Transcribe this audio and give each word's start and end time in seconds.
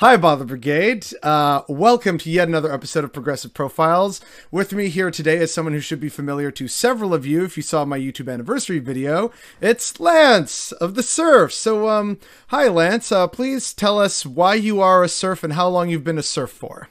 Hi, 0.00 0.18
Bother 0.18 0.44
Brigade. 0.44 1.06
Uh, 1.22 1.62
welcome 1.68 2.18
to 2.18 2.28
yet 2.28 2.48
another 2.48 2.70
episode 2.70 3.02
of 3.02 3.14
Progressive 3.14 3.54
Profiles. 3.54 4.20
With 4.50 4.74
me 4.74 4.90
here 4.90 5.10
today 5.10 5.38
is 5.38 5.54
someone 5.54 5.72
who 5.72 5.80
should 5.80 6.00
be 6.00 6.10
familiar 6.10 6.50
to 6.50 6.68
several 6.68 7.14
of 7.14 7.24
you 7.24 7.44
if 7.44 7.56
you 7.56 7.62
saw 7.62 7.86
my 7.86 7.98
YouTube 7.98 8.30
anniversary 8.30 8.78
video. 8.78 9.32
It's 9.58 9.98
Lance 9.98 10.70
of 10.72 10.96
the 10.96 11.02
Serf. 11.02 11.50
So, 11.54 11.88
um, 11.88 12.18
hi, 12.48 12.68
Lance. 12.68 13.10
Uh, 13.10 13.26
please 13.26 13.72
tell 13.72 13.98
us 13.98 14.26
why 14.26 14.56
you 14.56 14.82
are 14.82 15.02
a 15.02 15.08
serf 15.08 15.42
and 15.42 15.54
how 15.54 15.66
long 15.68 15.88
you've 15.88 16.04
been 16.04 16.18
a 16.18 16.22
serf 16.22 16.50
for. 16.50 16.90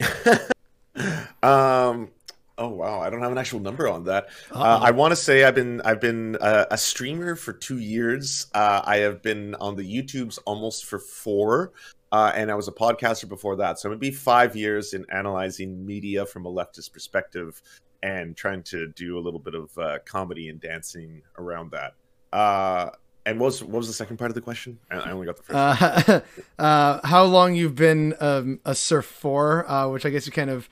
um, 1.42 2.08
Oh 2.56 2.68
wow, 2.68 3.00
I 3.00 3.10
don't 3.10 3.20
have 3.20 3.32
an 3.32 3.38
actual 3.38 3.58
number 3.58 3.88
on 3.88 4.04
that. 4.04 4.28
Uh, 4.52 4.78
I 4.80 4.92
want 4.92 5.10
to 5.10 5.16
say 5.16 5.42
I've 5.42 5.56
been 5.56 5.80
I've 5.80 6.00
been 6.00 6.36
uh, 6.36 6.66
a 6.70 6.78
streamer 6.78 7.34
for 7.34 7.52
two 7.52 7.78
years. 7.78 8.46
Uh, 8.54 8.80
I 8.84 8.98
have 8.98 9.22
been 9.22 9.56
on 9.56 9.74
the 9.74 9.82
YouTubes 9.82 10.38
almost 10.46 10.84
for 10.84 11.00
four, 11.00 11.72
uh, 12.14 12.30
and 12.36 12.48
I 12.48 12.54
was 12.54 12.68
a 12.68 12.72
podcaster 12.72 13.28
before 13.28 13.56
that. 13.56 13.80
So 13.80 13.88
maybe 13.88 14.12
five 14.12 14.54
years 14.54 14.94
in 14.94 15.04
analyzing 15.10 15.84
media 15.84 16.24
from 16.24 16.46
a 16.46 16.48
leftist 16.48 16.92
perspective 16.92 17.60
and 18.04 18.36
trying 18.36 18.62
to 18.64 18.86
do 18.86 19.18
a 19.18 19.20
little 19.20 19.40
bit 19.40 19.56
of 19.56 19.76
uh, 19.76 19.98
comedy 20.04 20.48
and 20.48 20.60
dancing 20.60 21.22
around 21.38 21.72
that. 21.72 21.94
Uh, 22.32 22.90
and 23.26 23.40
what 23.40 23.46
was 23.46 23.64
what 23.64 23.78
was 23.78 23.88
the 23.88 23.92
second 23.92 24.18
part 24.18 24.30
of 24.30 24.36
the 24.36 24.42
question? 24.42 24.78
I, 24.92 25.10
only 25.10 25.26
got 25.26 25.38
the 25.38 25.42
first. 25.42 26.24
how 27.04 27.24
long 27.24 27.56
you've 27.56 27.74
been 27.74 28.14
um, 28.20 28.60
a 28.64 28.76
serf 28.76 29.06
for? 29.06 29.64
which 29.90 30.06
I 30.06 30.10
guess 30.10 30.24
you 30.24 30.32
kind 30.32 30.50
of 30.50 30.68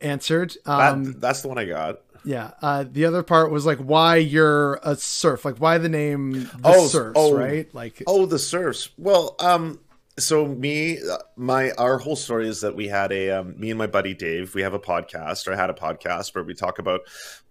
answered. 0.00 0.56
Um, 0.64 1.04
that, 1.04 1.20
that's 1.20 1.42
the 1.42 1.48
one 1.48 1.58
I 1.58 1.64
got. 1.64 2.02
Yeah. 2.24 2.52
Uh, 2.62 2.84
the 2.90 3.04
other 3.04 3.22
part 3.22 3.50
was 3.50 3.66
like 3.66 3.78
why 3.78 4.16
you're 4.16 4.80
a 4.82 4.96
serf, 4.96 5.44
like 5.44 5.58
why 5.58 5.78
the 5.78 5.88
name 5.88 6.32
the 6.32 6.60
oh, 6.64 6.86
serfs, 6.86 7.14
oh, 7.16 7.34
right? 7.36 7.72
Like 7.74 8.02
oh, 8.06 8.26
the 8.26 8.38
serfs. 8.38 8.90
Well, 8.96 9.36
um, 9.40 9.80
so 10.18 10.46
me 10.46 10.98
uh, 10.98 11.18
my 11.36 11.72
our 11.72 11.98
whole 11.98 12.16
story 12.16 12.48
is 12.48 12.60
that 12.60 12.76
we 12.76 12.86
had 12.86 13.10
a 13.10 13.30
um, 13.30 13.58
me 13.58 13.70
and 13.70 13.78
my 13.78 13.86
buddy 13.86 14.14
dave 14.14 14.54
we 14.54 14.62
have 14.62 14.74
a 14.74 14.78
podcast 14.78 15.48
or 15.48 15.52
i 15.52 15.56
had 15.56 15.70
a 15.70 15.74
podcast 15.74 16.34
where 16.34 16.44
we 16.44 16.54
talk 16.54 16.78
about 16.78 17.00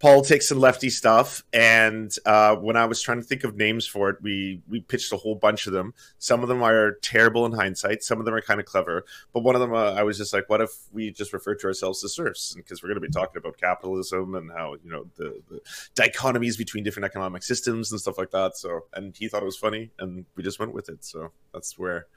politics 0.04 0.52
and 0.52 0.60
lefty 0.60 0.90
stuff. 0.90 1.46
And 1.54 2.14
uh, 2.26 2.58
when 2.58 2.76
i 2.76 2.86
was 2.86 3.02
trying 3.02 3.22
to 3.22 3.24
think 3.24 3.46
of 3.46 3.56
names 3.56 3.88
for 3.88 4.10
it 4.10 4.18
we 4.22 4.62
we 4.68 4.82
pitched 4.82 5.14
a 5.14 5.18
whole 5.18 5.36
bunch 5.36 5.66
of 5.66 5.72
them. 5.72 5.94
Some 6.20 6.42
of 6.44 6.50
them 6.50 6.62
are 6.62 6.96
terrible 7.02 7.46
in 7.46 7.54
hindsight. 7.54 8.04
Some 8.04 8.20
of 8.20 8.26
them 8.26 8.34
are 8.34 8.42
kind 8.42 8.60
of 8.60 8.66
clever. 8.66 9.06
But 9.32 9.44
one 9.44 9.56
of 9.56 9.62
them 9.62 9.74
uh, 9.74 9.94
i 9.94 10.04
was 10.04 10.18
just 10.18 10.34
like 10.34 10.50
what 10.50 10.60
if 10.60 10.72
we 10.92 11.10
just 11.12 11.32
refer 11.32 11.56
to 11.56 11.68
ourselves 11.68 12.04
as 12.04 12.14
serfs? 12.14 12.54
Because 12.54 12.84
we're 12.84 12.90
going 12.90 13.02
to 13.02 13.08
be 13.08 13.14
talking 13.14 13.38
about 13.38 13.58
capitalism 13.58 14.36
and 14.36 14.52
how 14.52 14.76
you 14.84 14.92
know 14.92 15.06
the, 15.16 15.42
the 15.50 15.62
dichotomies 15.96 16.58
between 16.58 16.84
different 16.84 17.06
economic 17.06 17.42
systems 17.42 17.90
and 17.94 18.02
stuff 18.02 18.18
like 18.18 18.32
that. 18.32 18.58
So 18.58 18.82
and 18.94 19.16
he 19.16 19.30
thought 19.30 19.42
it 19.42 19.46
was 19.46 19.58
funny 19.58 19.92
and 20.00 20.26
we 20.36 20.44
just 20.44 20.60
went 20.60 20.74
with 20.74 20.90
it. 20.90 21.06
So 21.06 21.32
that's 21.54 21.80
where 21.80 22.08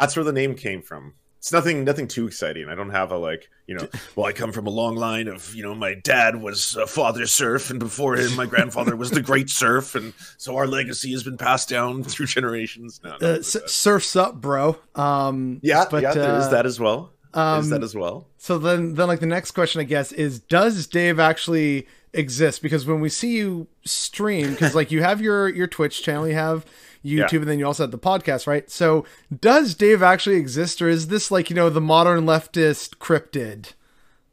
that's 0.00 0.16
where 0.16 0.24
the 0.24 0.32
name 0.32 0.56
came 0.56 0.82
from. 0.82 1.14
It's 1.38 1.52
nothing 1.52 1.84
nothing 1.84 2.08
too 2.08 2.26
exciting. 2.26 2.68
I 2.68 2.74
don't 2.74 2.90
have 2.90 3.12
a 3.12 3.16
like, 3.16 3.48
you 3.66 3.76
know, 3.76 3.88
well 4.16 4.26
I 4.26 4.32
come 4.32 4.52
from 4.52 4.66
a 4.66 4.70
long 4.70 4.96
line 4.96 5.28
of, 5.28 5.54
you 5.54 5.62
know, 5.62 5.74
my 5.74 5.94
dad 5.94 6.42
was 6.42 6.76
a 6.76 6.86
father 6.86 7.26
surf 7.26 7.70
and 7.70 7.78
before 7.78 8.16
him 8.16 8.34
my 8.34 8.44
grandfather 8.46 8.96
was 8.96 9.10
the 9.10 9.22
great 9.22 9.48
surf 9.48 9.94
and 9.94 10.12
so 10.36 10.56
our 10.56 10.66
legacy 10.66 11.12
has 11.12 11.22
been 11.22 11.38
passed 11.38 11.68
down 11.68 12.02
through 12.04 12.26
generations. 12.26 13.00
No, 13.04 13.12
uh, 13.12 13.42
surfs 13.42 14.16
up, 14.16 14.40
bro. 14.40 14.76
Um 14.94 15.60
Yeah, 15.62 15.84
but, 15.90 16.02
yeah, 16.02 16.12
there 16.14 16.34
uh, 16.34 16.40
is 16.40 16.50
that 16.50 16.66
as 16.66 16.80
well. 16.80 17.12
Um, 17.34 17.60
is 17.60 17.70
that 17.70 17.82
as 17.82 17.94
well? 17.94 18.26
So 18.38 18.58
then 18.58 18.94
then 18.94 19.06
like 19.06 19.20
the 19.20 19.26
next 19.26 19.52
question 19.52 19.80
I 19.80 19.84
guess 19.84 20.12
is 20.12 20.40
does 20.40 20.86
Dave 20.86 21.20
actually 21.20 21.86
exist 22.12 22.62
because 22.62 22.86
when 22.86 23.00
we 23.00 23.08
see 23.08 23.36
you 23.36 23.68
stream 23.84 24.50
because 24.50 24.74
like 24.74 24.90
you 24.90 25.02
have 25.02 25.20
your 25.20 25.48
your 25.48 25.66
Twitch 25.66 26.02
channel, 26.02 26.26
you 26.26 26.34
have 26.34 26.64
YouTube, 27.04 27.32
yeah. 27.32 27.38
and 27.38 27.48
then 27.48 27.58
you 27.58 27.66
also 27.66 27.84
have 27.84 27.90
the 27.90 27.98
podcast, 27.98 28.46
right? 28.46 28.70
So, 28.70 29.04
does 29.40 29.74
Dave 29.74 30.02
actually 30.02 30.36
exist, 30.36 30.82
or 30.82 30.88
is 30.88 31.08
this 31.08 31.30
like 31.30 31.50
you 31.50 31.56
know 31.56 31.70
the 31.70 31.80
modern 31.80 32.24
leftist 32.24 32.96
cryptid? 32.98 33.72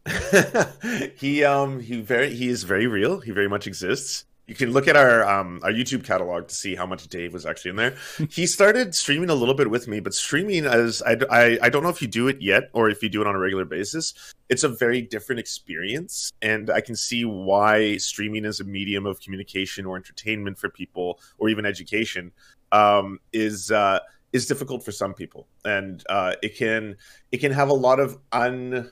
he 1.19 1.43
um 1.43 1.79
he 1.79 2.01
very 2.01 2.35
he 2.35 2.49
is 2.49 2.63
very 2.63 2.87
real. 2.87 3.19
He 3.19 3.31
very 3.31 3.49
much 3.49 3.67
exists 3.67 4.25
you 4.47 4.53
can 4.53 4.71
look 4.71 4.87
at 4.87 4.95
our 4.95 5.27
um, 5.27 5.59
our 5.63 5.71
YouTube 5.71 6.03
catalog 6.03 6.47
to 6.47 6.55
see 6.55 6.75
how 6.75 6.85
much 6.85 7.07
Dave 7.07 7.33
was 7.33 7.45
actually 7.45 7.69
in 7.69 7.75
there. 7.77 7.95
he 8.29 8.45
started 8.45 8.93
streaming 8.93 9.29
a 9.29 9.35
little 9.35 9.55
bit 9.55 9.69
with 9.69 9.87
me, 9.87 9.99
but 9.99 10.13
streaming 10.13 10.65
as 10.65 11.01
I, 11.01 11.17
I, 11.31 11.59
I 11.63 11.69
don't 11.69 11.83
know 11.83 11.89
if 11.89 12.01
you 12.01 12.07
do 12.07 12.27
it 12.27 12.41
yet 12.41 12.69
or 12.73 12.89
if 12.89 13.01
you 13.01 13.09
do 13.09 13.21
it 13.21 13.27
on 13.27 13.35
a 13.35 13.39
regular 13.39 13.65
basis. 13.65 14.13
It's 14.47 14.63
a 14.63 14.69
very 14.69 15.01
different 15.01 15.39
experience, 15.39 16.31
and 16.41 16.69
I 16.69 16.81
can 16.81 16.95
see 16.95 17.25
why 17.25 17.97
streaming 17.97 18.45
as 18.45 18.59
a 18.59 18.63
medium 18.63 19.07
of 19.07 19.19
communication 19.19 19.87
or 19.87 19.97
entertainment 19.97 20.59
for 20.59 20.69
people, 20.69 21.19
or 21.39 21.49
even 21.49 21.65
education, 21.65 22.31
um, 22.71 23.19
is 23.33 23.71
uh, 23.71 23.99
is 24.33 24.45
difficult 24.45 24.83
for 24.83 24.91
some 24.91 25.13
people, 25.13 25.47
and 25.63 26.03
uh, 26.09 26.33
it 26.41 26.57
can 26.57 26.97
it 27.31 27.37
can 27.37 27.51
have 27.51 27.69
a 27.69 27.73
lot 27.73 27.99
of 27.99 28.17
un 28.31 28.91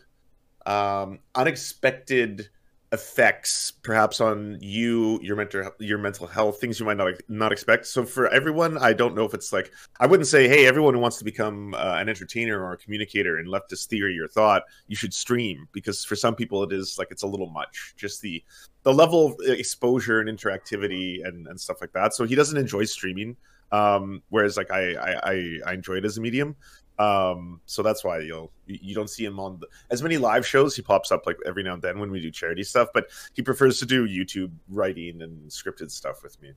um, 0.65 1.19
unexpected 1.35 2.49
effects 2.93 3.71
perhaps 3.81 4.21
on 4.21 4.55
you 4.61 5.19
your 5.23 5.35
mental 5.35 5.71
your 5.79 5.97
mental 5.97 6.27
health 6.27 6.61
things 6.61 6.79
you 6.79 6.85
might 6.85 6.95
not 6.95 7.11
not 7.27 7.51
expect. 7.51 7.87
So 7.87 8.05
for 8.05 8.29
everyone 8.29 8.77
i 8.77 8.93
don't 8.93 9.15
know 9.15 9.25
if 9.25 9.33
it's 9.33 9.51
like 9.51 9.71
i 9.99 10.05
wouldn't 10.05 10.27
say 10.27 10.47
hey 10.47 10.67
everyone 10.67 10.93
who 10.93 10.99
wants 10.99 11.17
to 11.17 11.23
become 11.23 11.73
uh, 11.73 11.95
an 11.97 12.07
entertainer 12.07 12.63
or 12.63 12.73
a 12.73 12.77
communicator 12.77 13.39
in 13.39 13.47
leftist 13.47 13.87
theory 13.87 14.19
or 14.19 14.27
thought 14.27 14.61
you 14.87 14.95
should 14.95 15.13
stream. 15.13 15.67
Because 15.71 16.05
for 16.05 16.15
some 16.15 16.35
people 16.35 16.61
it 16.63 16.71
is 16.71 16.99
like 16.99 17.07
it's 17.09 17.23
a 17.23 17.27
little 17.27 17.49
much. 17.49 17.95
Just 17.97 18.21
the 18.21 18.43
the 18.83 18.93
level 18.93 19.25
of 19.25 19.35
exposure 19.47 20.19
and 20.21 20.29
interactivity 20.29 21.25
and, 21.25 21.47
and 21.47 21.59
stuff 21.59 21.81
like 21.81 21.93
that. 21.93 22.13
So 22.13 22.25
he 22.25 22.35
doesn't 22.35 22.57
enjoy 22.57 22.83
streaming 22.83 23.35
um 23.73 24.21
whereas 24.29 24.55
like 24.55 24.71
i 24.71 24.93
i 24.93 25.59
i 25.65 25.73
enjoy 25.73 25.95
it 25.95 26.05
as 26.05 26.17
a 26.17 26.21
medium 26.21 26.55
um, 26.99 27.59
so 27.65 27.81
that's 27.81 28.03
why 28.03 28.19
you'll 28.19 28.51
you 28.67 28.93
don't 28.93 29.09
see 29.09 29.25
him 29.25 29.39
on 29.39 29.59
the, 29.59 29.67
as 29.89 30.03
many 30.03 30.17
live 30.17 30.45
shows. 30.45 30.75
He 30.75 30.81
pops 30.81 31.11
up 31.11 31.25
like 31.25 31.37
every 31.45 31.63
now 31.63 31.73
and 31.73 31.81
then 31.81 31.99
when 31.99 32.11
we 32.11 32.21
do 32.21 32.29
charity 32.29 32.63
stuff, 32.63 32.89
but 32.93 33.07
he 33.33 33.41
prefers 33.41 33.79
to 33.79 33.85
do 33.85 34.07
YouTube 34.07 34.51
writing 34.69 35.21
and 35.21 35.49
scripted 35.49 35.89
stuff 35.89 36.21
with 36.21 36.39
me. 36.41 36.51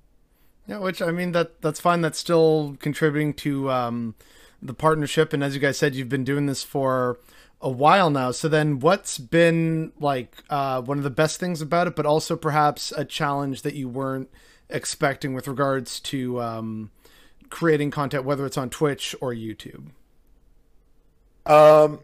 Yeah, 0.66 0.78
which 0.78 1.00
I 1.00 1.10
mean 1.10 1.32
that 1.32 1.62
that's 1.62 1.80
fine. 1.80 2.02
That's 2.02 2.18
still 2.18 2.76
contributing 2.80 3.32
to 3.34 3.70
um, 3.70 4.14
the 4.60 4.74
partnership. 4.74 5.32
And 5.32 5.42
as 5.42 5.54
you 5.54 5.60
guys 5.60 5.78
said, 5.78 5.94
you've 5.94 6.08
been 6.08 6.24
doing 6.24 6.46
this 6.46 6.62
for 6.62 7.18
a 7.62 7.70
while 7.70 8.10
now. 8.10 8.30
So 8.30 8.48
then, 8.48 8.80
what's 8.80 9.16
been 9.16 9.92
like 9.98 10.36
uh, 10.50 10.82
one 10.82 10.98
of 10.98 11.04
the 11.04 11.10
best 11.10 11.40
things 11.40 11.62
about 11.62 11.86
it, 11.86 11.96
but 11.96 12.04
also 12.04 12.36
perhaps 12.36 12.92
a 12.92 13.04
challenge 13.04 13.62
that 13.62 13.74
you 13.74 13.88
weren't 13.88 14.28
expecting 14.68 15.32
with 15.32 15.48
regards 15.48 15.98
to 16.00 16.42
um, 16.42 16.90
creating 17.50 17.90
content, 17.90 18.24
whether 18.24 18.46
it's 18.46 18.58
on 18.58 18.70
Twitch 18.70 19.14
or 19.20 19.32
YouTube? 19.32 19.90
Um, 21.46 22.00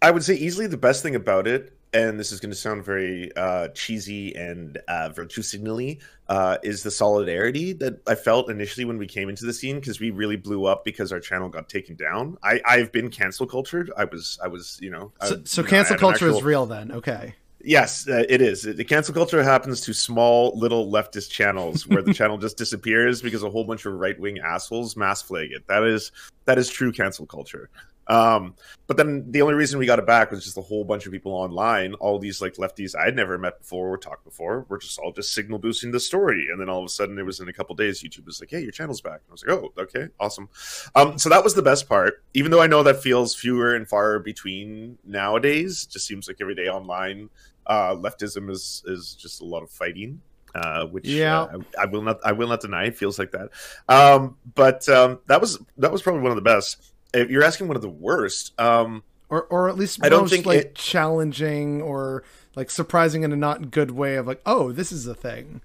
I 0.00 0.10
would 0.10 0.24
say 0.24 0.34
easily 0.34 0.66
the 0.66 0.76
best 0.76 1.02
thing 1.02 1.14
about 1.14 1.46
it, 1.46 1.76
and 1.92 2.18
this 2.18 2.32
is 2.32 2.40
going 2.40 2.50
to 2.50 2.56
sound 2.56 2.84
very 2.84 3.34
uh, 3.36 3.68
cheesy 3.68 4.34
and 4.34 4.78
uh, 4.88 5.10
virtue 5.10 5.42
signally, 5.42 6.00
uh, 6.28 6.58
is 6.62 6.82
the 6.82 6.90
solidarity 6.90 7.72
that 7.74 8.00
I 8.06 8.14
felt 8.14 8.50
initially 8.50 8.84
when 8.84 8.98
we 8.98 9.06
came 9.06 9.28
into 9.28 9.44
the 9.44 9.52
scene 9.52 9.76
because 9.76 10.00
we 10.00 10.10
really 10.10 10.36
blew 10.36 10.64
up 10.66 10.84
because 10.84 11.12
our 11.12 11.20
channel 11.20 11.48
got 11.48 11.68
taken 11.68 11.96
down. 11.96 12.36
I 12.42 12.60
I've 12.64 12.92
been 12.92 13.10
cancel 13.10 13.46
cultured. 13.46 13.90
I 13.96 14.04
was 14.04 14.38
I 14.42 14.48
was 14.48 14.78
you 14.82 14.90
know. 14.90 15.12
So, 15.22 15.42
so 15.44 15.62
cancel 15.62 15.96
culture 15.96 16.26
actual... 16.26 16.38
is 16.38 16.42
real 16.42 16.66
then. 16.66 16.92
Okay. 16.92 17.34
Yes, 17.66 18.08
uh, 18.08 18.22
it 18.28 18.40
is. 18.40 18.62
The 18.62 18.84
cancel 18.84 19.12
culture 19.12 19.42
happens 19.42 19.80
to 19.82 19.92
small 19.92 20.56
little 20.56 20.90
leftist 20.90 21.30
channels 21.30 21.84
where 21.88 22.00
the 22.00 22.14
channel 22.14 22.38
just 22.38 22.56
disappears 22.56 23.20
because 23.20 23.42
a 23.42 23.50
whole 23.50 23.64
bunch 23.64 23.84
of 23.86 23.94
right 23.94 24.18
wing 24.20 24.38
assholes 24.38 24.96
mass 24.96 25.20
flag 25.20 25.50
it. 25.50 25.66
That 25.66 25.82
is 25.82 26.12
that 26.44 26.58
is 26.58 26.68
true 26.68 26.92
cancel 26.92 27.26
culture. 27.26 27.68
Um, 28.06 28.54
but 28.86 28.96
then 28.96 29.24
the 29.32 29.42
only 29.42 29.54
reason 29.54 29.80
we 29.80 29.86
got 29.86 29.98
it 29.98 30.06
back 30.06 30.30
was 30.30 30.44
just 30.44 30.56
a 30.56 30.62
whole 30.62 30.84
bunch 30.84 31.06
of 31.06 31.12
people 31.12 31.32
online, 31.32 31.94
all 31.94 32.20
these 32.20 32.40
like 32.40 32.54
lefties 32.54 32.94
I'd 32.96 33.16
never 33.16 33.36
met 33.36 33.58
before 33.58 33.88
or 33.88 33.98
talked 33.98 34.24
before, 34.24 34.64
were 34.68 34.78
just 34.78 35.00
all 35.00 35.10
just 35.10 35.32
signal 35.32 35.58
boosting 35.58 35.90
the 35.90 35.98
story. 35.98 36.46
And 36.52 36.60
then 36.60 36.68
all 36.68 36.78
of 36.78 36.84
a 36.84 36.88
sudden, 36.88 37.18
it 37.18 37.26
was 37.26 37.40
in 37.40 37.48
a 37.48 37.52
couple 37.52 37.74
days, 37.74 38.00
YouTube 38.00 38.26
was 38.26 38.38
like, 38.38 38.50
"Hey, 38.50 38.60
your 38.60 38.70
channel's 38.70 39.00
back." 39.00 39.22
And 39.22 39.30
I 39.30 39.32
was 39.32 39.44
like, 39.44 39.58
"Oh, 39.58 39.72
okay, 39.82 40.06
awesome." 40.20 40.48
Um, 40.94 41.18
so 41.18 41.28
that 41.30 41.42
was 41.42 41.54
the 41.54 41.62
best 41.62 41.88
part. 41.88 42.22
Even 42.32 42.52
though 42.52 42.62
I 42.62 42.68
know 42.68 42.84
that 42.84 43.02
feels 43.02 43.34
fewer 43.34 43.74
and 43.74 43.88
far 43.88 44.20
between 44.20 44.98
nowadays, 45.04 45.84
just 45.84 46.06
seems 46.06 46.28
like 46.28 46.36
every 46.40 46.54
day 46.54 46.68
online, 46.68 47.28
uh, 47.66 47.94
leftism 47.94 48.50
is 48.50 48.82
is 48.86 49.14
just 49.14 49.40
a 49.40 49.44
lot 49.44 49.62
of 49.62 49.70
fighting. 49.70 50.20
Uh, 50.54 50.86
which 50.86 51.06
yeah, 51.06 51.42
uh, 51.42 51.58
I, 51.78 51.82
I, 51.82 51.84
will 51.84 52.00
not 52.00 52.18
I 52.24 52.32
will 52.32 52.48
not 52.48 52.60
deny. 52.60 52.86
It 52.86 52.96
feels 52.96 53.18
like 53.18 53.32
that, 53.32 53.50
um, 53.90 54.38
but 54.54 54.88
um, 54.88 55.18
that 55.26 55.40
was 55.40 55.58
that 55.76 55.92
was 55.92 56.00
probably 56.00 56.22
one 56.22 56.30
of 56.30 56.36
the 56.36 56.42
best 56.42 56.94
if 57.16 57.30
you're 57.30 57.44
asking 57.44 57.68
one 57.68 57.76
of 57.76 57.82
the 57.82 57.88
worst, 57.88 58.58
um, 58.60 59.02
or 59.28 59.44
or 59.44 59.68
at 59.68 59.76
least 59.76 60.00
I 60.02 60.08
don't 60.08 60.28
think 60.28 60.46
like 60.46 60.58
it, 60.58 60.74
challenging 60.74 61.82
or 61.82 62.24
like 62.54 62.70
surprising 62.70 63.22
in 63.22 63.32
a 63.32 63.36
not 63.36 63.70
good 63.70 63.90
way 63.90 64.16
of 64.16 64.26
like, 64.26 64.40
oh, 64.46 64.72
this 64.72 64.92
is 64.92 65.06
a 65.06 65.14
thing. 65.14 65.62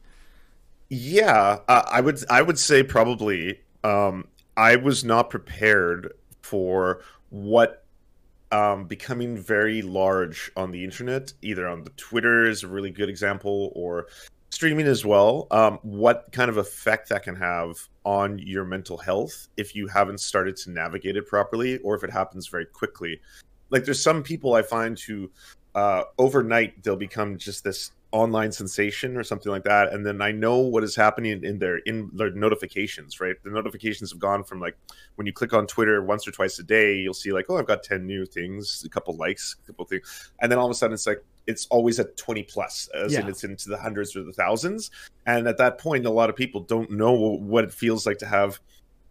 Yeah, 0.90 1.60
uh, 1.68 1.84
I 1.90 2.02
would 2.02 2.20
I 2.30 2.42
would 2.42 2.60
say 2.60 2.84
probably 2.84 3.60
um, 3.84 4.28
I 4.58 4.76
was 4.78 5.04
not 5.04 5.30
prepared 5.30 6.14
for 6.42 7.02
what 7.30 7.81
um, 8.52 8.86
becoming 8.86 9.38
very 9.38 9.82
large 9.82 10.52
on 10.56 10.72
the 10.72 10.84
internet, 10.84 11.34
either 11.42 11.68
on 11.68 11.84
the 11.84 11.90
Twitter 11.92 12.46
is 12.46 12.64
a 12.64 12.68
really 12.68 12.92
good 12.92 13.10
example, 13.10 13.72
or 13.76 14.08
streaming 14.50 14.88
as 14.88 15.06
well. 15.06 15.48
Um, 15.52 15.80
what 15.82 16.28
kind 16.32 16.50
of 16.50 16.58
effect 16.58 17.10
that 17.10 17.24
can 17.24 17.36
have 17.36 17.88
on 18.04 18.40
your 18.40 18.66
mental 18.66 18.98
health 18.98 19.48
if 19.58 19.76
you 19.76 19.88
haven't 19.88 20.20
started 20.20 20.56
to 20.58 20.72
navigate 20.72 21.16
it 21.16 21.28
properly 21.28 21.78
or 21.80 21.96
if 21.96 22.04
it 22.04 22.12
happens 22.12 22.48
very 22.48 22.66
quickly. 22.66 23.20
Like 23.70 23.86
there's 23.86 24.04
some 24.04 24.24
people 24.24 24.54
I 24.54 24.62
find 24.62 25.00
who 25.00 25.32
uh, 25.76 26.04
overnight 26.18 26.84
they'll 26.84 26.96
become 26.96 27.38
just 27.38 27.64
this 27.64 27.92
online 28.12 28.52
sensation 28.52 29.16
or 29.16 29.24
something 29.24 29.52
like 29.52 29.64
that. 29.64 29.94
And 29.94 30.06
then 30.06 30.22
i 30.22 30.32
know 30.32 30.58
what 30.58 30.84
is 30.84 30.96
happening 30.96 31.44
in 31.44 31.60
their 31.60 31.78
in 31.78 32.10
their 32.14 32.32
notifications 32.32 33.20
right? 33.20 33.36
The 33.44 33.50
notifications 33.50 34.12
have 34.12 34.20
gone 34.20 34.44
from 34.44 34.60
like 34.60 34.76
when 35.16 35.28
you 35.28 35.34
click 35.34 35.54
on 35.54 35.68
twitter 35.68 36.04
once 36.04 36.28
or 36.28 36.32
twice 36.32 36.60
a 36.60 36.64
day 36.64 36.96
you'll 36.96 37.14
see 37.14 37.32
like 37.32 37.46
oh 37.50 37.58
i've 37.58 37.68
got 37.68 37.84
10 37.84 38.06
new 38.06 38.26
things 38.26 38.84
a 38.86 38.90
couple 38.90 39.16
likes 39.16 39.56
a 39.64 39.68
couple 39.68 39.86
things 39.86 40.32
and 40.42 40.52
then 40.52 40.60
all 40.60 40.66
of 40.66 40.72
a 40.72 40.74
sudden 40.74 40.94
it's 40.94 41.08
like 41.08 41.24
it's 41.48 41.68
always 41.68 42.00
at 42.00 42.18
20 42.18 42.44
plus 42.44 42.90
as 42.94 43.14
yeah. 43.14 43.22
in 43.22 43.28
it's 43.28 43.44
into 43.44 43.70
the 43.70 43.78
hundreds 43.78 44.16
or 44.16 44.24
the 44.24 44.34
thousands. 44.34 44.92
And 45.26 45.48
at 45.48 45.58
that 45.58 45.78
point 45.78 46.06
a 46.06 46.10
lot 46.10 46.30
of 46.30 46.36
people 46.36 46.62
don't 46.62 46.92
know 46.92 47.14
what 47.14 47.64
it 47.64 47.74
feels 47.74 48.06
like 48.06 48.20
to 48.20 48.26
have 48.26 48.60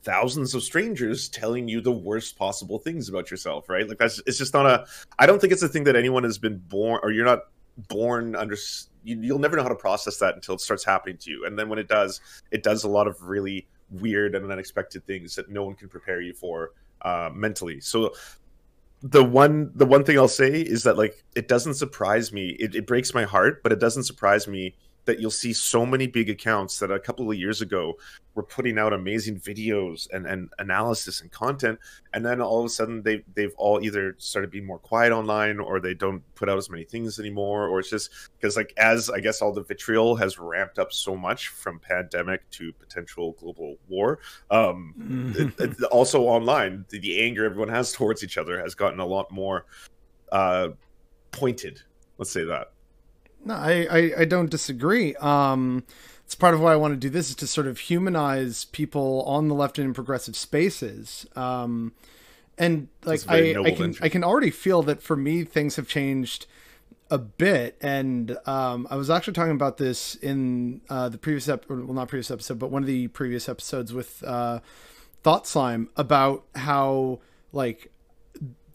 thousands 0.03 0.55
of 0.55 0.63
strangers 0.63 1.29
telling 1.29 1.69
you 1.69 1.81
the 1.81 1.93
worst 1.93 2.39
possible 2.39 2.79
things 2.79 3.09
about 3.09 3.31
yourself 3.31 3.69
right? 3.69 3.89
Like 3.89 3.99
that's 3.99 4.21
it's 4.27 4.39
just 4.39 4.55
not 4.55 4.67
a 4.67 4.87
i 5.19 5.27
don't 5.27 5.41
think 5.41 5.53
it's 5.53 5.63
a 5.63 5.69
thing 5.69 5.85
that 5.85 5.97
anyone 5.97 6.25
has 6.25 6.39
been 6.39 6.59
born 6.59 7.01
or 7.03 7.13
you're 7.13 7.25
not 7.25 7.41
born 7.89 8.35
under 8.35 8.57
you, 9.03 9.33
will 9.33 9.39
never 9.39 9.57
know 9.57 9.63
how 9.63 9.69
to 9.69 9.75
process 9.75 10.19
that 10.19 10.35
until 10.35 10.55
it 10.55 10.61
starts 10.61 10.85
happening 10.85 11.17
to 11.19 11.31
you. 11.31 11.47
And 11.47 11.59
then 11.59 11.69
when 11.69 11.79
it 11.79 11.89
does 11.89 12.21
it 12.51 12.63
does 12.63 12.85
a 12.85 12.89
lot 12.89 13.07
of 13.07 13.23
really 13.23 13.67
weird 13.91 14.35
and 14.35 14.51
unexpected 14.51 15.07
things 15.07 15.35
that 15.37 15.51
no 15.51 15.65
one 15.65 15.75
can 15.75 15.89
prepare 15.89 16.21
you 16.21 16.33
for 16.33 16.73
uh, 17.03 17.31
mentally. 17.33 17.81
So 17.81 18.15
the 19.03 19.25
one 19.25 19.73
the 19.75 19.87
one 19.87 20.05
thing 20.05 20.19
i'll 20.19 20.29
say 20.29 20.61
is 20.61 20.83
that 20.83 20.99
like 20.99 21.25
it 21.35 21.49
doesn't 21.49 21.75
surprise 21.75 22.33
me. 22.33 22.51
It, 22.59 22.75
it 22.75 22.87
breaks 22.87 23.15
my 23.15 23.25
heart 23.25 23.63
but 23.63 23.73
it 23.73 23.81
doesn't 23.81 24.05
surprise 24.05 24.47
me 24.47 24.75
that 25.05 25.21
you'll 25.21 25.31
see 25.31 25.53
so 25.53 25.85
many 25.85 26.07
big 26.07 26.31
accounts 26.31 26.79
that 26.79 26.91
a 26.91 27.01
couple 27.01 27.31
of 27.31 27.37
years 27.37 27.63
ago 27.63 27.95
were 28.35 28.43
putting 28.43 28.79
out 28.79 28.93
amazing 28.93 29.41
videos 29.41 30.09
and, 30.13 30.27
and 30.27 30.51
analysis 30.59 31.21
and 31.21 31.31
content. 31.33 31.79
And 32.15 32.25
then 32.25 32.41
all 32.41 32.61
of 32.61 32.67
a 32.67 32.69
sudden 32.69 33.03
they 33.03 33.25
they've 33.35 33.55
all 33.57 33.83
either 33.83 34.15
started 34.19 34.51
being 34.51 34.67
more 34.67 34.79
quiet 34.79 35.13
online 35.13 35.59
or 35.59 35.81
they 35.81 35.95
don't 35.95 36.23
put 36.35 36.49
out 36.49 36.59
as 36.59 36.71
many 36.71 36.85
things 36.85 37.19
anymore. 37.19 37.67
Or 37.67 37.81
it's 37.81 37.91
just 37.91 38.11
because 38.39 38.57
like 38.57 38.73
as 38.77 39.11
i 39.11 39.21
guess 39.21 39.43
all 39.43 39.53
the 39.53 39.63
vitriol 39.63 40.17
has 40.17 40.39
ramped 40.39 40.79
up 40.79 40.93
so 40.93 41.17
much 41.17 41.49
from 41.49 41.79
pandemic 41.79 42.49
to 42.51 42.73
potential 42.75 43.37
global 43.39 43.77
war 43.89 44.19
um 44.51 44.95
mm-hmm. 44.99 45.63
it, 45.63 45.79
it, 45.79 45.83
also 45.85 46.23
online 46.23 46.85
the, 46.89 46.99
the 46.99 47.21
anger 47.21 47.45
everyone 47.45 47.69
has 47.69 47.93
towards 47.93 48.25
each 48.25 48.39
other 48.39 48.61
has 48.61 48.75
gotten 48.75 49.01
a 49.01 49.07
lot 49.07 49.31
more 49.31 49.67
uh 50.33 50.69
pointed. 51.33 51.81
Let's 52.19 52.31
say 52.31 52.45
that 52.45 52.73
no, 53.45 53.55
I, 53.55 53.87
I, 53.91 54.13
I 54.19 54.25
don't 54.25 54.51
disagree. 54.51 55.15
Um, 55.17 55.85
it's 56.25 56.35
part 56.35 56.55
of 56.55 56.61
why 56.61 56.73
I 56.73 56.77
want 56.77 56.93
to 56.95 56.97
do 56.97 57.11
this 57.11 57.31
is 57.31 57.37
to 57.37 57.47
sort 57.47 57.67
of 57.67 57.79
humanize 57.79 58.67
people 58.67 59.25
on 59.27 59.49
the 59.49 59.55
left 59.55 59.79
and 59.79 59.87
in 59.89 59.95
progressive 59.95 60.37
spaces. 60.37 61.27
Um, 61.35 61.93
and 62.57 62.89
like 63.05 63.23
I, 63.27 63.57
I 63.65 63.71
can 63.73 63.97
I 64.01 64.09
can 64.09 64.23
already 64.23 64.51
feel 64.51 64.83
that 64.83 65.03
for 65.03 65.17
me 65.17 65.45
things 65.45 65.77
have 65.77 65.89
changed 65.89 66.47
a 67.11 67.19
bit. 67.19 67.77
And 67.81 68.37
um, 68.47 68.87
I 68.91 68.97
was 68.97 69.11
actually 69.11 69.33
talking 69.33 69.55
about 69.55 69.79
this 69.79 70.15
in 70.15 70.83
uh, 70.89 71.09
the 71.09 71.19
previous 71.19 71.49
episode, 71.49 71.85
well, 71.85 71.95
not 71.95 72.09
previous 72.09 72.31
episode, 72.31 72.59
but 72.59 72.71
one 72.71 72.83
of 72.83 72.87
the 72.87 73.09
previous 73.09 73.49
episodes 73.49 73.93
with 73.93 74.23
uh, 74.23 74.61
Thought 75.23 75.47
Slime 75.47 75.89
about 75.97 76.45
how 76.55 77.19
like 77.53 77.91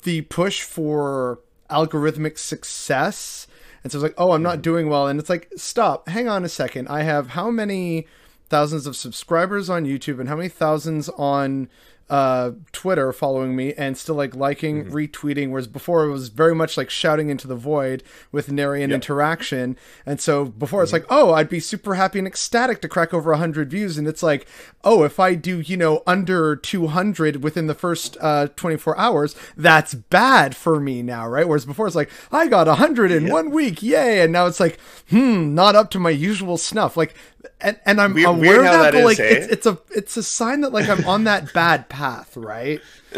the 0.03 0.21
push 0.23 0.61
for 0.61 1.39
algorithmic 1.69 2.37
success 2.37 3.47
and 3.85 3.91
so 3.91 3.99
it's 3.99 4.03
like, 4.03 4.15
oh, 4.17 4.31
I'm 4.31 4.41
not 4.41 4.63
doing 4.63 4.89
well. 4.89 5.05
And 5.05 5.19
it's 5.19 5.29
like, 5.29 5.47
stop, 5.57 6.09
hang 6.09 6.27
on 6.27 6.43
a 6.43 6.49
second. 6.49 6.87
I 6.87 7.03
have 7.03 7.29
how 7.29 7.51
many 7.51 8.07
thousands 8.49 8.87
of 8.87 8.95
subscribers 8.95 9.69
on 9.69 9.85
YouTube 9.85 10.19
and 10.19 10.27
how 10.27 10.35
many 10.35 10.49
thousands 10.49 11.07
on 11.09 11.69
uh, 12.09 12.51
Twitter 12.71 13.11
following 13.11 13.55
me 13.55 13.73
and 13.73 13.97
still 13.97 14.15
like 14.15 14.35
liking, 14.35 14.85
mm-hmm. 14.85 14.93
retweeting, 14.93 15.49
whereas 15.49 15.67
before 15.67 16.05
it 16.05 16.11
was 16.11 16.29
very 16.29 16.53
much 16.53 16.77
like 16.77 16.89
shouting 16.89 17.29
into 17.29 17.47
the 17.47 17.55
void 17.55 18.03
with 18.31 18.51
nary 18.51 18.83
an 18.83 18.91
yep. 18.91 18.97
interaction. 18.97 19.75
And 20.05 20.21
so 20.21 20.45
before 20.45 20.79
mm-hmm. 20.79 20.83
it's 20.83 20.93
like, 20.93 21.05
oh, 21.09 21.33
I'd 21.33 21.49
be 21.49 21.59
super 21.59 21.95
happy 21.95 22.19
and 22.19 22.27
ecstatic 22.27 22.81
to 22.81 22.87
crack 22.87 23.13
over 23.13 23.31
100 23.31 23.71
views. 23.71 23.97
And 23.97 24.07
it's 24.07 24.21
like, 24.21 24.45
oh, 24.83 25.03
if 25.03 25.19
I 25.19 25.33
do, 25.33 25.59
you 25.61 25.77
know, 25.77 26.03
under 26.05 26.55
200 26.55 27.43
within 27.43 27.65
the 27.65 27.73
first 27.73 28.17
uh, 28.21 28.49
24 28.55 28.97
hours, 28.97 29.35
that's 29.57 29.95
bad 29.95 30.55
for 30.55 30.79
me 30.79 31.01
now, 31.01 31.27
right? 31.27 31.47
Whereas 31.47 31.65
before 31.65 31.87
it's 31.87 31.95
like, 31.95 32.11
I 32.31 32.47
got 32.47 32.67
100 32.67 33.11
in 33.11 33.23
yep. 33.23 33.31
one 33.31 33.49
week, 33.49 33.81
yay. 33.81 34.21
And 34.21 34.31
now 34.31 34.45
it's 34.45 34.59
like, 34.59 34.79
hmm, 35.09 35.55
not 35.55 35.75
up 35.75 35.89
to 35.91 35.99
my 35.99 36.11
usual 36.11 36.57
snuff. 36.57 36.95
Like 36.95 37.15
and 37.61 37.79
and 37.85 38.01
I'm 38.01 38.13
weird, 38.13 38.29
aware 38.29 38.39
weird 38.39 38.57
of 38.57 38.63
that, 38.63 38.81
that 38.81 38.93
but 38.93 38.99
is, 38.99 39.05
like 39.05 39.19
eh? 39.19 39.23
it's, 39.23 39.47
it's 39.47 39.65
a 39.65 39.79
it's 39.91 40.17
a 40.17 40.23
sign 40.23 40.61
that 40.61 40.73
like 40.73 40.89
I'm 40.89 41.05
on 41.05 41.25
that 41.25 41.53
bad 41.53 41.89
path, 41.89 42.35
right? 42.37 42.81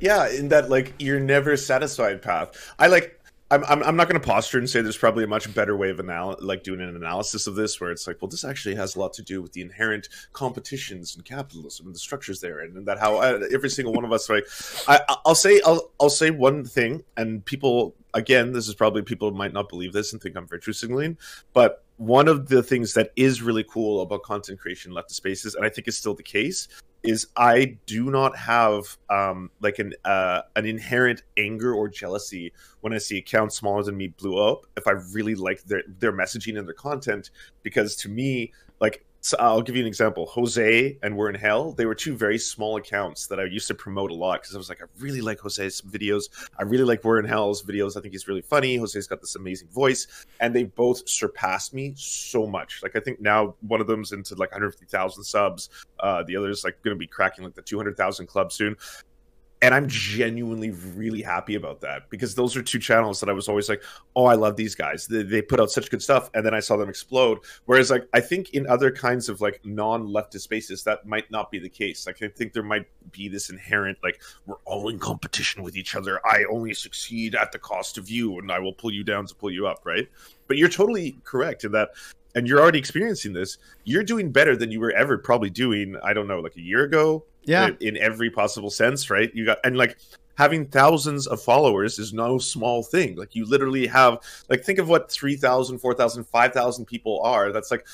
yeah, 0.00 0.28
in 0.28 0.48
that 0.48 0.66
like 0.68 0.94
you're 0.98 1.20
never 1.20 1.56
satisfied 1.56 2.22
path. 2.22 2.74
I 2.78 2.88
like 2.88 3.15
I'm, 3.50 3.64
I'm, 3.64 3.82
I'm 3.84 3.96
not 3.96 4.08
going 4.08 4.20
to 4.20 4.26
posture 4.26 4.58
and 4.58 4.68
say 4.68 4.80
there's 4.80 4.96
probably 4.96 5.22
a 5.22 5.28
much 5.28 5.52
better 5.54 5.76
way 5.76 5.90
of 5.90 6.00
anal- 6.00 6.36
like 6.40 6.64
doing 6.64 6.80
an 6.80 6.96
analysis 6.96 7.46
of 7.46 7.54
this 7.54 7.80
where 7.80 7.92
it's 7.92 8.06
like 8.06 8.20
well 8.20 8.28
this 8.28 8.44
actually 8.44 8.74
has 8.74 8.96
a 8.96 8.98
lot 8.98 9.12
to 9.14 9.22
do 9.22 9.40
with 9.40 9.52
the 9.52 9.60
inherent 9.60 10.08
competitions 10.32 11.14
and 11.14 11.24
capitalism 11.24 11.86
and 11.86 11.94
the 11.94 11.98
structures 11.98 12.40
there 12.40 12.60
and, 12.60 12.76
and 12.76 12.86
that 12.86 12.98
how 12.98 13.16
uh, 13.18 13.40
every 13.52 13.70
single 13.70 13.92
one 13.92 14.04
of 14.04 14.12
us 14.12 14.28
like 14.28 14.46
I, 14.88 15.00
I'll 15.24 15.36
say 15.36 15.60
I'll, 15.64 15.90
I'll 16.00 16.10
say 16.10 16.30
one 16.30 16.64
thing 16.64 17.04
and 17.16 17.44
people 17.44 17.94
again 18.14 18.52
this 18.52 18.66
is 18.66 18.74
probably 18.74 19.02
people 19.02 19.30
might 19.30 19.52
not 19.52 19.68
believe 19.68 19.92
this 19.92 20.12
and 20.12 20.20
think 20.20 20.36
I'm 20.36 20.46
virtue 20.46 20.72
signaling 20.72 21.16
but 21.52 21.84
one 21.98 22.28
of 22.28 22.48
the 22.48 22.62
things 22.62 22.94
that 22.94 23.12
is 23.16 23.42
really 23.42 23.64
cool 23.64 24.02
about 24.02 24.22
content 24.22 24.58
creation 24.58 24.92
left 24.92 25.10
spaces 25.10 25.54
and 25.54 25.64
i 25.64 25.68
think 25.68 25.88
is 25.88 25.96
still 25.96 26.14
the 26.14 26.22
case 26.22 26.68
is 27.06 27.26
i 27.36 27.76
do 27.86 28.10
not 28.10 28.36
have 28.36 28.96
um, 29.10 29.50
like 29.60 29.78
an 29.78 29.94
uh, 30.04 30.42
an 30.56 30.66
inherent 30.66 31.22
anger 31.36 31.74
or 31.74 31.88
jealousy 31.88 32.52
when 32.80 32.92
i 32.92 32.98
see 32.98 33.18
accounts 33.18 33.56
smaller 33.56 33.82
than 33.82 33.96
me 33.96 34.08
blew 34.08 34.38
up 34.38 34.66
if 34.76 34.86
i 34.86 34.92
really 35.12 35.34
like 35.34 35.62
their 35.64 35.82
their 35.98 36.12
messaging 36.12 36.58
and 36.58 36.66
their 36.66 36.74
content 36.74 37.30
because 37.62 37.96
to 37.96 38.08
me 38.08 38.52
like 38.80 39.04
so 39.26 39.36
I'll 39.40 39.60
give 39.60 39.74
you 39.74 39.82
an 39.82 39.88
example. 39.88 40.24
Jose 40.26 40.96
and 41.02 41.16
We're 41.16 41.28
in 41.28 41.34
Hell, 41.34 41.72
they 41.72 41.84
were 41.84 41.96
two 41.96 42.16
very 42.16 42.38
small 42.38 42.76
accounts 42.76 43.26
that 43.26 43.40
I 43.40 43.44
used 43.44 43.66
to 43.66 43.74
promote 43.74 44.12
a 44.12 44.14
lot 44.14 44.40
because 44.40 44.54
I 44.54 44.58
was 44.58 44.68
like, 44.68 44.80
I 44.80 44.84
really 45.00 45.20
like 45.20 45.40
Jose's 45.40 45.82
videos. 45.82 46.28
I 46.60 46.62
really 46.62 46.84
like 46.84 47.02
We're 47.02 47.18
in 47.18 47.24
Hell's 47.24 47.64
videos. 47.64 47.96
I 47.96 48.00
think 48.00 48.14
he's 48.14 48.28
really 48.28 48.40
funny. 48.40 48.76
Jose's 48.76 49.08
got 49.08 49.20
this 49.20 49.34
amazing 49.34 49.66
voice. 49.66 50.26
And 50.38 50.54
they 50.54 50.62
both 50.62 51.08
surpassed 51.08 51.74
me 51.74 51.92
so 51.96 52.46
much. 52.46 52.84
Like, 52.84 52.94
I 52.94 53.00
think 53.00 53.20
now 53.20 53.56
one 53.62 53.80
of 53.80 53.88
them's 53.88 54.12
into 54.12 54.36
like 54.36 54.52
150,000 54.52 55.24
subs. 55.24 55.70
Uh, 55.98 56.22
the 56.22 56.36
other's 56.36 56.62
like 56.62 56.80
going 56.84 56.94
to 56.94 56.98
be 56.98 57.08
cracking 57.08 57.42
like 57.42 57.54
the 57.54 57.62
200,000 57.62 58.28
club 58.28 58.52
soon 58.52 58.76
and 59.62 59.74
I'm 59.74 59.88
genuinely 59.88 60.70
really 60.70 61.22
happy 61.22 61.54
about 61.54 61.80
that 61.80 62.10
because 62.10 62.34
those 62.34 62.56
are 62.56 62.62
two 62.62 62.78
channels 62.78 63.20
that 63.20 63.28
I 63.30 63.32
was 63.32 63.48
always 63.48 63.68
like, 63.68 63.82
oh, 64.14 64.26
I 64.26 64.34
love 64.34 64.56
these 64.56 64.74
guys. 64.74 65.06
They, 65.06 65.22
they, 65.22 65.40
put 65.40 65.60
out 65.60 65.70
such 65.70 65.90
good 65.90 66.02
stuff, 66.02 66.28
and 66.34 66.44
then 66.44 66.52
I 66.52 66.60
saw 66.60 66.76
them 66.76 66.90
explode. 66.90 67.38
Whereas, 67.64 67.90
like, 67.90 68.06
I 68.12 68.20
think 68.20 68.50
in 68.50 68.66
other 68.66 68.90
kinds 68.90 69.28
of 69.28 69.40
like 69.40 69.64
non-leftist 69.64 70.40
spaces, 70.40 70.84
that 70.84 71.06
might 71.06 71.30
not 71.30 71.50
be 71.50 71.58
the 71.58 71.68
case. 71.68 72.06
Like, 72.06 72.22
I 72.22 72.28
think 72.28 72.52
there 72.52 72.62
might 72.62 72.86
be 73.12 73.28
this 73.28 73.48
inherent 73.48 73.98
like 74.02 74.20
we're 74.44 74.56
all 74.66 74.88
in 74.88 74.98
competition 74.98 75.62
with 75.62 75.76
each 75.76 75.94
other. 75.94 76.20
I 76.26 76.44
only 76.50 76.74
succeed 76.74 77.34
at 77.34 77.52
the 77.52 77.58
cost 77.58 77.96
of 77.96 78.10
you, 78.10 78.38
and 78.38 78.52
I 78.52 78.58
will 78.58 78.74
pull 78.74 78.92
you 78.92 79.04
down 79.04 79.26
to 79.26 79.34
pull 79.34 79.50
you 79.50 79.66
up, 79.66 79.86
right? 79.86 80.06
But 80.48 80.58
you're 80.58 80.68
totally 80.68 81.18
correct 81.24 81.64
in 81.64 81.72
that 81.72 81.90
and 82.36 82.46
you're 82.46 82.60
already 82.60 82.78
experiencing 82.78 83.32
this, 83.32 83.56
you're 83.84 84.04
doing 84.04 84.30
better 84.30 84.54
than 84.54 84.70
you 84.70 84.78
were 84.78 84.92
ever 84.92 85.16
probably 85.16 85.48
doing, 85.48 85.96
I 86.04 86.12
don't 86.12 86.28
know, 86.28 86.40
like 86.40 86.54
a 86.56 86.60
year 86.60 86.84
ago. 86.84 87.24
Yeah. 87.46 87.70
In 87.80 87.96
every 87.96 88.30
possible 88.30 88.70
sense, 88.70 89.10
right? 89.10 89.30
You 89.34 89.46
got, 89.46 89.58
and 89.64 89.76
like 89.76 89.98
having 90.36 90.66
thousands 90.66 91.26
of 91.26 91.40
followers 91.42 91.98
is 91.98 92.12
no 92.12 92.38
small 92.38 92.82
thing. 92.82 93.16
Like 93.16 93.34
you 93.34 93.46
literally 93.46 93.86
have, 93.86 94.18
like, 94.50 94.62
think 94.62 94.78
of 94.78 94.88
what 94.88 95.10
3,000, 95.10 95.78
4,000, 95.78 96.24
5,000 96.24 96.84
people 96.84 97.20
are. 97.22 97.52
That's 97.52 97.70
like, 97.70 97.86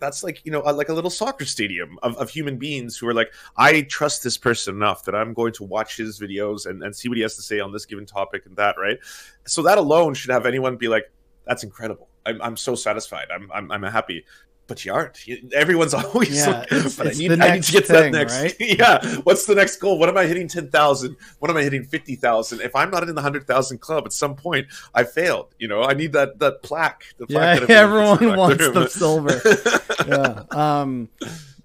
that's 0.00 0.22
like 0.22 0.40
you 0.46 0.52
know 0.52 0.60
like 0.60 0.90
a 0.90 0.94
little 0.94 1.10
soccer 1.10 1.44
stadium 1.44 1.98
of, 2.04 2.16
of 2.16 2.30
human 2.30 2.56
beings 2.56 2.96
who 2.96 3.08
are 3.08 3.12
like 3.12 3.32
i 3.56 3.80
trust 3.82 4.22
this 4.22 4.38
person 4.38 4.76
enough 4.76 5.04
that 5.04 5.12
i'm 5.12 5.34
going 5.34 5.52
to 5.52 5.64
watch 5.64 5.96
his 5.96 6.20
videos 6.20 6.66
and, 6.66 6.84
and 6.84 6.94
see 6.94 7.08
what 7.08 7.16
he 7.16 7.22
has 7.22 7.34
to 7.34 7.42
say 7.42 7.58
on 7.58 7.72
this 7.72 7.84
given 7.84 8.06
topic 8.06 8.46
and 8.46 8.54
that 8.54 8.76
right 8.78 9.00
so 9.44 9.60
that 9.60 9.78
alone 9.78 10.14
should 10.14 10.30
have 10.30 10.46
anyone 10.46 10.76
be 10.76 10.86
like 10.86 11.10
that's 11.46 11.64
incredible 11.64 12.08
I'm, 12.26 12.40
I'm 12.42 12.56
so 12.56 12.74
satisfied. 12.74 13.26
I'm, 13.32 13.50
I'm, 13.52 13.70
I'm 13.70 13.82
happy. 13.82 14.24
But 14.66 14.84
you 14.84 14.92
aren't. 14.92 15.18
Everyone's 15.52 15.92
always 15.94 16.36
yeah, 16.36 16.50
like, 16.50 16.72
it's, 16.72 16.96
but 16.96 17.08
it's 17.08 17.18
I, 17.18 17.28
need, 17.28 17.40
I 17.40 17.54
need 17.54 17.62
to 17.64 17.72
get 17.72 17.86
to 17.86 17.92
that 17.92 18.12
next. 18.12 18.40
Right? 18.40 18.56
yeah. 18.60 19.16
What's 19.24 19.46
the 19.46 19.54
next 19.54 19.76
goal? 19.76 19.98
What 19.98 20.08
am 20.08 20.16
I 20.16 20.26
hitting 20.26 20.48
10,000? 20.48 21.16
What 21.40 21.50
am 21.50 21.56
I 21.56 21.62
hitting 21.62 21.84
50,000? 21.84 22.60
If 22.60 22.74
I'm 22.74 22.90
not 22.90 23.02
in 23.02 23.08
the 23.08 23.14
100,000 23.14 23.78
club 23.78 24.04
at 24.06 24.12
some 24.12 24.34
point, 24.34 24.68
I 24.94 25.04
failed. 25.04 25.54
You 25.58 25.68
know, 25.68 25.82
I 25.82 25.94
need 25.94 26.12
that, 26.12 26.38
that 26.38 26.62
plaque. 26.62 27.04
The 27.18 27.26
plaque 27.26 27.68
yeah, 27.68 27.76
everyone 27.82 28.36
wants 28.36 28.70
the 28.70 28.88
silver. 28.88 29.40
yeah. 30.06 30.44
Um, 30.50 31.08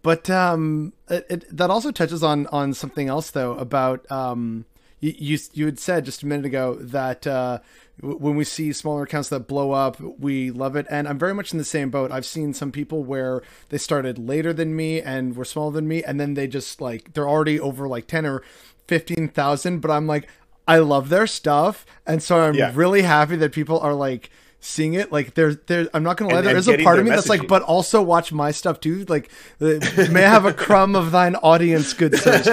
but 0.07 0.29
um, 0.29 0.93
it, 1.09 1.25
it, 1.29 1.57
that 1.57 1.69
also 1.69 1.91
touches 1.91 2.23
on 2.23 2.47
on 2.47 2.73
something 2.73 3.09
else 3.09 3.31
though 3.31 3.57
about 3.57 4.09
um, 4.09 4.63
you, 5.01 5.13
you 5.17 5.39
you 5.53 5.65
had 5.65 5.79
said 5.79 6.05
just 6.05 6.23
a 6.23 6.25
minute 6.25 6.45
ago 6.45 6.75
that 6.75 7.27
uh, 7.27 7.59
when 8.01 8.35
we 8.35 8.43
see 8.43 8.71
smaller 8.73 9.03
accounts 9.03 9.29
that 9.29 9.47
blow 9.47 9.71
up, 9.71 9.99
we 9.99 10.51
love 10.51 10.75
it. 10.75 10.85
And 10.89 11.07
I'm 11.07 11.17
very 11.17 11.33
much 11.33 11.51
in 11.51 11.57
the 11.57 11.65
same 11.65 11.89
boat. 11.89 12.11
I've 12.11 12.25
seen 12.25 12.53
some 12.53 12.71
people 12.71 13.03
where 13.03 13.41
they 13.69 13.77
started 13.77 14.19
later 14.19 14.53
than 14.53 14.75
me 14.75 15.01
and 15.01 15.35
were 15.35 15.45
smaller 15.45 15.71
than 15.71 15.87
me, 15.87 16.03
and 16.03 16.19
then 16.19 16.35
they 16.35 16.47
just 16.47 16.79
like 16.79 17.13
they're 17.13 17.27
already 17.27 17.59
over 17.59 17.87
like 17.87 18.07
ten 18.07 18.25
or 18.25 18.43
fifteen 18.87 19.27
thousand. 19.27 19.79
But 19.79 19.91
I'm 19.91 20.05
like, 20.05 20.27
I 20.67 20.77
love 20.79 21.09
their 21.09 21.27
stuff, 21.27 21.85
and 22.05 22.21
so 22.21 22.39
I'm 22.39 22.55
yeah. 22.55 22.71
really 22.75 23.01
happy 23.01 23.35
that 23.37 23.51
people 23.51 23.79
are 23.79 23.95
like 23.95 24.29
seeing 24.59 24.93
it. 24.93 25.11
Like 25.11 25.33
there's 25.33 25.57
there 25.67 25.87
I'm 25.93 26.03
not 26.03 26.17
gonna 26.17 26.31
lie, 26.31 26.39
and, 26.39 26.47
there 26.47 26.57
is 26.57 26.67
a 26.67 26.83
part 26.83 26.99
of 26.99 27.05
me 27.05 27.11
that's 27.11 27.29
like, 27.29 27.47
but 27.47 27.61
also 27.63 28.01
watch 28.01 28.31
my 28.31 28.51
stuff 28.51 28.79
too. 28.79 29.05
Like 29.05 29.29
may 29.59 30.21
have 30.21 30.45
a 30.45 30.53
crumb 30.53 30.95
of 30.95 31.11
thine 31.11 31.35
audience, 31.35 31.93
good 31.93 32.15
sirs. 32.17 32.47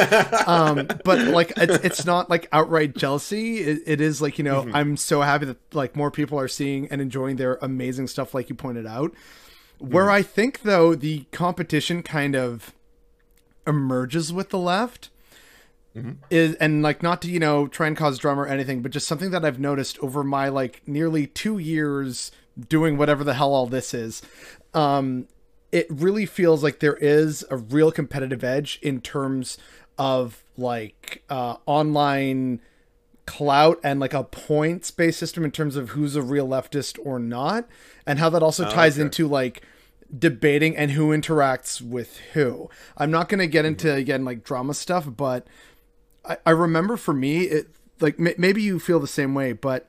Um, 0.46 0.88
but 1.04 1.20
like 1.28 1.52
it's, 1.56 1.84
it's 1.84 2.06
not 2.06 2.28
like 2.30 2.48
outright 2.52 2.96
jealousy. 2.96 3.58
It, 3.58 3.82
it 3.86 4.00
is 4.00 4.20
like 4.20 4.38
you 4.38 4.44
know 4.44 4.62
mm-hmm. 4.62 4.76
I'm 4.76 4.96
so 4.96 5.22
happy 5.22 5.46
that 5.46 5.74
like 5.74 5.96
more 5.96 6.10
people 6.10 6.38
are 6.38 6.48
seeing 6.48 6.88
and 6.88 7.00
enjoying 7.00 7.36
their 7.36 7.58
amazing 7.62 8.08
stuff, 8.08 8.34
like 8.34 8.48
you 8.48 8.54
pointed 8.54 8.86
out. 8.86 9.12
Where 9.78 10.04
mm-hmm. 10.04 10.12
I 10.12 10.22
think 10.22 10.62
though 10.62 10.94
the 10.94 11.24
competition 11.32 12.02
kind 12.02 12.36
of 12.36 12.74
emerges 13.66 14.32
with 14.32 14.50
the 14.50 14.58
left 14.58 15.10
mm-hmm. 15.96 16.12
is 16.30 16.54
and 16.56 16.82
like 16.82 17.02
not 17.02 17.22
to 17.22 17.30
you 17.30 17.38
know 17.38 17.66
try 17.66 17.86
and 17.86 17.96
cause 17.96 18.18
drama 18.18 18.42
or 18.42 18.46
anything 18.46 18.82
but 18.82 18.90
just 18.90 19.06
something 19.06 19.30
that 19.30 19.44
i've 19.44 19.58
noticed 19.58 19.98
over 20.00 20.22
my 20.22 20.48
like 20.48 20.82
nearly 20.86 21.26
two 21.26 21.58
years 21.58 22.30
doing 22.68 22.96
whatever 22.96 23.24
the 23.24 23.34
hell 23.34 23.52
all 23.52 23.66
this 23.66 23.94
is 23.94 24.22
um 24.74 25.26
it 25.72 25.86
really 25.90 26.26
feels 26.26 26.62
like 26.62 26.78
there 26.80 26.96
is 26.96 27.44
a 27.50 27.56
real 27.56 27.90
competitive 27.90 28.44
edge 28.44 28.78
in 28.82 29.00
terms 29.00 29.58
of 29.98 30.44
like 30.56 31.22
uh 31.30 31.56
online 31.66 32.60
clout 33.26 33.80
and 33.82 34.00
like 34.00 34.12
a 34.12 34.22
points 34.22 34.90
based 34.90 35.18
system 35.18 35.44
in 35.44 35.50
terms 35.50 35.76
of 35.76 35.90
who's 35.90 36.14
a 36.14 36.22
real 36.22 36.46
leftist 36.46 36.98
or 37.04 37.18
not 37.18 37.66
and 38.06 38.18
how 38.18 38.28
that 38.28 38.42
also 38.42 38.66
oh, 38.66 38.70
ties 38.70 38.96
okay. 38.96 39.02
into 39.02 39.26
like 39.26 39.62
debating 40.16 40.76
and 40.76 40.92
who 40.92 41.08
interacts 41.08 41.80
with 41.80 42.18
who. 42.34 42.68
I'm 42.96 43.10
not 43.10 43.28
going 43.28 43.40
to 43.40 43.46
get 43.46 43.64
into 43.64 43.88
mm-hmm. 43.88 43.98
again 43.98 44.24
like 44.24 44.44
drama 44.44 44.74
stuff, 44.74 45.08
but 45.08 45.46
I, 46.24 46.38
I 46.46 46.50
remember 46.50 46.96
for 46.96 47.14
me, 47.14 47.42
it 47.42 47.68
like 48.00 48.18
m- 48.18 48.34
maybe 48.38 48.62
you 48.62 48.78
feel 48.78 49.00
the 49.00 49.06
same 49.06 49.34
way, 49.34 49.52
but 49.52 49.88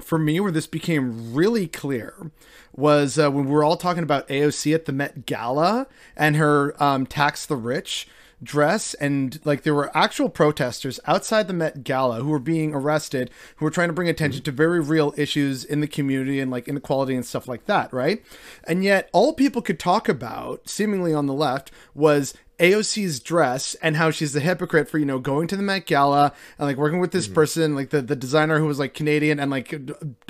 for 0.00 0.18
me, 0.18 0.40
where 0.40 0.52
this 0.52 0.66
became 0.66 1.34
really 1.34 1.66
clear 1.66 2.30
was 2.74 3.18
uh, 3.18 3.30
when 3.30 3.46
we 3.46 3.52
were 3.52 3.64
all 3.64 3.76
talking 3.76 4.02
about 4.02 4.28
AOC 4.28 4.74
at 4.74 4.84
the 4.84 4.92
Met 4.92 5.24
Gala 5.26 5.86
and 6.16 6.36
her 6.36 6.80
um, 6.82 7.06
tax 7.06 7.46
the 7.46 7.56
rich 7.56 8.06
dress 8.42 8.92
and 8.94 9.40
like 9.46 9.62
there 9.62 9.74
were 9.74 9.96
actual 9.96 10.28
protesters 10.28 11.00
outside 11.06 11.48
the 11.48 11.54
Met 11.54 11.82
Gala 11.84 12.16
who 12.16 12.28
were 12.28 12.38
being 12.38 12.74
arrested 12.74 13.30
who 13.56 13.64
were 13.64 13.70
trying 13.70 13.88
to 13.88 13.94
bring 13.94 14.10
attention 14.10 14.42
to 14.42 14.52
very 14.52 14.78
real 14.78 15.14
issues 15.16 15.64
in 15.64 15.80
the 15.80 15.86
community 15.86 16.38
and 16.38 16.50
like 16.50 16.68
inequality 16.68 17.14
and 17.14 17.24
stuff 17.24 17.48
like 17.48 17.64
that, 17.64 17.90
right? 17.94 18.22
And 18.64 18.84
yet 18.84 19.08
all 19.14 19.32
people 19.32 19.62
could 19.62 19.78
talk 19.78 20.06
about 20.06 20.68
seemingly 20.68 21.14
on 21.14 21.26
the 21.26 21.32
left 21.32 21.70
was 21.94 22.34
AOC's 22.58 23.20
dress 23.20 23.74
and 23.82 23.96
how 23.96 24.10
she's 24.10 24.34
a 24.34 24.40
hypocrite 24.40 24.88
for 24.88 24.98
you 24.98 25.04
know 25.04 25.18
going 25.18 25.46
to 25.48 25.56
the 25.56 25.62
Met 25.62 25.84
Gala 25.86 26.32
and 26.58 26.66
like 26.66 26.76
working 26.76 27.00
with 27.00 27.12
this 27.12 27.26
mm-hmm. 27.26 27.34
person 27.34 27.74
like 27.74 27.90
the 27.90 28.00
the 28.00 28.16
designer 28.16 28.58
who 28.58 28.66
was 28.66 28.78
like 28.78 28.94
Canadian 28.94 29.38
and 29.38 29.50
like 29.50 29.74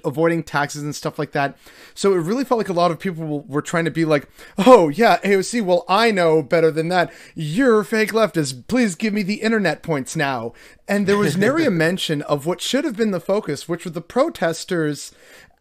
avoiding 0.04 0.42
taxes 0.42 0.82
and 0.82 0.94
stuff 0.94 1.18
like 1.18 1.32
that. 1.32 1.56
So 1.94 2.14
it 2.14 2.18
really 2.18 2.44
felt 2.44 2.58
like 2.58 2.68
a 2.68 2.72
lot 2.72 2.90
of 2.90 2.98
people 2.98 3.42
were 3.42 3.62
trying 3.62 3.84
to 3.84 3.90
be 3.90 4.04
like, 4.04 4.28
"Oh, 4.58 4.88
yeah, 4.88 5.18
AOC, 5.18 5.62
well 5.62 5.84
I 5.88 6.10
know 6.10 6.42
better 6.42 6.70
than 6.70 6.88
that. 6.88 7.12
You're 7.34 7.84
fake 7.84 8.12
leftist. 8.12 8.66
Please 8.66 8.96
give 8.96 9.14
me 9.14 9.22
the 9.22 9.42
internet 9.42 9.82
points 9.82 10.16
now." 10.16 10.52
And 10.88 11.06
there 11.06 11.18
was 11.18 11.36
nary 11.36 11.64
a 11.64 11.70
mention 11.72 12.22
of 12.22 12.46
what 12.46 12.60
should 12.60 12.84
have 12.84 12.96
been 12.96 13.10
the 13.10 13.20
focus, 13.20 13.68
which 13.68 13.84
were 13.84 13.90
the 13.90 14.00
protesters 14.00 15.12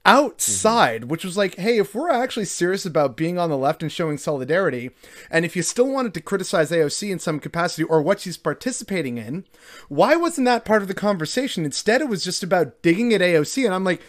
outside, 0.05 1.01
mm-hmm. 1.01 1.09
which 1.09 1.25
was 1.25 1.35
like, 1.35 1.55
hey, 1.55 1.79
if 1.79 1.95
we're 1.95 2.09
actually 2.09 2.45
serious 2.45 2.85
about 2.85 3.17
being 3.17 3.37
on 3.37 3.49
the 3.49 3.57
left 3.57 3.81
and 3.81 3.91
showing 3.91 4.17
solidarity, 4.17 4.91
and 5.29 5.43
if 5.43 5.55
you 5.55 5.63
still 5.63 5.87
wanted 5.87 6.13
to 6.13 6.21
criticize 6.21 6.71
AOC 6.71 7.11
in 7.11 7.19
some 7.19 7.39
capacity 7.39 7.83
or 7.83 8.01
what 8.01 8.19
she's 8.21 8.37
participating 8.37 9.17
in, 9.17 9.45
why 9.89 10.15
wasn't 10.15 10.45
that 10.45 10.65
part 10.65 10.81
of 10.81 10.87
the 10.87 10.93
conversation? 10.93 11.65
Instead, 11.65 12.01
it 12.01 12.09
was 12.09 12.23
just 12.23 12.43
about 12.43 12.81
digging 12.81 13.13
at 13.13 13.21
AOC, 13.21 13.65
and 13.65 13.73
I'm 13.73 13.83
like, 13.83 14.01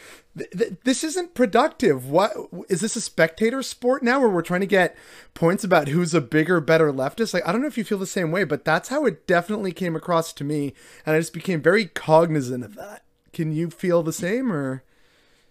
this 0.84 1.02
isn't 1.02 1.32
productive. 1.32 2.10
What 2.10 2.32
is 2.68 2.82
this 2.82 2.94
a 2.94 3.00
spectator 3.00 3.62
sport 3.62 4.02
now 4.02 4.20
where 4.20 4.28
we're 4.28 4.42
trying 4.42 4.60
to 4.60 4.66
get 4.66 4.94
points 5.32 5.64
about 5.64 5.88
who's 5.88 6.12
a 6.12 6.20
bigger, 6.20 6.60
better 6.60 6.92
leftist? 6.92 7.32
Like, 7.32 7.48
I 7.48 7.52
don't 7.52 7.62
know 7.62 7.68
if 7.68 7.78
you 7.78 7.84
feel 7.84 7.96
the 7.96 8.06
same 8.06 8.30
way, 8.30 8.44
but 8.44 8.62
that's 8.62 8.90
how 8.90 9.06
it 9.06 9.26
definitely 9.26 9.72
came 9.72 9.96
across 9.96 10.34
to 10.34 10.44
me, 10.44 10.74
and 11.06 11.16
I 11.16 11.20
just 11.20 11.32
became 11.32 11.62
very 11.62 11.86
cognizant 11.86 12.64
of 12.64 12.74
that. 12.74 13.02
Can 13.32 13.52
you 13.52 13.70
feel 13.70 14.02
the 14.02 14.12
same, 14.12 14.52
or? 14.52 14.82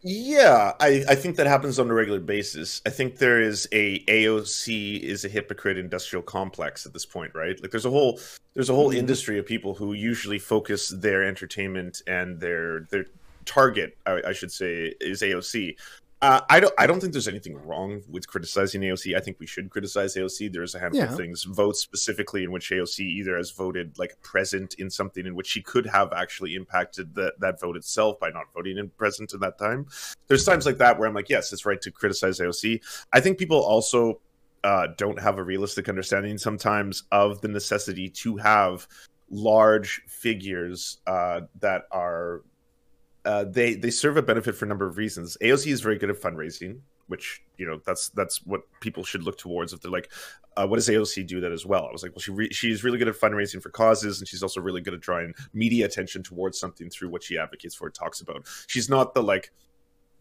Yeah, 0.08 0.74
I, 0.80 1.04
I 1.10 1.16
think 1.16 1.36
that 1.38 1.48
happens 1.48 1.80
on 1.80 1.90
a 1.90 1.94
regular 1.96 2.20
basis. 2.20 2.80
I 2.86 2.92
think 2.92 3.18
there 3.18 3.42
is 3.42 3.68
a 3.72 4.02
AOC 4.02 5.00
is 5.00 5.26
a 5.26 5.28
hypocrite 5.28 5.80
industrial 5.80 6.22
complex 6.22 6.86
at 6.86 6.94
this 6.94 7.08
point, 7.08 7.34
right? 7.34 7.60
Like 7.60 7.72
there's 7.72 7.88
a 7.88 7.90
whole 7.90 8.20
there's 8.54 8.70
a 8.70 8.76
whole 8.76 8.90
mm-hmm. 8.90 9.00
industry 9.00 9.40
of 9.40 9.48
people 9.48 9.74
who 9.74 9.94
usually 9.94 10.38
focus 10.38 10.90
their 10.90 11.24
entertainment 11.24 12.04
and 12.06 12.40
their 12.40 12.82
their 12.92 13.08
target, 13.46 13.98
I, 14.06 14.22
I 14.28 14.34
should 14.34 14.52
say, 14.52 14.94
is 15.02 15.24
AOC 15.24 15.76
uh, 16.26 16.42
I 16.50 16.60
don't. 16.60 16.74
I 16.80 16.88
don't 16.88 17.00
think 17.00 17.14
there's 17.14 17.28
anything 17.28 17.56
wrong 17.68 18.02
with 18.10 18.28
criticizing 18.28 18.82
AOC. 18.82 19.16
I 19.16 19.20
think 19.20 19.40
we 19.40 19.46
should 19.46 19.70
criticize 19.70 20.16
AOC. 20.16 20.52
There's 20.52 20.74
a 20.74 20.80
handful 20.80 21.04
yeah. 21.04 21.12
of 21.12 21.18
things. 21.18 21.44
Votes 21.44 21.80
specifically 21.80 22.44
in 22.44 22.52
which 22.52 22.72
AOC 22.72 23.02
either 23.02 23.38
has 23.38 23.52
voted 23.52 24.00
like 24.00 24.20
present 24.24 24.74
in 24.80 24.90
something 24.90 25.28
in 25.28 25.36
which 25.36 25.46
she 25.46 25.62
could 25.62 25.86
have 25.86 26.12
actually 26.14 26.56
impacted 26.56 27.14
that 27.14 27.40
that 27.42 27.62
vote 27.62 27.78
itself 27.78 28.20
by 28.20 28.30
not 28.30 28.46
voting 28.56 28.80
in 28.80 28.90
present 28.90 29.34
in 29.34 29.40
that 29.42 29.60
time. 29.60 29.86
There's 30.26 30.44
times 30.44 30.66
like 30.66 30.78
that 30.78 30.98
where 30.98 31.08
I'm 31.08 31.14
like, 31.14 31.30
yes, 31.30 31.54
it's 31.54 31.64
right 31.64 31.80
to 31.82 31.92
criticize 31.92 32.40
AOC. 32.40 32.82
I 33.14 33.20
think 33.20 33.38
people 33.38 33.64
also 33.64 34.20
uh, 34.64 34.88
don't 34.98 35.20
have 35.20 35.38
a 35.38 35.44
realistic 35.44 35.90
understanding 35.90 36.40
sometimes 36.40 37.04
of 37.12 37.40
the 37.42 37.50
necessity 37.50 38.10
to 38.10 38.36
have 38.38 38.88
large 39.30 40.02
figures 40.08 40.98
uh, 41.06 41.42
that 41.60 41.84
are 41.92 42.42
uh, 43.26 43.44
they 43.44 43.74
they 43.74 43.90
serve 43.90 44.18
a 44.18 44.22
benefit 44.22 44.56
for 44.56 44.66
a 44.66 44.68
number 44.68 44.86
of 44.86 44.98
reasons. 44.98 45.38
AOC 45.42 45.72
is 45.72 45.82
very 45.82 45.98
good 45.98 46.10
at 46.10 46.22
fundraising, 46.22 46.80
which 47.08 47.44
you 47.58 47.66
know 47.66 47.80
that's 47.86 48.10
that's 48.10 48.46
what 48.46 48.62
people 48.82 49.04
should 49.04 49.24
look 49.24 49.38
towards. 49.38 49.74
If 49.74 49.82
they're 49.82 49.92
like, 49.92 50.12
uh, 50.56 50.68
what 50.68 50.78
does 50.78 50.88
AOC 50.88 51.26
do 51.28 51.42
that 51.42 51.52
as 51.52 51.66
well? 51.66 51.88
I 51.88 51.92
was 51.92 52.04
like, 52.04 52.12
well, 52.14 52.22
she 52.22 52.32
re- 52.32 52.54
she's 52.54 52.84
really 52.84 53.00
good 53.00 53.08
at 53.08 53.16
fundraising 53.16 53.62
for 53.62 53.70
causes, 53.70 54.20
and 54.20 54.28
she's 54.28 54.44
also 54.44 54.62
really 54.62 54.82
good 54.82 54.94
at 54.94 55.02
drawing 55.02 55.34
media 55.54 55.86
attention 55.86 56.24
towards 56.24 56.60
something 56.60 56.90
through 56.90 57.10
what 57.10 57.24
she 57.24 57.38
advocates 57.38 57.76
for, 57.76 57.90
talks 57.90 58.22
about. 58.22 58.46
She's 58.68 58.90
not 58.90 59.14
the 59.14 59.24
like 59.24 59.52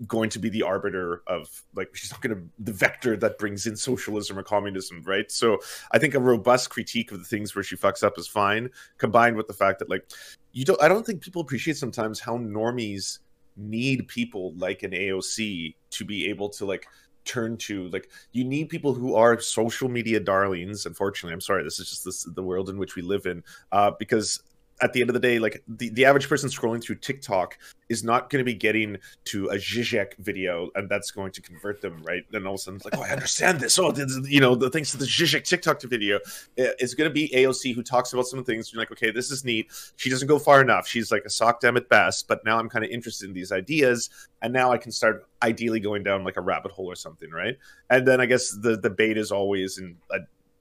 going 0.07 0.31
to 0.31 0.39
be 0.39 0.49
the 0.49 0.63
arbiter 0.63 1.23
of 1.27 1.63
like 1.75 1.95
she's 1.95 2.11
not 2.11 2.21
going 2.21 2.35
to 2.35 2.43
the 2.59 2.73
vector 2.73 3.17
that 3.17 3.39
brings 3.39 3.67
in 3.67 3.77
socialism 3.77 4.39
or 4.39 4.43
communism 4.43 5.03
right? 5.05 5.31
So 5.31 5.59
i 5.93 5.99
think 5.99 6.15
a 6.15 6.21
robust 6.21 6.71
critique 6.71 7.13
of 7.13 7.19
the 7.19 7.25
things 7.25 7.55
where 7.55 7.63
she 7.63 7.77
fucks 7.77 8.03
up 8.03 8.19
is 8.19 8.27
fine 8.27 8.71
combined 8.99 9.37
with 9.37 9.47
the 9.47 9.53
fact 9.55 9.79
that 9.79 9.91
like 9.91 10.11
you 10.53 10.65
don't 10.65 10.81
i 10.83 10.89
don't 10.89 11.05
think 11.05 11.23
people 11.23 11.43
appreciate 11.43 11.77
sometimes 11.77 12.21
how 12.21 12.39
normies 12.39 13.19
need 13.57 14.09
people 14.09 14.53
like 14.57 14.83
an 14.83 14.93
aoc 14.93 15.75
to 15.91 16.05
be 16.05 16.29
able 16.29 16.49
to 16.49 16.65
like 16.65 16.87
turn 17.25 17.57
to 17.57 17.89
like 17.89 18.11
you 18.33 18.45
need 18.45 18.69
people 18.69 18.93
who 18.93 19.15
are 19.15 19.41
social 19.41 19.89
media 19.89 20.21
darlings 20.21 20.87
unfortunately 20.87 21.33
i'm 21.33 21.41
sorry 21.41 21.63
this 21.63 21.79
is 21.79 21.89
just 21.89 22.05
this, 22.05 22.25
the 22.25 22.43
world 22.43 22.69
in 22.69 22.77
which 22.77 22.97
we 22.97 23.03
live 23.03 23.27
in 23.27 23.43
uh, 23.73 23.91
because 23.99 24.43
at 24.81 24.93
the 24.93 25.01
end 25.01 25.11
of 25.11 25.15
the 25.15 25.21
day, 25.21 25.39
like 25.39 25.63
the, 25.69 25.89
the 25.91 26.05
average 26.05 26.29
person 26.29 26.49
scrolling 26.49 26.83
through 26.83 26.97
TikTok 26.97 27.59
is 27.89 28.03
not 28.03 28.29
going 28.31 28.41
to 28.41 28.45
be 28.45 28.55
getting 28.55 28.97
to 29.25 29.49
a 29.49 29.57
Zizek 29.57 30.17
video 30.19 30.71
and 30.75 30.89
that's 30.89 31.11
going 31.11 31.31
to 31.33 31.43
convert 31.43 31.81
them, 31.81 32.03
right? 32.03 32.25
Then 32.31 32.47
all 32.47 32.55
of 32.55 32.59
a 32.59 32.63
sudden 32.63 32.77
it's 32.77 32.85
like, 32.85 32.97
oh, 32.99 33.03
I 33.03 33.11
understand 33.11 33.61
this. 33.61 33.79
Oh, 33.79 33.93
this, 33.93 34.19
you 34.29 34.41
know, 34.41 34.55
the 34.55 34.71
thanks 34.71 34.91
to 34.91 34.97
the 34.97 35.05
Zizek 35.05 35.45
TikTok 35.45 35.79
to 35.81 35.87
video, 35.87 36.19
it's 36.57 36.95
going 36.95 37.09
to 37.09 37.15
be 37.15 37.29
AOC 37.29 37.75
who 37.75 37.83
talks 37.83 38.13
about 38.13 38.27
some 38.27 38.43
things. 38.43 38.73
You're 38.73 38.81
like, 38.81 38.91
okay, 38.91 39.11
this 39.11 39.31
is 39.31 39.45
neat. 39.45 39.71
She 39.97 40.11
doesn't 40.11 40.29
go 40.29 40.39
far 40.39 40.61
enough. 40.61 40.89
She's 40.89 41.13
like 41.13 41.25
a 41.25 41.31
sock 41.31 41.61
dem 41.61 41.77
at 41.77 41.89
best, 41.89 42.27
but 42.27 42.45
now 42.45 42.59
I'm 42.59 42.69
kind 42.69 42.85
of 42.85 42.91
interested 42.91 43.29
in 43.29 43.35
these 43.35 43.53
ideas, 43.53 44.11
and 44.43 44.53
now 44.53 44.73
I 44.73 44.79
can 44.79 44.91
start 44.91 45.27
ideally 45.43 45.81
going 45.81 46.03
down 46.03 46.25
like 46.25 46.37
a 46.37 46.41
rabbit 46.41 46.73
hole 46.73 46.91
or 46.91 46.97
something, 46.97 47.31
right? 47.31 47.57
And 47.91 48.07
then 48.07 48.21
I 48.21 48.27
guess 48.27 48.51
the 48.51 48.77
debate 48.77 49.19
is 49.19 49.31
always 49.31 49.79
in 49.79 49.97
a 50.11 50.21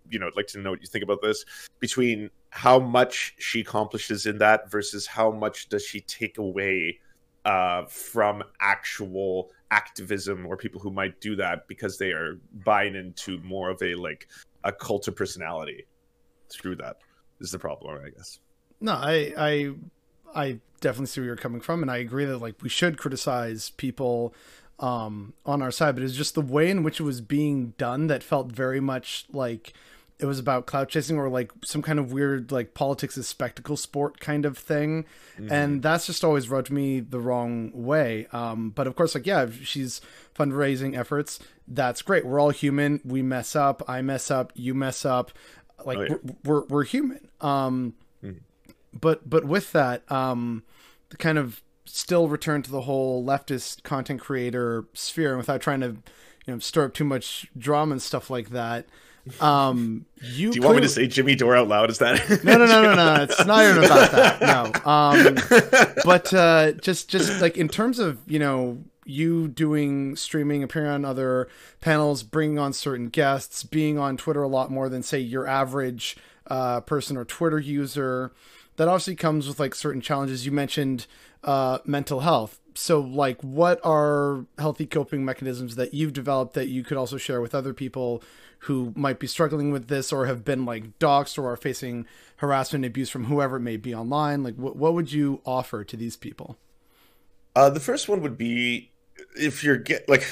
you 0.09 0.19
know, 0.19 0.27
I'd 0.27 0.35
like 0.35 0.47
to 0.47 0.59
know 0.59 0.71
what 0.71 0.81
you 0.81 0.87
think 0.87 1.03
about 1.03 1.21
this 1.21 1.45
between 1.79 2.29
how 2.49 2.79
much 2.79 3.35
she 3.39 3.61
accomplishes 3.61 4.25
in 4.25 4.37
that 4.39 4.69
versus 4.69 5.07
how 5.07 5.31
much 5.31 5.69
does 5.69 5.83
she 5.85 6.01
take 6.01 6.37
away 6.37 6.99
uh, 7.45 7.85
from 7.85 8.43
actual 8.61 9.49
activism 9.71 10.45
or 10.45 10.55
people 10.55 10.79
who 10.79 10.91
might 10.91 11.19
do 11.19 11.35
that 11.35 11.67
because 11.67 11.97
they 11.97 12.11
are 12.11 12.39
buying 12.63 12.95
into 12.95 13.39
more 13.39 13.69
of 13.69 13.81
a 13.81 13.95
like 13.95 14.27
a 14.63 14.71
cult 14.71 15.07
of 15.07 15.15
personality. 15.15 15.85
Screw 16.47 16.75
that 16.75 16.97
is 17.41 17.51
the 17.51 17.59
problem, 17.59 17.99
I 18.05 18.09
guess. 18.09 18.39
No, 18.79 18.93
I 18.93 19.33
I 19.37 19.73
I 20.35 20.59
definitely 20.79 21.07
see 21.07 21.21
where 21.21 21.27
you're 21.27 21.35
coming 21.35 21.61
from, 21.61 21.81
and 21.81 21.91
I 21.91 21.97
agree 21.97 22.25
that 22.25 22.37
like 22.37 22.61
we 22.61 22.69
should 22.69 22.97
criticize 22.97 23.71
people 23.71 24.33
um, 24.79 25.33
on 25.45 25.61
our 25.61 25.71
side, 25.71 25.95
but 25.95 26.03
it's 26.03 26.15
just 26.15 26.35
the 26.35 26.41
way 26.41 26.69
in 26.69 26.83
which 26.83 26.99
it 26.99 27.03
was 27.03 27.21
being 27.21 27.73
done 27.77 28.07
that 28.07 28.23
felt 28.23 28.51
very 28.51 28.79
much 28.79 29.25
like 29.31 29.73
it 30.19 30.25
was 30.25 30.39
about 30.39 30.65
cloud 30.65 30.89
chasing 30.89 31.17
or 31.17 31.29
like 31.29 31.51
some 31.63 31.81
kind 31.81 31.99
of 31.99 32.13
weird 32.13 32.51
like 32.51 32.73
politics 32.73 33.17
is 33.17 33.27
spectacle 33.27 33.77
sport 33.77 34.19
kind 34.19 34.45
of 34.45 34.57
thing. 34.57 35.05
Mm-hmm. 35.37 35.51
and 35.51 35.81
that's 35.81 36.05
just 36.05 36.23
always 36.23 36.49
rubbed 36.49 36.69
me 36.69 36.99
the 36.99 37.19
wrong 37.19 37.71
way. 37.73 38.27
Um, 38.31 38.69
but 38.69 38.87
of 38.87 38.95
course 38.95 39.15
like 39.15 39.25
yeah 39.25 39.47
she's 39.63 40.01
fundraising 40.35 40.97
efforts 40.97 41.39
that's 41.67 42.01
great. 42.01 42.25
We're 42.25 42.39
all 42.39 42.49
human. 42.49 42.99
We 43.05 43.21
mess 43.21 43.55
up. 43.55 43.83
I 43.87 44.01
mess 44.01 44.29
up. 44.29 44.51
You 44.53 44.73
mess 44.73 45.05
up. 45.05 45.31
Like 45.85 45.97
oh, 45.97 46.01
yeah. 46.01 46.15
we're, 46.43 46.59
we're, 46.59 46.65
we're 46.65 46.83
human. 46.83 47.29
Um, 47.41 47.95
mm-hmm. 48.23 48.39
but 48.93 49.29
but 49.29 49.45
with 49.45 49.71
that 49.71 50.09
um 50.11 50.63
the 51.09 51.17
kind 51.17 51.37
of 51.37 51.61
still 51.85 52.27
return 52.27 52.61
to 52.63 52.71
the 52.71 52.81
whole 52.81 53.23
leftist 53.23 53.83
content 53.83 54.21
creator 54.21 54.85
sphere 54.93 55.29
and 55.29 55.37
without 55.37 55.61
trying 55.61 55.81
to 55.81 55.97
you 56.45 56.53
know 56.53 56.59
stir 56.59 56.85
up 56.85 56.93
too 56.93 57.03
much 57.03 57.47
drama 57.57 57.91
and 57.91 58.01
stuff 58.01 58.29
like 58.29 58.49
that 58.49 58.85
um, 59.39 60.05
you 60.21 60.51
do 60.51 60.59
you 60.59 60.61
want 60.61 60.75
me 60.75 60.81
to 60.81 60.89
say 60.89 61.07
Jimmy 61.07 61.35
Dore 61.35 61.55
out 61.55 61.67
loud? 61.67 61.89
Is 61.89 61.99
that 61.99 62.19
no, 62.43 62.57
no, 62.57 62.65
no, 62.65 62.81
no, 62.81 62.95
no? 62.95 63.23
It's 63.23 63.45
not 63.45 63.63
even 63.63 63.83
about 63.83 64.11
that. 64.11 64.41
No, 64.41 64.91
um, 64.91 65.35
but 66.05 66.33
uh, 66.33 66.73
just 66.73 67.09
just 67.09 67.41
like 67.41 67.57
in 67.57 67.69
terms 67.69 67.99
of 67.99 68.19
you 68.27 68.39
know 68.39 68.83
you 69.05 69.47
doing 69.47 70.15
streaming, 70.15 70.63
appearing 70.63 70.89
on 70.89 71.05
other 71.05 71.47
panels, 71.81 72.23
bringing 72.23 72.59
on 72.59 72.73
certain 72.73 73.09
guests, 73.09 73.63
being 73.63 73.97
on 73.97 74.17
Twitter 74.17 74.43
a 74.43 74.47
lot 74.47 74.71
more 74.71 74.89
than 74.89 75.03
say 75.03 75.19
your 75.19 75.47
average 75.47 76.17
uh, 76.47 76.81
person 76.81 77.15
or 77.15 77.25
Twitter 77.25 77.59
user. 77.59 78.33
That 78.75 78.87
obviously 78.87 79.15
comes 79.15 79.47
with 79.47 79.59
like 79.59 79.75
certain 79.75 80.01
challenges. 80.01 80.45
You 80.45 80.51
mentioned 80.51 81.05
uh, 81.43 81.79
mental 81.85 82.21
health. 82.21 82.59
So, 82.75 82.99
like, 82.99 83.39
what 83.41 83.79
are 83.83 84.47
healthy 84.57 84.87
coping 84.87 85.23
mechanisms 85.23 85.75
that 85.75 85.93
you've 85.93 86.13
developed 86.13 86.55
that 86.55 86.69
you 86.69 86.83
could 86.83 86.97
also 86.97 87.17
share 87.17 87.39
with 87.39 87.53
other 87.53 87.71
people 87.71 88.23
who 88.63 88.93
might 88.95 89.19
be 89.19 89.27
struggling 89.27 89.71
with 89.71 89.87
this 89.87 90.11
or 90.11 90.25
have 90.25 90.43
been 90.43 90.65
like 90.65 90.99
doxxed 90.99 91.37
or 91.37 91.51
are 91.51 91.57
facing 91.57 92.05
harassment 92.37 92.85
and 92.85 92.91
abuse 92.91 93.09
from 93.09 93.25
whoever 93.25 93.57
it 93.57 93.61
may 93.61 93.77
be 93.77 93.93
online? 93.93 94.43
Like, 94.43 94.55
what, 94.55 94.75
what 94.75 94.93
would 94.93 95.11
you 95.11 95.41
offer 95.45 95.83
to 95.83 95.97
these 95.97 96.15
people? 96.15 96.57
Uh, 97.55 97.69
the 97.69 97.79
first 97.79 98.09
one 98.09 98.21
would 98.21 98.37
be 98.37 98.91
if 99.35 99.63
you're 99.63 99.77
get 99.77 100.07
like 100.09 100.25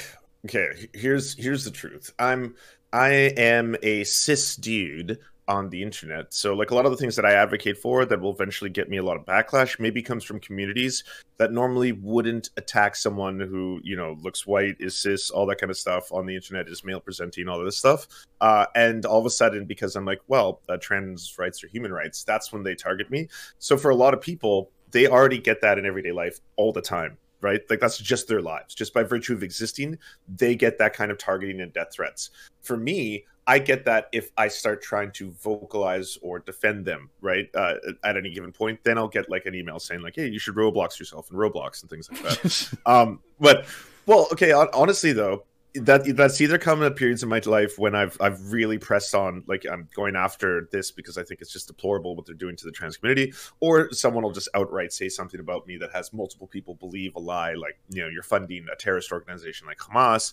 okay 0.44 0.88
here's 0.92 1.34
here's 1.34 1.64
the 1.64 1.70
truth 1.70 2.12
i'm 2.18 2.54
i 2.92 3.10
am 3.10 3.76
a 3.82 4.04
cis 4.04 4.56
dude 4.56 5.18
on 5.48 5.68
the 5.70 5.82
internet. 5.82 6.32
So 6.32 6.54
like 6.54 6.70
a 6.70 6.74
lot 6.74 6.86
of 6.86 6.92
the 6.92 6.96
things 6.96 7.16
that 7.16 7.24
I 7.24 7.32
advocate 7.32 7.76
for 7.78 8.04
that 8.04 8.20
will 8.20 8.32
eventually 8.32 8.70
get 8.70 8.88
me 8.88 8.98
a 8.98 9.02
lot 9.02 9.16
of 9.16 9.24
backlash 9.24 9.80
maybe 9.80 10.02
comes 10.02 10.24
from 10.24 10.40
communities 10.40 11.04
that 11.38 11.52
normally 11.52 11.92
wouldn't 11.92 12.50
attack 12.56 12.94
someone 12.94 13.40
who, 13.40 13.80
you 13.82 13.96
know, 13.96 14.16
looks 14.20 14.46
white, 14.46 14.76
is 14.78 14.96
cis, 14.96 15.30
all 15.30 15.46
that 15.46 15.58
kind 15.58 15.70
of 15.70 15.76
stuff 15.76 16.12
on 16.12 16.26
the 16.26 16.34
internet, 16.34 16.68
is 16.68 16.84
male 16.84 17.00
presenting, 17.00 17.48
all 17.48 17.62
this 17.64 17.78
stuff. 17.78 18.06
Uh, 18.40 18.66
and 18.76 19.04
all 19.04 19.18
of 19.18 19.26
a 19.26 19.30
sudden, 19.30 19.64
because 19.64 19.96
I'm 19.96 20.04
like, 20.04 20.20
well, 20.28 20.60
uh, 20.68 20.76
trans 20.80 21.36
rights 21.38 21.64
are 21.64 21.68
human 21.68 21.92
rights, 21.92 22.22
that's 22.22 22.52
when 22.52 22.62
they 22.62 22.74
target 22.74 23.10
me. 23.10 23.28
So 23.58 23.76
for 23.76 23.90
a 23.90 23.96
lot 23.96 24.14
of 24.14 24.20
people, 24.20 24.70
they 24.92 25.08
already 25.08 25.38
get 25.38 25.60
that 25.62 25.78
in 25.78 25.86
everyday 25.86 26.12
life 26.12 26.40
all 26.56 26.72
the 26.72 26.82
time 26.82 27.18
right? 27.42 27.60
Like 27.68 27.80
that's 27.80 27.98
just 27.98 28.28
their 28.28 28.40
lives. 28.40 28.74
Just 28.74 28.94
by 28.94 29.02
virtue 29.02 29.34
of 29.34 29.42
existing, 29.42 29.98
they 30.28 30.54
get 30.54 30.78
that 30.78 30.94
kind 30.94 31.10
of 31.10 31.18
targeting 31.18 31.60
and 31.60 31.72
death 31.72 31.88
threats. 31.92 32.30
For 32.62 32.76
me, 32.76 33.24
I 33.46 33.58
get 33.58 33.84
that 33.86 34.08
if 34.12 34.30
I 34.36 34.48
start 34.48 34.82
trying 34.82 35.10
to 35.12 35.32
vocalize 35.32 36.16
or 36.22 36.38
defend 36.38 36.84
them, 36.84 37.10
right, 37.20 37.48
uh, 37.54 37.74
at 38.04 38.16
any 38.16 38.30
given 38.30 38.52
point, 38.52 38.80
then 38.84 38.98
I'll 38.98 39.08
get 39.08 39.28
like 39.28 39.46
an 39.46 39.54
email 39.54 39.80
saying 39.80 40.00
like, 40.00 40.14
"Hey, 40.14 40.28
you 40.28 40.38
should 40.38 40.54
Roblox 40.54 40.98
yourself 40.98 41.30
in 41.30 41.36
Roblox 41.36 41.82
and 41.82 41.90
things 41.90 42.08
like 42.10 42.22
that." 42.22 42.78
um, 42.86 43.20
but 43.40 43.66
well, 44.06 44.28
okay, 44.32 44.52
honestly 44.52 45.12
though, 45.12 45.44
that 45.74 46.04
that's 46.16 46.40
either 46.40 46.58
come 46.58 46.82
at 46.82 46.96
periods 46.96 47.22
in 47.22 47.28
my 47.28 47.40
life 47.44 47.78
when 47.78 47.94
I've 47.94 48.16
I've 48.20 48.52
really 48.52 48.78
pressed 48.78 49.14
on, 49.14 49.42
like 49.46 49.64
I'm 49.70 49.88
going 49.94 50.16
after 50.16 50.68
this 50.70 50.90
because 50.90 51.16
I 51.16 51.24
think 51.24 51.40
it's 51.40 51.52
just 51.52 51.66
deplorable 51.66 52.14
what 52.14 52.26
they're 52.26 52.34
doing 52.34 52.56
to 52.56 52.64
the 52.64 52.72
trans 52.72 52.96
community, 52.96 53.32
or 53.60 53.90
someone 53.92 54.22
will 54.22 54.32
just 54.32 54.50
outright 54.54 54.92
say 54.92 55.08
something 55.08 55.40
about 55.40 55.66
me 55.66 55.78
that 55.78 55.90
has 55.92 56.12
multiple 56.12 56.46
people 56.46 56.74
believe 56.74 57.14
a 57.16 57.20
lie, 57.20 57.54
like 57.54 57.78
you 57.88 58.02
know 58.02 58.08
you're 58.08 58.22
funding 58.22 58.66
a 58.72 58.76
terrorist 58.76 59.10
organization 59.12 59.66
like 59.66 59.78
Hamas. 59.78 60.32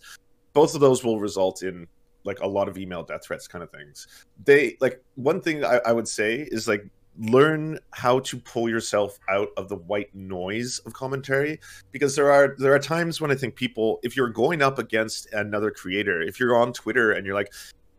Both 0.53 0.75
of 0.75 0.81
those 0.81 1.03
will 1.03 1.19
result 1.19 1.63
in 1.63 1.87
like 2.29 2.39
a 2.39 2.47
lot 2.47 2.69
of 2.69 2.77
email 2.77 3.03
death 3.03 3.25
threats 3.25 3.47
kind 3.47 3.63
of 3.63 3.71
things. 3.71 4.07
They 4.45 4.77
like 4.79 5.03
one 5.15 5.41
thing 5.41 5.65
I, 5.65 5.81
I, 5.85 5.91
would 5.91 6.07
say 6.07 6.47
is 6.49 6.67
like 6.67 6.85
learn 7.17 7.79
how 7.91 8.19
to 8.19 8.37
pull 8.37 8.69
yourself 8.69 9.19
out 9.29 9.49
of 9.57 9.67
the 9.67 9.75
white 9.75 10.13
noise 10.15 10.79
of 10.85 10.93
commentary 10.93 11.59
because 11.91 12.15
there 12.15 12.31
are 12.31 12.55
there 12.59 12.73
are 12.73 12.79
times 12.79 13.19
when 13.19 13.29
i 13.29 13.35
think 13.35 13.55
people 13.55 13.99
if 14.03 14.15
you're 14.15 14.29
going 14.29 14.61
up 14.61 14.79
against 14.79 15.27
another 15.33 15.69
creator 15.69 16.21
if 16.21 16.39
you're 16.39 16.55
on 16.55 16.71
twitter 16.71 17.11
and 17.11 17.25
you're 17.25 17.35
like 17.35 17.51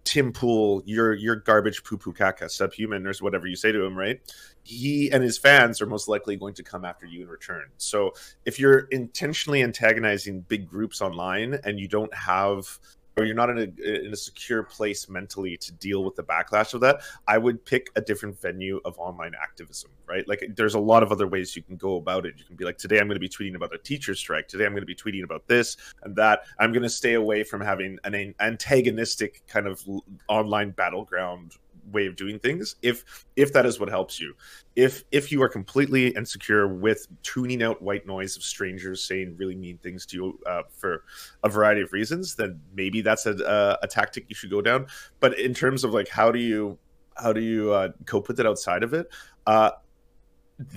tim 0.05 0.33
pool 0.33 0.83
you're 0.87 1.15
you're 1.15 1.37
garbage 1.37 1.85
poo 1.85 1.97
poo 1.97 2.13
caca 2.13 2.51
subhuman 2.51 3.07
or 3.07 3.13
whatever 3.21 3.47
you 3.47 3.57
say 3.57 3.71
to 3.71 3.85
him 3.85 3.97
right? 3.97 4.21
He 4.63 5.11
and 5.11 5.23
his 5.23 5.39
fans 5.39 5.81
are 5.81 5.87
most 5.87 6.09
likely 6.09 6.37
going 6.37 6.55
to 6.55 6.63
come 6.63 6.85
after 6.85 7.07
you 7.07 7.23
in 7.23 7.29
return. 7.29 7.65
So 7.77 8.13
if 8.45 8.59
you're 8.59 8.81
intentionally 8.91 9.63
antagonizing 9.63 10.43
big 10.43 10.69
groups 10.69 11.01
online 11.01 11.59
and 11.65 11.79
you 11.79 11.89
don't 11.89 12.13
have 12.15 12.79
or 13.17 13.25
you're 13.25 13.35
not 13.35 13.51
in 13.51 13.59
a 13.59 14.07
in 14.07 14.13
a 14.13 14.17
secure 14.17 14.63
place 14.63 15.09
mentally 15.09 15.57
to 15.57 15.73
deal 15.73 16.05
with 16.05 16.17
the 16.17 16.23
backlash 16.23 16.75
of 16.75 16.81
that, 16.81 17.01
I 17.27 17.39
would 17.39 17.65
pick 17.65 17.91
a 17.97 18.01
different 18.01 18.41
venue 18.41 18.81
of 18.85 18.99
online 18.99 19.33
activism, 19.41 19.91
right? 20.07 20.27
Like 20.29 20.45
there's 20.57 20.75
a 20.75 20.81
lot 20.81 21.03
of 21.03 21.13
other 21.13 21.27
ways 21.27 21.55
you 21.57 21.63
can 21.63 21.77
go 21.77 21.97
about 21.97 22.27
it. 22.27 22.35
You 22.39 22.45
can 22.45 22.57
be 22.57 22.65
like, 22.65 22.79
today 22.79 22.99
I'm 22.99 23.07
going 23.07 23.17
to 23.17 23.21
be 23.21 23.29
tweeting 23.29 23.55
about 23.55 23.75
a 23.75 23.79
teacher 23.79 24.15
strike. 24.15 24.49
Today 24.49 24.65
I'm 24.65 24.73
going 24.73 24.83
to 24.83 24.87
be 24.87 24.95
tweeting 24.95 25.25
about 25.25 25.47
this 25.47 25.77
and 26.03 26.15
that. 26.17 26.45
I'm 26.59 26.73
going 26.73 26.83
to 26.83 26.91
stay 26.91 27.15
away 27.15 27.43
from 27.43 27.61
having 27.61 27.99
an 28.05 28.35
antagonistic 28.41 29.43
kind 29.47 29.67
of 29.67 29.83
online 30.29 30.71
battleground 30.71 31.57
way 31.93 32.07
of 32.07 32.17
doing 32.17 32.39
things 32.39 32.77
if 32.83 33.27
if 33.37 33.53
that 33.53 33.67
is 33.67 33.81
what 33.81 33.89
helps 33.89 34.21
you. 34.21 34.35
If 34.77 35.05
if 35.11 35.31
you 35.33 35.43
are 35.43 35.49
completely 35.49 36.09
insecure 36.09 36.69
with 36.69 37.07
tuning 37.23 37.63
out 37.63 37.81
white 37.83 38.07
noise 38.07 38.37
of 38.37 38.43
strangers 38.43 39.05
saying 39.05 39.37
really 39.37 39.57
mean 39.57 39.79
things 39.79 40.07
to 40.07 40.17
you 40.17 40.39
uh, 40.47 40.63
for 40.71 41.05
a 41.45 41.49
variety 41.49 41.83
of 41.83 41.93
reasons 41.93 42.35
then 42.35 42.61
maybe 42.75 43.01
that's 43.01 43.27
a, 43.27 43.33
a, 43.45 43.85
a, 43.85 43.87
tactic 43.87 44.27
you 44.29 44.35
should 44.35 44.51
go 44.51 44.63
down. 44.63 44.87
But 45.21 45.39
in 45.39 45.55
terms 45.55 45.85
of 45.85 45.93
like 45.93 46.09
how 46.09 46.31
do 46.31 46.39
you 46.39 46.79
how 47.17 47.33
do 47.33 47.41
you 47.41 47.73
uh, 47.73 47.89
cope 48.07 48.29
with 48.29 48.41
it 48.41 48.47
outside 48.47 48.83
of 48.83 48.95
it 48.95 49.13
uh, 49.47 49.73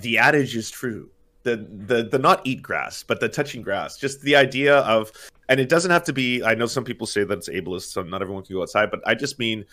the 0.00 0.18
adage 0.18 0.56
is 0.56 0.70
true. 0.70 1.10
The 1.42 1.68
the 1.86 2.04
the 2.04 2.18
not 2.18 2.40
eat 2.44 2.62
grass 2.62 3.02
but 3.02 3.20
the 3.20 3.28
touching 3.28 3.62
grass. 3.62 3.98
Just 3.98 4.22
the 4.22 4.34
idea 4.34 4.78
of 4.78 5.12
and 5.48 5.60
it 5.60 5.68
doesn't 5.68 5.90
have 5.90 6.04
to 6.04 6.12
be 6.12 6.42
i 6.42 6.54
know 6.54 6.66
some 6.66 6.84
people 6.84 7.06
say 7.06 7.24
that 7.24 7.38
it's 7.38 7.48
ableist 7.48 7.92
so 7.92 8.02
not 8.02 8.22
everyone 8.22 8.44
can 8.44 8.54
go 8.54 8.62
outside 8.62 8.90
but 8.90 9.00
i 9.06 9.14
just 9.14 9.38
mean 9.38 9.64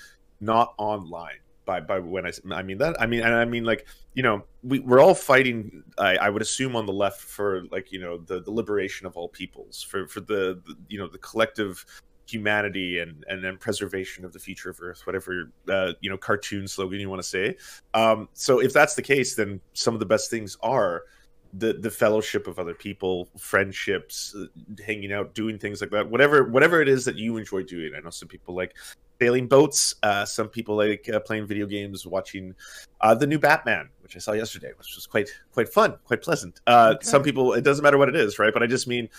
not 0.41 0.73
online 0.77 1.38
by 1.65 1.80
by 1.80 1.99
when 1.99 2.25
I 2.25 2.32
I 2.51 2.63
mean 2.63 2.77
that 2.80 2.99
I 2.99 3.06
mean 3.06 3.21
and 3.21 3.34
I 3.34 3.45
mean 3.45 3.63
like 3.63 3.86
you 4.13 4.23
know 4.23 4.43
we 4.63 4.80
we're 4.80 4.99
all 4.99 5.15
fighting 5.15 5.84
I, 5.97 6.17
I 6.17 6.30
would 6.30 6.41
assume 6.41 6.75
on 6.75 6.86
the 6.86 6.93
left 6.93 7.21
for 7.21 7.63
like 7.71 7.91
you 7.91 7.99
know 7.99 8.17
the 8.17 8.41
the 8.41 8.51
liberation 8.51 9.06
of 9.08 9.15
all 9.15 9.30
peoples 9.30 9.82
for 9.82 10.08
for 10.08 10.21
the, 10.21 10.62
the 10.65 10.75
you 10.89 10.97
know 10.97 11.08
the 11.08 11.19
collective 11.19 11.86
humanity 12.27 12.99
and 12.99 13.23
and 13.27 13.43
then 13.43 13.58
preservation 13.58 14.25
of 14.25 14.34
the 14.34 14.39
future 14.39 14.69
of 14.69 14.80
Earth 14.82 15.06
whatever 15.06 15.51
uh, 15.69 15.93
you 16.01 16.10
know 16.10 16.17
cartoon 16.17 16.67
slogan 16.67 16.99
you 16.99 17.10
want 17.10 17.21
to 17.21 17.27
say. 17.27 17.56
Um, 17.93 18.30
so 18.34 18.60
if 18.60 18.73
that's 18.73 18.95
the 18.95 19.01
case 19.01 19.36
then 19.36 19.62
some 19.73 19.93
of 19.93 19.99
the 19.99 20.06
best 20.06 20.30
things 20.30 20.58
are 20.62 21.04
the 21.53 21.73
the 21.73 21.91
fellowship 21.91 22.47
of 22.47 22.59
other 22.59 22.73
people 22.73 23.27
friendships 23.37 24.35
uh, 24.37 24.45
hanging 24.85 25.11
out 25.11 25.33
doing 25.33 25.57
things 25.57 25.81
like 25.81 25.89
that 25.89 26.09
whatever 26.09 26.45
whatever 26.45 26.81
it 26.81 26.87
is 26.87 27.03
that 27.03 27.17
you 27.17 27.37
enjoy 27.37 27.61
doing 27.61 27.91
i 27.95 27.99
know 27.99 28.09
some 28.09 28.27
people 28.27 28.55
like 28.55 28.73
sailing 29.21 29.47
boats. 29.47 29.95
Uh, 30.01 30.25
some 30.25 30.47
people 30.49 30.75
like 30.75 31.07
uh, 31.13 31.19
playing 31.19 31.45
video 31.45 31.67
games, 31.67 32.07
watching 32.07 32.55
uh, 33.01 33.13
the 33.13 33.27
new 33.27 33.37
Batman, 33.37 33.87
which 34.01 34.15
I 34.15 34.19
saw 34.19 34.31
yesterday, 34.31 34.71
which 34.77 34.95
was 34.95 35.05
quite 35.05 35.29
quite 35.51 35.69
fun, 35.69 35.95
quite 36.05 36.23
pleasant. 36.23 36.59
Uh, 36.65 36.93
okay. 36.95 37.05
Some 37.05 37.21
people, 37.21 37.53
it 37.53 37.63
doesn't 37.63 37.83
matter 37.83 37.99
what 37.99 38.09
it 38.09 38.15
is, 38.15 38.39
right? 38.39 38.51
But 38.51 38.63
I 38.63 38.67
just 38.67 38.87
mean 38.87 39.09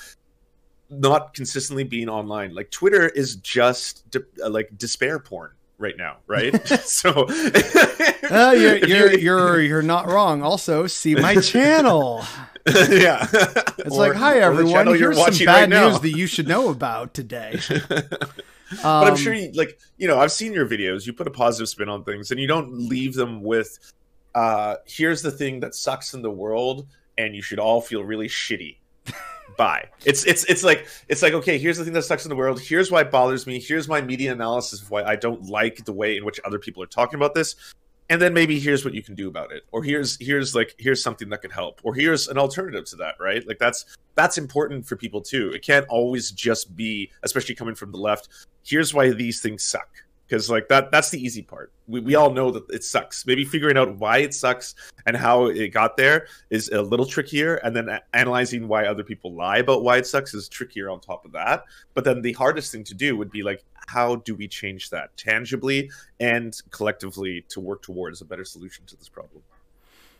not 0.90 1.34
consistently 1.34 1.84
being 1.84 2.08
online. 2.08 2.52
Like 2.52 2.70
Twitter 2.70 3.08
is 3.10 3.36
just 3.36 4.10
de- 4.10 4.24
uh, 4.44 4.50
like 4.50 4.76
despair 4.76 5.20
porn 5.20 5.52
right 5.82 5.96
now, 5.96 6.18
right? 6.26 6.66
so 6.84 7.26
uh, 8.30 8.52
you're, 8.56 8.78
you're 8.78 9.18
you're 9.18 9.60
you're 9.60 9.82
not 9.82 10.06
wrong. 10.06 10.42
Also, 10.42 10.86
see 10.86 11.14
my 11.14 11.36
channel. 11.36 12.24
yeah, 12.66 13.26
it's 13.32 13.96
or, 13.96 13.98
like, 13.98 14.14
hi 14.14 14.38
everyone. 14.38 14.86
Here's 14.86 15.18
some 15.18 15.44
bad 15.44 15.72
right 15.72 15.90
news 15.90 16.00
that 16.00 16.10
you 16.10 16.26
should 16.26 16.46
know 16.48 16.70
about 16.70 17.12
today 17.12 17.58
but 18.82 19.08
I'm 19.08 19.16
sure, 19.16 19.34
um, 19.34 19.38
you, 19.38 19.52
like 19.52 19.78
you 19.98 20.08
know, 20.08 20.18
I've 20.18 20.32
seen 20.32 20.52
your 20.52 20.66
videos. 20.66 21.06
You 21.06 21.12
put 21.12 21.26
a 21.26 21.30
positive 21.30 21.68
spin 21.68 21.88
on 21.88 22.04
things, 22.04 22.30
and 22.30 22.40
you 22.40 22.46
don't 22.46 22.88
leave 22.88 23.14
them 23.14 23.42
with, 23.42 23.78
uh, 24.34 24.76
"Here's 24.86 25.22
the 25.22 25.30
thing 25.30 25.60
that 25.60 25.74
sucks 25.74 26.14
in 26.14 26.22
the 26.22 26.30
world, 26.30 26.86
and 27.18 27.34
you 27.34 27.42
should 27.42 27.58
all 27.58 27.80
feel 27.80 28.02
really 28.02 28.28
shitty." 28.28 28.78
Bye. 29.56 29.88
It's 30.04 30.24
it's 30.24 30.44
it's 30.44 30.62
like 30.62 30.86
it's 31.08 31.22
like 31.22 31.32
okay. 31.34 31.58
Here's 31.58 31.78
the 31.78 31.84
thing 31.84 31.92
that 31.92 32.02
sucks 32.02 32.24
in 32.24 32.30
the 32.30 32.36
world. 32.36 32.60
Here's 32.60 32.90
why 32.90 33.02
it 33.02 33.10
bothers 33.10 33.46
me. 33.46 33.60
Here's 33.60 33.88
my 33.88 34.00
media 34.00 34.32
analysis 34.32 34.82
of 34.82 34.90
why 34.90 35.02
I 35.02 35.16
don't 35.16 35.44
like 35.46 35.84
the 35.84 35.92
way 35.92 36.16
in 36.16 36.24
which 36.24 36.40
other 36.44 36.58
people 36.58 36.82
are 36.82 36.86
talking 36.86 37.16
about 37.16 37.34
this 37.34 37.56
and 38.12 38.20
then 38.20 38.34
maybe 38.34 38.60
here's 38.60 38.84
what 38.84 38.92
you 38.92 39.02
can 39.02 39.14
do 39.14 39.26
about 39.26 39.52
it 39.52 39.62
or 39.72 39.82
here's 39.82 40.18
here's 40.20 40.54
like 40.54 40.74
here's 40.78 41.02
something 41.02 41.30
that 41.30 41.40
could 41.40 41.50
help 41.50 41.80
or 41.82 41.94
here's 41.94 42.28
an 42.28 42.36
alternative 42.36 42.84
to 42.84 42.96
that 42.96 43.14
right 43.18 43.46
like 43.46 43.58
that's 43.58 43.96
that's 44.14 44.36
important 44.36 44.84
for 44.84 44.96
people 44.96 45.22
too 45.22 45.50
it 45.54 45.62
can't 45.62 45.86
always 45.88 46.30
just 46.30 46.76
be 46.76 47.10
especially 47.22 47.54
coming 47.54 47.74
from 47.74 47.90
the 47.90 47.98
left 47.98 48.28
here's 48.64 48.92
why 48.92 49.10
these 49.10 49.40
things 49.40 49.62
suck 49.64 49.88
because 50.26 50.48
like 50.48 50.68
that 50.68 50.90
that's 50.90 51.10
the 51.10 51.22
easy 51.22 51.42
part. 51.42 51.72
We, 51.86 52.00
we 52.00 52.14
all 52.14 52.32
know 52.32 52.50
that 52.50 52.64
it 52.70 52.84
sucks. 52.84 53.26
Maybe 53.26 53.44
figuring 53.44 53.76
out 53.76 53.96
why 53.98 54.18
it 54.18 54.34
sucks 54.34 54.74
and 55.06 55.16
how 55.16 55.46
it 55.46 55.68
got 55.68 55.96
there 55.96 56.26
is 56.50 56.68
a 56.70 56.80
little 56.80 57.06
trickier 57.06 57.56
and 57.56 57.74
then 57.74 57.98
analyzing 58.14 58.68
why 58.68 58.86
other 58.86 59.04
people 59.04 59.34
lie 59.34 59.58
about 59.58 59.82
why 59.82 59.98
it 59.98 60.06
sucks 60.06 60.34
is 60.34 60.48
trickier 60.48 60.88
on 60.90 61.00
top 61.00 61.24
of 61.24 61.32
that. 61.32 61.64
But 61.94 62.04
then 62.04 62.22
the 62.22 62.32
hardest 62.32 62.72
thing 62.72 62.84
to 62.84 62.94
do 62.94 63.16
would 63.16 63.30
be 63.30 63.42
like 63.42 63.64
how 63.88 64.16
do 64.16 64.34
we 64.34 64.48
change 64.48 64.90
that 64.90 65.16
tangibly 65.16 65.90
and 66.20 66.58
collectively 66.70 67.44
to 67.48 67.60
work 67.60 67.82
towards 67.82 68.20
a 68.20 68.24
better 68.24 68.44
solution 68.44 68.86
to 68.86 68.96
this 68.96 69.08
problem? 69.08 69.42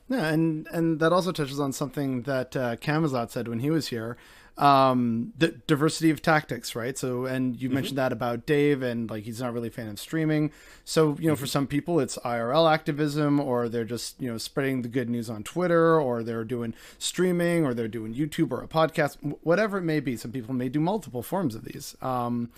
Yeah 0.09 0.27
and 0.27 0.67
and 0.69 1.01
that 1.01 1.13
also 1.13 1.33
touches 1.33 1.61
on 1.61 1.73
something 1.73 2.23
that 2.23 2.57
uh, 2.57 2.77
Camazot 2.77 3.31
said 3.31 3.49
when 3.49 3.61
he 3.61 3.71
was 3.71 3.89
here 3.89 4.17
um 4.59 5.33
the 5.39 5.49
diversity 5.67 6.11
of 6.11 6.21
tactics 6.21 6.77
right 6.77 6.99
so 6.99 7.25
and 7.25 7.61
you 7.61 7.69
mm-hmm. 7.69 7.77
mentioned 7.77 7.99
that 7.99 8.13
about 8.13 8.45
dave 8.45 8.83
and 8.83 9.11
like 9.11 9.25
he's 9.25 9.41
not 9.41 9.53
really 9.53 9.69
a 9.69 9.71
fan 9.71 9.89
of 9.89 9.99
streaming 9.99 10.51
so 10.85 11.17
you 11.19 11.27
know 11.27 11.33
mm-hmm. 11.33 11.41
for 11.41 11.47
some 11.47 11.67
people 11.67 11.99
it's 11.99 12.19
irl 12.19 12.71
activism 12.71 13.41
or 13.41 13.69
they're 13.69 13.85
just 13.85 14.21
you 14.21 14.31
know 14.31 14.37
spreading 14.37 14.83
the 14.83 14.89
good 14.89 15.09
news 15.09 15.31
on 15.31 15.43
twitter 15.43 15.99
or 15.99 16.23
they're 16.23 16.45
doing 16.45 16.75
streaming 16.99 17.65
or 17.65 17.73
they're 17.73 17.89
doing 17.89 18.15
youtube 18.15 18.53
or 18.53 18.63
a 18.63 18.69
podcast 18.69 19.17
whatever 19.43 19.79
it 19.79 19.83
may 19.83 20.01
be 20.01 20.17
some 20.17 20.31
people 20.31 20.55
may 20.55 20.69
do 20.69 20.81
multiple 20.81 21.23
forms 21.23 21.55
of 21.55 21.65
these 21.65 21.97
um 22.03 22.51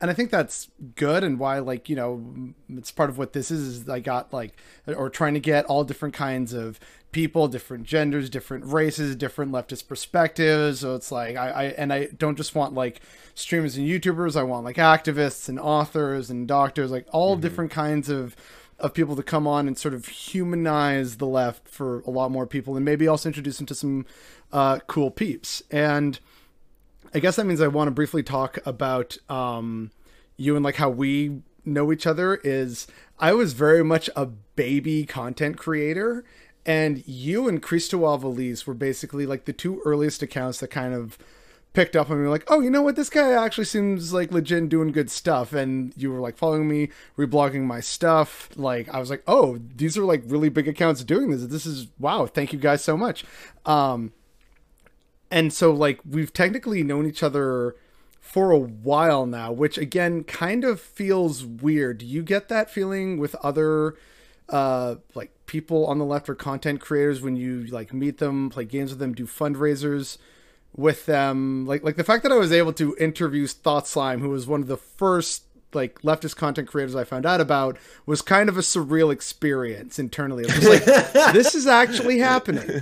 and 0.00 0.10
I 0.10 0.14
think 0.14 0.30
that's 0.30 0.68
good 0.94 1.22
and 1.24 1.38
why 1.38 1.58
like 1.58 1.88
you 1.88 1.96
know 1.96 2.54
it's 2.70 2.90
part 2.90 3.10
of 3.10 3.18
what 3.18 3.32
this 3.32 3.50
is 3.50 3.66
is 3.66 3.88
I 3.88 4.00
got 4.00 4.32
like 4.32 4.56
or 4.86 5.10
trying 5.10 5.34
to 5.34 5.40
get 5.40 5.66
all 5.66 5.84
different 5.84 6.14
kinds 6.14 6.52
of 6.52 6.80
people 7.12 7.48
different 7.48 7.84
genders 7.84 8.30
different 8.30 8.64
races 8.64 9.16
different 9.16 9.52
leftist 9.52 9.88
perspectives. 9.88 10.80
So 10.80 10.94
it's 10.94 11.12
like 11.12 11.36
I, 11.36 11.50
I 11.50 11.64
and 11.64 11.92
I 11.92 12.06
don't 12.16 12.36
just 12.36 12.54
want 12.54 12.74
like 12.74 13.00
streamers 13.34 13.76
and 13.76 13.86
YouTubers. 13.86 14.36
I 14.36 14.42
want 14.42 14.64
like 14.64 14.76
activists 14.76 15.48
and 15.48 15.58
authors 15.58 16.30
and 16.30 16.48
doctors 16.48 16.90
like 16.90 17.06
all 17.12 17.34
mm-hmm. 17.34 17.42
different 17.42 17.70
kinds 17.70 18.08
of 18.08 18.36
of 18.78 18.94
people 18.94 19.14
to 19.14 19.22
come 19.22 19.46
on 19.46 19.66
and 19.66 19.76
sort 19.76 19.92
of 19.92 20.06
humanize 20.06 21.18
the 21.18 21.26
left 21.26 21.68
for 21.68 22.00
a 22.00 22.10
lot 22.10 22.30
more 22.30 22.46
people 22.46 22.76
and 22.76 22.84
maybe 22.84 23.06
also 23.06 23.28
introduce 23.28 23.58
them 23.58 23.66
to 23.66 23.74
some 23.74 24.06
uh, 24.52 24.78
cool 24.86 25.10
peeps. 25.10 25.62
And 25.70 26.18
I 27.14 27.18
guess 27.18 27.36
that 27.36 27.46
means 27.46 27.60
I 27.60 27.68
want 27.68 27.88
to 27.88 27.92
briefly 27.92 28.22
talk 28.22 28.58
about 28.64 29.16
um, 29.28 29.90
you 30.36 30.56
and 30.56 30.64
like 30.64 30.76
how 30.76 30.90
we 30.90 31.42
know 31.64 31.92
each 31.92 32.06
other. 32.06 32.36
Is 32.36 32.86
I 33.18 33.32
was 33.32 33.52
very 33.52 33.84
much 33.84 34.08
a 34.16 34.26
baby 34.26 35.04
content 35.04 35.56
creator, 35.56 36.24
and 36.64 37.06
you 37.06 37.48
and 37.48 37.62
Christophe 37.62 38.20
Valise 38.20 38.66
were 38.66 38.74
basically 38.74 39.26
like 39.26 39.44
the 39.44 39.52
two 39.52 39.82
earliest 39.84 40.22
accounts 40.22 40.60
that 40.60 40.68
kind 40.68 40.94
of 40.94 41.18
picked 41.72 41.94
up 41.94 42.10
on 42.10 42.22
me 42.22 42.28
like, 42.28 42.44
oh, 42.48 42.60
you 42.60 42.70
know 42.70 42.82
what? 42.82 42.96
This 42.96 43.10
guy 43.10 43.32
actually 43.32 43.64
seems 43.64 44.12
like 44.12 44.32
legit 44.32 44.68
doing 44.68 44.92
good 44.92 45.10
stuff. 45.10 45.52
And 45.52 45.92
you 45.96 46.10
were 46.10 46.20
like 46.20 46.36
following 46.36 46.68
me, 46.68 46.88
reblogging 47.16 47.62
my 47.62 47.80
stuff. 47.80 48.50
Like, 48.56 48.88
I 48.92 48.98
was 48.98 49.10
like, 49.10 49.22
oh, 49.26 49.58
these 49.76 49.96
are 49.96 50.04
like 50.04 50.22
really 50.26 50.48
big 50.48 50.68
accounts 50.68 51.04
doing 51.04 51.30
this. 51.30 51.44
This 51.46 51.66
is 51.66 51.88
wow. 51.98 52.26
Thank 52.26 52.52
you 52.52 52.58
guys 52.58 52.82
so 52.82 52.96
much. 52.96 53.24
Um, 53.66 54.12
and 55.30 55.52
so 55.52 55.72
like 55.72 56.00
we've 56.08 56.32
technically 56.32 56.82
known 56.82 57.06
each 57.06 57.22
other 57.22 57.76
for 58.20 58.50
a 58.50 58.58
while 58.58 59.26
now, 59.26 59.50
which 59.52 59.78
again 59.78 60.24
kind 60.24 60.64
of 60.64 60.80
feels 60.80 61.44
weird. 61.44 61.98
Do 61.98 62.06
you 62.06 62.22
get 62.22 62.48
that 62.48 62.70
feeling 62.70 63.18
with 63.18 63.34
other 63.36 63.96
uh 64.48 64.96
like 65.14 65.30
people 65.46 65.86
on 65.86 65.98
the 65.98 66.04
left 66.04 66.28
or 66.28 66.34
content 66.34 66.80
creators 66.80 67.20
when 67.20 67.36
you 67.36 67.64
like 67.66 67.92
meet 67.92 68.18
them, 68.18 68.50
play 68.50 68.64
games 68.64 68.90
with 68.90 68.98
them, 68.98 69.14
do 69.14 69.26
fundraisers 69.26 70.18
with 70.76 71.06
them? 71.06 71.66
Like 71.66 71.82
like 71.82 71.96
the 71.96 72.04
fact 72.04 72.22
that 72.24 72.32
I 72.32 72.36
was 72.36 72.52
able 72.52 72.72
to 72.74 72.96
interview 72.98 73.46
Thought 73.46 73.86
Slime, 73.86 74.20
who 74.20 74.30
was 74.30 74.46
one 74.46 74.60
of 74.60 74.68
the 74.68 74.76
first 74.76 75.44
like 75.72 76.02
leftist 76.02 76.34
content 76.34 76.66
creators 76.66 76.96
I 76.96 77.04
found 77.04 77.24
out 77.24 77.40
about 77.40 77.78
was 78.04 78.22
kind 78.22 78.48
of 78.48 78.58
a 78.58 78.62
surreal 78.62 79.12
experience 79.12 79.98
internally. 79.98 80.44
It 80.44 80.56
was 80.56 80.68
like 80.68 80.84
this 81.32 81.54
is 81.54 81.68
actually 81.68 82.18
happening 82.18 82.80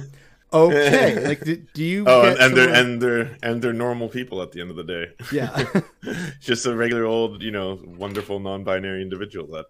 okay 0.53 1.25
like 1.29 1.45
do, 1.45 1.57
do 1.75 1.85
you 1.85 2.05
oh 2.07 2.23
and, 2.23 2.39
and 2.39 2.57
they're 2.57 2.75
and 2.75 3.03
they're 3.03 3.37
and 3.43 3.63
they're 3.63 3.73
normal 3.73 4.09
people 4.09 4.43
at 4.43 4.53
the 4.53 4.61
end 4.61 4.71
of 4.71 4.77
the 4.77 4.85
day. 4.85 5.07
Yeah. 5.33 5.65
Just 6.41 6.67
a 6.67 6.75
regular 6.75 7.05
old 7.05 7.43
you 7.43 7.51
know 7.51 7.81
wonderful 7.85 8.41
non-binary 8.41 9.03
individual 9.03 9.47
that 9.49 9.67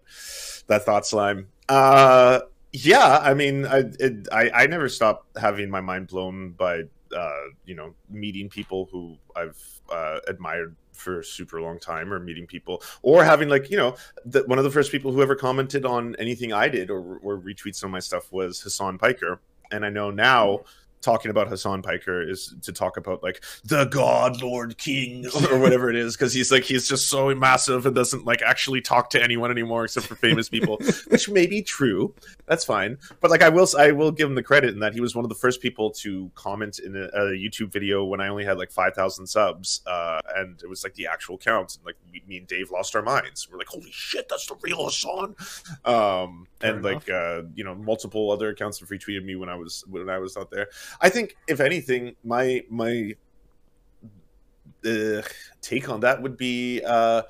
that 0.67 0.85
thought 0.85 1.05
slime. 1.05 1.47
Uh 1.67 2.41
yeah 2.71 3.19
i 3.23 3.33
mean 3.33 3.65
i 3.65 3.83
it, 3.99 4.27
i 4.31 4.49
i 4.53 4.67
never 4.67 4.87
stop 4.87 5.25
having 5.39 5.69
my 5.69 5.81
mind 5.81 6.07
blown 6.07 6.51
by 6.51 6.83
uh 7.15 7.43
you 7.65 7.73
know 7.73 7.93
meeting 8.09 8.47
people 8.47 8.87
who 8.91 9.17
i've 9.35 9.59
uh 9.91 10.19
admired 10.27 10.75
for 10.93 11.19
a 11.19 11.23
super 11.23 11.61
long 11.61 11.79
time 11.79 12.13
or 12.13 12.19
meeting 12.19 12.45
people 12.45 12.83
or 13.01 13.23
having 13.23 13.49
like 13.49 13.71
you 13.71 13.77
know 13.77 13.95
the, 14.25 14.43
one 14.43 14.57
of 14.59 14.63
the 14.63 14.69
first 14.69 14.91
people 14.91 15.11
who 15.11 15.21
ever 15.21 15.33
commented 15.33 15.85
on 15.85 16.15
anything 16.19 16.53
i 16.53 16.67
did 16.67 16.91
or, 16.91 17.17
or 17.19 17.37
retweet 17.39 17.73
some 17.73 17.89
of 17.89 17.91
my 17.91 17.99
stuff 17.99 18.31
was 18.31 18.61
hasan 18.61 18.97
piker 18.97 19.39
and 19.71 19.85
I 19.85 19.89
know 19.89 20.11
now 20.11 20.61
talking 21.01 21.31
about 21.31 21.47
Hasan 21.47 21.81
Piker 21.81 22.21
is 22.21 22.55
to 22.63 22.71
talk 22.71 22.97
about 22.97 23.23
like 23.23 23.43
the 23.63 23.85
God 23.85 24.41
Lord 24.41 24.77
King 24.77 25.25
or 25.51 25.59
whatever 25.59 25.89
it 25.89 25.95
is 25.95 26.15
because 26.15 26.33
he's 26.33 26.51
like 26.51 26.63
he's 26.63 26.87
just 26.87 27.09
so 27.09 27.33
massive 27.35 27.85
and 27.85 27.95
doesn't 27.95 28.25
like 28.25 28.41
actually 28.41 28.81
talk 28.81 29.09
to 29.11 29.23
anyone 29.23 29.51
anymore 29.51 29.85
except 29.85 30.07
for 30.07 30.15
famous 30.15 30.49
people, 30.49 30.79
which 31.07 31.29
may 31.29 31.47
be 31.47 31.61
true. 31.61 32.13
That's 32.45 32.65
fine, 32.65 32.97
but 33.21 33.31
like 33.31 33.41
I 33.41 33.49
will 33.49 33.67
I 33.77 33.91
will 33.91 34.11
give 34.11 34.29
him 34.29 34.35
the 34.35 34.43
credit 34.43 34.73
in 34.73 34.79
that 34.79 34.93
he 34.93 35.01
was 35.01 35.15
one 35.15 35.25
of 35.25 35.29
the 35.29 35.35
first 35.35 35.61
people 35.61 35.91
to 35.91 36.31
comment 36.35 36.79
in 36.79 36.95
a, 36.95 37.05
a 37.05 37.31
YouTube 37.31 37.71
video 37.71 38.03
when 38.05 38.21
I 38.21 38.27
only 38.27 38.45
had 38.45 38.57
like 38.57 38.71
five 38.71 38.93
thousand 38.93 39.27
subs, 39.27 39.81
uh, 39.85 40.19
and 40.35 40.61
it 40.61 40.69
was 40.69 40.83
like 40.83 40.95
the 40.95 41.07
actual 41.07 41.37
count. 41.37 41.77
And 41.77 41.85
like 41.85 41.95
me 42.27 42.37
and 42.37 42.47
Dave 42.47 42.71
lost 42.71 42.95
our 42.95 43.01
minds. 43.01 43.47
We're 43.49 43.57
like, 43.57 43.67
holy 43.67 43.91
shit, 43.91 44.27
that's 44.29 44.45
the 44.47 44.55
real 44.61 44.85
Hasan. 44.85 45.35
Um, 45.85 46.47
and 46.61 46.79
enough. 46.79 46.83
like 46.83 47.09
uh, 47.09 47.43
you 47.55 47.63
know, 47.63 47.75
multiple 47.75 48.31
other 48.31 48.49
accounts 48.49 48.79
have 48.79 48.89
retweeted 48.89 49.23
me 49.23 49.35
when 49.35 49.49
I 49.49 49.55
was 49.55 49.83
when 49.87 50.09
I 50.09 50.19
was 50.19 50.35
not 50.35 50.51
there. 50.51 50.67
I 51.01 51.09
think 51.09 51.35
if 51.47 51.59
anything, 51.59 52.15
my 52.23 52.63
my 52.69 53.15
uh, 54.85 55.21
take 55.61 55.89
on 55.89 55.99
that 56.01 56.21
would 56.21 56.37
be 56.37 56.81
uh, 56.85 57.23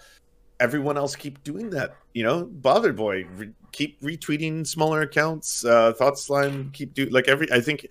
everyone 0.60 0.98
else 0.98 1.16
keep 1.16 1.44
doing 1.44 1.70
that. 1.72 1.96
You 2.14 2.24
know, 2.24 2.46
Bothered 2.46 2.96
Boy 2.96 3.26
re- 3.36 3.54
keep 3.72 4.02
retweeting 4.02 4.66
smaller 4.66 5.02
accounts. 5.02 5.64
Uh, 5.66 5.94
Thought 5.94 6.20
Slime 6.20 6.72
keep 6.72 6.94
do 6.94 7.06
like 7.06 7.28
every. 7.28 7.52
I 7.52 7.62
think 7.62 7.88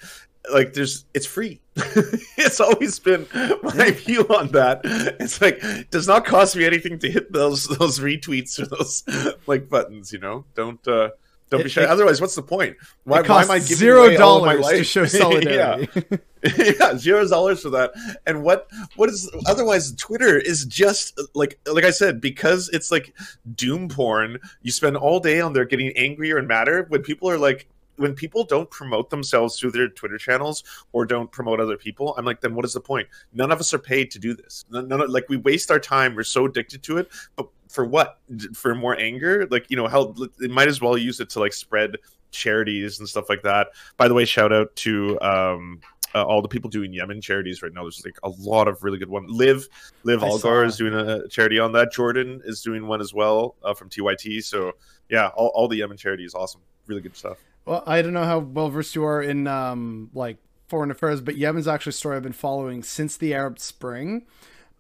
like 0.53 0.73
there's 0.73 1.05
it's 1.15 1.27
free. 1.27 1.61
it's 1.77 2.61
always 2.61 2.99
been 2.99 3.27
my 3.63 3.91
view 3.91 4.23
on 4.29 4.49
that. 4.53 4.81
It's 5.21 5.41
like 5.41 5.59
it 5.63 5.91
does 5.91 6.09
not 6.09 6.25
cost 6.25 6.57
me 6.57 6.65
anything 6.65 6.99
to 7.01 7.11
hit 7.11 7.33
those 7.33 7.67
those 7.67 7.99
retweets 8.01 8.59
or 8.59 8.67
those 8.67 9.05
like 9.47 9.69
buttons. 9.69 10.13
You 10.13 10.21
know, 10.21 10.45
don't. 10.55 10.87
uh 10.87 11.11
don't 11.51 11.63
be 11.63 11.69
shy. 11.69 11.83
It, 11.83 11.89
Otherwise, 11.89 12.21
what's 12.21 12.35
the 12.35 12.43
point? 12.43 12.77
Why, 13.05 13.23
why 13.23 13.43
am 13.43 13.51
I 13.51 13.59
giving 13.59 13.77
zero 13.77 14.17
dollars 14.17 14.67
to 14.67 14.85
show 14.85 15.05
solidarity? 15.07 15.89
yeah. 15.97 16.19
yeah, 16.57 16.97
zero 16.97 17.27
dollars 17.27 17.63
for 17.63 17.71
that. 17.71 17.93
And 18.27 18.43
what 18.43 18.69
what 18.97 19.09
is 19.09 19.31
otherwise? 19.47 19.93
Twitter 19.95 20.39
is 20.39 20.65
just 20.67 21.21
like 21.35 21.59
like 21.67 21.85
I 21.85 21.91
said 21.91 22.21
because 22.21 22.69
it's 22.69 22.93
like 22.93 23.15
doom 23.55 23.89
porn. 23.89 24.39
You 24.63 24.71
spend 24.71 24.97
all 24.97 25.21
day 25.21 25.41
on 25.41 25.53
there 25.53 25.65
getting 25.65 25.97
angrier 25.97 26.39
and 26.39 26.47
madder 26.47 26.87
when 26.89 27.03
people 27.03 27.29
are 27.29 27.39
like 27.39 27.69
when 27.99 28.15
people 28.15 28.45
don't 28.45 28.71
promote 28.71 29.11
themselves 29.11 29.59
through 29.59 29.73
their 29.73 29.89
Twitter 29.89 30.19
channels 30.19 30.63
or 30.93 31.05
don't 31.05 31.31
promote 31.31 31.61
other 31.61 31.77
people, 31.77 32.15
I'm 32.17 32.25
like, 32.25 32.41
then 32.41 32.55
what 32.55 32.65
is 32.65 32.73
the 32.73 32.81
point? 32.81 33.09
None 33.33 33.51
of 33.51 33.59
us 33.59 33.75
are 33.75 33.79
paid 33.79 34.11
to 34.13 34.19
do 34.19 34.35
this. 34.35 34.65
None, 34.71 34.91
of, 34.93 35.11
like 35.11 35.29
we 35.29 35.37
waste 35.37 35.71
our 35.71 35.81
time. 35.81 36.15
We're 36.15 36.23
so 36.23 36.47
addicted 36.47 36.83
to 36.85 36.99
it, 36.99 37.09
but 37.37 37.49
for 37.69 37.85
what? 37.85 38.19
For 38.55 38.75
more 38.75 38.99
anger? 38.99 39.47
Like 39.51 39.71
you 39.71 39.77
know, 39.77 39.87
how 39.87 40.15
it 40.41 40.51
might 40.51 40.69
as 40.69 40.81
well 40.81 40.99
use 40.99 41.21
it 41.21 41.31
to 41.31 41.41
like 41.41 41.53
spread 41.53 41.97
charities 42.31 42.99
and 42.99 43.09
stuff 43.09 43.29
like 43.29 43.43
that. 43.43 43.69
By 43.97 44.09
the 44.09 44.15
way, 44.15 44.25
shout 44.25 44.53
out 44.53 44.75
to 44.77 45.21
um, 45.21 45.81
uh, 46.15 46.23
all 46.23 46.43
the 46.43 46.49
people 46.49 46.71
doing 46.71 46.93
Yemen 46.93 47.21
charities 47.21 47.63
right 47.63 47.73
now. 47.73 47.83
There's 47.83 48.05
like 48.05 48.19
a 48.23 48.31
lot 48.39 48.69
of 48.69 48.83
really 48.83 48.99
good 48.99 49.09
ones. 49.09 49.31
Live, 49.31 49.69
Live 50.05 50.23
Algar 50.23 50.65
is 50.65 50.77
doing 50.77 50.95
a 50.95 51.29
charity 51.29 51.59
on 51.59 51.73
that. 51.73 51.93
Jordan 51.93 52.41
is 52.45 52.63
doing 52.63 52.87
one 52.87 53.01
as 53.01 53.13
well 53.13 53.57
uh, 53.63 53.75
from 53.75 53.89
TYT. 53.89 54.43
So 54.45 54.73
yeah, 55.09 55.29
all, 55.29 55.49
all 55.55 55.69
the 55.69 55.77
Yemen 55.77 55.97
charity 55.97 56.25
is 56.25 56.35
awesome. 56.35 56.61
Really 56.87 57.03
good 57.03 57.17
stuff. 57.17 57.39
Well, 57.67 57.83
I 57.87 58.01
don't 58.01 58.15
know 58.15 58.25
how 58.25 58.39
well 58.39 58.71
versed 58.71 58.95
you 58.95 59.05
are 59.05 59.23
in 59.23 59.47
um, 59.47 60.11
like 60.15 60.39
foreign 60.69 60.91
affairs, 60.91 61.21
but 61.21 61.37
Yemen's 61.37 61.69
actually 61.69 61.91
a 61.91 61.95
story 61.95 62.17
I've 62.17 62.23
been 62.23 62.33
following 62.33 62.83
since 62.83 63.17
the 63.17 63.35
Arab 63.35 63.59
Spring. 63.59 64.27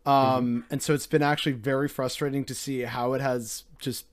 Um, 0.08 0.62
mm-hmm. 0.62 0.72
And 0.72 0.82
so 0.82 0.94
it's 0.94 1.06
been 1.06 1.22
actually 1.22 1.52
very 1.52 1.86
frustrating 1.86 2.44
to 2.46 2.54
see 2.54 2.80
how 2.80 3.12
it 3.12 3.20
has 3.20 3.64
just 3.78 4.06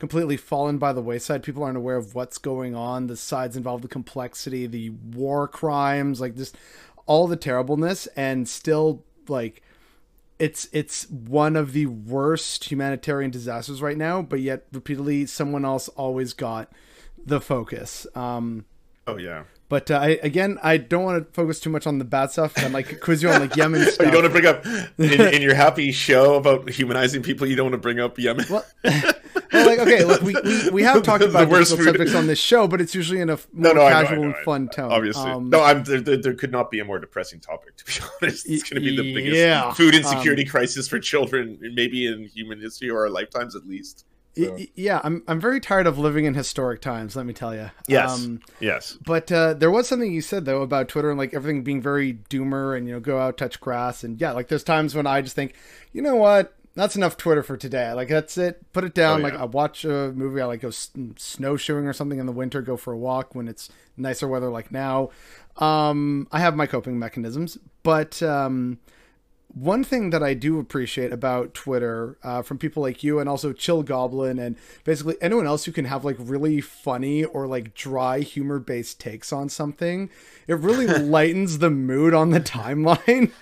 completely 0.00 0.36
fallen 0.36 0.78
by 0.78 0.92
the 0.92 1.00
wayside. 1.00 1.44
People 1.44 1.62
aren't 1.62 1.76
aware 1.76 1.96
of 1.96 2.14
what's 2.14 2.38
going 2.38 2.74
on, 2.74 3.06
the 3.06 3.16
sides 3.16 3.56
involved, 3.56 3.84
the 3.84 3.88
complexity, 3.88 4.66
the 4.66 4.90
war 4.90 5.46
crimes, 5.46 6.20
like 6.20 6.34
just 6.34 6.56
all 7.06 7.28
the 7.28 7.36
terribleness, 7.36 8.08
and 8.08 8.48
still 8.48 9.04
like 9.28 9.62
it's 10.40 10.68
it's 10.72 11.08
one 11.08 11.54
of 11.54 11.72
the 11.72 11.86
worst 11.86 12.64
humanitarian 12.64 13.30
disasters 13.30 13.80
right 13.80 13.96
now. 13.96 14.22
But 14.22 14.40
yet 14.40 14.66
repeatedly, 14.72 15.26
someone 15.26 15.64
else 15.64 15.86
always 15.90 16.32
got 16.32 16.72
the 17.24 17.40
focus. 17.40 18.08
Um, 18.16 18.64
oh 19.06 19.18
yeah. 19.18 19.44
But 19.68 19.90
uh, 19.90 19.98
I, 19.98 20.08
again, 20.22 20.58
I 20.62 20.78
don't 20.78 21.04
want 21.04 21.26
to 21.26 21.32
focus 21.34 21.60
too 21.60 21.68
much 21.68 21.86
on 21.86 21.98
the 21.98 22.04
bad 22.04 22.30
stuff 22.30 22.56
and 22.56 22.72
like 22.72 23.00
quiz 23.00 23.22
you 23.22 23.28
on 23.28 23.40
like 23.40 23.54
Yemen 23.54 23.82
stuff. 23.90 24.06
you 24.06 24.12
don't 24.12 24.22
want 24.22 24.34
to 24.34 24.40
bring 24.40 24.46
up 24.46 24.64
in, 24.96 25.34
in, 25.34 25.42
your 25.42 25.54
happy 25.54 25.92
show 25.92 26.36
about 26.36 26.70
humanizing 26.70 27.22
people. 27.22 27.46
You 27.46 27.54
don't 27.54 27.66
want 27.66 27.74
to 27.74 27.78
bring 27.78 28.00
up 28.00 28.18
Yemen. 28.18 28.46
well, 28.48 28.64
well, 28.84 29.66
like 29.66 29.78
okay, 29.78 30.04
look, 30.04 30.22
we, 30.22 30.34
we, 30.42 30.70
we 30.70 30.82
have 30.84 31.02
talked 31.02 31.22
about 31.22 31.50
difficult 31.50 31.80
subjects 31.80 32.14
on 32.14 32.26
this 32.26 32.38
show, 32.38 32.66
but 32.66 32.80
it's 32.80 32.94
usually 32.94 33.20
in 33.20 33.28
a 33.28 33.36
more 33.36 33.40
no, 33.52 33.72
no, 33.74 33.88
casual 33.88 34.16
know, 34.16 34.22
know, 34.22 34.34
and 34.36 34.44
fun 34.44 34.68
tone. 34.68 34.90
Obviously, 34.90 35.30
um, 35.30 35.50
no, 35.50 35.62
I'm 35.62 35.84
there, 35.84 36.00
there, 36.00 36.16
there, 36.16 36.34
could 36.34 36.50
not 36.50 36.70
be 36.70 36.80
a 36.80 36.84
more 36.86 36.98
depressing 36.98 37.40
topic. 37.40 37.76
To 37.76 37.84
be 37.84 37.92
honest, 38.22 38.48
it's 38.48 38.70
going 38.70 38.82
to 38.82 38.88
be 38.88 38.96
the 38.96 39.14
biggest 39.14 39.36
yeah, 39.36 39.70
food 39.74 39.94
insecurity 39.94 40.44
um, 40.44 40.48
crisis 40.48 40.88
for 40.88 40.98
children, 40.98 41.58
maybe 41.74 42.06
in 42.06 42.24
human 42.24 42.58
history 42.58 42.88
or 42.88 43.00
our 43.00 43.10
lifetimes 43.10 43.54
at 43.54 43.66
least. 43.66 44.06
So. 44.36 44.56
Yeah, 44.76 45.00
I'm 45.02 45.22
I'm 45.26 45.40
very 45.40 45.60
tired 45.60 45.86
of 45.86 45.98
living 45.98 46.24
in 46.24 46.34
historic 46.34 46.80
times. 46.80 47.16
Let 47.16 47.26
me 47.26 47.32
tell 47.32 47.54
you. 47.54 47.70
Yes. 47.88 48.24
Um, 48.24 48.40
yes. 48.60 48.96
But 49.04 49.32
uh, 49.32 49.54
there 49.54 49.70
was 49.70 49.88
something 49.88 50.12
you 50.12 50.20
said 50.20 50.44
though 50.44 50.62
about 50.62 50.88
Twitter 50.88 51.10
and 51.10 51.18
like 51.18 51.34
everything 51.34 51.64
being 51.64 51.82
very 51.82 52.14
doomer 52.30 52.76
and 52.76 52.86
you 52.86 52.94
know 52.94 53.00
go 53.00 53.18
out 53.18 53.36
touch 53.36 53.60
grass 53.60 54.04
and 54.04 54.20
yeah, 54.20 54.32
like 54.32 54.48
there's 54.48 54.62
times 54.62 54.94
when 54.94 55.06
I 55.06 55.22
just 55.22 55.34
think, 55.34 55.54
you 55.92 56.02
know 56.02 56.14
what, 56.14 56.54
that's 56.78 56.94
enough 56.94 57.16
Twitter 57.16 57.42
for 57.42 57.56
today. 57.56 57.92
Like 57.92 58.08
that's 58.08 58.38
it. 58.38 58.72
Put 58.72 58.84
it 58.84 58.94
down. 58.94 59.16
Oh, 59.16 59.26
yeah. 59.26 59.32
Like 59.32 59.40
I 59.40 59.44
watch 59.44 59.84
a 59.84 60.12
movie. 60.12 60.40
I 60.40 60.44
like 60.44 60.60
go 60.60 60.70
snowshoeing 60.70 61.86
or 61.86 61.92
something 61.92 62.20
in 62.20 62.26
the 62.26 62.32
winter. 62.32 62.62
Go 62.62 62.76
for 62.76 62.92
a 62.92 62.96
walk 62.96 63.34
when 63.34 63.48
it's 63.48 63.68
nicer 63.96 64.28
weather 64.28 64.48
like 64.48 64.70
now. 64.70 65.10
Um, 65.56 66.28
I 66.30 66.38
have 66.38 66.54
my 66.54 66.68
coping 66.68 66.98
mechanisms, 66.98 67.58
but 67.82 68.22
um, 68.22 68.78
one 69.54 69.82
thing 69.82 70.10
that 70.10 70.22
I 70.22 70.34
do 70.34 70.58
appreciate 70.58 71.12
about 71.12 71.54
Twitter 71.54 72.18
uh, 72.22 72.42
from 72.42 72.58
people 72.58 72.82
like 72.82 73.02
you 73.02 73.18
and 73.18 73.28
also 73.28 73.52
Chill 73.52 73.82
Goblin 73.82 74.38
and 74.38 74.56
basically 74.84 75.16
anyone 75.22 75.46
else 75.46 75.64
who 75.64 75.72
can 75.72 75.86
have 75.86 76.04
like 76.04 76.16
really 76.18 76.60
funny 76.60 77.24
or 77.24 77.46
like 77.46 77.74
dry 77.74 78.20
humor 78.20 78.58
based 78.58 79.00
takes 79.00 79.32
on 79.32 79.48
something, 79.48 80.10
it 80.46 80.54
really 80.54 80.86
lightens 80.98 81.58
the 81.58 81.70
mood 81.70 82.12
on 82.12 82.30
the 82.30 82.40
timeline. 82.40 83.32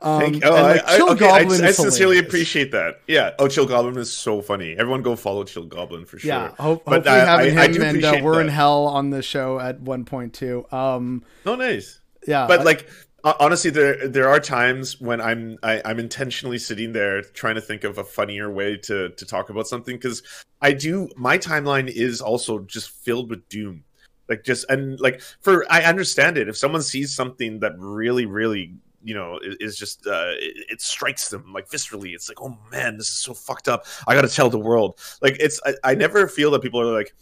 Um, 0.00 0.38
oh, 0.44 0.50
like, 0.50 0.84
I, 0.84 0.96
Chill 0.96 1.10
okay, 1.12 1.20
Goblin 1.20 1.64
I, 1.64 1.68
I 1.68 1.70
sincerely 1.70 2.18
appreciate 2.18 2.72
that. 2.72 3.00
Yeah. 3.06 3.30
Oh, 3.38 3.48
Chill 3.48 3.64
Goblin 3.64 3.96
is 3.96 4.14
so 4.14 4.42
funny. 4.42 4.76
Everyone 4.76 5.00
go 5.00 5.16
follow 5.16 5.44
Chill 5.44 5.64
Goblin 5.64 6.04
for 6.04 6.18
sure. 6.18 6.28
Yeah. 6.28 6.52
Ho- 6.58 6.82
but 6.84 7.06
hopefully 7.06 7.52
having 7.52 7.74
him 7.74 7.82
and 7.82 8.04
uh, 8.04 8.20
we're 8.22 8.34
that. 8.34 8.42
in 8.42 8.48
hell 8.48 8.84
on 8.86 9.08
the 9.08 9.22
show 9.22 9.58
at 9.58 9.80
one 9.80 10.04
point 10.04 10.34
too. 10.34 10.66
Um, 10.70 11.24
oh, 11.46 11.54
nice. 11.54 12.00
Yeah. 12.26 12.46
But 12.46 12.66
like 12.66 12.86
honestly 13.24 13.70
there 13.70 14.06
there 14.06 14.28
are 14.28 14.38
times 14.38 15.00
when 15.00 15.20
i'm 15.20 15.58
I, 15.62 15.76
am 15.76 15.82
i 15.86 15.90
am 15.90 15.98
intentionally 15.98 16.58
sitting 16.58 16.92
there 16.92 17.22
trying 17.22 17.54
to 17.54 17.60
think 17.60 17.84
of 17.84 17.98
a 17.98 18.04
funnier 18.04 18.50
way 18.50 18.76
to 18.78 19.08
to 19.10 19.26
talk 19.26 19.50
about 19.50 19.66
something 19.66 19.96
because 19.96 20.22
i 20.60 20.72
do 20.72 21.08
my 21.16 21.38
timeline 21.38 21.88
is 21.88 22.20
also 22.20 22.60
just 22.60 22.90
filled 22.90 23.30
with 23.30 23.48
doom. 23.48 23.84
Like 24.26 24.42
just 24.42 24.64
and 24.70 24.98
like 25.00 25.20
for 25.40 25.66
i 25.70 25.82
understand 25.82 26.38
it. 26.38 26.48
If 26.48 26.56
someone 26.56 26.82
sees 26.82 27.14
something 27.14 27.60
that 27.60 27.72
really 27.78 28.24
really 28.24 28.74
you 29.02 29.14
know 29.14 29.38
is, 29.42 29.56
is 29.60 29.76
just 29.76 30.06
uh 30.06 30.32
it, 30.38 30.64
it, 30.70 30.80
strikes 30.80 31.28
them 31.28 31.52
like 31.52 31.68
viscerally. 31.68 32.14
It's 32.14 32.30
like 32.30 32.40
oh 32.40 32.56
man 32.70 32.96
this 32.96 33.10
is 33.10 33.16
so 33.16 33.34
fucked 33.34 33.68
up. 33.68 33.84
I 34.06 34.14
gotta 34.14 34.28
tell 34.28 34.48
the 34.48 34.58
world. 34.58 34.98
Like 35.20 35.36
it's 35.40 35.60
I, 35.66 35.74
I 35.84 35.94
never 35.94 36.26
feel 36.26 36.50
that 36.52 36.62
people 36.62 36.80
are 36.80 36.90
like 36.90 37.14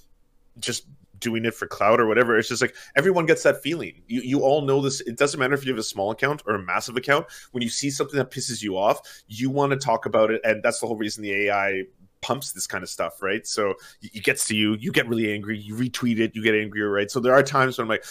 just 0.60 0.86
doing 1.22 1.46
it 1.46 1.54
for 1.54 1.66
cloud 1.66 2.00
or 2.00 2.06
whatever. 2.06 2.36
It's 2.36 2.48
just 2.48 2.60
like 2.60 2.74
everyone 2.96 3.24
gets 3.24 3.42
that 3.44 3.62
feeling. 3.62 4.02
You 4.06 4.20
you 4.20 4.40
all 4.40 4.62
know 4.62 4.82
this. 4.82 5.00
It 5.00 5.16
doesn't 5.16 5.40
matter 5.40 5.54
if 5.54 5.64
you 5.64 5.72
have 5.72 5.78
a 5.78 5.82
small 5.82 6.10
account 6.10 6.42
or 6.46 6.56
a 6.56 6.62
massive 6.62 6.96
account. 6.96 7.26
When 7.52 7.62
you 7.62 7.70
see 7.70 7.90
something 7.90 8.18
that 8.18 8.30
pisses 8.30 8.62
you 8.62 8.76
off, 8.76 9.00
you 9.28 9.48
want 9.48 9.72
to 9.72 9.78
talk 9.78 10.04
about 10.04 10.30
it, 10.30 10.40
and 10.44 10.62
that's 10.62 10.80
the 10.80 10.86
whole 10.86 10.96
reason 10.96 11.22
the 11.22 11.46
AI 11.46 11.84
pumps 12.20 12.52
this 12.52 12.66
kind 12.66 12.82
of 12.82 12.88
stuff, 12.88 13.20
right? 13.20 13.46
So 13.46 13.74
it 14.00 14.22
gets 14.22 14.46
to 14.48 14.56
you, 14.56 14.76
you 14.80 14.92
get 14.92 15.08
really 15.08 15.32
angry, 15.32 15.58
you 15.58 15.74
retweet 15.74 16.20
it, 16.20 16.34
you 16.34 16.42
get 16.42 16.54
angrier, 16.54 16.90
right? 16.90 17.10
So 17.10 17.20
there 17.20 17.34
are 17.34 17.42
times 17.42 17.76
when 17.78 17.84
I'm 17.84 17.88
like, 17.88 18.04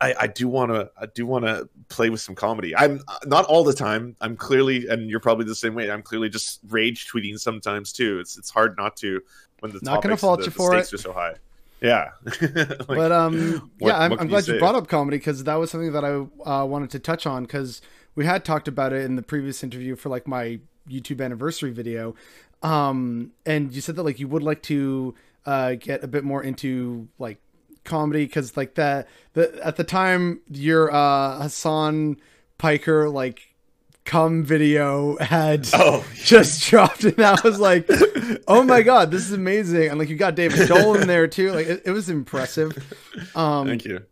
I, 0.00 0.14
I 0.20 0.26
do 0.26 0.46
want 0.46 0.72
to 0.72 0.90
I 1.00 1.06
do 1.06 1.26
want 1.26 1.46
to 1.46 1.68
play 1.88 2.10
with 2.10 2.20
some 2.20 2.34
comedy. 2.34 2.76
I'm 2.76 3.00
uh, 3.08 3.18
not 3.24 3.46
all 3.46 3.64
the 3.64 3.72
time. 3.72 4.14
I'm 4.20 4.36
clearly, 4.36 4.86
and 4.88 5.08
you're 5.08 5.20
probably 5.20 5.46
the 5.46 5.54
same 5.54 5.74
way. 5.74 5.90
I'm 5.90 6.02
clearly 6.02 6.28
just 6.28 6.60
rage 6.68 7.10
tweeting 7.10 7.38
sometimes 7.38 7.92
too. 7.92 8.18
It's 8.20 8.36
it's 8.36 8.50
hard 8.50 8.76
not 8.76 8.96
to 8.98 9.22
when 9.60 9.72
the 9.72 9.80
not 9.82 10.02
gonna 10.02 10.16
fault 10.16 10.40
the, 10.40 10.46
you 10.46 10.50
the 10.50 10.56
for 10.56 10.72
stakes 10.72 10.92
it. 10.92 10.96
are 10.96 11.02
so 11.02 11.12
high. 11.12 11.34
Yeah. 11.86 12.10
like, 12.40 12.86
but 12.86 13.12
um, 13.12 13.70
what, 13.78 13.88
yeah, 13.88 13.98
I'm, 13.98 14.12
I'm 14.18 14.28
glad 14.28 14.46
you, 14.46 14.54
you, 14.54 14.60
brought 14.60 14.74
up 14.74 14.88
comedy 14.88 15.18
because 15.18 15.44
that 15.44 15.54
was 15.54 15.70
something 15.70 15.92
that 15.92 16.04
I 16.04 16.26
uh, 16.48 16.64
wanted 16.64 16.90
to 16.90 16.98
touch 16.98 17.26
on 17.26 17.44
because 17.44 17.80
we 18.14 18.24
had 18.24 18.44
talked 18.44 18.68
about 18.68 18.92
it 18.92 19.04
in 19.04 19.16
the 19.16 19.22
previous 19.22 19.62
interview 19.62 19.96
for 19.96 20.08
like 20.08 20.26
my 20.26 20.60
YouTube 20.88 21.24
anniversary 21.24 21.70
video. 21.70 22.14
Um, 22.62 23.32
and 23.44 23.72
you 23.72 23.80
said 23.80 23.96
that 23.96 24.02
like 24.02 24.18
you 24.18 24.28
would 24.28 24.42
like 24.42 24.62
to 24.62 25.14
uh, 25.44 25.74
get 25.74 26.02
a 26.02 26.08
bit 26.08 26.24
more 26.24 26.42
into 26.42 27.08
like 27.18 27.38
comedy 27.84 28.26
because 28.26 28.56
like 28.56 28.74
that 28.74 29.06
the 29.34 29.58
at 29.64 29.76
the 29.76 29.84
time 29.84 30.40
your 30.50 30.92
uh, 30.92 31.40
Hasan 31.42 32.16
Piker 32.58 33.08
like 33.08 33.54
cum 34.06 34.44
video 34.44 35.16
had 35.18 35.68
oh. 35.74 36.06
just 36.14 36.68
dropped 36.68 37.04
and 37.04 37.20
I 37.20 37.36
was 37.44 37.60
like 37.60 37.86
oh 38.48 38.62
my 38.62 38.82
god 38.82 39.10
this 39.10 39.22
is 39.22 39.32
amazing. 39.32 39.90
And 39.90 39.98
like 39.98 40.08
you 40.08 40.16
got 40.16 40.34
David 40.34 40.66
Joel 40.66 40.94
in 40.96 41.06
there 41.06 41.26
too. 41.26 41.52
Like 41.52 41.66
it, 41.66 41.82
it 41.84 41.90
was 41.90 42.08
impressive. 42.08 42.72
Um 43.34 43.66
thank 43.66 43.84
you. 43.84 44.02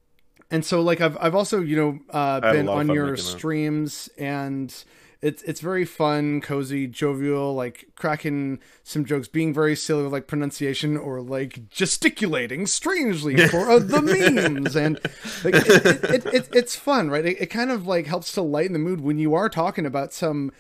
and 0.50 0.64
so 0.64 0.82
like 0.82 1.00
I've, 1.00 1.16
I've 1.18 1.34
also 1.34 1.60
you 1.60 1.76
know 1.76 1.98
uh, 2.10 2.40
been 2.40 2.68
on 2.68 2.88
your 2.88 3.16
streams 3.16 4.10
and 4.18 4.84
it's 5.24 5.42
it's 5.44 5.60
very 5.60 5.86
fun, 5.86 6.42
cozy, 6.42 6.86
jovial, 6.86 7.54
like 7.54 7.88
cracking 7.96 8.60
some 8.82 9.06
jokes, 9.06 9.26
being 9.26 9.54
very 9.54 9.74
silly 9.74 10.02
with 10.02 10.12
like 10.12 10.26
pronunciation 10.26 10.98
or 10.98 11.22
like 11.22 11.70
gesticulating 11.70 12.66
strangely 12.66 13.34
for 13.48 13.70
uh, 13.70 13.78
the 13.78 14.02
memes, 14.02 14.76
and 14.76 15.00
like 15.42 15.54
it, 15.54 16.04
it, 16.04 16.26
it, 16.26 16.48
it's 16.52 16.76
fun, 16.76 17.08
right? 17.08 17.24
It, 17.24 17.46
kind 17.46 17.70
of 17.70 17.86
like 17.86 18.06
helps 18.06 18.32
to 18.32 18.42
lighten 18.42 18.74
the 18.74 18.78
mood 18.78 19.00
when 19.00 19.18
you 19.18 19.32
are 19.32 19.48
talking 19.48 19.86
about 19.86 20.12
some 20.12 20.52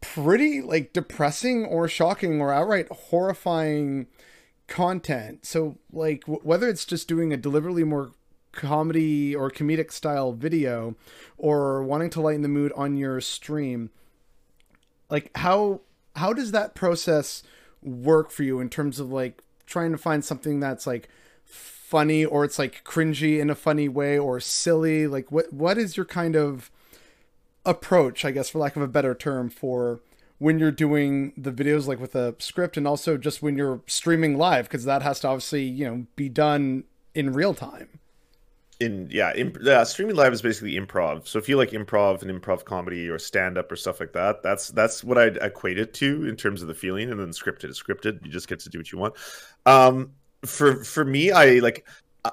pretty 0.00 0.62
like 0.62 0.92
depressing 0.92 1.64
or 1.64 1.88
shocking 1.88 2.40
or 2.40 2.52
outright 2.52 2.86
horrifying 2.92 4.06
content. 4.68 5.44
So 5.44 5.78
like 5.92 6.20
w- 6.26 6.40
whether 6.44 6.68
it's 6.68 6.84
just 6.84 7.08
doing 7.08 7.32
a 7.32 7.36
deliberately 7.36 7.82
more 7.82 8.12
comedy 8.56 9.36
or 9.36 9.50
comedic 9.50 9.92
style 9.92 10.32
video 10.32 10.96
or 11.38 11.82
wanting 11.84 12.10
to 12.10 12.20
lighten 12.20 12.42
the 12.42 12.48
mood 12.48 12.72
on 12.74 12.96
your 12.96 13.20
stream 13.20 13.90
like 15.10 15.30
how 15.36 15.80
how 16.16 16.32
does 16.32 16.52
that 16.52 16.74
process 16.74 17.42
work 17.82 18.30
for 18.30 18.42
you 18.42 18.60
in 18.60 18.68
terms 18.68 18.98
of 18.98 19.10
like 19.10 19.42
trying 19.66 19.92
to 19.92 19.98
find 19.98 20.24
something 20.24 20.60
that's 20.60 20.86
like 20.86 21.08
funny 21.44 22.24
or 22.24 22.44
it's 22.44 22.58
like 22.58 22.82
cringy 22.84 23.38
in 23.38 23.50
a 23.50 23.54
funny 23.54 23.88
way 23.88 24.18
or 24.18 24.40
silly? 24.40 25.06
Like 25.06 25.30
what 25.30 25.52
what 25.52 25.78
is 25.78 25.96
your 25.96 26.06
kind 26.06 26.36
of 26.36 26.70
approach 27.64 28.24
i 28.24 28.30
guess 28.30 28.48
for 28.48 28.60
lack 28.60 28.76
of 28.76 28.82
a 28.82 28.86
better 28.86 29.12
term 29.12 29.50
for 29.50 29.98
when 30.38 30.56
you're 30.60 30.70
doing 30.70 31.32
the 31.36 31.50
videos 31.50 31.88
like 31.88 31.98
with 31.98 32.14
a 32.14 32.32
script 32.38 32.76
and 32.76 32.86
also 32.86 33.16
just 33.16 33.42
when 33.42 33.56
you're 33.56 33.80
streaming 33.86 34.36
live? 34.36 34.66
Because 34.66 34.84
that 34.84 35.02
has 35.02 35.20
to 35.20 35.28
obviously 35.28 35.62
you 35.62 35.84
know 35.84 36.06
be 36.16 36.28
done 36.28 36.84
in 37.14 37.32
real 37.32 37.54
time 37.54 37.88
in 38.80 39.08
yeah, 39.10 39.32
imp- 39.34 39.62
uh, 39.62 39.84
streaming 39.84 40.16
live 40.16 40.32
is 40.32 40.42
basically 40.42 40.74
improv. 40.74 41.26
So 41.26 41.38
if 41.38 41.48
you 41.48 41.56
like 41.56 41.70
improv 41.70 42.22
and 42.22 42.30
improv 42.30 42.64
comedy 42.64 43.08
or 43.08 43.18
stand 43.18 43.56
up 43.56 43.72
or 43.72 43.76
stuff 43.76 44.00
like 44.00 44.12
that, 44.12 44.42
that's 44.42 44.68
that's 44.68 45.02
what 45.02 45.18
I'd 45.18 45.38
equate 45.38 45.78
it 45.78 45.94
to 45.94 46.26
in 46.26 46.36
terms 46.36 46.62
of 46.62 46.68
the 46.68 46.74
feeling. 46.74 47.10
And 47.10 47.18
then 47.18 47.28
scripted 47.28 47.70
is 47.70 47.82
scripted. 47.82 48.24
You 48.24 48.30
just 48.30 48.48
get 48.48 48.60
to 48.60 48.68
do 48.68 48.78
what 48.78 48.92
you 48.92 48.98
want. 48.98 49.14
Um, 49.64 50.12
for 50.44 50.84
for 50.84 51.04
me, 51.04 51.30
I 51.30 51.60
like 51.60 51.86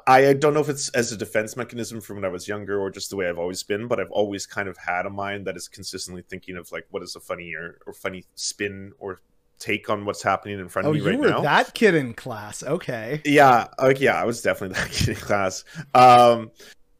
I 0.08 0.34
don't 0.34 0.54
know 0.54 0.60
if 0.60 0.70
it's 0.70 0.90
as 0.90 1.12
a 1.12 1.18
defense 1.18 1.56
mechanism 1.56 2.02
from 2.02 2.18
when 2.18 2.26
I 2.26 2.30
was 2.30 2.48
younger 2.48 2.80
or 2.80 2.90
just 2.90 3.10
the 3.10 3.16
way 3.16 3.28
I've 3.30 3.38
always 3.38 3.64
been, 3.64 3.88
but 3.88 4.00
I've 4.00 4.12
always 4.12 4.46
kind 4.46 4.68
of 4.68 4.78
had 4.78 5.06
a 5.06 5.10
mind 5.10 5.46
that 5.48 5.56
is 5.56 5.68
consistently 5.68 6.24
thinking 6.24 6.58
of 6.58 6.72
like 6.72 6.88
what 6.92 7.04
is 7.04 7.16
a 7.16 7.20
funny 7.20 7.54
or, 7.56 7.80
or 7.86 7.94
funny 7.94 8.26
spin 8.36 8.94
or 9.00 9.22
take 9.60 9.89
on 9.89 10.06
what's 10.06 10.22
happening 10.22 10.60
in 10.60 10.70
front 10.70 10.88
of 10.88 10.92
oh, 10.92 10.94
me 10.94 11.02
right 11.02 11.20
now. 11.20 11.28
you 11.28 11.34
were 11.36 11.42
that 11.42 11.74
kid 11.74 11.96
in 11.96 12.13
class. 12.13 12.63
Okay. 12.63 13.22
Yeah. 13.26 13.68
Like, 13.80 14.00
yeah, 14.00 14.20
I 14.20 14.26
was 14.26 14.42
definitely 14.42 14.76
that 14.80 14.92
kid 14.92 15.10
in 15.10 15.16
class. 15.16 15.63
Um, 15.94 16.52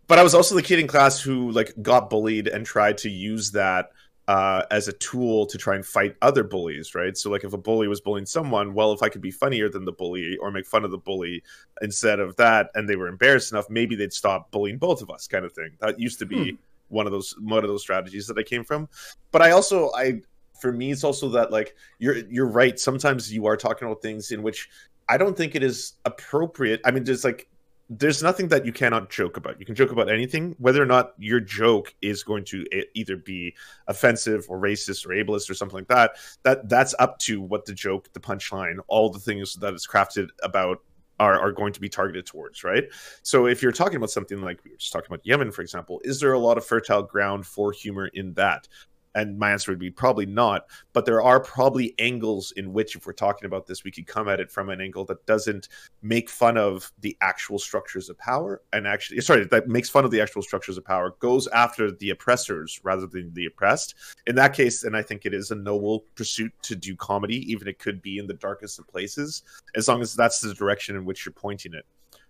but 0.08 0.20
I 0.20 0.24
was 0.24 0.34
also 0.34 0.56
the 0.56 0.62
kid 0.62 0.80
in 0.80 0.88
class 0.88 1.20
who 1.20 1.52
like 1.52 1.74
got 1.82 2.10
bullied 2.10 2.48
and 2.48 2.66
tried 2.66 2.98
to 3.00 3.10
use 3.10 3.52
that 3.52 3.90
uh, 4.28 4.64
as 4.72 4.88
a 4.88 4.94
tool 4.94 5.46
to 5.48 5.58
try 5.58 5.76
and 5.76 5.86
fight 5.86 6.16
other 6.22 6.44
bullies, 6.44 6.96
right? 6.96 7.18
So, 7.18 7.30
like, 7.30 7.44
if 7.44 7.54
a 7.54 7.58
bully 7.58 7.88
was 7.88 8.00
bullying 8.00 8.26
someone, 8.26 8.74
well, 8.74 8.94
if 8.94 9.04
I 9.04 9.10
could 9.10 9.22
be 9.22 9.32
funnier 9.32 9.70
than 9.70 9.86
the 9.86 9.92
bully 9.92 10.38
or 10.38 10.52
make 10.52 10.66
fun 10.66 10.86
of 10.86 10.92
the 10.92 10.98
bully 10.98 11.44
instead 11.82 12.20
of 12.20 12.36
that, 12.38 12.70
and 12.76 12.88
they 12.88 12.96
were 12.96 13.08
embarrassed 13.08 13.52
enough, 13.52 13.70
maybe 13.70 13.96
they'd 13.96 14.14
stop 14.14 14.50
bullying 14.52 14.78
both 14.78 15.02
of 15.02 15.10
us, 15.10 15.28
kind 15.28 15.44
of 15.46 15.54
thing. 15.54 15.72
That 15.80 16.00
used 16.00 16.20
to 16.20 16.26
be 16.26 16.52
hmm. 16.52 16.56
one 16.88 17.06
of 17.06 17.12
those 17.12 17.36
one 17.40 17.64
of 17.64 17.70
those 17.70 17.82
strategies 17.82 18.28
that 18.28 18.38
I 18.38 18.44
came 18.44 18.64
from. 18.64 18.88
But 19.32 19.42
I 19.42 19.52
also 19.52 19.92
I 19.94 20.22
for 20.64 20.72
me 20.72 20.92
it's 20.92 21.04
also 21.04 21.28
that 21.28 21.52
like 21.52 21.76
you're 22.00 22.16
you're 22.30 22.48
right 22.48 22.80
sometimes 22.80 23.32
you 23.34 23.46
are 23.46 23.58
talking 23.58 23.86
about 23.86 24.02
things 24.02 24.32
in 24.32 24.42
which 24.42 24.70
i 25.10 25.18
don't 25.18 25.36
think 25.36 25.56
it 25.56 25.62
is 25.62 25.94
appropriate 26.06 26.80
i 26.86 26.92
mean 26.92 27.04
there's 27.04 27.26
like 27.26 27.50
there's 27.90 28.24
nothing 28.24 28.48
that 28.48 28.66
you 28.66 28.72
cannot 28.72 29.10
joke 29.10 29.36
about 29.36 29.60
you 29.60 29.66
can 29.66 29.76
joke 29.76 29.92
about 29.92 30.10
anything 30.10 30.56
whether 30.60 30.82
or 30.82 30.86
not 30.86 31.12
your 31.18 31.42
joke 31.42 31.94
is 32.02 32.24
going 32.24 32.46
to 32.46 32.66
eh, 32.72 32.84
either 32.94 33.18
be 33.18 33.54
offensive 33.90 34.46
or 34.48 34.58
racist 34.58 35.06
or 35.06 35.10
ableist 35.10 35.50
or 35.50 35.54
something 35.54 35.80
like 35.80 35.90
that 35.90 36.12
that 36.44 36.70
that's 36.70 36.96
up 36.98 37.20
to 37.20 37.42
what 37.42 37.66
the 37.66 37.74
joke 37.74 38.08
the 38.14 38.22
punchline 38.22 38.78
all 38.88 39.10
the 39.10 39.20
things 39.20 39.56
that 39.56 39.74
is 39.74 39.86
crafted 39.86 40.30
about 40.44 40.80
are, 41.20 41.40
are 41.40 41.52
going 41.52 41.74
to 41.74 41.80
be 41.80 41.90
targeted 41.90 42.26
towards, 42.26 42.64
right? 42.64 42.86
So 43.22 43.46
if 43.46 43.62
you're 43.62 43.72
talking 43.72 43.98
about 43.98 44.10
something 44.10 44.42
like 44.42 44.64
we 44.64 44.72
were 44.72 44.78
just 44.78 44.92
talking 44.92 45.08
about 45.08 45.26
Yemen, 45.26 45.52
for 45.52 45.62
example, 45.62 46.02
is 46.04 46.20
there 46.20 46.34
a 46.34 46.40
lot 46.40 46.58
of 46.58 46.66
fertile 46.66 47.04
ground 47.04 47.46
for 47.46 47.72
humor 47.72 48.08
in 48.08 48.34
that? 48.34 48.68
And 49.16 49.38
my 49.38 49.52
answer 49.52 49.72
would 49.72 49.80
be 49.80 49.92
probably 49.92 50.26
not. 50.26 50.66
But 50.94 51.06
there 51.06 51.22
are 51.22 51.40
probably 51.40 51.94
angles 52.00 52.52
in 52.58 52.74
which, 52.74 52.96
if 52.96 53.06
we're 53.06 53.14
talking 53.14 53.46
about 53.46 53.68
this, 53.68 53.84
we 53.84 53.92
could 53.92 54.08
come 54.08 54.28
at 54.28 54.40
it 54.40 54.52
from 54.52 54.70
an 54.70 54.82
angle 54.82 55.06
that 55.06 55.26
doesn't 55.26 55.70
make 56.02 56.30
fun 56.30 56.58
of 56.58 56.92
the 57.02 57.16
actual 57.22 57.60
structures 57.60 58.10
of 58.10 58.18
power 58.18 58.62
and 58.74 58.88
actually, 58.88 59.22
sorry, 59.22 59.46
that 59.46 59.68
makes 59.68 59.90
fun 59.90 60.06
of 60.06 60.12
the 60.12 60.22
actual 60.22 60.42
structures 60.42 60.78
of 60.78 60.86
power, 60.86 61.16
goes 61.20 61.48
after 61.48 61.92
the 61.92 62.10
oppressors 62.10 62.80
rather 62.84 63.08
than 63.08 63.34
the 63.34 63.46
oppressed. 63.46 63.96
In 64.28 64.36
that 64.36 64.54
case, 64.54 64.84
and 64.84 64.96
I 64.96 65.02
think 65.02 65.26
it 65.26 65.34
is 65.34 65.52
a 65.52 65.56
noble 65.56 66.06
pursuit 66.16 66.54
to 66.64 66.76
do 66.76 66.96
comedy, 66.96 67.50
even 67.52 67.68
it 67.68 67.80
could 67.80 68.02
be 68.02 68.18
in 68.18 68.28
the 68.28 68.34
darkest 68.34 68.80
of 68.80 68.88
places, 68.88 69.44
as 69.76 69.88
long 69.88 70.02
as 70.02 70.14
that's 70.14 70.40
the 70.40 70.54
direction 70.54 70.96
in 70.96 71.06
which 71.06 71.26
you're 71.26 71.34
pointing 71.34 71.74
it 71.74 71.86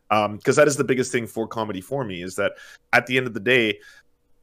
because 0.09 0.57
um, 0.57 0.61
that 0.61 0.67
is 0.67 0.77
the 0.77 0.83
biggest 0.83 1.11
thing 1.11 1.25
for 1.25 1.47
comedy 1.47 1.81
for 1.81 2.03
me 2.03 2.21
is 2.21 2.35
that 2.35 2.53
at 2.91 3.07
the 3.07 3.17
end 3.17 3.25
of 3.25 3.33
the 3.33 3.39
day 3.39 3.79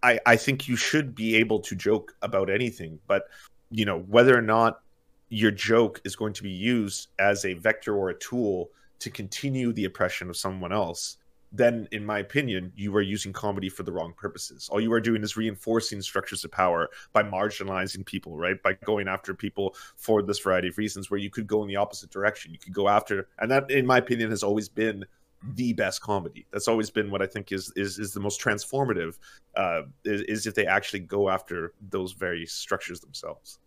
I, 0.03 0.19
I 0.27 0.37
think 0.37 0.69
you 0.69 0.77
should 0.77 1.15
be 1.15 1.37
able 1.37 1.61
to 1.61 1.75
joke 1.75 2.15
about 2.23 2.51
anything, 2.51 2.99
but 3.07 3.25
you 3.71 3.85
know 3.85 4.01
whether 4.01 4.37
or 4.37 4.43
not 4.43 4.81
your 5.29 5.51
joke 5.51 6.01
is 6.05 6.17
going 6.17 6.33
to 6.35 6.43
be 6.43 6.51
used 6.51 7.09
as 7.19 7.45
a 7.45 7.55
vector 7.55 7.95
or 7.97 8.11
a 8.11 8.19
tool 8.19 8.71
to 8.99 9.11
continue 9.11 9.73
the 9.73 9.85
oppression 9.85 10.29
of 10.29 10.37
someone 10.37 10.73
else, 10.73 11.17
then 11.53 11.89
in 11.91 12.05
my 12.05 12.19
opinion, 12.21 12.73
you 12.77 12.95
are 12.95 13.03
using 13.03 13.33
comedy 13.33 13.69
for 13.69 13.83
the 13.83 13.93
wrong 13.93 14.13
purposes. 14.17 14.69
All 14.71 14.81
you 14.81 14.93
are 14.93 15.01
doing 15.01 15.23
is 15.23 15.37
reinforcing 15.37 16.01
structures 16.03 16.45
of 16.45 16.53
power 16.53 16.89
by 17.13 17.23
marginalizing 17.23 18.05
people, 18.07 18.37
right? 18.37 18.63
By 18.63 18.75
going 18.85 19.09
after 19.09 19.35
people 19.35 19.75
for 19.97 20.23
this 20.23 20.39
variety 20.39 20.69
of 20.69 20.79
reasons 20.79 21.11
where 21.11 21.19
you 21.19 21.31
could 21.31 21.47
go 21.47 21.63
in 21.63 21.69
the 21.69 21.77
opposite 21.77 22.11
direction. 22.11 22.53
You 22.53 22.59
could 22.59 22.75
go 22.75 22.89
after 22.89 23.29
and 23.39 23.51
that 23.51 23.71
in 23.71 23.87
my 23.87 23.99
opinion 23.99 24.31
has 24.31 24.43
always 24.43 24.69
been 24.69 25.05
the 25.43 25.73
best 25.73 26.01
comedy. 26.01 26.47
That's 26.53 26.69
always 26.69 26.91
been 26.91 27.11
what 27.11 27.23
I 27.23 27.27
think 27.27 27.53
is 27.53 27.73
is 27.77 27.99
is 27.99 28.13
the 28.13 28.21
most 28.21 28.41
transformative. 28.41 29.19
Uh, 29.57 29.83
is, 30.05 30.23
is 30.23 30.47
if 30.47 30.55
they 30.55 30.67
actually 30.67 31.01
go 31.01 31.29
after 31.29 31.73
those 31.81 32.13
very 32.13 32.47
structures 32.47 33.01
themselves. 33.01 33.59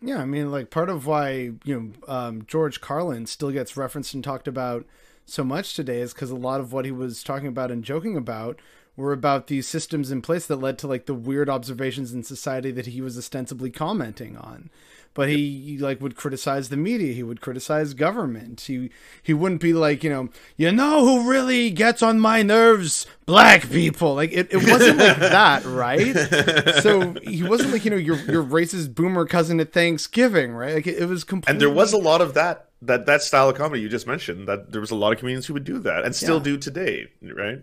Yeah, 0.00 0.18
I 0.18 0.26
mean, 0.26 0.50
like 0.50 0.70
part 0.70 0.90
of 0.90 1.06
why 1.06 1.52
you 1.64 1.80
know 1.80 1.92
um, 2.06 2.44
George 2.46 2.80
Carlin 2.80 3.26
still 3.26 3.50
gets 3.50 3.76
referenced 3.76 4.14
and 4.14 4.22
talked 4.22 4.48
about 4.48 4.86
so 5.26 5.42
much 5.42 5.74
today 5.74 6.00
is 6.00 6.12
because 6.12 6.30
a 6.30 6.36
lot 6.36 6.60
of 6.60 6.72
what 6.72 6.84
he 6.84 6.92
was 6.92 7.22
talking 7.22 7.48
about 7.48 7.70
and 7.70 7.82
joking 7.82 8.16
about 8.16 8.60
were 8.96 9.12
about 9.12 9.46
these 9.46 9.66
systems 9.66 10.10
in 10.10 10.22
place 10.22 10.46
that 10.46 10.56
led 10.56 10.78
to 10.78 10.86
like 10.86 11.06
the 11.06 11.14
weird 11.14 11.48
observations 11.48 12.12
in 12.12 12.22
society 12.22 12.70
that 12.70 12.86
he 12.86 13.00
was 13.00 13.18
ostensibly 13.18 13.70
commenting 13.70 14.36
on 14.36 14.70
but 15.14 15.28
he, 15.28 15.60
he, 15.60 15.78
like 15.78 16.00
would 16.00 16.16
criticize 16.16 16.68
the 16.68 16.76
media. 16.76 17.14
He 17.14 17.22
would 17.22 17.40
criticize 17.40 17.94
government. 17.94 18.62
He 18.62 18.90
he 19.22 19.32
wouldn't 19.32 19.60
be 19.60 19.72
like 19.72 20.02
you 20.02 20.10
know 20.10 20.28
you 20.56 20.72
know 20.72 21.04
who 21.04 21.30
really 21.30 21.70
gets 21.70 22.02
on 22.02 22.18
my 22.18 22.42
nerves? 22.42 23.06
Black 23.24 23.70
people. 23.70 24.14
Like 24.14 24.32
it, 24.32 24.52
it 24.52 24.68
wasn't 24.68 24.98
like 24.98 25.16
that 25.18 25.64
right? 25.64 26.16
So 26.82 27.14
he 27.22 27.44
wasn't 27.44 27.72
like 27.72 27.84
you 27.84 27.92
know 27.92 27.96
your 27.96 28.16
your 28.16 28.42
racist 28.42 28.94
boomer 28.94 29.24
cousin 29.24 29.60
at 29.60 29.72
thanksgiving 29.72 30.52
right? 30.52 30.74
Like 30.74 30.86
it, 30.88 30.98
it 30.98 31.06
was 31.06 31.22
completely 31.22 31.52
and 31.52 31.60
there 31.60 31.70
was 31.70 31.92
a 31.92 31.98
lot 31.98 32.20
of 32.20 32.34
that 32.34 32.70
that 32.82 33.06
that 33.06 33.22
style 33.22 33.48
of 33.48 33.56
comedy 33.56 33.80
you 33.80 33.88
just 33.88 34.06
mentioned 34.06 34.48
that 34.48 34.72
there 34.72 34.80
was 34.80 34.90
a 34.90 34.96
lot 34.96 35.12
of 35.12 35.18
comedians 35.18 35.46
who 35.46 35.54
would 35.54 35.64
do 35.64 35.78
that 35.78 36.04
and 36.04 36.14
still 36.14 36.38
yeah. 36.38 36.42
do 36.42 36.56
today 36.58 37.06
right? 37.22 37.60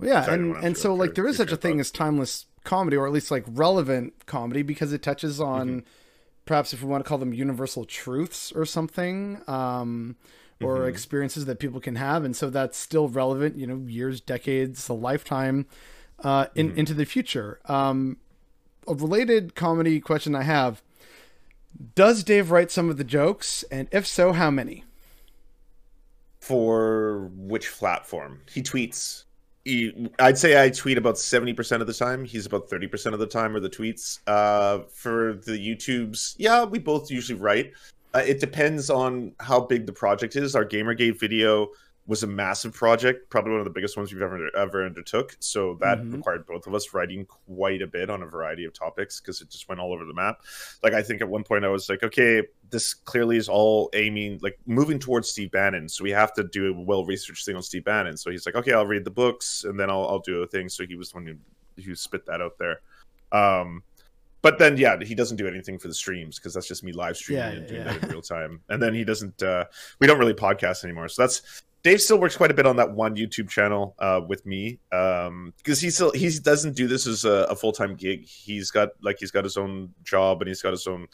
Yeah 0.00 0.22
Sorry, 0.22 0.34
and 0.34 0.56
and 0.64 0.78
so 0.78 0.94
like 0.94 1.14
there 1.14 1.26
is 1.26 1.36
such 1.36 1.52
a 1.52 1.56
thing 1.56 1.80
as 1.80 1.90
timeless 1.90 2.46
comedy 2.64 2.96
or 2.96 3.06
at 3.06 3.12
least 3.12 3.32
like 3.32 3.44
relevant 3.48 4.14
comedy 4.26 4.62
because 4.62 4.92
it 4.92 5.02
touches 5.02 5.40
on 5.40 5.68
mm-hmm 5.68 5.78
perhaps 6.44 6.72
if 6.72 6.82
we 6.82 6.88
want 6.88 7.04
to 7.04 7.08
call 7.08 7.18
them 7.18 7.32
universal 7.32 7.84
truths 7.84 8.52
or 8.52 8.64
something 8.64 9.40
um, 9.46 10.16
or 10.60 10.78
mm-hmm. 10.78 10.88
experiences 10.88 11.44
that 11.46 11.58
people 11.58 11.80
can 11.80 11.96
have 11.96 12.24
and 12.24 12.36
so 12.36 12.50
that's 12.50 12.78
still 12.78 13.08
relevant 13.08 13.56
you 13.56 13.66
know 13.66 13.76
years 13.86 14.20
decades 14.20 14.88
a 14.88 14.92
lifetime 14.92 15.66
uh, 16.20 16.46
in, 16.54 16.70
mm-hmm. 16.70 16.78
into 16.78 16.94
the 16.94 17.04
future 17.04 17.60
um, 17.66 18.16
a 18.86 18.94
related 18.94 19.54
comedy 19.54 20.00
question 20.00 20.34
i 20.34 20.42
have 20.42 20.82
does 21.94 22.22
dave 22.22 22.50
write 22.50 22.70
some 22.70 22.90
of 22.90 22.96
the 22.96 23.04
jokes 23.04 23.64
and 23.70 23.88
if 23.92 24.06
so 24.06 24.32
how 24.32 24.50
many 24.50 24.84
for 26.40 27.30
which 27.36 27.70
platform 27.72 28.40
he 28.52 28.62
tweets 28.62 29.24
I'd 29.64 30.38
say 30.38 30.62
I 30.62 30.70
tweet 30.70 30.98
about 30.98 31.14
70% 31.14 31.80
of 31.80 31.86
the 31.86 31.92
time. 31.92 32.24
He's 32.24 32.46
about 32.46 32.68
30% 32.68 33.12
of 33.12 33.20
the 33.20 33.26
time 33.26 33.54
or 33.54 33.60
the 33.60 33.70
tweets. 33.70 34.18
Uh, 34.26 34.84
for 34.92 35.34
the 35.34 35.52
YouTubes, 35.52 36.34
yeah, 36.38 36.64
we 36.64 36.78
both 36.78 37.10
usually 37.10 37.38
write. 37.38 37.72
Uh, 38.14 38.22
it 38.26 38.40
depends 38.40 38.90
on 38.90 39.32
how 39.38 39.60
big 39.60 39.86
the 39.86 39.92
project 39.92 40.36
is. 40.36 40.56
Our 40.56 40.64
Gamergate 40.64 41.18
video 41.18 41.68
was 42.12 42.22
a 42.22 42.26
massive 42.26 42.74
project, 42.74 43.30
probably 43.30 43.52
one 43.52 43.60
of 43.60 43.64
the 43.64 43.70
biggest 43.70 43.96
ones 43.96 44.12
we've 44.12 44.20
ever 44.20 44.54
ever 44.54 44.84
undertook. 44.84 45.34
So 45.40 45.78
that 45.80 45.96
mm-hmm. 45.96 46.16
required 46.16 46.46
both 46.46 46.66
of 46.66 46.74
us 46.74 46.92
writing 46.92 47.24
quite 47.24 47.80
a 47.80 47.86
bit 47.86 48.10
on 48.10 48.22
a 48.22 48.26
variety 48.26 48.66
of 48.66 48.74
topics 48.74 49.18
because 49.18 49.40
it 49.40 49.48
just 49.48 49.66
went 49.66 49.80
all 49.80 49.94
over 49.94 50.04
the 50.04 50.12
map. 50.12 50.42
Like 50.82 50.92
I 50.92 51.02
think 51.02 51.22
at 51.22 51.28
one 51.28 51.42
point 51.42 51.64
I 51.64 51.68
was 51.68 51.88
like, 51.88 52.02
okay, 52.02 52.42
this 52.68 52.92
clearly 52.92 53.38
is 53.38 53.48
all 53.48 53.88
aiming 53.94 54.40
like 54.42 54.58
moving 54.66 54.98
towards 54.98 55.30
Steve 55.30 55.52
Bannon. 55.52 55.88
So 55.88 56.04
we 56.04 56.10
have 56.10 56.34
to 56.34 56.44
do 56.44 56.74
a 56.74 56.84
well 56.84 57.06
researched 57.06 57.46
thing 57.46 57.56
on 57.56 57.62
Steve 57.62 57.86
Bannon. 57.86 58.18
So 58.18 58.30
he's 58.30 58.44
like, 58.44 58.56
okay, 58.56 58.74
I'll 58.74 58.86
read 58.86 59.06
the 59.06 59.10
books 59.10 59.64
and 59.64 59.80
then 59.80 59.88
I'll 59.88 60.06
I'll 60.06 60.18
do 60.18 60.42
a 60.42 60.46
thing. 60.46 60.68
So 60.68 60.84
he 60.86 60.96
was 60.96 61.12
the 61.12 61.16
one 61.16 61.26
who, 61.26 61.82
who 61.82 61.94
spit 61.94 62.26
that 62.26 62.42
out 62.42 62.58
there. 62.58 62.82
Um, 63.32 63.84
but 64.42 64.58
then 64.58 64.76
yeah 64.76 65.02
he 65.02 65.14
doesn't 65.14 65.36
do 65.36 65.48
anything 65.48 65.78
for 65.78 65.88
the 65.88 65.94
streams 65.94 66.38
because 66.38 66.52
that's 66.52 66.68
just 66.68 66.84
me 66.84 66.92
live 66.92 67.16
streaming 67.16 67.44
yeah, 67.44 67.58
and 67.58 67.66
doing 67.68 67.86
yeah. 67.86 67.92
that 67.92 68.02
in 68.02 68.08
real 68.10 68.20
time 68.20 68.60
and 68.68 68.82
then 68.82 68.92
he 68.92 69.04
doesn't 69.04 69.42
uh 69.42 69.64
we 70.00 70.06
don't 70.06 70.18
really 70.18 70.34
podcast 70.34 70.84
anymore 70.84 71.08
so 71.08 71.22
that's 71.22 71.62
Dave 71.82 72.00
still 72.00 72.18
works 72.18 72.36
quite 72.36 72.50
a 72.50 72.54
bit 72.54 72.66
on 72.66 72.76
that 72.76 72.92
one 72.92 73.16
YouTube 73.16 73.48
channel 73.48 73.94
uh, 73.98 74.20
with 74.26 74.46
me 74.46 74.78
because 74.90 75.28
um, 75.28 75.52
he 75.64 75.90
still 75.90 76.12
he 76.12 76.30
doesn't 76.38 76.76
do 76.76 76.86
this 76.86 77.06
as 77.06 77.24
a, 77.24 77.46
a 77.50 77.56
full 77.56 77.72
time 77.72 77.96
gig. 77.96 78.24
He's 78.24 78.70
got 78.70 78.90
like 79.02 79.16
he's 79.18 79.32
got 79.32 79.44
his 79.44 79.56
own 79.56 79.92
job 80.04 80.40
and 80.40 80.48
he's 80.48 80.62
got 80.62 80.70
his 80.70 80.86
own 80.86 81.08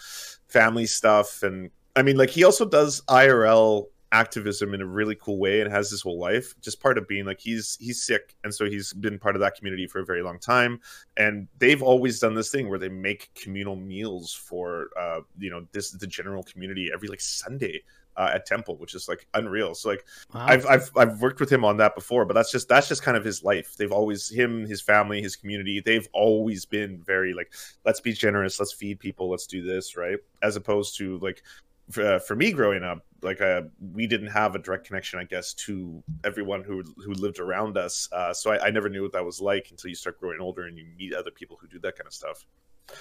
family 0.48 0.87
stuff, 0.87 1.42
and 1.42 1.70
I 1.96 2.02
mean 2.02 2.16
like 2.16 2.31
he 2.31 2.44
also 2.44 2.66
does 2.66 3.00
IRL 3.02 3.87
activism 4.12 4.74
in 4.74 4.81
a 4.81 4.87
really 4.87 5.14
cool 5.14 5.38
way 5.38 5.61
and 5.61 5.70
has 5.70 5.90
his 5.90 6.02
whole 6.02 6.18
life. 6.18 6.54
Just 6.61 6.81
part 6.81 6.98
of 6.98 7.07
being 7.09 7.24
like 7.24 7.40
he's 7.40 7.76
he's 7.81 8.02
Sikh. 8.02 8.37
And 8.44 8.54
so 8.54 8.66
he's 8.66 8.92
been 8.92 9.18
part 9.18 9.37
of 9.37 9.40
that 9.40 9.54
community 9.54 9.87
for 9.87 10.00
a 10.00 10.04
very 10.04 10.22
long 10.22 10.38
time. 10.38 10.81
And 11.16 11.48
they've 11.59 11.83
always 11.83 12.18
done 12.18 12.35
this 12.35 12.50
thing 12.50 12.68
where 12.68 12.78
they 12.78 12.88
make 12.88 13.31
communal 13.35 13.76
meals 13.76 14.33
for 14.33 14.88
uh 14.98 15.20
you 15.38 15.50
know 15.50 15.66
this 15.72 15.90
the 15.90 16.07
general 16.07 16.42
community 16.42 16.90
every 16.92 17.09
like 17.09 17.20
sunday 17.20 17.83
uh, 18.18 18.31
at 18.35 18.44
Temple, 18.44 18.76
which 18.76 18.94
is 18.94 19.09
like 19.09 19.26
unreal. 19.35 19.74
So 19.74 19.88
like 19.88 20.04
wow. 20.35 20.44
I've, 20.46 20.66
I've 20.66 20.90
I've 20.96 21.22
worked 21.22 21.40
with 21.40 21.50
him 21.50 21.64
on 21.64 21.76
that 21.78 21.94
before, 21.94 22.24
but 22.24 22.35
that's 22.35 22.50
just 22.50 22.68
that's 22.68 22.88
just 22.88 23.02
kind 23.02 23.16
of 23.16 23.24
his 23.24 23.42
life. 23.44 23.76
They've 23.76 23.92
always 23.92 24.28
him, 24.28 24.66
his 24.66 24.83
family, 24.83 25.22
his 25.22 25.37
community. 25.37 25.81
They've 25.81 26.09
always 26.12 26.66
been 26.66 26.98
very 26.98 27.33
like 27.33 27.52
let's 27.87 28.00
be 28.00 28.12
generous, 28.12 28.59
let's 28.59 28.72
feed 28.72 28.98
people, 28.98 29.31
let's 29.31 29.46
do 29.46 29.62
this 29.62 29.96
right, 29.96 30.18
as 30.42 30.57
opposed 30.57 30.98
to 30.98 31.18
like 31.18 31.42
for, 31.90 32.04
uh, 32.04 32.18
for 32.18 32.37
me 32.37 32.52
growing 32.52 32.83
up 32.83 33.04
like 33.22 33.40
uh, 33.40 33.62
we 33.92 34.07
didn't 34.07 34.28
have 34.28 34.54
a 34.54 34.59
direct 34.59 34.87
connection 34.87 35.18
i 35.18 35.24
guess 35.24 35.54
to 35.54 36.02
everyone 36.24 36.62
who 36.62 36.83
who 37.02 37.12
lived 37.14 37.38
around 37.38 37.76
us 37.76 38.09
uh, 38.12 38.33
so 38.33 38.52
I, 38.52 38.66
I, 38.66 38.70
never 38.70 38.88
knew 38.88 39.02
what 39.02 39.12
that 39.12 39.24
was 39.24 39.40
like 39.40 39.68
until 39.70 39.88
you 39.88 39.96
start 39.96 40.20
growing 40.20 40.40
older 40.40 40.66
and 40.66 40.76
you 40.76 40.85
meet 40.96 41.14
other 41.14 41.31
people 41.31 41.57
who 41.61 41.66
do 41.66 41.78
that 41.81 41.96
kind 41.96 42.07
of 42.07 42.12
stuff 42.12 42.46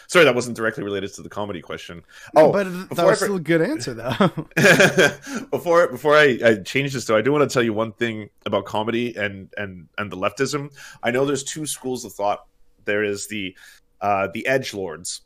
Sorry, 0.07 0.25
that 0.25 0.35
wasn't 0.35 0.57
directly 0.57 0.83
related 0.83 1.13
to 1.13 1.21
the 1.21 1.29
comedy 1.29 1.61
question. 1.61 2.03
No, 2.33 2.47
oh, 2.47 2.51
but 2.51 2.63
that 2.95 3.05
was 3.05 3.21
I... 3.21 3.25
still 3.25 3.35
a 3.35 3.39
good 3.39 3.61
answer, 3.61 3.93
though. 3.93 4.11
before 5.51 5.87
before 5.87 6.15
I, 6.15 6.39
I 6.43 6.55
change 6.55 6.93
this, 6.93 7.05
though, 7.05 7.17
I 7.17 7.21
do 7.21 7.31
want 7.31 7.49
to 7.49 7.53
tell 7.53 7.63
you 7.63 7.73
one 7.73 7.93
thing 7.93 8.29
about 8.45 8.65
comedy 8.65 9.15
and 9.15 9.49
and 9.57 9.87
and 9.97 10.11
the 10.11 10.17
leftism. 10.17 10.71
I 11.03 11.11
know 11.11 11.25
there's 11.25 11.43
two 11.43 11.65
schools 11.65 12.05
of 12.05 12.13
thought. 12.13 12.45
There 12.85 13.03
is 13.03 13.27
the 13.27 13.55
uh, 14.01 14.27
the 14.33 14.45
edge 14.47 14.73
lords, 14.73 15.21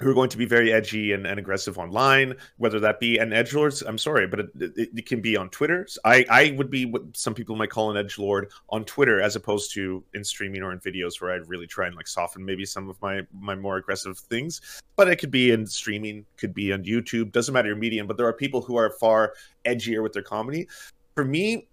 who 0.00 0.10
are 0.10 0.14
going 0.14 0.30
to 0.30 0.38
be 0.38 0.44
very 0.44 0.72
edgy 0.72 1.12
and, 1.12 1.26
and 1.26 1.38
aggressive 1.38 1.78
online, 1.78 2.34
whether 2.56 2.78
that 2.78 3.00
be 3.00 3.18
an 3.18 3.32
edge 3.32 3.52
lord. 3.52 3.74
I'm 3.86 3.98
sorry, 3.98 4.26
but 4.26 4.40
it, 4.40 4.50
it, 4.60 4.88
it, 4.96 5.06
can 5.06 5.20
be 5.20 5.36
on 5.36 5.48
Twitter. 5.50 5.86
I, 6.04 6.24
I 6.30 6.54
would 6.56 6.70
be 6.70 6.84
what 6.84 7.16
some 7.16 7.34
people 7.34 7.56
might 7.56 7.70
call 7.70 7.90
an 7.90 7.96
edge 7.96 8.18
lord 8.18 8.50
on 8.68 8.84
Twitter, 8.84 9.20
as 9.20 9.34
opposed 9.34 9.72
to 9.74 10.04
in 10.14 10.22
streaming 10.22 10.62
or 10.62 10.72
in 10.72 10.78
videos 10.78 11.20
where 11.20 11.32
I'd 11.32 11.48
really 11.48 11.66
try 11.66 11.86
and 11.86 11.96
like 11.96 12.06
soften 12.06 12.44
maybe 12.44 12.64
some 12.64 12.88
of 12.88 13.00
my 13.02 13.22
my 13.32 13.56
more 13.56 13.76
aggressive 13.76 14.18
things. 14.18 14.60
But 14.94 15.08
it 15.08 15.16
could 15.16 15.32
be 15.32 15.50
in 15.50 15.66
streaming, 15.66 16.24
could 16.36 16.54
be 16.54 16.72
on 16.72 16.84
YouTube, 16.84 17.32
doesn't 17.32 17.52
matter 17.52 17.68
your 17.68 17.76
medium. 17.76 18.06
But 18.06 18.16
there 18.16 18.26
are 18.26 18.32
people 18.32 18.62
who 18.62 18.76
are 18.76 18.90
far 18.90 19.34
edgier 19.64 20.02
with 20.02 20.12
their 20.12 20.22
comedy. 20.22 20.68
For 21.14 21.24
me, 21.24 21.66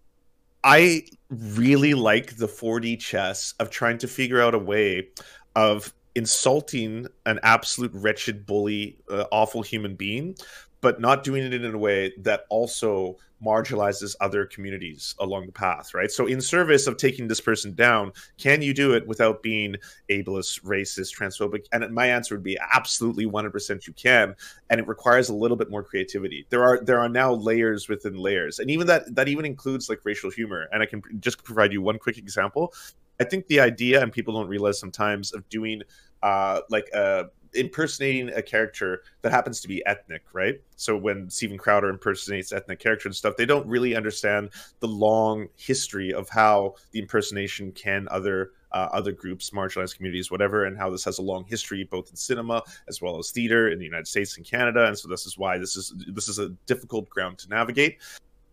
I 0.63 1.03
really 1.29 1.93
like 1.93 2.37
the 2.37 2.47
4D 2.47 2.99
chess 2.99 3.53
of 3.59 3.69
trying 3.69 3.99
to 3.99 4.07
figure 4.07 4.41
out 4.41 4.55
a 4.55 4.59
way 4.59 5.09
of 5.55 5.93
insulting 6.15 7.07
an 7.25 7.39
absolute 7.43 7.91
wretched 7.93 8.45
bully, 8.45 8.97
uh, 9.09 9.25
awful 9.31 9.61
human 9.61 9.95
being, 9.95 10.35
but 10.81 10.99
not 10.99 11.23
doing 11.23 11.43
it 11.43 11.53
in 11.53 11.73
a 11.73 11.77
way 11.77 12.13
that 12.19 12.45
also 12.49 13.17
marginalizes 13.43 14.15
other 14.21 14.45
communities 14.45 15.13
along 15.19 15.45
the 15.45 15.51
path, 15.51 15.93
right? 15.93 16.11
So, 16.11 16.25
in 16.25 16.41
service 16.41 16.87
of 16.87 16.97
taking 16.97 17.27
this 17.27 17.41
person 17.41 17.73
down, 17.73 18.11
can 18.37 18.61
you 18.61 18.73
do 18.73 18.93
it 18.93 19.05
without 19.07 19.43
being 19.43 19.75
ableist, 20.09 20.63
racist, 20.63 21.17
transphobic? 21.17 21.65
And 21.71 21.93
my 21.93 22.07
answer 22.07 22.35
would 22.35 22.43
be 22.43 22.57
absolutely 22.73 23.25
100% 23.25 23.87
you 23.87 23.93
can, 23.93 24.35
and 24.69 24.79
it 24.79 24.87
requires 24.87 25.29
a 25.29 25.35
little 25.35 25.57
bit 25.57 25.69
more 25.69 25.83
creativity. 25.83 26.45
There 26.49 26.63
are 26.63 26.79
there 26.83 26.99
are 26.99 27.09
now 27.09 27.33
layers 27.33 27.89
within 27.89 28.15
layers, 28.15 28.59
and 28.59 28.69
even 28.71 28.87
that 28.87 29.13
that 29.15 29.27
even 29.27 29.45
includes 29.45 29.89
like 29.89 29.99
racial 30.03 30.31
humor. 30.31 30.67
And 30.71 30.81
I 30.81 30.85
can 30.85 31.01
just 31.19 31.43
provide 31.43 31.73
you 31.73 31.81
one 31.81 31.99
quick 31.99 32.17
example. 32.17 32.73
I 33.19 33.23
think 33.23 33.47
the 33.47 33.61
idea, 33.61 34.01
and 34.01 34.11
people 34.11 34.33
don't 34.33 34.49
realize 34.49 34.79
sometimes, 34.79 35.33
of 35.33 35.47
doing 35.49 35.81
uh, 36.25 36.61
like 36.71 36.89
a 36.93 37.29
impersonating 37.53 38.29
a 38.29 38.41
character 38.41 39.03
that 39.21 39.31
happens 39.31 39.61
to 39.61 39.67
be 39.67 39.85
ethnic, 39.85 40.23
right? 40.33 40.59
So 40.75 40.97
when 40.97 41.29
Steven 41.29 41.57
Crowder 41.57 41.89
impersonates 41.89 42.51
ethnic 42.51 42.79
character 42.79 43.07
and 43.07 43.15
stuff, 43.15 43.37
they 43.37 43.45
don't 43.45 43.65
really 43.67 43.95
understand 43.95 44.49
the 44.79 44.87
long 44.87 45.47
history 45.55 46.13
of 46.13 46.27
how 46.29 46.75
the 46.91 46.99
impersonation 46.99 47.71
can 47.71 48.07
other 48.09 48.51
uh, 48.71 48.89
other 48.91 49.13
groups, 49.13 49.51
marginalized 49.51 49.95
communities, 49.95 50.29
whatever, 50.29 50.65
and 50.65 50.77
how 50.77 50.89
this 50.89 51.05
has 51.05 51.19
a 51.19 51.21
long 51.21 51.45
history 51.45 51.85
both 51.85 52.09
in 52.09 52.15
cinema 52.15 52.61
as 52.89 53.01
well 53.01 53.17
as 53.17 53.31
theater 53.31 53.69
in 53.69 53.79
the 53.79 53.85
United 53.85 54.07
States 54.07 54.35
and 54.35 54.45
Canada. 54.45 54.87
And 54.87 54.97
so 54.97 55.07
this 55.07 55.25
is 55.25 55.37
why 55.37 55.57
this 55.57 55.77
is 55.77 55.93
this 56.07 56.27
is 56.27 56.39
a 56.39 56.49
difficult 56.65 57.07
ground 57.09 57.37
to 57.37 57.49
navigate. 57.49 57.99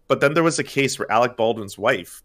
But 0.07 0.21
then 0.21 0.35
there 0.35 0.45
was 0.45 0.59
a 0.59 0.65
case 0.65 0.99
where 0.99 1.11
Alec 1.11 1.37
Baldwin's 1.37 1.79
wife 1.79 2.23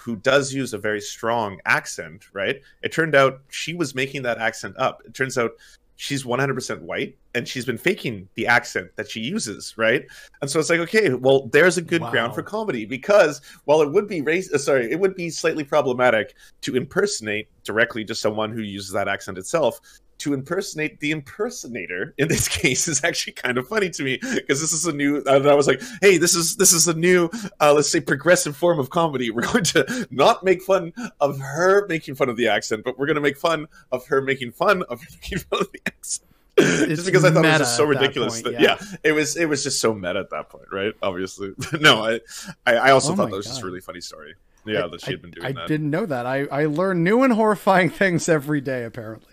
who 0.00 0.16
does 0.16 0.52
use 0.52 0.72
a 0.72 0.78
very 0.78 1.00
strong 1.00 1.58
accent, 1.66 2.24
right? 2.32 2.60
It 2.82 2.92
turned 2.92 3.14
out 3.14 3.42
she 3.50 3.74
was 3.74 3.94
making 3.94 4.22
that 4.22 4.38
accent 4.38 4.76
up. 4.78 5.02
It 5.04 5.14
turns 5.14 5.36
out 5.36 5.52
she's 5.96 6.24
100% 6.24 6.80
white 6.80 7.18
and 7.34 7.46
she's 7.46 7.66
been 7.66 7.76
faking 7.76 8.26
the 8.34 8.46
accent 8.46 8.90
that 8.96 9.10
she 9.10 9.20
uses, 9.20 9.74
right? 9.76 10.06
And 10.40 10.50
so 10.50 10.58
it's 10.58 10.70
like, 10.70 10.80
okay, 10.80 11.12
well, 11.12 11.48
there's 11.52 11.76
a 11.76 11.82
good 11.82 12.00
wow. 12.00 12.10
ground 12.10 12.34
for 12.34 12.42
comedy 12.42 12.86
because 12.86 13.42
while 13.66 13.82
it 13.82 13.92
would 13.92 14.08
be 14.08 14.22
race, 14.22 14.50
uh, 14.50 14.56
sorry, 14.56 14.90
it 14.90 14.98
would 14.98 15.14
be 15.14 15.28
slightly 15.28 15.64
problematic 15.64 16.34
to 16.62 16.74
impersonate 16.74 17.48
directly 17.62 18.02
just 18.02 18.22
someone 18.22 18.50
who 18.50 18.62
uses 18.62 18.92
that 18.92 19.08
accent 19.08 19.36
itself 19.36 19.80
to 20.20 20.34
impersonate 20.34 21.00
the 21.00 21.10
impersonator 21.10 22.14
in 22.18 22.28
this 22.28 22.48
case 22.60 22.88
is 22.88 23.02
actually 23.04 23.32
kind 23.32 23.58
of 23.58 23.66
funny 23.66 23.90
to 23.90 24.02
me 24.02 24.18
because 24.34 24.60
this 24.60 24.72
is 24.72 24.86
a 24.86 24.92
new 24.92 25.22
and 25.26 25.48
i 25.48 25.54
was 25.54 25.66
like 25.66 25.80
hey 26.00 26.16
this 26.16 26.34
is 26.34 26.56
this 26.56 26.72
is 26.72 26.86
a 26.88 26.94
new 26.94 27.28
uh, 27.60 27.72
let's 27.72 27.90
say 27.90 28.00
progressive 28.00 28.56
form 28.56 28.78
of 28.78 28.90
comedy 28.90 29.30
we're 29.30 29.42
going 29.42 29.64
to 29.64 30.06
not 30.10 30.44
make 30.44 30.62
fun 30.62 30.92
of 31.20 31.38
her 31.38 31.86
making 31.88 32.14
fun 32.14 32.28
of 32.28 32.36
the 32.36 32.48
accent 32.48 32.82
but 32.84 32.98
we're 32.98 33.06
going 33.06 33.16
to 33.16 33.20
make 33.20 33.36
fun 33.36 33.66
of 33.92 34.06
her 34.06 34.20
making 34.20 34.52
fun 34.52 34.82
of 34.84 35.00
making 35.22 35.38
fun 35.38 35.60
of 35.60 35.72
the 35.72 35.80
accent 35.86 36.26
just 36.58 37.06
because 37.06 37.24
I 37.24 37.30
thought 37.30 37.44
it 37.44 37.48
was 37.48 37.58
just 37.58 37.76
so 37.76 37.84
ridiculous 37.84 38.42
that, 38.42 38.44
point, 38.44 38.60
yeah. 38.60 38.76
yeah. 38.80 38.96
it 39.02 39.12
was 39.12 39.36
it 39.36 39.46
was 39.46 39.62
just 39.62 39.80
so 39.80 39.94
meta 39.94 40.18
at 40.18 40.30
that 40.30 40.50
point, 40.50 40.66
right? 40.70 40.92
Obviously, 41.02 41.52
no, 41.80 42.04
I 42.04 42.20
I, 42.66 42.74
I 42.74 42.90
also 42.90 43.12
oh 43.12 43.16
thought 43.16 43.30
that 43.30 43.36
was 43.36 43.46
God. 43.46 43.52
just 43.52 43.62
a 43.62 43.66
really 43.66 43.80
funny 43.80 44.00
story. 44.00 44.34
Yeah, 44.66 44.84
I, 44.84 44.88
that 44.88 45.00
she 45.00 45.12
had 45.12 45.22
been 45.22 45.30
doing. 45.30 45.46
I 45.46 45.52
that. 45.52 45.68
didn't 45.68 45.90
know 45.90 46.06
that. 46.06 46.26
I 46.26 46.44
I 46.46 46.66
learn 46.66 47.02
new 47.02 47.22
and 47.22 47.32
horrifying 47.32 47.88
things 47.90 48.28
every 48.28 48.60
day. 48.60 48.84
Apparently. 48.84 49.29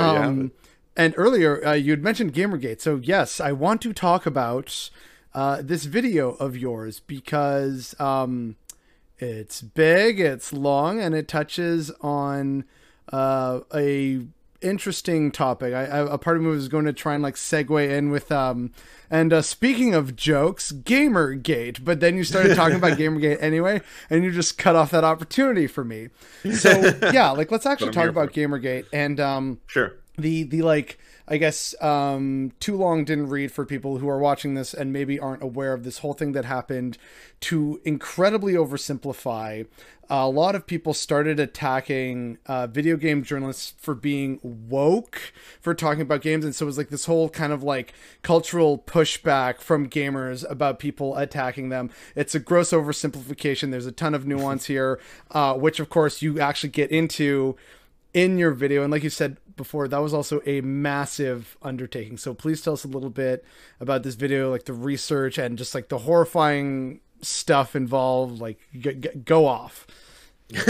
Um, 0.00 0.52
and 0.96 1.14
earlier, 1.16 1.64
uh, 1.66 1.72
you 1.72 1.92
had 1.92 2.02
mentioned 2.02 2.34
Gamergate. 2.34 2.80
So, 2.80 2.96
yes, 2.96 3.40
I 3.40 3.52
want 3.52 3.82
to 3.82 3.92
talk 3.92 4.26
about 4.26 4.90
uh, 5.34 5.60
this 5.62 5.84
video 5.84 6.30
of 6.34 6.56
yours 6.56 7.00
because 7.00 7.98
um, 8.00 8.56
it's 9.18 9.60
big, 9.60 10.20
it's 10.20 10.52
long, 10.52 11.00
and 11.00 11.14
it 11.14 11.26
touches 11.26 11.90
on 12.00 12.64
uh, 13.12 13.60
a 13.74 14.26
interesting 14.64 15.30
topic. 15.30 15.74
I, 15.74 15.84
I, 15.84 16.14
a 16.14 16.18
part 16.18 16.36
of 16.36 16.42
me 16.42 16.50
was 16.50 16.68
going 16.68 16.86
to 16.86 16.92
try 16.92 17.14
and 17.14 17.22
like 17.22 17.34
segue 17.34 17.88
in 17.90 18.10
with 18.10 18.32
um 18.32 18.72
and 19.10 19.32
uh, 19.32 19.42
speaking 19.42 19.94
of 19.94 20.16
jokes, 20.16 20.72
Gamergate, 20.72 21.84
but 21.84 22.00
then 22.00 22.16
you 22.16 22.24
started 22.24 22.56
talking 22.56 22.76
about 22.76 22.92
Gamergate 22.98 23.38
anyway, 23.40 23.80
and 24.10 24.24
you 24.24 24.32
just 24.32 24.58
cut 24.58 24.74
off 24.74 24.90
that 24.90 25.04
opportunity 25.04 25.66
for 25.66 25.84
me. 25.84 26.08
So 26.54 26.70
yeah, 27.12 27.30
like 27.30 27.50
let's 27.50 27.66
actually 27.66 27.92
talk 27.92 28.08
about. 28.08 28.32
Gamergate 28.32 28.86
and 28.92 29.20
um 29.20 29.60
sure 29.66 29.94
the 30.16 30.44
the 30.44 30.62
like 30.62 30.98
I 31.26 31.38
guess 31.38 31.74
um, 31.80 32.52
too 32.60 32.76
long 32.76 33.04
didn't 33.04 33.30
read 33.30 33.50
for 33.50 33.64
people 33.64 33.98
who 33.98 34.08
are 34.08 34.18
watching 34.18 34.54
this 34.54 34.74
and 34.74 34.92
maybe 34.92 35.18
aren't 35.18 35.42
aware 35.42 35.72
of 35.72 35.82
this 35.82 35.98
whole 35.98 36.12
thing 36.12 36.32
that 36.32 36.44
happened. 36.44 36.98
To 37.40 37.80
incredibly 37.84 38.54
oversimplify, 38.54 39.66
a 40.08 40.28
lot 40.28 40.54
of 40.54 40.66
people 40.66 40.94
started 40.94 41.40
attacking 41.40 42.38
uh, 42.46 42.66
video 42.66 42.96
game 42.96 43.22
journalists 43.22 43.74
for 43.78 43.94
being 43.94 44.38
woke, 44.42 45.32
for 45.60 45.74
talking 45.74 46.02
about 46.02 46.22
games, 46.22 46.44
and 46.44 46.54
so 46.54 46.64
it 46.64 46.66
was 46.66 46.78
like 46.78 46.90
this 46.90 47.06
whole 47.06 47.28
kind 47.28 47.52
of 47.52 47.62
like 47.62 47.92
cultural 48.22 48.78
pushback 48.78 49.60
from 49.60 49.88
gamers 49.88 50.48
about 50.50 50.78
people 50.78 51.16
attacking 51.16 51.70
them. 51.70 51.90
It's 52.14 52.34
a 52.34 52.40
gross 52.40 52.70
oversimplification. 52.70 53.70
There's 53.70 53.86
a 53.86 53.92
ton 53.92 54.14
of 54.14 54.26
nuance 54.26 54.64
here, 54.66 55.00
uh, 55.30 55.54
which 55.54 55.80
of 55.80 55.88
course 55.88 56.22
you 56.22 56.38
actually 56.40 56.70
get 56.70 56.90
into 56.90 57.56
in 58.14 58.38
your 58.38 58.52
video. 58.52 58.82
And 58.82 58.92
like 58.92 59.02
you 59.02 59.10
said, 59.10 59.36
before, 59.56 59.88
that 59.88 59.98
was 59.98 60.14
also 60.14 60.40
a 60.46 60.60
massive 60.60 61.56
undertaking. 61.62 62.16
So 62.16 62.34
please 62.34 62.62
tell 62.62 62.72
us 62.72 62.84
a 62.84 62.88
little 62.88 63.10
bit 63.10 63.44
about 63.80 64.02
this 64.02 64.14
video, 64.14 64.50
like 64.50 64.64
the 64.64 64.72
research 64.72 65.38
and 65.38 65.58
just 65.58 65.74
like 65.74 65.88
the 65.88 65.98
horrifying 65.98 67.00
stuff 67.22 67.76
involved. 67.76 68.40
Like, 68.40 68.58
g- 68.78 68.94
g- 68.94 69.10
go 69.24 69.46
off. 69.46 69.86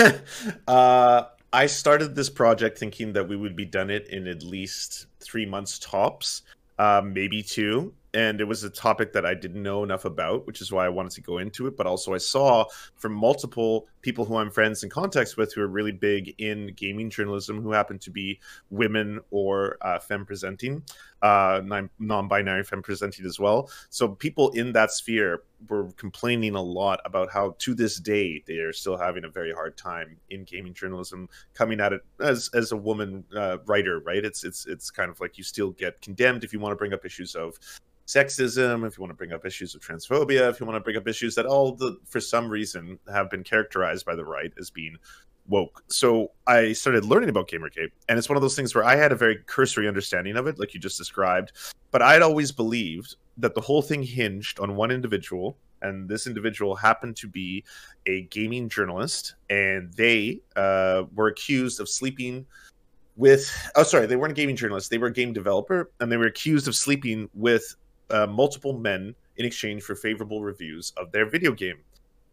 uh, 0.68 1.24
I 1.52 1.66
started 1.66 2.14
this 2.14 2.30
project 2.30 2.78
thinking 2.78 3.12
that 3.12 3.28
we 3.28 3.36
would 3.36 3.56
be 3.56 3.64
done 3.64 3.90
it 3.90 4.08
in 4.08 4.26
at 4.26 4.42
least 4.42 5.06
three 5.20 5.46
months 5.46 5.78
tops, 5.78 6.42
uh, 6.78 7.02
maybe 7.04 7.42
two 7.42 7.92
and 8.14 8.40
it 8.40 8.44
was 8.44 8.62
a 8.62 8.70
topic 8.70 9.12
that 9.12 9.26
I 9.26 9.34
didn't 9.34 9.62
know 9.62 9.82
enough 9.82 10.04
about, 10.04 10.46
which 10.46 10.60
is 10.60 10.70
why 10.70 10.86
I 10.86 10.88
wanted 10.88 11.12
to 11.12 11.20
go 11.20 11.38
into 11.38 11.66
it. 11.66 11.76
But 11.76 11.88
also, 11.88 12.14
I 12.14 12.18
saw 12.18 12.64
from 12.96 13.12
multiple 13.12 13.88
people 14.02 14.24
who 14.24 14.36
I'm 14.36 14.50
friends 14.50 14.84
and 14.84 14.92
contacts 14.92 15.36
with 15.36 15.52
who 15.52 15.60
are 15.62 15.68
really 15.68 15.92
big 15.92 16.34
in 16.38 16.72
gaming 16.76 17.10
journalism, 17.10 17.60
who 17.60 17.72
happen 17.72 17.98
to 17.98 18.10
be 18.10 18.38
women 18.70 19.20
or 19.30 19.78
uh, 19.82 19.98
femme 19.98 20.24
presenting, 20.24 20.84
uh, 21.22 21.60
non-binary 21.98 22.62
femme 22.62 22.82
presenting 22.82 23.26
as 23.26 23.40
well. 23.40 23.68
So 23.90 24.08
people 24.08 24.50
in 24.50 24.72
that 24.74 24.92
sphere 24.92 25.42
were 25.68 25.90
complaining 25.92 26.54
a 26.54 26.62
lot 26.62 27.00
about 27.04 27.32
how, 27.32 27.56
to 27.58 27.74
this 27.74 27.98
day, 27.98 28.44
they 28.46 28.58
are 28.58 28.72
still 28.72 28.96
having 28.96 29.24
a 29.24 29.28
very 29.28 29.52
hard 29.52 29.76
time 29.76 30.18
in 30.30 30.44
gaming 30.44 30.74
journalism, 30.74 31.28
coming 31.54 31.80
at 31.80 31.92
it 31.92 32.02
as 32.20 32.48
as 32.54 32.70
a 32.70 32.76
woman 32.76 33.24
uh, 33.34 33.58
writer. 33.66 33.98
Right? 33.98 34.24
It's 34.24 34.44
it's 34.44 34.66
it's 34.66 34.90
kind 34.90 35.10
of 35.10 35.18
like 35.20 35.36
you 35.36 35.42
still 35.42 35.70
get 35.70 36.00
condemned 36.00 36.44
if 36.44 36.52
you 36.52 36.60
want 36.60 36.72
to 36.72 36.76
bring 36.76 36.92
up 36.92 37.04
issues 37.04 37.34
of 37.34 37.58
sexism, 38.06 38.86
if 38.86 38.96
you 38.96 39.02
want 39.02 39.10
to 39.10 39.16
bring 39.16 39.32
up 39.32 39.46
issues 39.46 39.74
of 39.74 39.80
transphobia, 39.80 40.50
if 40.50 40.60
you 40.60 40.66
want 40.66 40.76
to 40.76 40.80
bring 40.80 40.96
up 40.96 41.08
issues 41.08 41.34
that 41.34 41.46
all 41.46 41.72
the 41.72 41.98
for 42.04 42.20
some 42.20 42.48
reason 42.48 42.98
have 43.12 43.30
been 43.30 43.44
characterized 43.44 44.04
by 44.04 44.14
the 44.14 44.24
right 44.24 44.52
as 44.58 44.70
being 44.70 44.96
woke. 45.46 45.82
So 45.88 46.30
I 46.46 46.72
started 46.72 47.04
learning 47.04 47.28
about 47.28 47.48
Gamergate, 47.48 47.90
and 48.08 48.18
it's 48.18 48.28
one 48.28 48.36
of 48.36 48.42
those 48.42 48.56
things 48.56 48.74
where 48.74 48.84
I 48.84 48.96
had 48.96 49.12
a 49.12 49.16
very 49.16 49.38
cursory 49.46 49.88
understanding 49.88 50.36
of 50.36 50.46
it, 50.46 50.58
like 50.58 50.74
you 50.74 50.80
just 50.80 50.98
described, 50.98 51.52
but 51.90 52.02
I'd 52.02 52.22
always 52.22 52.52
believed 52.52 53.16
that 53.38 53.54
the 53.54 53.60
whole 53.60 53.82
thing 53.82 54.02
hinged 54.02 54.58
on 54.60 54.76
one 54.76 54.90
individual, 54.90 55.56
and 55.82 56.08
this 56.08 56.26
individual 56.26 56.74
happened 56.74 57.16
to 57.16 57.28
be 57.28 57.64
a 58.06 58.22
gaming 58.22 58.68
journalist, 58.68 59.34
and 59.50 59.92
they 59.94 60.40
uh, 60.56 61.04
were 61.14 61.28
accused 61.28 61.80
of 61.80 61.88
sleeping 61.88 62.46
with 63.16 63.48
oh 63.76 63.84
sorry 63.84 64.06
they 64.06 64.16
weren't 64.16 64.32
a 64.32 64.34
gaming 64.34 64.56
journalist 64.56 64.90
they 64.90 64.98
were 64.98 65.06
a 65.06 65.12
game 65.12 65.32
developer 65.32 65.88
and 66.00 66.10
they 66.10 66.16
were 66.16 66.26
accused 66.26 66.66
of 66.66 66.74
sleeping 66.74 67.30
with 67.32 67.76
uh, 68.10 68.26
multiple 68.26 68.78
men 68.78 69.14
in 69.36 69.44
exchange 69.44 69.82
for 69.82 69.94
favorable 69.94 70.42
reviews 70.42 70.92
of 70.96 71.12
their 71.12 71.28
video 71.28 71.52
game 71.52 71.78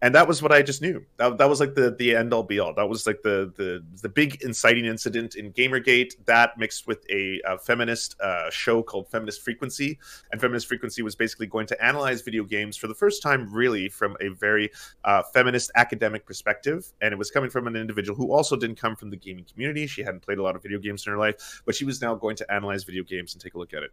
and 0.01 0.15
that 0.15 0.27
was 0.27 0.41
what 0.41 0.51
I 0.51 0.63
just 0.63 0.81
knew. 0.81 1.05
That, 1.17 1.37
that 1.37 1.47
was 1.47 1.59
like 1.59 1.75
the 1.75 1.95
the 1.97 2.15
end 2.15 2.33
all 2.33 2.41
be 2.43 2.59
all. 2.59 2.73
That 2.73 2.89
was 2.89 3.05
like 3.05 3.21
the 3.21 3.53
the 3.55 3.83
the 4.01 4.09
big 4.09 4.41
inciting 4.41 4.85
incident 4.85 5.35
in 5.35 5.53
GamerGate. 5.53 6.13
That 6.25 6.57
mixed 6.57 6.87
with 6.87 7.05
a, 7.11 7.39
a 7.45 7.59
feminist 7.59 8.19
uh, 8.19 8.49
show 8.49 8.81
called 8.81 9.09
Feminist 9.09 9.41
Frequency, 9.41 9.99
and 10.31 10.41
Feminist 10.41 10.67
Frequency 10.67 11.03
was 11.03 11.15
basically 11.15 11.45
going 11.45 11.67
to 11.67 11.83
analyze 11.83 12.21
video 12.23 12.43
games 12.43 12.77
for 12.77 12.87
the 12.87 12.95
first 12.95 13.21
time, 13.21 13.47
really 13.53 13.89
from 13.89 14.17
a 14.21 14.29
very 14.29 14.71
uh, 15.03 15.21
feminist 15.33 15.71
academic 15.75 16.25
perspective. 16.25 16.91
And 17.01 17.13
it 17.13 17.17
was 17.17 17.29
coming 17.29 17.51
from 17.51 17.67
an 17.67 17.75
individual 17.75 18.17
who 18.17 18.33
also 18.33 18.55
didn't 18.55 18.77
come 18.77 18.95
from 18.95 19.11
the 19.11 19.17
gaming 19.17 19.45
community. 19.45 19.85
She 19.85 20.01
hadn't 20.01 20.21
played 20.21 20.39
a 20.39 20.43
lot 20.43 20.55
of 20.55 20.63
video 20.63 20.79
games 20.79 21.05
in 21.05 21.11
her 21.11 21.19
life, 21.19 21.61
but 21.65 21.75
she 21.75 21.85
was 21.85 22.01
now 22.01 22.15
going 22.15 22.35
to 22.37 22.51
analyze 22.51 22.83
video 22.83 23.03
games 23.03 23.33
and 23.33 23.41
take 23.41 23.53
a 23.53 23.59
look 23.59 23.73
at 23.73 23.83
it. 23.83 23.91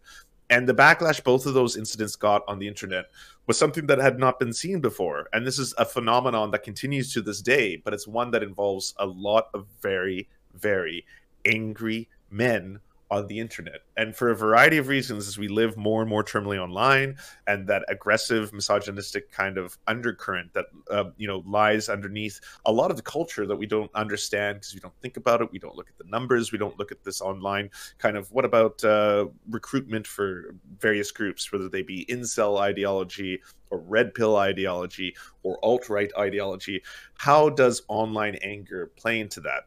And 0.50 0.66
the 0.66 0.74
backlash 0.74 1.22
both 1.22 1.44
of 1.44 1.54
those 1.54 1.76
incidents 1.76 2.16
got 2.16 2.42
on 2.48 2.58
the 2.58 2.66
internet 2.66 3.06
was 3.46 3.58
something 3.58 3.86
that 3.86 3.98
had 3.98 4.18
not 4.18 4.38
been 4.38 4.52
seen 4.52 4.80
before. 4.80 5.28
And 5.32 5.46
this 5.46 5.58
is 5.58 5.74
a 5.76 5.84
phenomenon 5.98 6.52
that 6.52 6.62
continues 6.62 7.12
to 7.12 7.20
this 7.20 7.42
day, 7.42 7.74
but 7.74 7.92
it's 7.92 8.06
one 8.06 8.30
that 8.30 8.44
involves 8.44 8.94
a 9.00 9.06
lot 9.06 9.48
of 9.52 9.66
very, 9.82 10.28
very 10.54 11.04
angry 11.44 12.08
men 12.30 12.78
on 13.10 13.26
the 13.26 13.38
internet. 13.38 13.80
And 13.96 14.14
for 14.14 14.30
a 14.30 14.36
variety 14.36 14.76
of 14.76 14.88
reasons, 14.88 15.26
as 15.26 15.38
we 15.38 15.48
live 15.48 15.76
more 15.76 16.02
and 16.02 16.10
more 16.10 16.22
terminally 16.22 16.58
online, 16.58 17.16
and 17.46 17.66
that 17.68 17.84
aggressive, 17.88 18.52
misogynistic 18.52 19.32
kind 19.32 19.56
of 19.56 19.78
undercurrent 19.86 20.52
that 20.54 20.66
uh, 20.90 21.04
you 21.16 21.26
know 21.26 21.42
lies 21.46 21.88
underneath 21.88 22.40
a 22.66 22.72
lot 22.72 22.90
of 22.90 22.96
the 22.96 23.02
culture 23.02 23.46
that 23.46 23.56
we 23.56 23.66
don't 23.66 23.90
understand 23.94 24.58
because 24.58 24.74
we 24.74 24.80
don't 24.80 24.94
think 25.00 25.16
about 25.16 25.40
it, 25.40 25.50
we 25.50 25.58
don't 25.58 25.76
look 25.76 25.88
at 25.88 25.98
the 25.98 26.10
numbers, 26.10 26.52
we 26.52 26.58
don't 26.58 26.78
look 26.78 26.92
at 26.92 27.02
this 27.04 27.20
online 27.20 27.70
kind 27.98 28.16
of 28.16 28.30
what 28.32 28.44
about 28.44 28.82
uh, 28.84 29.26
recruitment 29.50 30.06
for 30.06 30.54
various 30.78 31.10
groups, 31.10 31.50
whether 31.52 31.68
they 31.68 31.82
be 31.82 32.04
incel 32.06 32.58
ideology 32.60 33.40
or 33.70 33.78
red 33.78 34.14
pill 34.14 34.36
ideology 34.36 35.14
or 35.42 35.58
alt 35.64 35.88
right 35.88 36.10
ideology. 36.18 36.82
How 37.18 37.48
does 37.48 37.82
online 37.88 38.36
anger 38.36 38.86
play 38.96 39.20
into 39.20 39.40
that? 39.40 39.66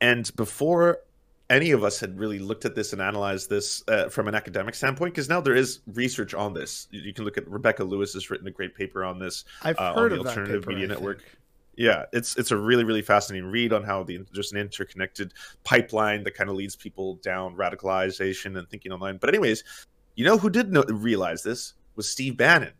And 0.00 0.34
before 0.36 1.00
any 1.50 1.72
of 1.72 1.82
us 1.82 1.98
had 1.98 2.18
really 2.18 2.38
looked 2.38 2.64
at 2.64 2.74
this 2.74 2.92
and 2.92 3.02
analyzed 3.02 3.50
this 3.50 3.82
uh, 3.88 4.08
from 4.08 4.28
an 4.28 4.34
academic 4.34 4.74
standpoint 4.74 5.12
because 5.12 5.28
now 5.28 5.40
there 5.40 5.56
is 5.56 5.80
research 5.88 6.32
on 6.32 6.54
this. 6.54 6.86
You 6.92 7.12
can 7.12 7.24
look 7.24 7.36
at 7.36 7.46
Rebecca 7.48 7.82
Lewis 7.84 8.14
has 8.14 8.30
written 8.30 8.46
a 8.46 8.52
great 8.52 8.74
paper 8.74 9.04
on 9.04 9.18
this. 9.18 9.44
I've 9.62 9.78
uh, 9.78 9.92
heard 9.92 10.12
on 10.12 10.18
the 10.18 10.22
of 10.22 10.28
Alternative 10.28 10.62
paper, 10.62 10.70
Media 10.70 10.86
Network. 10.86 11.24
Yeah, 11.76 12.04
it's 12.12 12.36
it's 12.36 12.52
a 12.52 12.56
really 12.56 12.84
really 12.84 13.02
fascinating 13.02 13.50
read 13.50 13.72
on 13.72 13.82
how 13.82 14.04
the 14.04 14.20
there's 14.32 14.52
an 14.52 14.58
interconnected 14.58 15.34
pipeline 15.64 16.22
that 16.24 16.34
kind 16.34 16.48
of 16.48 16.56
leads 16.56 16.76
people 16.76 17.16
down 17.16 17.56
radicalization 17.56 18.56
and 18.56 18.68
thinking 18.68 18.92
online. 18.92 19.18
But 19.18 19.30
anyways, 19.30 19.64
you 20.14 20.24
know 20.24 20.38
who 20.38 20.50
did 20.50 20.72
know, 20.72 20.84
realize 20.88 21.42
this 21.42 21.74
was 21.96 22.08
Steve 22.08 22.36
Bannon. 22.36 22.72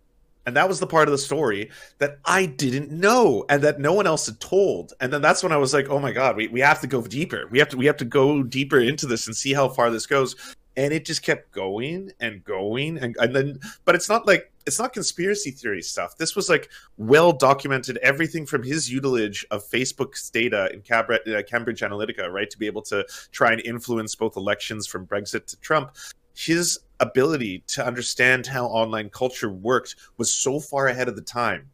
And 0.46 0.56
that 0.56 0.68
was 0.68 0.80
the 0.80 0.86
part 0.86 1.08
of 1.08 1.12
the 1.12 1.18
story 1.18 1.70
that 1.98 2.18
I 2.24 2.46
didn't 2.46 2.90
know 2.90 3.44
and 3.48 3.62
that 3.62 3.78
no 3.78 3.92
one 3.92 4.06
else 4.06 4.26
had 4.26 4.40
told. 4.40 4.94
And 5.00 5.12
then 5.12 5.22
that's 5.22 5.42
when 5.42 5.52
I 5.52 5.58
was 5.58 5.74
like, 5.74 5.88
oh 5.90 5.98
my 5.98 6.12
God, 6.12 6.36
we, 6.36 6.48
we 6.48 6.60
have 6.60 6.80
to 6.80 6.86
go 6.86 7.02
deeper. 7.02 7.46
We 7.50 7.58
have 7.58 7.68
to 7.70 7.76
we 7.76 7.86
have 7.86 7.98
to 7.98 8.04
go 8.04 8.42
deeper 8.42 8.80
into 8.80 9.06
this 9.06 9.26
and 9.26 9.36
see 9.36 9.52
how 9.52 9.68
far 9.68 9.90
this 9.90 10.06
goes. 10.06 10.36
And 10.76 10.94
it 10.94 11.04
just 11.04 11.22
kept 11.22 11.50
going 11.52 12.12
and 12.20 12.42
going 12.44 12.96
and, 12.98 13.16
and 13.18 13.36
then 13.36 13.58
but 13.84 13.94
it's 13.94 14.08
not 14.08 14.26
like 14.26 14.50
it's 14.66 14.78
not 14.78 14.92
conspiracy 14.92 15.50
theory 15.50 15.82
stuff. 15.82 16.16
This 16.16 16.36
was 16.36 16.48
like 16.48 16.70
well 16.96 17.32
documented 17.32 17.98
everything 17.98 18.46
from 18.46 18.62
his 18.62 18.90
utilage 18.90 19.44
of 19.50 19.68
Facebook's 19.68 20.30
data 20.30 20.70
in 20.72 20.80
uh, 20.80 21.42
Cambridge 21.42 21.80
Analytica, 21.80 22.30
right, 22.30 22.48
to 22.48 22.58
be 22.58 22.66
able 22.66 22.82
to 22.82 23.04
try 23.32 23.52
and 23.52 23.60
influence 23.62 24.14
both 24.14 24.36
elections 24.36 24.86
from 24.86 25.06
Brexit 25.06 25.46
to 25.46 25.56
Trump. 25.60 25.92
His 26.34 26.78
ability 27.00 27.64
to 27.68 27.84
understand 27.84 28.46
how 28.46 28.66
online 28.66 29.10
culture 29.10 29.50
worked 29.50 29.96
was 30.16 30.32
so 30.32 30.60
far 30.60 30.88
ahead 30.88 31.08
of 31.08 31.16
the 31.16 31.22
time 31.22 31.70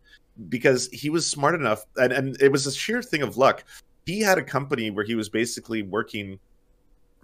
because 0.49 0.89
he 0.93 1.11
was 1.11 1.27
smart 1.27 1.55
enough 1.55 1.85
and, 1.97 2.13
and 2.13 2.41
it 2.41 2.53
was 2.53 2.67
a 2.67 2.73
sheer 2.73 3.03
thing 3.03 3.23
of 3.23 3.37
luck. 3.37 3.65
He 4.07 4.21
had 4.21 4.39
a 4.39 4.43
company 4.43 4.91
where 4.91 5.05
he 5.05 5.15
was 5.15 5.29
basically 5.29 5.83
working 5.83 6.39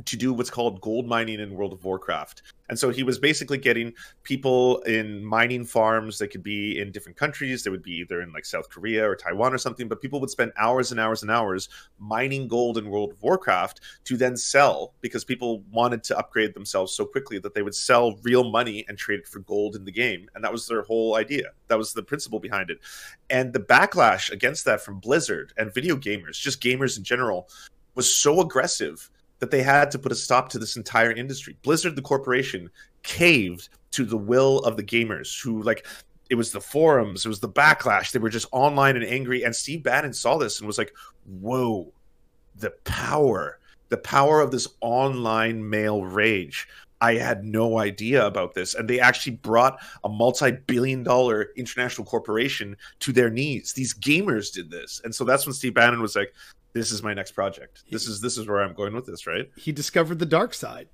to 0.05 0.16
do 0.16 0.32
what's 0.32 0.51
called 0.51 0.80
gold 0.80 1.07
mining 1.07 1.40
in 1.40 1.55
World 1.55 1.72
of 1.72 1.84
Warcraft. 1.84 2.43
And 2.68 2.78
so 2.78 2.90
he 2.90 3.03
was 3.03 3.18
basically 3.18 3.59
getting 3.59 3.93
people 4.22 4.80
in 4.82 5.22
mining 5.22 5.64
farms 5.64 6.18
that 6.18 6.28
could 6.28 6.43
be 6.43 6.80
in 6.80 6.90
different 6.90 7.18
countries. 7.18 7.62
They 7.62 7.70
would 7.70 7.82
be 7.82 7.97
either 7.97 8.22
in 8.22 8.32
like 8.32 8.47
South 8.47 8.70
Korea 8.70 9.07
or 9.07 9.14
Taiwan 9.14 9.53
or 9.53 9.59
something, 9.59 9.88
but 9.88 10.01
people 10.01 10.20
would 10.20 10.30
spend 10.30 10.53
hours 10.57 10.90
and 10.90 10.99
hours 10.99 11.22
and 11.22 11.30
hours 11.30 11.68
mining 11.99 12.49
gold 12.49 12.78
in 12.78 12.88
World 12.88 13.12
of 13.12 13.22
Warcraft 13.22 13.80
to 14.05 14.16
then 14.16 14.36
sell 14.36 14.95
because 15.03 15.24
people 15.24 15.62
wanted 15.70 16.03
to 16.05 16.18
upgrade 16.18 16.55
themselves 16.55 16.95
so 16.95 17.05
quickly 17.05 17.38
that 17.40 17.53
they 17.53 17.62
would 17.62 17.74
sell 17.74 18.16
real 18.22 18.51
money 18.51 18.84
and 18.88 18.97
trade 18.97 19.20
it 19.20 19.28
for 19.28 19.40
gold 19.40 19.76
in 19.76 19.84
the 19.84 19.93
game. 19.93 20.28
And 20.34 20.43
that 20.43 20.53
was 20.53 20.66
their 20.66 20.82
whole 20.82 21.16
idea. 21.16 21.51
That 21.68 21.78
was 21.78 21.93
the 21.93 22.03
principle 22.03 22.40
behind 22.40 22.70
it. 22.70 22.78
And 23.28 23.53
the 23.53 23.61
backlash 23.61 24.30
against 24.30 24.64
that 24.64 24.80
from 24.80 24.99
Blizzard 24.99 25.53
and 25.59 25.74
video 25.74 25.97
gamers, 25.97 26.40
just 26.40 26.62
gamers 26.62 26.97
in 26.97 27.05
general, 27.05 27.49
was 27.95 28.12
so 28.12 28.40
aggressive 28.40 29.11
that 29.43 29.51
they 29.51 29.61
had 29.61 29.90
to 29.90 29.99
put 29.99 30.12
a 30.12 30.14
stop 30.14 30.49
to 30.49 30.57
this 30.57 30.76
entire 30.76 31.11
industry. 31.11 31.57
Blizzard, 31.62 31.97
the 31.97 32.01
corporation, 32.01 32.70
caved 33.03 33.70
to 33.90 34.05
the 34.05 34.16
will 34.16 34.61
of 34.61 34.76
the 34.76 34.84
gamers 34.84 35.43
who 35.43 35.61
like 35.62 35.84
it 36.30 36.36
was 36.36 36.53
the 36.53 36.61
forums, 36.61 37.26
it 37.26 37.28
was 37.28 37.40
the 37.40 37.49
backlash. 37.49 38.12
They 38.12 38.20
were 38.20 38.30
just 38.30 38.47
online 38.53 38.95
and 38.95 39.05
angry. 39.05 39.43
And 39.43 39.55
Steve 39.55 39.82
Bannon 39.82 40.12
saw 40.12 40.38
this 40.38 40.61
and 40.61 40.66
was 40.68 40.78
like, 40.78 40.95
whoa, 41.40 41.93
the 42.55 42.70
power, 42.84 43.59
the 43.88 43.97
power 43.97 44.40
of 44.40 44.53
this 44.53 44.68
online 44.80 45.68
male 45.68 46.05
rage. 46.05 46.68
I 47.01 47.14
had 47.14 47.43
no 47.43 47.80
idea 47.80 48.24
about 48.24 48.55
this. 48.55 48.76
And 48.76 48.88
they 48.88 49.01
actually 49.01 49.34
brought 49.34 49.80
a 50.05 50.09
multi 50.09 50.53
billion 50.53 51.03
dollar 51.03 51.49
international 51.57 52.07
corporation 52.07 52.76
to 53.01 53.12
their 53.12 53.28
knees. 53.28 53.72
These 53.72 53.93
gamers 53.93 54.53
did 54.53 54.70
this. 54.70 55.01
And 55.03 55.12
so 55.12 55.24
that's 55.24 55.47
when 55.47 55.53
Steve 55.53 55.74
Bannon 55.74 56.01
was 56.01 56.14
like, 56.14 56.32
this 56.72 56.90
is 56.90 57.02
my 57.02 57.14
next 57.14 57.32
project. 57.32 57.84
This 57.90 58.06
is 58.06 58.20
this 58.20 58.38
is 58.38 58.46
where 58.46 58.62
I'm 58.62 58.74
going 58.74 58.94
with 58.94 59.06
this, 59.06 59.26
right? 59.26 59.50
He 59.56 59.72
discovered 59.72 60.18
the 60.18 60.26
dark 60.26 60.54
side. 60.54 60.88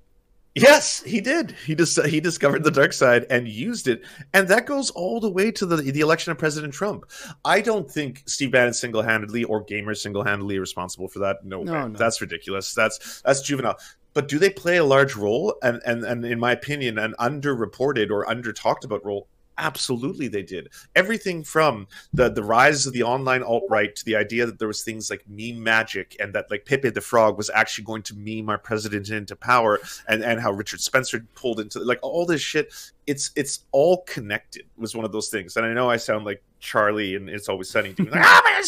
Yes, 0.55 1.01
he 1.03 1.21
did. 1.21 1.51
He 1.65 1.75
just 1.75 2.03
he 2.05 2.19
discovered 2.19 2.63
the 2.63 2.71
dark 2.71 2.91
side 2.93 3.25
and 3.29 3.47
used 3.47 3.87
it, 3.87 4.03
and 4.33 4.47
that 4.47 4.65
goes 4.65 4.89
all 4.89 5.19
the 5.19 5.29
way 5.29 5.51
to 5.51 5.65
the 5.65 5.77
the 5.77 6.01
election 6.01 6.31
of 6.31 6.37
President 6.37 6.73
Trump. 6.73 7.05
I 7.45 7.61
don't 7.61 7.89
think 7.89 8.23
Steve 8.25 8.51
Bannon 8.51 8.73
single 8.73 9.01
handedly 9.01 9.43
or 9.43 9.63
gamers 9.63 9.97
single 9.97 10.23
handedly 10.23 10.59
responsible 10.59 11.07
for 11.07 11.19
that. 11.19 11.45
No, 11.45 11.63
no, 11.63 11.87
no, 11.87 11.97
that's 11.97 12.19
ridiculous. 12.19 12.73
That's 12.73 13.21
that's 13.21 13.41
juvenile. 13.41 13.77
But 14.13 14.27
do 14.27 14.39
they 14.39 14.49
play 14.49 14.77
a 14.77 14.83
large 14.83 15.15
role? 15.15 15.55
And 15.61 15.81
and 15.85 16.03
and 16.03 16.25
in 16.25 16.39
my 16.39 16.51
opinion, 16.51 16.97
an 16.97 17.13
underreported 17.19 18.09
or 18.09 18.27
under 18.27 18.51
talked 18.51 18.83
about 18.83 19.05
role 19.05 19.27
absolutely 19.59 20.27
they 20.27 20.41
did. 20.41 20.69
Everything 20.95 21.43
from 21.43 21.87
the 22.13 22.29
the 22.29 22.43
rise 22.43 22.87
of 22.87 22.93
the 22.93 23.03
online 23.03 23.43
alt 23.43 23.63
right 23.69 23.95
to 23.95 24.05
the 24.05 24.15
idea 24.15 24.45
that 24.45 24.57
there 24.57 24.67
was 24.67 24.83
things 24.83 25.09
like 25.09 25.23
meme 25.27 25.61
magic 25.61 26.15
and 26.19 26.33
that 26.33 26.49
like 26.49 26.65
Pepe 26.65 26.89
the 26.89 27.01
Frog 27.01 27.37
was 27.37 27.51
actually 27.53 27.83
going 27.83 28.01
to 28.03 28.15
meme 28.15 28.49
our 28.49 28.57
president 28.57 29.09
into 29.09 29.35
power 29.35 29.79
and 30.07 30.23
and 30.23 30.39
how 30.39 30.51
Richard 30.51 30.81
Spencer 30.81 31.25
pulled 31.35 31.59
into 31.59 31.79
like 31.79 31.99
all 32.01 32.25
this 32.25 32.41
shit. 32.41 32.73
It's 33.05 33.31
it's 33.35 33.65
all 33.71 34.03
connected 34.03 34.65
was 34.77 34.95
one 34.95 35.05
of 35.05 35.11
those 35.11 35.29
things. 35.29 35.57
And 35.57 35.65
I 35.65 35.73
know 35.73 35.89
I 35.89 35.97
sound 35.97 36.25
like 36.25 36.41
Charlie 36.59 37.15
and 37.15 37.29
it's 37.29 37.49
always 37.49 37.69
sunny 37.69 37.93
doing 37.93 38.09
like 38.09 38.21
oh 38.23 38.41
my 38.43 38.49
god 38.51 38.59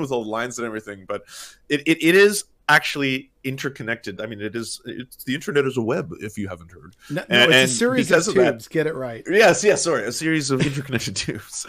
with 0.00 0.12
all 0.12 0.24
the 0.24 0.30
lines 0.30 0.58
and 0.58 0.66
everything 0.66 1.04
but 1.06 1.22
it, 1.68 1.80
it, 1.86 2.02
it 2.02 2.14
is 2.14 2.44
actually 2.68 3.30
interconnected. 3.44 4.20
I 4.20 4.26
mean, 4.26 4.40
it 4.40 4.54
is. 4.54 4.80
It's 4.84 5.24
the 5.24 5.34
internet 5.34 5.64
is 5.66 5.76
a 5.76 5.82
web. 5.82 6.12
If 6.20 6.38
you 6.38 6.48
haven't 6.48 6.70
heard, 6.70 6.96
no, 7.10 7.24
and, 7.28 7.50
no 7.50 7.56
it's 7.56 7.72
a 7.72 7.74
series 7.74 8.10
of 8.10 8.24
tubes. 8.24 8.34
That, 8.34 8.68
get 8.70 8.86
it 8.86 8.94
right. 8.94 9.24
Yes, 9.28 9.64
yes. 9.64 9.82
Sorry, 9.82 10.04
a 10.04 10.12
series 10.12 10.50
of 10.50 10.64
interconnected 10.64 11.16
tubes. 11.16 11.66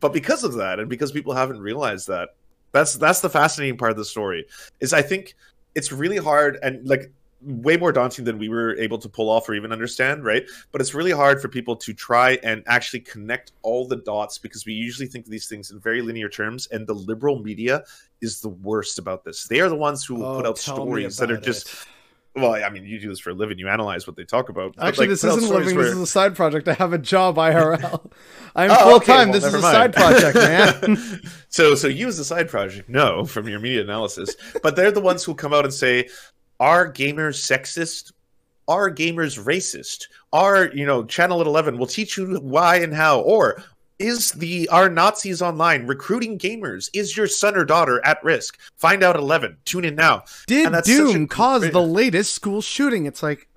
But 0.00 0.12
because 0.12 0.44
of 0.44 0.54
that, 0.54 0.78
and 0.78 0.88
because 0.88 1.12
people 1.12 1.34
haven't 1.34 1.60
realized 1.60 2.08
that, 2.08 2.30
that's 2.72 2.94
that's 2.94 3.20
the 3.20 3.30
fascinating 3.30 3.76
part 3.76 3.90
of 3.90 3.96
the 3.96 4.04
story. 4.04 4.46
Is 4.80 4.92
I 4.92 5.02
think 5.02 5.34
it's 5.74 5.92
really 5.92 6.16
hard 6.16 6.58
and 6.62 6.86
like 6.88 7.12
way 7.42 7.76
more 7.76 7.92
daunting 7.92 8.24
than 8.24 8.38
we 8.38 8.48
were 8.48 8.76
able 8.76 8.98
to 8.98 9.08
pull 9.08 9.28
off 9.28 9.48
or 9.48 9.54
even 9.54 9.72
understand, 9.72 10.24
right? 10.24 10.44
But 10.72 10.80
it's 10.80 10.94
really 10.94 11.10
hard 11.10 11.40
for 11.40 11.48
people 11.48 11.76
to 11.76 11.92
try 11.92 12.38
and 12.42 12.62
actually 12.66 13.00
connect 13.00 13.52
all 13.62 13.86
the 13.86 13.96
dots 13.96 14.38
because 14.38 14.64
we 14.66 14.72
usually 14.72 15.06
think 15.06 15.26
of 15.26 15.30
these 15.30 15.48
things 15.48 15.70
in 15.70 15.78
very 15.78 16.02
linear 16.02 16.28
terms, 16.28 16.66
and 16.68 16.86
the 16.86 16.94
liberal 16.94 17.42
media 17.42 17.84
is 18.20 18.40
the 18.40 18.48
worst 18.48 18.98
about 18.98 19.24
this. 19.24 19.44
They 19.44 19.60
are 19.60 19.68
the 19.68 19.76
ones 19.76 20.04
who 20.04 20.24
oh, 20.24 20.36
put 20.36 20.46
out 20.46 20.58
stories 20.58 21.16
that 21.18 21.30
are 21.30 21.36
just. 21.36 21.68
It. 21.68 21.86
Well, 22.36 22.54
I 22.54 22.68
mean, 22.68 22.84
you 22.84 23.00
do 23.00 23.08
this 23.08 23.18
for 23.18 23.30
a 23.30 23.34
living. 23.34 23.58
You 23.58 23.68
analyze 23.68 24.06
what 24.06 24.14
they 24.14 24.24
talk 24.24 24.50
about. 24.50 24.74
Actually, 24.78 25.06
like, 25.06 25.10
this 25.10 25.24
isn't 25.24 25.44
a 25.44 25.54
living. 25.56 25.74
Where... 25.74 25.86
This 25.86 25.94
is 25.94 26.00
a 26.02 26.06
side 26.06 26.36
project. 26.36 26.68
I 26.68 26.74
have 26.74 26.92
a 26.92 26.98
job 26.98 27.36
IRL. 27.36 28.10
I'm 28.54 28.70
oh, 28.70 28.90
full 28.90 29.00
time. 29.00 29.30
Okay, 29.30 29.30
well, 29.30 29.32
this 29.32 29.44
is 29.44 29.54
a 29.54 29.60
mind. 29.60 29.74
side 29.74 29.94
project, 29.94 30.36
man. 30.36 31.22
so, 31.48 31.74
so 31.74 31.88
you 31.88 32.08
as 32.08 32.18
a 32.18 32.24
side 32.24 32.50
project, 32.50 32.90
no, 32.90 33.24
from 33.24 33.48
your 33.48 33.58
media 33.58 33.80
analysis. 33.82 34.36
But 34.62 34.76
they're 34.76 34.92
the 34.92 35.00
ones 35.00 35.24
who 35.24 35.34
come 35.34 35.54
out 35.54 35.64
and 35.64 35.72
say, 35.72 36.08
"Are 36.60 36.90
gamers 36.92 37.36
sexist? 37.36 38.12
Are 38.68 38.90
gamers 38.90 39.42
racist? 39.42 40.06
Are 40.32 40.70
you 40.74 40.86
know 40.86 41.04
Channel 41.04 41.40
at 41.40 41.46
Eleven 41.46 41.78
will 41.78 41.86
teach 41.86 42.16
you 42.16 42.36
why 42.36 42.76
and 42.76 42.94
how? 42.94 43.20
Or 43.20 43.62
is 43.98 44.32
the 44.32 44.68
are 44.68 44.88
Nazis 44.88 45.40
online 45.40 45.86
recruiting 45.86 46.38
gamers? 46.38 46.90
Is 46.92 47.16
your 47.16 47.26
son 47.26 47.56
or 47.56 47.64
daughter 47.64 48.04
at 48.04 48.22
risk? 48.22 48.58
Find 48.76 49.02
out 49.02 49.16
11. 49.16 49.56
Tune 49.64 49.84
in 49.84 49.94
now. 49.94 50.24
Did 50.46 50.72
Doom 50.84 51.24
a, 51.24 51.26
cause 51.26 51.70
the 51.70 51.82
latest 51.82 52.34
school 52.34 52.60
shooting? 52.60 53.06
It's 53.06 53.22
like 53.22 53.48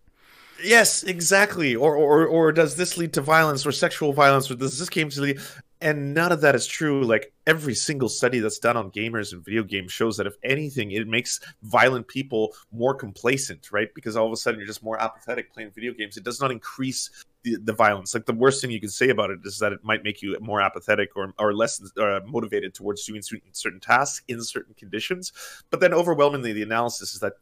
Yes, 0.64 1.04
exactly. 1.04 1.76
Or, 1.76 1.96
or 1.96 2.26
or 2.28 2.52
does 2.52 2.76
this 2.76 2.98
lead 2.98 3.14
to 3.14 3.22
violence 3.22 3.66
or 3.66 3.72
sexual 3.72 4.14
violence 4.14 4.50
or 4.52 4.56
does 4.56 4.78
this 4.78 4.90
game 4.90 5.10
to 5.10 5.22
lead 5.22 5.40
and 5.82 6.14
none 6.14 6.32
of 6.32 6.42
that 6.42 6.56
is 6.56 6.68
true. 6.68 7.04
Like 7.04 7.32
every 7.48 7.74
single 7.74 8.10
study 8.10 8.40
that's 8.40 8.60
done 8.60 8.76
on 8.76 8.92
gamers 8.92 9.32
and 9.32 9.44
video 9.44 9.64
games 9.64 9.92
shows 9.92 10.18
that 10.18 10.28
if 10.28 10.36
anything, 10.44 10.92
it 10.92 11.08
makes 11.08 11.40
violent 11.64 12.08
people 12.08 12.54
more 12.72 12.94
complacent, 12.94 13.72
right? 13.72 13.88
Because 13.96 14.18
all 14.18 14.26
of 14.26 14.34
a 14.34 14.36
sudden 14.36 14.60
you're 14.60 14.68
just 14.68 14.84
more 14.84 15.02
apathetic 15.02 15.54
playing 15.54 15.72
video 15.72 15.94
games. 15.94 16.18
It 16.18 16.24
does 16.26 16.42
not 16.42 16.52
increase 16.52 17.10
the, 17.44 17.56
the 17.64 17.74
violence. 17.74 18.14
Like 18.14 18.26
the 18.26 18.34
worst 18.34 18.62
thing 18.62 18.72
you 18.72 18.82
can 18.82 18.90
say 18.90 19.10
about 19.10 19.30
it 19.30 19.40
is 19.46 19.58
that 19.60 19.72
it 19.72 19.84
might 19.84 20.04
make 20.04 20.22
you 20.22 20.38
more 20.42 20.62
apathetic 20.62 21.16
or 21.16 21.34
or 21.40 21.54
less 21.54 21.82
uh, 21.98 22.20
motivated 22.26 22.74
towards 22.74 23.06
doing 23.06 23.22
certain 23.54 23.80
tasks 23.80 24.24
in 24.28 24.42
certain 24.44 24.74
conditions. 24.74 25.32
But 25.70 25.80
then 25.80 25.94
overwhelmingly, 25.94 26.52
the 26.52 26.64
analysis 26.64 27.14
is 27.14 27.22
that 27.22 27.34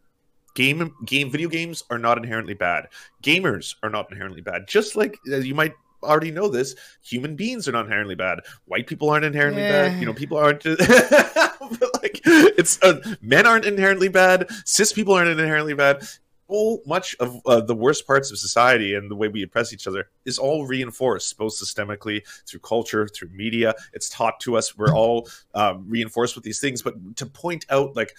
game 0.53 0.93
game 1.05 1.31
video 1.31 1.49
games 1.49 1.83
are 1.89 1.97
not 1.97 2.17
inherently 2.17 2.53
bad. 2.53 2.87
Gamers 3.23 3.75
are 3.81 3.89
not 3.89 4.11
inherently 4.11 4.41
bad. 4.41 4.67
Just 4.67 4.95
like 4.95 5.17
uh, 5.31 5.37
you 5.37 5.55
might 5.55 5.73
already 6.07 6.31
know 6.31 6.47
this. 6.47 6.75
Human 7.03 7.35
beings 7.35 7.67
are 7.67 7.71
not 7.71 7.85
inherently 7.85 8.15
bad. 8.15 8.39
White 8.65 8.87
people 8.87 9.09
aren't 9.09 9.25
inherently 9.25 9.61
yeah. 9.61 9.89
bad. 9.89 9.99
You 9.99 10.05
know, 10.05 10.13
people 10.13 10.37
aren't. 10.37 10.65
like 10.65 12.21
it's 12.25 12.81
uh, 12.81 12.99
men 13.21 13.45
aren't 13.45 13.65
inherently 13.65 14.09
bad. 14.09 14.49
Cis 14.65 14.93
people 14.93 15.13
aren't 15.13 15.39
inherently 15.39 15.73
bad. 15.73 16.07
So 16.49 16.81
much 16.85 17.15
of 17.19 17.41
uh, 17.45 17.61
the 17.61 17.75
worst 17.75 18.07
parts 18.07 18.31
of 18.31 18.37
society 18.37 18.95
and 18.95 19.11
the 19.11 19.15
way 19.15 19.27
we 19.27 19.43
oppress 19.43 19.73
each 19.73 19.85
other 19.85 20.09
is 20.23 20.39
all 20.39 20.65
reinforced, 20.65 21.37
both 21.37 21.53
systemically 21.53 22.21
through 22.45 22.61
culture, 22.61 23.07
through 23.07 23.29
media. 23.29 23.75
It's 23.93 24.09
taught 24.09 24.39
to 24.41 24.55
us. 24.55 24.77
We're 24.77 24.95
all 24.95 25.27
um, 25.53 25.85
reinforced 25.89 26.35
with 26.35 26.45
these 26.45 26.61
things. 26.61 26.81
But 26.81 27.17
to 27.17 27.25
point 27.25 27.65
out, 27.69 27.95
like, 27.97 28.15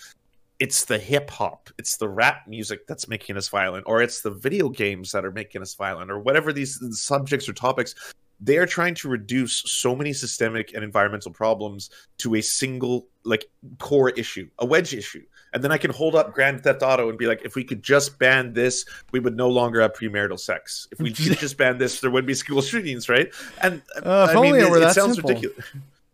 it's 0.59 0.85
the 0.85 0.99
hip 0.99 1.31
hop, 1.31 1.71
it's 1.79 1.97
the 1.97 2.09
rap 2.09 2.47
music 2.49 2.87
that's 2.87 3.09
making 3.09 3.37
us 3.37 3.49
violent, 3.49 3.85
or 3.87 4.03
it's 4.03 4.23
the 4.23 4.31
video 4.31 4.69
games 4.69 5.13
that 5.13 5.25
are 5.25 5.31
making 5.31 5.63
us 5.63 5.75
violent, 5.75 6.11
or 6.11 6.19
whatever 6.19 6.53
these 6.53 6.79
subjects 7.01 7.49
or 7.49 7.53
topics. 7.53 7.95
They 8.41 8.57
are 8.59 8.67
trying 8.67 8.95
to 8.97 9.09
reduce 9.09 9.63
so 9.67 9.97
many 9.97 10.13
systemic 10.13 10.73
and 10.75 10.85
environmental 10.85 11.33
problems 11.33 11.91
to 12.19 12.37
a 12.37 12.41
single, 12.41 13.09
like, 13.25 13.47
core 13.79 14.11
issue, 14.11 14.49
a 14.61 14.67
wedge 14.67 14.95
issue. 14.95 15.25
And 15.53 15.65
then 15.65 15.73
I 15.73 15.79
can 15.79 15.91
hold 15.91 16.15
up 16.15 16.35
Grand 16.35 16.63
Theft 16.63 16.83
Auto 16.83 17.09
and 17.09 17.19
be 17.19 17.27
like, 17.27 17.43
if 17.45 17.57
we 17.57 17.65
could 17.65 17.83
just 17.83 18.19
ban 18.19 18.53
this, 18.53 18.85
we 19.13 19.19
would 19.19 19.37
no 19.37 19.49
longer 19.49 19.81
have 19.81 19.93
premarital 19.93 20.39
sex. 20.39 20.87
If 20.93 21.01
we 21.01 21.13
could 21.13 21.39
just 21.41 21.57
ban 21.57 21.79
this, 21.79 22.01
there 22.01 22.11
wouldn't 22.11 22.29
be 22.29 22.35
school 22.35 22.63
shootings, 22.63 23.09
right? 23.09 23.29
And 23.63 23.83
uh, 24.05 24.29
I 24.31 24.41
mean, 24.41 24.55
it, 24.55 24.63
it 24.63 24.93
sounds 24.93 25.17
simple. 25.17 25.31
ridiculous. 25.31 25.67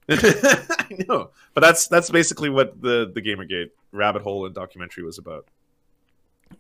I 0.09 1.05
know, 1.09 1.31
but 1.55 1.63
that's 1.63 1.89
that's 1.89 2.11
basically 2.11 2.51
what 2.51 2.81
the 2.81 3.11
the 3.15 3.23
GamerGate 3.23 3.71
rabbit 3.95 4.23
hole 4.23 4.45
and 4.45 4.55
documentary 4.55 5.05
was 5.05 5.19
about. 5.19 5.47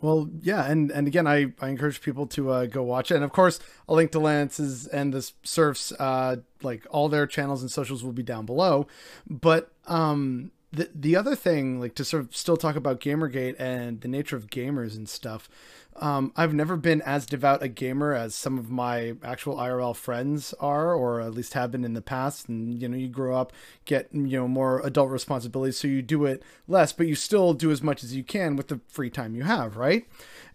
Well, 0.01 0.29
yeah, 0.41 0.65
and 0.65 0.91
and 0.91 1.07
again, 1.07 1.27
I, 1.27 1.53
I 1.61 1.69
encourage 1.69 2.01
people 2.01 2.27
to 2.29 2.51
uh, 2.51 2.67
go 2.67 2.83
watch 2.83 3.11
it, 3.11 3.17
and 3.17 3.25
of 3.25 3.33
course, 3.33 3.61
a 3.89 3.95
link 3.95 4.13
to 4.13 4.19
Lance's 4.19 4.87
and 4.87 5.13
the 5.13 5.31
Serfs, 5.43 5.93
uh, 5.93 6.37
like 6.63 6.87
all 6.91 7.09
their 7.09 7.27
channels 7.27 7.63
and 7.63 7.71
socials 7.71 8.03
will 8.03 8.13
be 8.13 8.23
down 8.23 8.47
below. 8.47 8.87
But 9.29 9.71
um, 9.87 10.51
the 10.75 10.91
the 10.95 11.17
other 11.17 11.37
thing, 11.37 11.81
like 11.81 11.95
to 11.97 12.05
sort 12.05 12.25
of 12.25 12.37
still 12.37 12.57
talk 12.57 12.77
about 12.77 13.01
GamerGate 13.01 13.57
and 13.59 14.01
the 14.01 14.09
nature 14.09 14.37
of 14.37 14.49
gamers 14.49 14.97
and 14.97 15.09
stuff. 15.09 15.49
Um, 15.97 16.33
I've 16.37 16.53
never 16.53 16.77
been 16.77 17.03
as 17.03 17.25
devout 17.25 17.63
a 17.63 17.69
gamer 17.69 18.15
as 18.15 18.35
some 18.35 18.59
of 18.59 18.69
my 18.69 19.15
actual 19.23 19.57
IRL 19.57 19.95
friends 19.95 20.53
are, 20.59 20.93
or 20.93 21.21
at 21.21 21.35
least 21.35 21.55
have 21.55 21.71
been 21.71 21.85
in 21.85 21.95
the 21.95 22.03
past. 22.03 22.49
And 22.49 22.83
you 22.83 22.89
know, 22.89 22.97
you 22.97 23.09
grow 23.09 23.37
up, 23.37 23.53
get 23.85 24.09
you 24.13 24.39
know 24.39 24.49
more 24.49 24.81
adult 24.81 25.11
responsibilities, 25.11 25.79
so 25.79 25.87
you 25.89 26.03
do 26.03 26.25
it 26.25 26.43
less, 26.67 26.93
but 26.93 27.07
you 27.07 27.15
still 27.15 27.55
do 27.55 27.71
as 27.71 27.83
much 27.83 28.03
as 28.03 28.15
you 28.15 28.25
can 28.25 28.57
with 28.57 28.69
the 28.69 28.81
free 28.89 29.11
time 29.11 29.35
you 29.35 29.45
have, 29.45 29.77
right? 29.77 30.07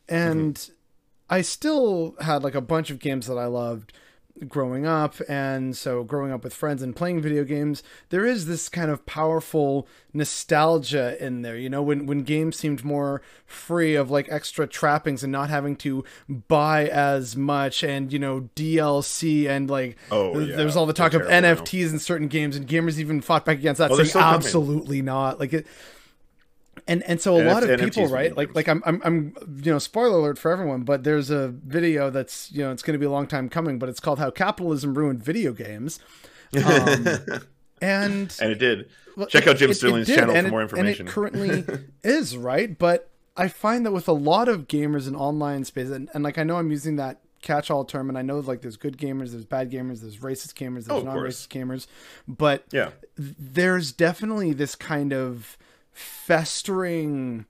And 0.08 0.56
mm-hmm. 0.56 0.74
I 1.30 1.42
still 1.42 2.16
had 2.20 2.44
like 2.44 2.56
a 2.56 2.62
bunch 2.62 2.90
of 2.90 3.00
games 3.00 3.28
that 3.28 3.38
I 3.38 3.46
loved 3.46 3.94
growing 4.48 4.86
up 4.86 5.16
and 5.28 5.76
so 5.76 6.04
growing 6.04 6.32
up 6.32 6.44
with 6.44 6.54
friends 6.54 6.82
and 6.82 6.96
playing 6.96 7.22
video 7.22 7.44
games 7.44 7.84
there 8.10 8.26
is 8.26 8.46
this 8.46 8.70
kind 8.70 8.90
of 8.90 9.06
powerful 9.06 9.88
nostalgia 10.14 11.22
in 11.24 11.42
there 11.42 11.58
you 11.58 11.70
know 11.70 11.82
when 11.82 12.06
when 12.06 12.24
games 12.24 12.56
seemed 12.56 12.84
more 12.84 13.22
free 13.46 13.96
of 13.96 14.10
like 14.10 14.28
extra 14.30 14.66
trappings 14.66 15.24
and 15.24 15.32
not 15.32 15.50
having 15.50 15.76
to 15.76 16.04
buy 16.48 16.88
as 16.88 17.36
much 17.36 17.84
and 17.84 18.14
you 18.14 18.20
know 18.20 18.50
DLC 18.56 19.48
and 19.50 19.70
like 19.70 19.98
oh 20.12 20.40
yeah. 20.40 20.56
there's 20.56 20.76
all 20.76 20.86
the 20.86 20.94
talk 20.94 21.14
of 21.14 21.22
NFTs 21.24 21.88
now. 21.88 21.94
in 21.94 22.00
certain 22.00 22.28
games 22.28 22.56
and 22.56 22.68
gamers 22.68 22.98
even 22.98 23.22
fought 23.22 23.46
back 23.46 23.58
against 23.58 23.80
that 23.80 23.92
oh, 23.92 24.04
saying 24.04 24.24
absolutely 24.24 25.02
not 25.02 25.40
like 25.40 25.54
it 25.54 25.68
and 26.90 27.04
and 27.04 27.22
so 27.22 27.40
a 27.40 27.44
lot 27.44 27.64
of 27.64 27.80
people 27.80 28.08
right 28.08 28.36
like 28.36 28.54
like 28.56 28.68
I'm, 28.68 28.82
I'm 28.86 29.02
i'm 29.06 29.34
you 29.64 29.72
know 29.72 29.80
spoiler 29.80 30.18
alert 30.18 30.38
for 30.38 30.52
everyone 30.52 30.82
but 30.82 31.04
there's 31.04 31.30
a 31.30 31.50
video 31.50 32.10
that's 32.10 32.52
you 32.52 32.64
know 32.64 32.72
it's 32.72 32.82
going 32.82 32.94
to 32.94 33.00
be 33.00 33.06
a 33.06 33.12
long 33.12 33.28
time 33.28 33.48
coming 33.48 33.80
but 33.80 33.88
it's 33.88 34.00
called 34.00 34.20
how 34.20 34.32
capitalism 34.32 34.98
ruined 34.98 35.24
video 35.24 35.54
games. 35.54 36.00
Um, 36.66 37.08
and 37.82 38.36
and 38.42 38.52
it 38.52 38.58
did. 38.58 38.90
Check 39.28 39.48
out 39.48 39.58
jim 39.58 39.74
sterling's 39.74 40.08
channel 40.08 40.36
for 40.36 40.50
more 40.50 40.62
information 40.62 41.02
and 41.02 41.10
it 41.10 41.12
currently 41.12 41.64
is 42.04 42.36
right 42.36 42.78
but 42.78 43.10
i 43.38 43.48
find 43.48 43.86
that 43.86 43.92
with 43.92 44.08
a 44.08 44.14
lot 44.14 44.48
of 44.48 44.68
gamers 44.68 45.08
in 45.08 45.16
online 45.16 45.66
space 45.66 45.90
and, 45.90 46.10
and 46.14 46.24
like 46.24 46.38
i 46.38 46.44
know 46.44 46.56
i'm 46.56 46.72
using 46.72 46.96
that 46.96 47.20
catch-all 47.42 47.84
term 47.84 48.08
and 48.08 48.18
i 48.18 48.22
know 48.22 48.40
like 48.40 48.62
there's 48.62 48.78
good 48.78 48.98
gamers 48.98 49.32
there's 49.32 49.46
bad 49.46 49.70
gamers 49.70 50.00
there's 50.00 50.18
racist 50.18 50.54
gamers 50.54 50.86
there's 50.86 51.02
oh, 51.02 51.02
non-racist 51.02 51.50
gamers 51.50 51.86
but 52.30 52.64
yeah. 52.72 52.92
there's 53.18 53.92
definitely 53.92 54.54
this 54.54 54.74
kind 54.74 55.12
of 55.12 55.58
festering 56.00 57.46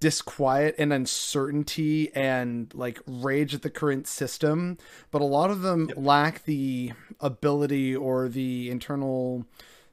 disquiet 0.00 0.74
and 0.78 0.92
uncertainty 0.92 2.10
and 2.14 2.72
like 2.74 3.00
rage 3.06 3.54
at 3.54 3.62
the 3.62 3.70
current 3.70 4.06
system 4.06 4.78
but 5.10 5.20
a 5.20 5.26
lot 5.26 5.50
of 5.50 5.60
them 5.60 5.88
yep. 5.88 5.96
lack 5.98 6.44
the 6.44 6.92
ability 7.20 7.94
or 7.94 8.28
the 8.28 8.70
internal 8.70 9.44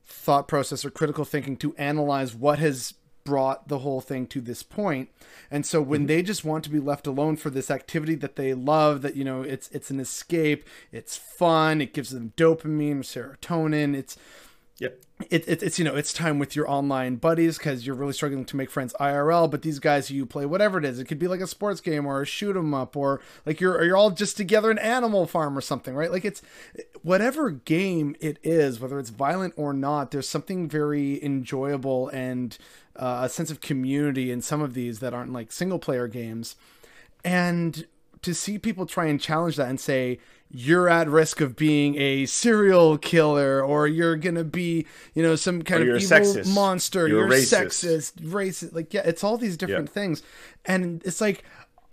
thought 0.06 0.48
process 0.48 0.86
or 0.86 0.90
critical 0.90 1.26
thinking 1.26 1.58
to 1.58 1.76
analyze 1.76 2.34
what 2.34 2.60
has 2.60 2.94
brought 3.26 3.68
the 3.68 3.80
whole 3.80 4.00
thing 4.00 4.26
to 4.26 4.40
this 4.40 4.64
point 4.64 5.10
and 5.52 5.66
so 5.66 5.82
when 5.82 6.02
mm-hmm. 6.02 6.08
they 6.08 6.22
just 6.22 6.46
want 6.46 6.64
to 6.64 6.70
be 6.70 6.80
left 6.80 7.06
alone 7.06 7.36
for 7.36 7.50
this 7.50 7.70
activity 7.70 8.16
that 8.16 8.38
they 8.38 8.54
love 8.54 9.02
that 9.02 9.18
you 9.18 9.26
know 9.26 9.42
it's 9.42 9.70
it's 9.72 9.92
an 9.92 10.00
escape 10.00 10.66
it's 10.94 11.18
fun 11.18 11.82
it 11.82 11.94
gives 11.94 12.12
them 12.12 12.32
dopamine 12.38 13.00
serotonin 13.00 13.94
it's 13.94 14.18
Yep. 14.80 15.02
It, 15.32 15.48
it, 15.48 15.64
it's 15.64 15.80
you 15.80 15.86
know 15.86 15.96
it's 15.96 16.14
time 16.14 16.38
with 16.38 16.56
your 16.56 16.70
online 16.70 17.16
buddies 17.16 17.58
because 17.58 17.88
you're 17.88 17.96
really 17.96 18.14
struggling 18.14 18.46
to 18.46 18.56
make 18.56 18.70
friends 18.70 18.94
IRL. 19.00 19.50
But 19.50 19.64
these 19.64 19.80
guys 19.80 20.12
you 20.12 20.28
play 20.28 20.46
whatever 20.46 20.78
it 20.78 20.86
is, 20.86 21.00
it 21.00 21.06
could 21.06 21.18
be 21.18 21.28
like 21.28 21.42
a 21.42 21.48
sports 21.48 21.82
game 21.82 22.06
or 22.06 22.22
a 22.22 22.26
shoot 22.26 22.56
'em 22.56 22.76
up 22.76 22.96
or 22.96 23.20
like 23.44 23.60
you're 23.60 23.84
you're 23.84 23.98
all 23.98 24.12
just 24.12 24.38
together 24.38 24.70
in 24.70 24.78
Animal 24.78 25.26
Farm 25.26 25.58
or 25.58 25.62
something, 25.62 25.96
right? 25.96 26.12
Like 26.12 26.24
it's 26.24 26.44
whatever 27.02 27.50
game 27.50 28.16
it 28.20 28.38
is, 28.44 28.80
whether 28.80 29.00
it's 29.00 29.10
violent 29.10 29.56
or 29.58 29.74
not. 29.74 30.12
There's 30.12 30.30
something 30.30 30.70
very 30.70 31.24
enjoyable 31.24 32.10
and 32.10 32.56
uh, 32.96 33.22
a 33.24 33.30
sense 33.30 33.50
of 33.50 33.60
community 33.60 34.32
in 34.32 34.44
some 34.44 34.62
of 34.62 34.76
these 34.76 35.00
that 35.00 35.16
aren't 35.16 35.34
like 35.34 35.52
single 35.52 35.80
player 35.80 36.08
games, 36.08 36.56
and 37.26 37.88
to 38.22 38.36
see 38.36 38.60
people 38.60 38.86
try 38.86 39.06
and 39.08 39.20
challenge 39.20 39.56
that 39.56 39.70
and 39.70 39.80
say 39.80 40.20
you're 40.50 40.88
at 40.88 41.10
risk 41.10 41.42
of 41.42 41.56
being 41.56 42.00
a 42.00 42.26
serial 42.26 42.98
killer 42.98 43.62
or 43.62 43.88
you're 43.88 44.16
gonna 44.16 44.44
be 44.44 44.86
you 45.14 45.22
know 45.22 45.36
some 45.36 45.62
kind 45.62 45.82
of 45.82 45.90
evil 45.90 46.00
sexist. 46.00 46.54
monster 46.54 47.08
you're, 47.08 47.20
you're 47.20 47.30
racist. 47.30 47.66
sexist 47.66 48.14
racist 48.22 48.74
like 48.74 48.94
yeah 48.94 49.02
it's 49.04 49.24
all 49.24 49.38
these 49.38 49.58
different 49.58 49.90
yeah. 49.90 49.94
things 49.94 50.24
and 50.66 51.02
it's 51.06 51.20
like 51.20 51.44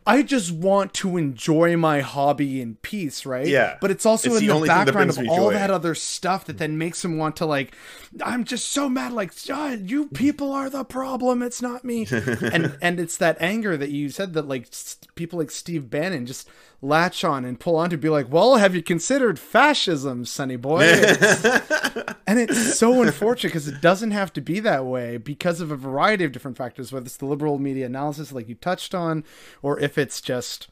I 0.06 0.22
just 0.22 0.52
want 0.52 0.92
to 0.94 1.16
enjoy 1.16 1.78
my 1.78 2.00
hobby 2.00 2.60
in 2.60 2.74
peace, 2.76 3.24
right? 3.24 3.46
Yeah. 3.46 3.78
But 3.80 3.90
it's 3.90 4.04
also 4.04 4.32
it's 4.32 4.42
in 4.42 4.48
the, 4.48 4.60
the 4.60 4.66
background 4.66 5.08
of 5.08 5.18
all 5.28 5.50
that 5.50 5.70
other 5.70 5.94
stuff 5.94 6.44
that 6.44 6.58
then 6.58 6.76
makes 6.76 7.02
him 7.02 7.16
want 7.16 7.36
to 7.36 7.46
like, 7.46 7.74
I'm 8.22 8.44
just 8.44 8.70
so 8.70 8.90
mad, 8.90 9.14
like, 9.14 9.32
oh, 9.48 9.70
you 9.70 10.08
people 10.14 10.52
are 10.52 10.68
the 10.68 10.84
problem. 10.84 11.42
It's 11.42 11.62
not 11.62 11.84
me. 11.84 12.06
and 12.10 12.76
and 12.82 13.00
it's 13.00 13.16
that 13.16 13.38
anger 13.40 13.78
that 13.78 13.90
you 13.90 14.10
said 14.10 14.34
that 14.34 14.46
like 14.46 14.68
people 15.14 15.38
like 15.38 15.50
Steve 15.50 15.88
Bannon 15.88 16.26
just 16.26 16.48
latch 16.84 17.24
on 17.24 17.44
and 17.44 17.58
pull 17.58 17.76
on 17.76 17.90
to 17.90 17.96
be 17.96 18.08
like, 18.08 18.30
well, 18.30 18.56
have 18.56 18.74
you 18.74 18.82
considered 18.82 19.38
fascism, 19.38 20.24
Sonny 20.24 20.56
boy? 20.56 20.80
and 22.26 22.38
it's 22.38 22.78
so 22.78 23.02
unfortunate 23.02 23.50
because 23.50 23.66
it 23.66 23.80
doesn't 23.80 24.10
have 24.10 24.32
to 24.34 24.40
be 24.40 24.60
that 24.60 24.84
way 24.84 25.16
because 25.16 25.60
of 25.60 25.70
a 25.70 25.76
variety 25.76 26.24
of 26.24 26.32
different 26.32 26.58
factors, 26.58 26.92
whether 26.92 27.06
it's 27.06 27.16
the 27.16 27.26
liberal 27.26 27.58
media 27.58 27.86
analysis, 27.86 28.32
like 28.32 28.48
you 28.48 28.54
touched 28.54 28.94
on, 28.94 29.24
or 29.62 29.80
if 29.80 29.96
it's 29.96 30.20
just 30.20 30.68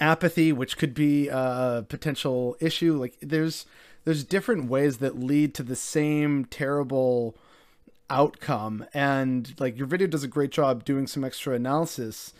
apathy, 0.00 0.52
which 0.52 0.78
could 0.78 0.94
be 0.94 1.28
a 1.28 1.84
potential 1.88 2.56
issue. 2.60 2.96
Like 2.96 3.16
there's 3.20 3.66
there's 4.04 4.24
different 4.24 4.68
ways 4.68 4.98
that 4.98 5.18
lead 5.18 5.54
to 5.54 5.62
the 5.62 5.76
same 5.76 6.46
terrible 6.46 7.36
outcome, 8.08 8.86
and 8.94 9.54
like 9.60 9.76
your 9.76 9.86
video 9.86 10.06
does 10.06 10.24
a 10.24 10.28
great 10.28 10.50
job 10.50 10.84
doing 10.84 11.06
some 11.06 11.22
extra 11.22 11.54
analysis 11.54 12.32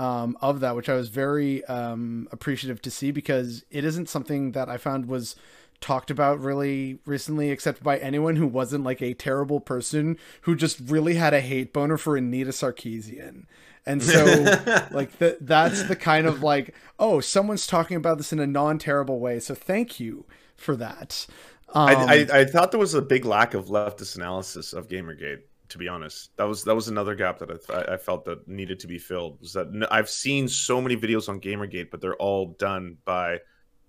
um, 0.00 0.34
of 0.40 0.60
that, 0.60 0.74
which 0.74 0.88
I 0.88 0.94
was 0.94 1.10
very 1.10 1.62
um, 1.66 2.26
appreciative 2.32 2.80
to 2.82 2.90
see 2.90 3.10
because 3.10 3.66
it 3.70 3.84
isn't 3.84 4.08
something 4.08 4.52
that 4.52 4.70
I 4.70 4.78
found 4.78 5.06
was 5.06 5.36
talked 5.82 6.10
about 6.10 6.40
really 6.40 7.00
recently, 7.04 7.50
except 7.50 7.82
by 7.82 7.98
anyone 7.98 8.36
who 8.36 8.46
wasn't 8.46 8.82
like 8.82 9.02
a 9.02 9.12
terrible 9.12 9.60
person 9.60 10.16
who 10.42 10.56
just 10.56 10.80
really 10.80 11.14
had 11.14 11.34
a 11.34 11.40
hate 11.42 11.74
boner 11.74 11.98
for 11.98 12.16
Anita 12.16 12.50
Sarkeesian. 12.50 13.44
And 13.84 14.02
so, 14.02 14.24
like, 14.90 15.18
the, 15.18 15.36
that's 15.38 15.82
the 15.82 15.96
kind 15.96 16.26
of 16.26 16.42
like, 16.42 16.74
oh, 16.98 17.20
someone's 17.20 17.66
talking 17.66 17.98
about 17.98 18.16
this 18.16 18.32
in 18.32 18.40
a 18.40 18.46
non 18.46 18.78
terrible 18.78 19.20
way. 19.20 19.38
So 19.38 19.54
thank 19.54 20.00
you 20.00 20.24
for 20.56 20.76
that. 20.76 21.26
Um, 21.74 21.88
I, 21.88 21.94
I, 21.94 22.40
I, 22.40 22.44
thought 22.46 22.70
there 22.70 22.80
was 22.80 22.94
a 22.94 23.02
big 23.02 23.24
lack 23.26 23.52
of 23.54 23.66
leftist 23.66 24.16
analysis 24.16 24.72
of 24.72 24.88
Gamergate 24.88 25.42
to 25.70 25.78
be 25.78 25.88
honest. 25.88 26.36
That 26.36 26.44
was 26.44 26.64
that 26.64 26.74
was 26.74 26.88
another 26.88 27.14
gap 27.14 27.38
that 27.38 27.50
I, 27.70 27.94
I 27.94 27.96
felt 27.96 28.24
that 28.26 28.46
needed 28.46 28.80
to 28.80 28.86
be 28.86 28.98
filled. 28.98 29.40
Was 29.40 29.54
that 29.54 29.88
I've 29.90 30.10
seen 30.10 30.48
so 30.48 30.80
many 30.80 30.96
videos 30.96 31.28
on 31.28 31.40
GamerGate, 31.40 31.90
but 31.90 32.00
they're 32.00 32.16
all 32.16 32.54
done 32.58 32.98
by 33.04 33.40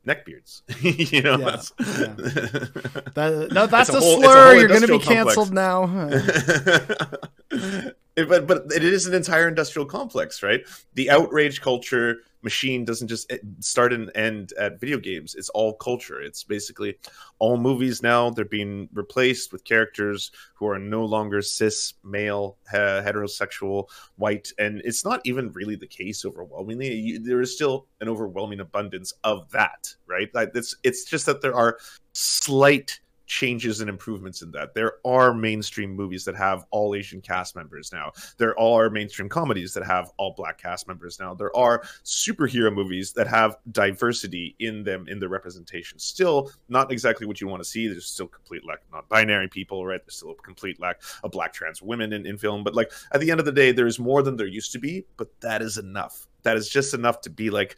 neckbeards. 0.07 0.61
you 1.11 1.21
know, 1.21 1.37
yeah, 1.37 1.45
that's 1.45 1.73
yeah. 1.79 1.85
that, 3.13 3.49
no, 3.51 3.67
that's 3.67 3.89
a, 3.89 3.97
a 3.97 3.99
whole, 3.99 4.21
slur. 4.21 4.53
A 4.53 4.59
You're 4.59 4.67
going 4.67 4.81
to 4.81 4.87
be 4.87 4.99
canceled 4.99 5.53
now. 5.53 5.87
but 8.15 8.47
but 8.47 8.63
it 8.75 8.83
is 8.83 9.07
an 9.07 9.13
entire 9.13 9.47
industrial 9.47 9.85
complex, 9.85 10.43
right? 10.43 10.61
The 10.93 11.09
outrage 11.09 11.61
culture 11.61 12.19
machine 12.43 12.85
doesn't 12.85 13.07
just 13.07 13.31
start 13.59 13.93
and 13.93 14.11
end 14.15 14.53
at 14.59 14.79
video 14.79 14.97
games. 14.97 15.35
It's 15.35 15.49
all 15.49 15.73
culture. 15.73 16.21
It's 16.21 16.43
basically 16.43 16.97
all 17.39 17.57
movies 17.57 18.01
now. 18.01 18.29
They're 18.29 18.45
being 18.45 18.89
replaced 18.93 19.51
with 19.51 19.63
characters 19.63 20.31
who 20.55 20.67
are 20.67 20.79
no 20.79 21.05
longer 21.05 21.41
cis, 21.41 21.93
male, 22.03 22.57
heterosexual, 22.71 23.89
white, 24.17 24.51
and 24.59 24.81
it's 24.85 25.05
not 25.05 25.21
even 25.23 25.51
really 25.51 25.75
the 25.75 25.87
case 25.87 26.25
overwhelmingly. 26.25 26.93
You, 26.93 27.19
there 27.19 27.41
is 27.41 27.53
still 27.53 27.87
an 27.99 28.09
overwhelming 28.09 28.59
abundance 28.59 29.13
of 29.23 29.49
that, 29.51 29.93
right? 30.07 30.29
It's 30.33 30.75
it's 30.83 31.05
just 31.05 31.25
that 31.25 31.41
there 31.41 31.55
are 31.55 31.77
slight 32.13 32.99
changes 33.31 33.79
and 33.79 33.89
improvements 33.89 34.41
in 34.41 34.51
that. 34.51 34.73
There 34.73 34.95
are 35.05 35.33
mainstream 35.33 35.95
movies 35.95 36.25
that 36.25 36.35
have 36.35 36.65
all 36.69 36.93
Asian 36.93 37.21
cast 37.21 37.55
members 37.55 37.93
now. 37.93 38.11
There 38.37 38.59
are 38.59 38.89
mainstream 38.89 39.29
comedies 39.29 39.73
that 39.73 39.85
have 39.85 40.11
all 40.17 40.33
black 40.35 40.61
cast 40.61 40.85
members 40.85 41.17
now. 41.17 41.33
There 41.33 41.55
are 41.55 41.81
superhero 42.03 42.73
movies 42.73 43.13
that 43.13 43.27
have 43.27 43.55
diversity 43.71 44.53
in 44.59 44.83
them 44.83 45.07
in 45.07 45.17
the 45.17 45.29
representation. 45.29 45.97
Still 45.97 46.51
not 46.67 46.91
exactly 46.91 47.25
what 47.25 47.39
you 47.39 47.47
want 47.47 47.63
to 47.63 47.69
see. 47.69 47.87
There's 47.87 48.05
still 48.05 48.27
complete 48.27 48.65
lack 48.67 48.79
of 48.79 48.91
non-binary 48.91 49.47
people, 49.47 49.85
right? 49.85 50.01
There's 50.03 50.17
still 50.17 50.31
a 50.31 50.35
complete 50.35 50.81
lack 50.81 51.01
of 51.23 51.31
black 51.31 51.53
trans 51.53 51.81
women 51.81 52.11
in, 52.11 52.25
in 52.25 52.37
film. 52.37 52.65
But 52.65 52.75
like 52.75 52.91
at 53.13 53.21
the 53.21 53.31
end 53.31 53.39
of 53.39 53.45
the 53.45 53.53
day, 53.53 53.71
there 53.71 53.87
is 53.87 53.97
more 53.97 54.23
than 54.23 54.35
there 54.35 54.45
used 54.45 54.73
to 54.73 54.79
be, 54.79 55.05
but 55.15 55.29
that 55.39 55.61
is 55.61 55.77
enough. 55.77 56.27
That 56.43 56.57
is 56.57 56.67
just 56.67 56.93
enough 56.93 57.21
to 57.21 57.29
be 57.29 57.49
like 57.49 57.77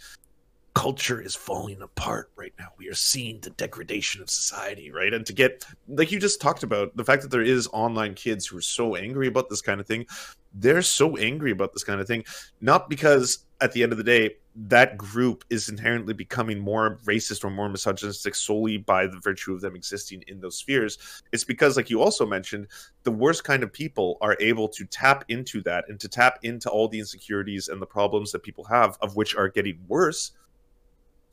culture 0.73 1.21
is 1.21 1.35
falling 1.35 1.81
apart 1.81 2.31
right 2.35 2.53
now. 2.57 2.69
We 2.77 2.89
are 2.89 2.95
seeing 2.95 3.39
the 3.41 3.51
degradation 3.51 4.21
of 4.21 4.29
society, 4.29 4.91
right? 4.91 5.13
And 5.13 5.25
to 5.25 5.33
get, 5.33 5.65
like 5.87 6.11
you 6.11 6.19
just 6.19 6.41
talked 6.41 6.63
about, 6.63 6.95
the 6.97 7.03
fact 7.03 7.21
that 7.21 7.31
there 7.31 7.41
is 7.41 7.67
online 7.73 8.15
kids 8.15 8.47
who 8.47 8.57
are 8.57 8.61
so 8.61 8.95
angry 8.95 9.27
about 9.27 9.49
this 9.49 9.61
kind 9.61 9.79
of 9.79 9.87
thing, 9.87 10.05
they're 10.53 10.81
so 10.81 11.15
angry 11.17 11.51
about 11.51 11.73
this 11.73 11.83
kind 11.83 11.99
of 11.99 12.07
thing, 12.07 12.23
not 12.61 12.89
because 12.89 13.45
at 13.61 13.71
the 13.71 13.83
end 13.83 13.91
of 13.91 13.97
the 13.97 14.03
day, 14.03 14.35
that 14.55 14.97
group 14.97 15.43
is 15.49 15.69
inherently 15.69 16.13
becoming 16.13 16.59
more 16.59 16.99
racist 17.05 17.43
or 17.43 17.49
more 17.49 17.69
misogynistic 17.69 18.35
solely 18.35 18.77
by 18.77 19.07
the 19.07 19.17
virtue 19.19 19.53
of 19.53 19.61
them 19.61 19.75
existing 19.75 20.23
in 20.27 20.39
those 20.39 20.57
spheres. 20.57 20.97
It's 21.31 21.43
because, 21.43 21.75
like 21.75 21.89
you 21.89 22.01
also 22.01 22.25
mentioned, 22.25 22.67
the 23.03 23.11
worst 23.11 23.43
kind 23.43 23.63
of 23.63 23.73
people 23.73 24.17
are 24.21 24.37
able 24.39 24.67
to 24.69 24.85
tap 24.85 25.25
into 25.29 25.61
that 25.63 25.85
and 25.87 25.99
to 25.99 26.07
tap 26.07 26.39
into 26.43 26.69
all 26.69 26.87
the 26.87 26.99
insecurities 26.99 27.67
and 27.67 27.81
the 27.81 27.87
problems 27.87 28.31
that 28.31 28.43
people 28.43 28.65
have, 28.65 28.97
of 29.01 29.15
which 29.15 29.35
are 29.35 29.49
getting 29.49 29.79
worse 29.87 30.33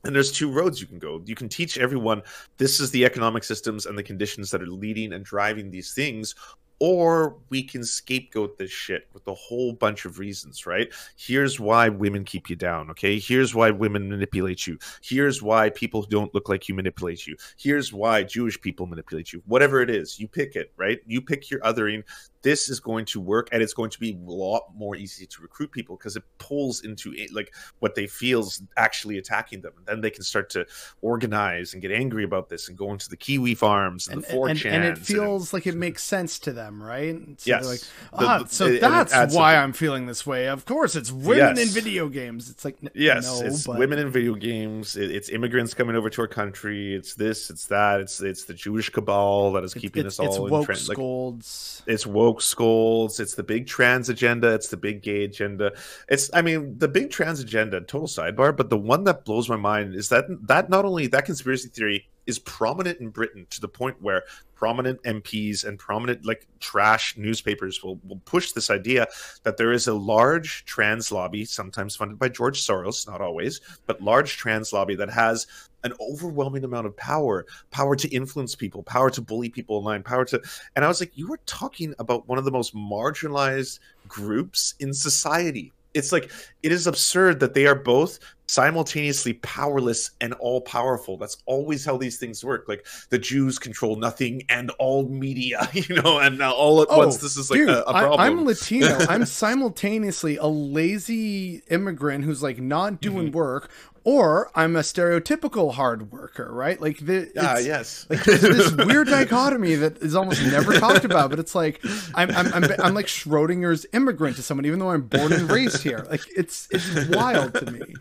and 0.05 0.15
there's 0.15 0.33
two 0.33 0.51
roads 0.51 0.81
you 0.81 0.87
can 0.87 0.99
go. 0.99 1.23
You 1.25 1.35
can 1.35 1.49
teach 1.49 1.79
everyone 1.79 2.23
this 2.57 2.81
is 2.81 2.91
the 2.91 3.05
economic 3.05 3.45
systems 3.45 3.87
and 3.87 3.97
the 3.97 4.03
conditions 4.03 4.51
that 4.51 4.63
are 4.63 4.67
leading 4.67 5.13
and 5.13 5.25
driving 5.25 5.71
these 5.71 5.93
things, 5.95 6.35
or 6.81 7.37
we 7.51 7.63
can 7.63 7.85
scapegoat 7.85 8.57
this 8.57 8.71
shit 8.71 9.07
with 9.13 9.27
a 9.29 9.35
whole 9.35 9.75
bunch 9.75 10.07
of 10.07 10.19
reasons, 10.19 10.65
right? 10.67 10.91
Here's 11.17 11.61
why 11.61 11.91
women 11.91 12.25
keep 12.25 12.49
you 12.49 12.57
down, 12.57 12.91
okay? 12.91 13.19
Here's 13.19 13.55
why 13.55 13.71
women 13.71 14.09
manipulate 14.09 14.67
you. 14.67 14.79
Here's 15.03 15.43
why 15.43 15.69
people 15.69 16.01
who 16.01 16.09
don't 16.09 16.35
look 16.35 16.49
like 16.49 16.69
you 16.69 16.75
manipulate 16.75 17.27
you. 17.27 17.37
Here's 17.59 17.93
why 17.93 18.23
Jewish 18.23 18.59
people 18.59 18.87
manipulate 18.87 19.31
you. 19.31 19.43
Whatever 19.47 19.83
it 19.83 19.91
is, 19.91 20.19
you 20.19 20.27
pick 20.27 20.57
it, 20.57 20.73
right? 20.79 21.01
You 21.07 21.21
pick 21.21 21.51
your 21.51 21.61
othering 21.61 22.03
this 22.43 22.69
is 22.69 22.81
going 22.81 23.05
to 23.07 23.21
work 23.21 23.49
and 23.53 23.63
it's 23.63 23.75
going 23.75 23.91
to 23.91 24.01
be 24.01 24.13
a 24.13 24.31
lot 24.31 24.65
more 24.75 24.97
easy 24.97 25.27
to 25.27 25.43
recruit 25.43 25.71
people 25.71 25.97
because 25.97 26.17
it 26.17 26.25
pulls 26.39 26.83
into 26.83 27.13
it, 27.15 27.33
like 27.33 27.55
what 27.79 27.95
they 27.95 28.07
feel 28.07 28.41
is 28.41 28.63
actually 28.77 29.19
attacking 29.19 29.61
them. 29.61 29.73
And 29.77 29.87
then 29.87 30.01
they 30.01 30.11
can 30.11 30.23
start 30.23 30.51
to 30.51 30.67
organize 31.03 31.73
and 31.73 31.83
get 31.83 31.93
angry 31.93 32.25
about 32.25 32.49
this 32.49 32.69
and 32.69 32.77
go 32.77 32.93
into 32.93 33.09
the 33.09 33.17
kiwi 33.17 33.55
farms 33.55 34.09
and, 34.09 34.25
and 34.25 34.25
the 34.25 34.37
4chan, 34.37 34.71
and, 34.71 34.85
it 34.85 34.99
feels 34.99 35.53
and 35.53 35.59
like 35.59 35.67
it 35.67 35.77
makes 35.77 36.03
sense 36.03 36.39
to 36.41 36.53
them 36.53 36.83
right? 36.83 37.17
So 37.41 37.51
yes. 37.51 37.67
like 37.67 37.81
ah, 38.13 38.39
the, 38.39 38.49
so 38.49 38.67
it, 38.67 38.81
that's 38.81 39.13
why 39.13 39.19
something. 39.21 39.43
i'm 39.43 39.73
feeling 39.73 40.07
this 40.07 40.27
way. 40.27 40.49
Of 40.49 40.65
course 40.65 40.97
it's 40.97 41.13
women 41.13 41.57
yes. 41.57 41.69
in 41.69 41.69
video 41.69 42.09
games. 42.09 42.51
It's 42.51 42.65
like 42.65 42.77
yes 42.95 43.27
no, 43.41 43.47
it's 43.47 43.67
but... 43.67 43.79
women 43.79 43.99
in 43.99 44.11
video 44.11 44.35
games. 44.35 44.97
It, 44.97 45.11
it's 45.11 45.29
immigrants 45.29 45.75
coming 45.75 45.97
over 45.97 46.11
to 46.11 46.21
our 46.23 46.29
country. 46.29 46.95
It's 46.95 47.15
this 47.15 47.51
it's 47.51 47.67
that. 47.67 48.01
It's 48.01 48.21
it's 48.21 48.45
the 48.45 48.55
jewish 48.55 48.91
cabal 48.91 49.53
that 49.53 49.65
is 49.65 49.75
keeping 49.75 50.07
it's, 50.07 50.19
us 50.19 50.27
all 50.27 50.45
it's 50.45 50.51
woke 50.51 50.69
in 50.69 50.77
trend. 50.77 50.89
Like, 50.89 51.39
it's 51.87 52.07
woke 52.07 52.30
skulls. 52.39 53.19
It's 53.19 53.35
the 53.35 53.43
big 53.43 53.67
trans 53.67 54.09
agenda. 54.09 54.55
It's 54.55 54.69
the 54.69 54.77
big 54.77 55.03
gay 55.03 55.25
agenda. 55.25 55.73
It's, 56.09 56.31
I 56.35 56.43
mean, 56.43 56.79
the 56.79 56.89
big 56.89 57.11
trans 57.11 57.41
agenda. 57.41 57.81
Total 57.81 58.07
sidebar, 58.07 58.57
but 58.57 58.71
the 58.71 58.79
one 58.79 59.05
that 59.05 59.25
blows 59.25 59.49
my 59.49 59.57
mind 59.57 59.95
is 59.95 60.09
that 60.11 60.27
that 60.47 60.69
not 60.69 60.85
only 60.85 61.07
that 61.09 61.25
conspiracy 61.25 61.69
theory 61.69 62.10
is 62.27 62.39
prominent 62.39 63.01
in 63.01 63.11
Britain 63.11 63.47
to 63.51 63.61
the 63.61 63.69
point 63.69 64.01
where 64.01 64.23
prominent 64.61 65.03
MPs 65.05 65.65
and 65.65 65.79
prominent 65.79 66.27
like 66.27 66.47
trash 66.61 67.17
newspapers 67.17 67.83
will, 67.83 67.99
will 68.07 68.21
push 68.27 68.53
this 68.53 68.69
idea 68.69 69.07
that 69.43 69.57
there 69.57 69.73
is 69.73 69.89
a 69.89 69.95
large 69.95 70.67
trans 70.67 71.11
lobby, 71.11 71.47
sometimes 71.47 71.97
funded 71.97 72.19
by 72.19 72.29
George 72.29 72.61
Soros, 72.61 73.09
not 73.09 73.23
always, 73.23 73.63
but 73.87 74.03
large 74.03 74.37
trans 74.37 74.71
lobby 74.71 74.95
that 74.95 75.09
has 75.09 75.47
an 75.83 75.95
overwhelming 75.99 76.65
amount 76.65 76.87
of 76.87 76.95
power, 76.99 77.47
power 77.71 77.97
to 77.97 78.09
influence 78.09 78.55
people, 78.55 78.83
power 78.83 79.11
to 79.11 79.23
bully 79.23 79.49
people 79.49 79.77
online, 79.77 80.03
power 80.03 80.27
to 80.27 80.41
and 80.77 80.85
I 80.85 80.89
was 80.89 81.01
like, 81.01 81.17
you 81.17 81.27
were 81.27 81.41
talking 81.47 81.95
about 81.99 82.29
one 82.29 82.39
of 82.39 82.45
the 82.45 82.51
most 82.51 82.75
marginalized 82.75 83.79
groups 84.09 84.75
in 84.79 84.93
society. 84.93 85.73
It's 85.95 86.13
like 86.13 86.31
it 86.63 86.71
is 86.71 86.87
absurd 86.87 87.41
that 87.41 87.55
they 87.55 87.67
are 87.67 87.75
both 87.75 88.19
simultaneously 88.51 89.35
powerless 89.35 90.11
and 90.21 90.33
all 90.35 90.61
powerful 90.61 91.17
that's 91.17 91.37
always 91.47 91.85
how 91.85 91.97
these 91.97 92.19
things 92.19 92.45
work 92.45 92.65
like 92.67 92.85
the 93.11 93.19
jews 93.19 93.61
control 93.61 93.95
nothing 93.95 94.43
and 94.49 94.71
all 94.81 95.09
media 95.09 95.69
you 95.73 96.03
know 96.03 96.19
and 96.19 96.37
now 96.37 96.53
all 96.53 96.83
at 96.83 96.89
oh, 96.91 96.99
once 96.99 97.19
this 97.19 97.37
is 97.37 97.49
like 97.49 97.59
dude, 97.59 97.69
a, 97.69 97.89
a, 97.89 97.93
problem 97.93 98.21
I, 98.21 98.27
am 98.27 98.45
latino 98.45 98.99
i'm 99.09 99.25
simultaneously 99.25 100.37
a 100.37 100.47
lazy 100.47 101.63
immigrant 101.71 102.25
who's 102.25 102.43
like 102.43 102.59
not 102.59 103.01
doing 103.01 103.27
mm-hmm. 103.27 103.37
work 103.37 103.71
or 104.03 104.51
I'm 104.55 104.77
a 104.77 104.81
stereotypical 104.81 105.75
hard 105.75 106.11
worker, 106.11 106.51
right? 106.51 106.81
Like 106.81 106.99
the 107.01 107.31
ah 107.39 107.59
yes, 107.59 108.07
like 108.09 108.25
this 108.25 108.73
weird 108.87 109.09
dichotomy 109.09 109.75
that 109.75 109.99
is 109.99 110.15
almost 110.15 110.43
never 110.43 110.73
talked 110.79 111.05
about. 111.05 111.29
But 111.29 111.39
it's 111.39 111.55
like 111.55 111.85
I'm 112.15 112.31
I'm 112.31 112.53
I'm, 112.55 112.65
I'm 112.83 112.95
like 112.95 113.07
Schrodinger's 113.07 113.85
immigrant 113.93 114.37
to 114.37 114.43
someone, 114.43 114.65
even 114.65 114.79
though 114.79 114.91
I'm 114.91 115.03
born 115.03 115.35
and 115.35 115.51
raised 115.51 115.83
here. 115.83 116.07
Like 116.11 116.23
it's 116.35 116.67
it's 116.71 117.09
wild 117.11 117.53
to 117.57 117.71
me. 117.71 117.95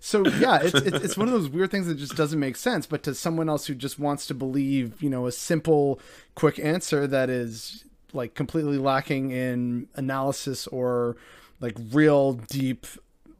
So 0.00 0.26
yeah, 0.38 0.60
it's 0.62 0.74
it's 0.74 1.16
one 1.16 1.28
of 1.28 1.34
those 1.34 1.48
weird 1.48 1.70
things 1.70 1.86
that 1.86 1.96
just 1.96 2.16
doesn't 2.16 2.38
make 2.38 2.56
sense. 2.56 2.86
But 2.86 3.02
to 3.04 3.14
someone 3.14 3.48
else 3.48 3.66
who 3.66 3.74
just 3.74 3.98
wants 3.98 4.26
to 4.26 4.34
believe, 4.34 5.02
you 5.02 5.10
know, 5.10 5.26
a 5.26 5.32
simple, 5.32 6.00
quick 6.34 6.58
answer 6.58 7.06
that 7.06 7.30
is 7.30 7.84
like 8.12 8.34
completely 8.34 8.78
lacking 8.78 9.30
in 9.30 9.88
analysis 9.94 10.66
or 10.68 11.16
like 11.60 11.76
real 11.92 12.34
deep 12.34 12.86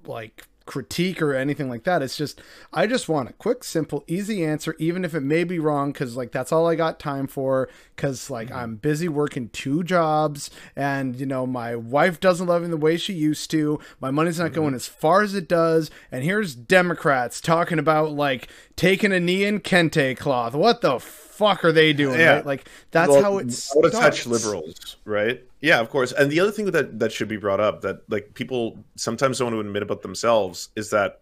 like 0.05 0.45
critique 0.67 1.23
or 1.23 1.35
anything 1.35 1.69
like 1.69 1.85
that. 1.85 2.03
It's 2.03 2.17
just 2.17 2.43
I 2.73 2.87
just 2.87 3.09
want 3.09 3.31
a 3.31 3.33
quick, 3.33 3.64
simple, 3.64 4.05
easy 4.07 4.45
answer, 4.45 4.75
even 4.79 5.05
if 5.05 5.14
it 5.14 5.21
may 5.21 5.45
be 5.45 5.59
wrong, 5.59 5.93
because 5.93 6.17
like 6.17 6.33
that's 6.33 6.53
all 6.53 6.69
I 6.69 6.75
got 6.75 7.01
time 7.01 7.27
for. 7.27 7.69
Because 7.95 8.29
like 8.29 8.49
mm-hmm. 8.49 8.59
I'm 8.59 8.77
busy 8.77 9.09
working 9.09 9.49
two 9.49 9.83
jobs, 9.83 10.51
and 10.75 11.17
you 11.17 11.27
know 11.27 11.47
my 11.47 11.75
wife 11.77 12.21
doesn't 12.21 12.47
love 12.47 12.62
me 12.62 12.69
the 12.69 12.77
way 12.77 12.97
she 12.97 13.14
used 13.14 13.51
to. 13.53 13.81
My 14.01 14.11
money's 14.11 14.39
not 14.39 14.47
mm-hmm. 14.47 14.61
going 14.61 14.75
as 14.75 14.87
far 14.87 15.23
as 15.23 15.35
it 15.35 15.49
does, 15.49 15.91
and 16.11 16.23
here's 16.23 16.55
Democrats 16.55 17.41
talking 17.41 17.79
about 17.79 18.12
like 18.12 18.49
taking 18.75 19.12
a 19.12 19.21
knee 19.21 19.45
in 19.45 19.61
kente 19.61 20.17
cloth. 20.17 20.55
What 20.55 20.81
the 20.83 20.99
fuck 21.37 21.64
are 21.64 21.72
they 21.72 21.93
doing? 21.93 22.18
Yeah. 22.18 22.37
Right? 22.37 22.47
Like 22.47 22.68
that's 22.91 23.11
well, 23.11 23.22
how 23.22 23.39
it's 23.39 23.76
out 23.76 23.84
of 23.84 23.93
touch 23.93 24.26
liberals, 24.26 24.97
right? 25.05 25.43
Yeah, 25.61 25.80
of 25.80 25.91
course. 25.91 26.12
And 26.12 26.30
the 26.30 26.41
other 26.41 26.51
thing 26.51 26.66
that 26.66 26.99
that 26.99 27.12
should 27.12 27.28
be 27.28 27.37
brought 27.37 27.61
up 27.61 27.82
that 27.82 28.01
like 28.09 28.34
people 28.34 28.78
sometimes 28.97 29.39
don't 29.39 29.47
want 29.47 29.57
to 29.57 29.61
admit 29.61 29.82
about 29.82 30.03
themselves 30.03 30.70
is 30.76 30.91
that 30.91 31.20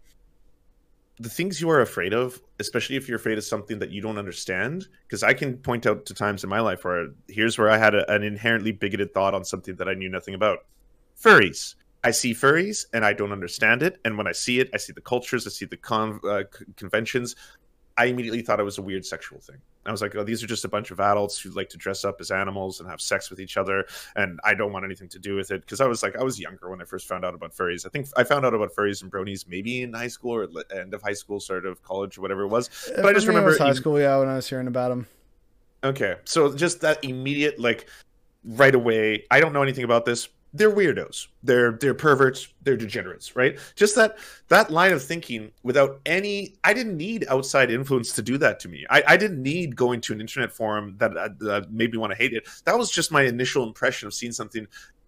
the 1.19 1.29
things 1.29 1.61
you 1.61 1.71
are 1.71 1.81
afraid 1.81 2.13
of, 2.13 2.41
especially 2.59 2.97
if 2.97 3.09
you're 3.09 3.17
afraid 3.17 3.39
of 3.39 3.45
something 3.45 3.79
that 3.79 3.91
you 3.91 4.01
don't 4.01 4.19
understand, 4.19 4.89
because 5.07 5.23
I 5.23 5.33
can 5.33 5.57
point 5.57 5.87
out 5.87 6.07
to 6.07 6.15
times 6.15 6.43
in 6.43 6.51
my 6.51 6.61
life 6.61 6.85
where 6.85 7.09
here's 7.29 7.57
where 7.57 7.71
I 7.71 7.79
had 7.79 7.95
a, 7.95 8.11
an 8.11 8.23
inherently 8.23 8.73
bigoted 8.73 9.15
thought 9.15 9.35
on 9.35 9.45
something 9.45 9.77
that 9.77 9.89
I 9.89 9.95
knew 9.95 10.09
nothing 10.09 10.35
about. 10.35 10.61
Furries. 11.21 11.77
I 12.03 12.11
see 12.11 12.35
furries 12.35 12.85
and 12.93 13.05
I 13.05 13.13
don't 13.13 13.33
understand 13.33 13.83
it. 13.83 13.99
And 14.05 14.19
when 14.19 14.27
I 14.27 14.33
see 14.33 14.61
it, 14.61 14.71
I 14.75 14.77
see 14.77 14.93
the 14.93 15.01
cultures, 15.01 15.47
I 15.47 15.51
see 15.51 15.65
the 15.65 15.77
con- 15.77 16.21
uh, 16.29 16.43
conventions. 16.77 17.37
I 17.97 18.07
immediately 18.07 18.43
thought 18.43 18.59
it 18.59 18.65
was 18.65 18.79
a 18.79 18.83
weird 18.83 19.07
sexual 19.07 19.41
thing. 19.41 19.57
I 19.87 19.93
was 19.93 20.01
like, 20.01 20.17
oh, 20.17 20.25
these 20.25 20.43
are 20.43 20.47
just 20.47 20.65
a 20.65 20.69
bunch 20.69 20.91
of 20.91 20.99
adults 20.99 21.39
who 21.39 21.51
like 21.51 21.69
to 21.71 21.77
dress 21.77 22.05
up 22.05 22.21
as 22.21 22.31
animals 22.31 22.81
and 22.81 22.89
have 22.89 23.01
sex 23.01 23.31
with 23.31 23.39
each 23.39 23.57
other, 23.57 23.87
and 24.17 24.41
I 24.43 24.55
don't 24.55 24.73
want 24.73 24.85
anything 24.85 25.09
to 25.11 25.19
do 25.19 25.37
with 25.37 25.51
it 25.51 25.61
because 25.61 25.81
I 25.81 25.87
was 25.87 26.03
like, 26.03 26.17
I 26.17 26.23
was 26.23 26.41
younger 26.41 26.71
when 26.71 26.81
I 26.81 26.85
first 26.85 27.07
found 27.07 27.25
out 27.25 27.35
about 27.35 27.55
furries. 27.55 27.87
I 27.87 27.91
think 27.91 28.09
I 28.17 28.25
found 28.25 28.47
out 28.47 28.55
about 28.55 28.75
furries 28.75 29.03
and 29.03 29.13
bronies 29.13 29.47
maybe 29.47 29.83
in 29.83 29.93
high 29.93 30.09
school 30.09 30.35
or 30.35 30.49
end 30.75 30.95
of 30.95 31.03
high 31.03 31.13
school, 31.13 31.39
sort 31.39 31.67
of 31.67 31.83
college 31.83 32.19
or 32.19 32.23
whatever 32.23 32.43
it 32.43 32.49
was. 32.49 32.71
Uh, 32.89 33.03
but 33.03 33.07
I 33.07 33.13
just 33.13 33.27
remember 33.27 33.57
high 33.57 33.73
school, 33.75 34.01
yeah, 34.01 34.17
when 34.19 34.29
I 34.29 34.37
was 34.37 34.49
hearing 34.49 34.69
about 34.69 34.89
them. 34.89 35.07
Okay, 35.85 36.17
so 36.25 36.55
just 36.55 36.81
that 36.81 37.05
immediate 37.05 37.61
like 37.61 37.87
right 38.45 38.75
away. 38.75 39.27
I 39.31 39.41
don't 39.41 39.53
know 39.53 39.63
anything 39.63 39.85
about 39.85 40.05
this 40.05 40.29
they're 40.55 40.71
weirdos. 40.71 41.27
They're 41.43 41.73
they're 41.73 41.95
perverts. 41.95 42.49
They're 42.63 42.77
degenerates 42.77 43.35
right? 43.35 43.59
Just 43.75 43.97
that 43.97 44.17
that 44.49 44.71
line 44.71 44.93
of 44.93 45.03
thinking 45.03 45.51
without 45.65 46.01
any 46.07 46.55
i 46.63 46.73
didn't 46.73 46.97
need 46.97 47.27
outside 47.29 47.71
influence 47.71 48.13
to 48.13 48.23
do 48.23 48.39
that 48.39 48.61
to 48.61 48.69
me. 48.69 48.87
I, 48.89 49.03
I 49.09 49.17
didn't 49.17 49.43
need 49.43 49.75
going 49.75 50.01
to 50.03 50.13
an 50.13 50.21
internet 50.21 50.53
forum 50.53 50.95
that, 50.99 51.17
uh, 51.17 51.31
that 51.41 51.73
made 51.73 51.93
me 51.93 51.99
want 51.99 52.13
to 52.13 52.17
hate 52.17 52.33
it. 52.33 52.49
That 52.65 52.79
was 52.79 52.91
just 52.91 53.11
my 53.11 53.23
initial 53.23 53.67
impression 53.67 54.07
of 54.07 54.15
seeing 54.15 54.33
something 54.33 54.67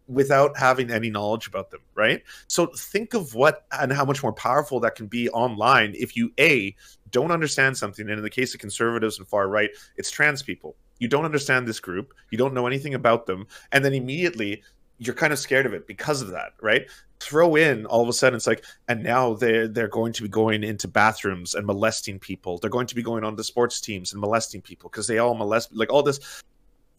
without 0.09 0.57
having 0.57 0.91
any 0.91 1.11
knowledge 1.11 1.47
about 1.47 1.71
them 1.71 1.81
right? 1.95 2.23
So 2.49 2.67
think 2.77 3.15
of 3.15 3.35
what 3.35 3.67
and 3.71 3.93
how 3.93 4.05
much 4.05 4.23
more 4.23 4.33
powerful 4.33 4.81
that 4.81 4.97
can 4.97 5.07
be 5.07 5.31
online 5.31 5.95
if 5.97 6.17
you 6.17 6.33
a 6.41 6.75
don't 7.11 7.31
understand 7.31 7.77
something 7.77 8.09
and 8.09 8.19
in 8.19 8.23
the 8.25 8.31
case 8.31 8.53
of 8.53 8.61
conservatives 8.61 9.19
and 9.19 9.29
far 9.29 9.49
right 9.49 9.71
it's 9.97 10.11
trans 10.11 10.43
people. 10.43 10.77
You 10.99 11.09
don't 11.09 11.25
understand 11.25 11.69
this 11.69 11.81
group. 11.81 12.15
You 12.31 12.39
don't 12.39 12.55
know 12.55 12.67
anything 12.67 12.95
about 12.95 13.27
them. 13.27 13.47
And 13.73 13.85
then 13.85 13.93
immediately 13.93 14.63
you're 14.99 15.15
kind 15.15 15.33
of 15.33 15.39
scared 15.39 15.67
of 15.67 15.75
it 15.75 15.87
because 15.87 16.23
of 16.23 16.29
that, 16.29 16.53
right? 16.61 16.87
Throw 17.21 17.57
in 17.57 17.87
all 17.87 18.03
of 18.03 18.09
a 18.09 18.13
sudden 18.13 18.37
it's 18.37 18.47
like, 18.47 18.65
and 18.89 19.03
now 19.03 19.35
they're 19.35 19.69
they're 19.69 19.89
going 19.89 20.13
to 20.15 20.23
be 20.23 20.29
going 20.29 20.65
into 20.65 20.89
bathrooms 20.89 21.55
and 21.55 21.67
molesting 21.67 22.19
people. 22.19 22.59
They're 22.59 22.71
going 22.71 22.87
to 22.87 22.95
be 22.95 23.03
going 23.03 23.25
on 23.25 23.37
to 23.37 23.45
sports 23.45 23.81
teams 23.81 24.13
and 24.13 24.21
molesting 24.21 24.61
people 24.63 24.91
because 24.91 25.07
they 25.07 25.19
all 25.19 25.35
molest 25.35 25.75
like 25.75 25.93
all 25.93 26.03
this. 26.03 26.43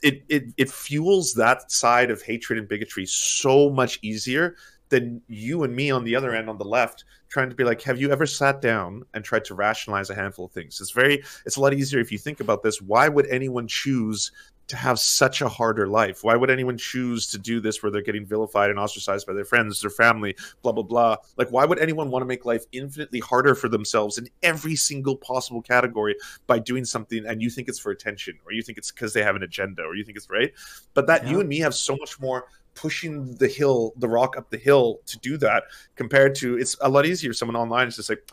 It 0.03 0.23
it 0.29 0.45
it 0.57 0.71
fuels 0.71 1.33
that 1.33 1.71
side 1.71 2.11
of 2.11 2.21
hatred 2.21 2.59
and 2.59 2.67
bigotry 2.67 3.05
so 3.05 3.69
much 3.69 3.99
easier 4.01 4.55
than 4.89 5.21
you 5.27 5.63
and 5.63 5.75
me 5.75 5.91
on 5.91 6.03
the 6.03 6.15
other 6.15 6.33
end 6.33 6.49
on 6.49 6.57
the 6.57 6.65
left 6.65 7.03
trying 7.29 7.49
to 7.49 7.55
be 7.55 7.63
like 7.63 7.81
have 7.81 7.99
you 7.99 8.09
ever 8.11 8.25
sat 8.25 8.61
down 8.61 9.03
and 9.13 9.23
tried 9.23 9.43
to 9.43 9.53
rationalize 9.53 10.09
a 10.09 10.15
handful 10.15 10.45
of 10.45 10.51
things 10.51 10.79
it's 10.79 10.91
very 10.91 11.21
it's 11.45 11.57
a 11.57 11.61
lot 11.61 11.73
easier 11.73 11.99
if 11.99 12.11
you 12.11 12.17
think 12.17 12.39
about 12.39 12.63
this 12.63 12.81
why 12.81 13.09
would 13.09 13.27
anyone 13.27 13.67
choose 13.67 14.31
to 14.67 14.75
have 14.75 14.99
such 14.99 15.41
a 15.41 15.49
harder 15.49 15.87
life? 15.87 16.23
Why 16.23 16.35
would 16.35 16.49
anyone 16.49 16.77
choose 16.77 17.27
to 17.27 17.37
do 17.37 17.59
this 17.59 17.81
where 17.81 17.91
they're 17.91 18.01
getting 18.01 18.25
vilified 18.25 18.69
and 18.69 18.77
ostracized 18.77 19.25
by 19.25 19.33
their 19.33 19.45
friends, 19.45 19.81
their 19.81 19.89
family, 19.89 20.35
blah, 20.61 20.71
blah, 20.71 20.83
blah? 20.83 21.17
Like, 21.37 21.49
why 21.49 21.65
would 21.65 21.79
anyone 21.79 22.09
want 22.09 22.21
to 22.21 22.27
make 22.27 22.45
life 22.45 22.65
infinitely 22.71 23.19
harder 23.19 23.55
for 23.55 23.69
themselves 23.69 24.17
in 24.17 24.27
every 24.43 24.75
single 24.75 25.15
possible 25.15 25.61
category 25.61 26.15
by 26.47 26.59
doing 26.59 26.85
something 26.85 27.25
and 27.25 27.41
you 27.41 27.49
think 27.49 27.69
it's 27.69 27.79
for 27.79 27.91
attention 27.91 28.37
or 28.45 28.51
you 28.51 28.61
think 28.61 28.77
it's 28.77 28.91
because 28.91 29.13
they 29.13 29.23
have 29.23 29.35
an 29.35 29.43
agenda 29.43 29.83
or 29.83 29.95
you 29.95 30.03
think 30.03 30.17
it's 30.17 30.29
right? 30.29 30.53
But 30.93 31.07
that 31.07 31.23
yeah. 31.23 31.31
you 31.31 31.39
and 31.39 31.49
me 31.49 31.59
have 31.59 31.75
so 31.75 31.95
much 31.95 32.19
more 32.19 32.45
pushing 32.75 33.33
the 33.35 33.47
hill, 33.47 33.93
the 33.97 34.07
rock 34.07 34.37
up 34.37 34.49
the 34.49 34.57
hill 34.57 34.99
to 35.07 35.17
do 35.19 35.37
that 35.37 35.63
compared 35.95 36.35
to 36.35 36.57
it's 36.57 36.77
a 36.81 36.89
lot 36.89 37.05
easier. 37.05 37.33
Someone 37.33 37.55
online 37.55 37.87
is 37.87 37.95
just 37.95 38.09
like, 38.09 38.31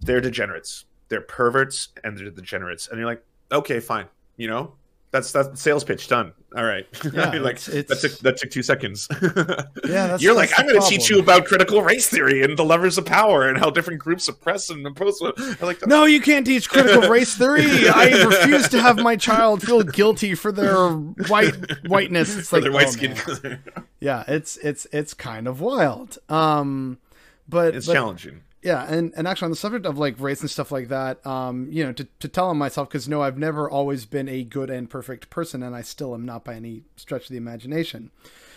they're 0.00 0.20
degenerates, 0.20 0.84
they're 1.08 1.22
perverts, 1.22 1.88
and 2.04 2.18
they're 2.18 2.30
degenerates. 2.30 2.88
And 2.88 2.98
you're 2.98 3.08
like, 3.08 3.24
okay, 3.50 3.80
fine. 3.80 4.06
You 4.36 4.48
know, 4.48 4.74
that's 5.16 5.32
that's 5.32 5.60
sales 5.60 5.82
pitch 5.82 6.08
done. 6.08 6.32
All 6.56 6.64
right. 6.64 6.86
Yeah, 7.16 7.30
like 7.38 7.56
it's, 7.56 7.68
it's... 7.68 7.88
that 7.88 8.08
took 8.08 8.18
that 8.20 8.36
took 8.36 8.50
two 8.50 8.62
seconds. 8.62 9.08
yeah, 9.22 10.08
that's, 10.08 10.22
you're 10.22 10.34
like 10.34 10.50
I'm 10.58 10.66
going 10.66 10.80
to 10.80 10.86
teach 10.86 11.08
you 11.08 11.18
about 11.18 11.46
critical 11.46 11.82
race 11.82 12.08
theory 12.08 12.42
and 12.42 12.58
the 12.58 12.64
levers 12.64 12.98
of 12.98 13.06
power 13.06 13.48
and 13.48 13.56
how 13.56 13.70
different 13.70 14.00
groups 14.00 14.28
oppress 14.28 14.68
and 14.68 14.86
impose. 14.86 15.22
like, 15.62 15.86
no, 15.86 16.04
you 16.04 16.20
can't 16.20 16.44
teach 16.44 16.68
critical 16.68 17.08
race 17.08 17.34
theory. 17.36 17.62
I 17.88 18.22
refuse 18.24 18.68
to 18.68 18.80
have 18.80 18.98
my 18.98 19.16
child 19.16 19.62
feel 19.62 19.82
guilty 19.82 20.34
for 20.34 20.52
their 20.52 20.90
white 20.90 21.54
whiteness. 21.86 22.36
It's 22.36 22.48
for 22.50 22.56
like 22.56 22.64
their 22.64 22.72
white 22.72 22.88
oh, 22.88 22.90
skin. 22.90 23.60
yeah, 24.00 24.24
it's 24.28 24.58
it's 24.58 24.86
it's 24.92 25.14
kind 25.14 25.46
of 25.46 25.60
wild. 25.60 26.18
Um, 26.28 26.98
but 27.48 27.74
it's 27.74 27.86
but, 27.86 27.94
challenging 27.94 28.42
yeah 28.62 28.84
and, 28.88 29.12
and 29.16 29.28
actually 29.28 29.46
on 29.46 29.50
the 29.50 29.56
subject 29.56 29.86
of 29.86 29.98
like 29.98 30.18
race 30.18 30.40
and 30.40 30.50
stuff 30.50 30.72
like 30.72 30.88
that 30.88 31.24
um 31.26 31.68
you 31.70 31.84
know 31.84 31.92
to, 31.92 32.06
to 32.20 32.28
tell 32.28 32.48
on 32.48 32.56
myself 32.56 32.88
because 32.88 33.08
no 33.08 33.22
i've 33.22 33.38
never 33.38 33.68
always 33.68 34.04
been 34.04 34.28
a 34.28 34.42
good 34.42 34.70
and 34.70 34.90
perfect 34.90 35.30
person 35.30 35.62
and 35.62 35.74
i 35.74 35.82
still 35.82 36.14
am 36.14 36.24
not 36.24 36.44
by 36.44 36.54
any 36.54 36.82
stretch 36.96 37.24
of 37.24 37.28
the 37.28 37.36
imagination 37.36 38.10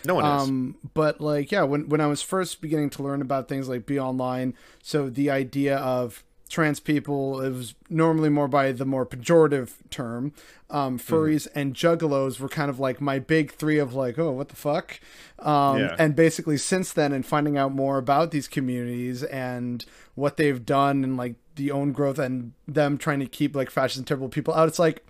no 0.04 0.14
one 0.14 0.24
um 0.24 0.76
is. 0.82 0.90
but 0.94 1.20
like 1.20 1.52
yeah 1.52 1.62
when 1.62 1.88
when 1.88 2.00
i 2.00 2.06
was 2.06 2.22
first 2.22 2.60
beginning 2.60 2.90
to 2.90 3.02
learn 3.02 3.20
about 3.20 3.48
things 3.48 3.68
like 3.68 3.86
be 3.86 3.98
online 3.98 4.54
so 4.82 5.08
the 5.08 5.30
idea 5.30 5.76
of 5.76 6.24
trans 6.50 6.80
people. 6.80 7.40
It 7.40 7.50
was 7.50 7.74
normally 7.88 8.28
more 8.28 8.48
by 8.48 8.72
the 8.72 8.84
more 8.84 9.06
pejorative 9.06 9.74
term. 9.88 10.34
Um, 10.68 10.98
mm-hmm. 10.98 11.14
furries 11.14 11.48
mm. 11.48 11.52
and 11.54 11.74
juggalos 11.74 12.38
were 12.38 12.48
kind 12.48 12.68
of 12.68 12.78
like 12.78 13.00
my 13.00 13.18
big 13.18 13.52
three 13.52 13.78
of 13.78 13.94
like, 13.94 14.18
oh, 14.18 14.32
what 14.32 14.50
the 14.50 14.56
fuck? 14.56 15.00
Um, 15.38 15.78
yeah. 15.78 15.96
And 15.98 16.14
basically, 16.14 16.58
since 16.58 16.92
then, 16.92 17.12
and 17.12 17.24
finding 17.24 17.56
out 17.56 17.72
more 17.72 17.96
about 17.96 18.30
these 18.30 18.46
communities 18.46 19.22
and 19.22 19.84
what 20.14 20.36
they've 20.36 20.64
done 20.64 21.02
and 21.02 21.16
like 21.16 21.36
the 21.54 21.70
own 21.70 21.92
growth 21.92 22.18
and 22.18 22.52
them 22.68 22.98
trying 22.98 23.20
to 23.20 23.26
keep 23.26 23.56
like 23.56 23.70
fascist 23.70 23.98
and 23.98 24.06
terrible 24.06 24.28
people 24.28 24.52
out, 24.52 24.68
it's 24.68 24.78
like, 24.78 25.04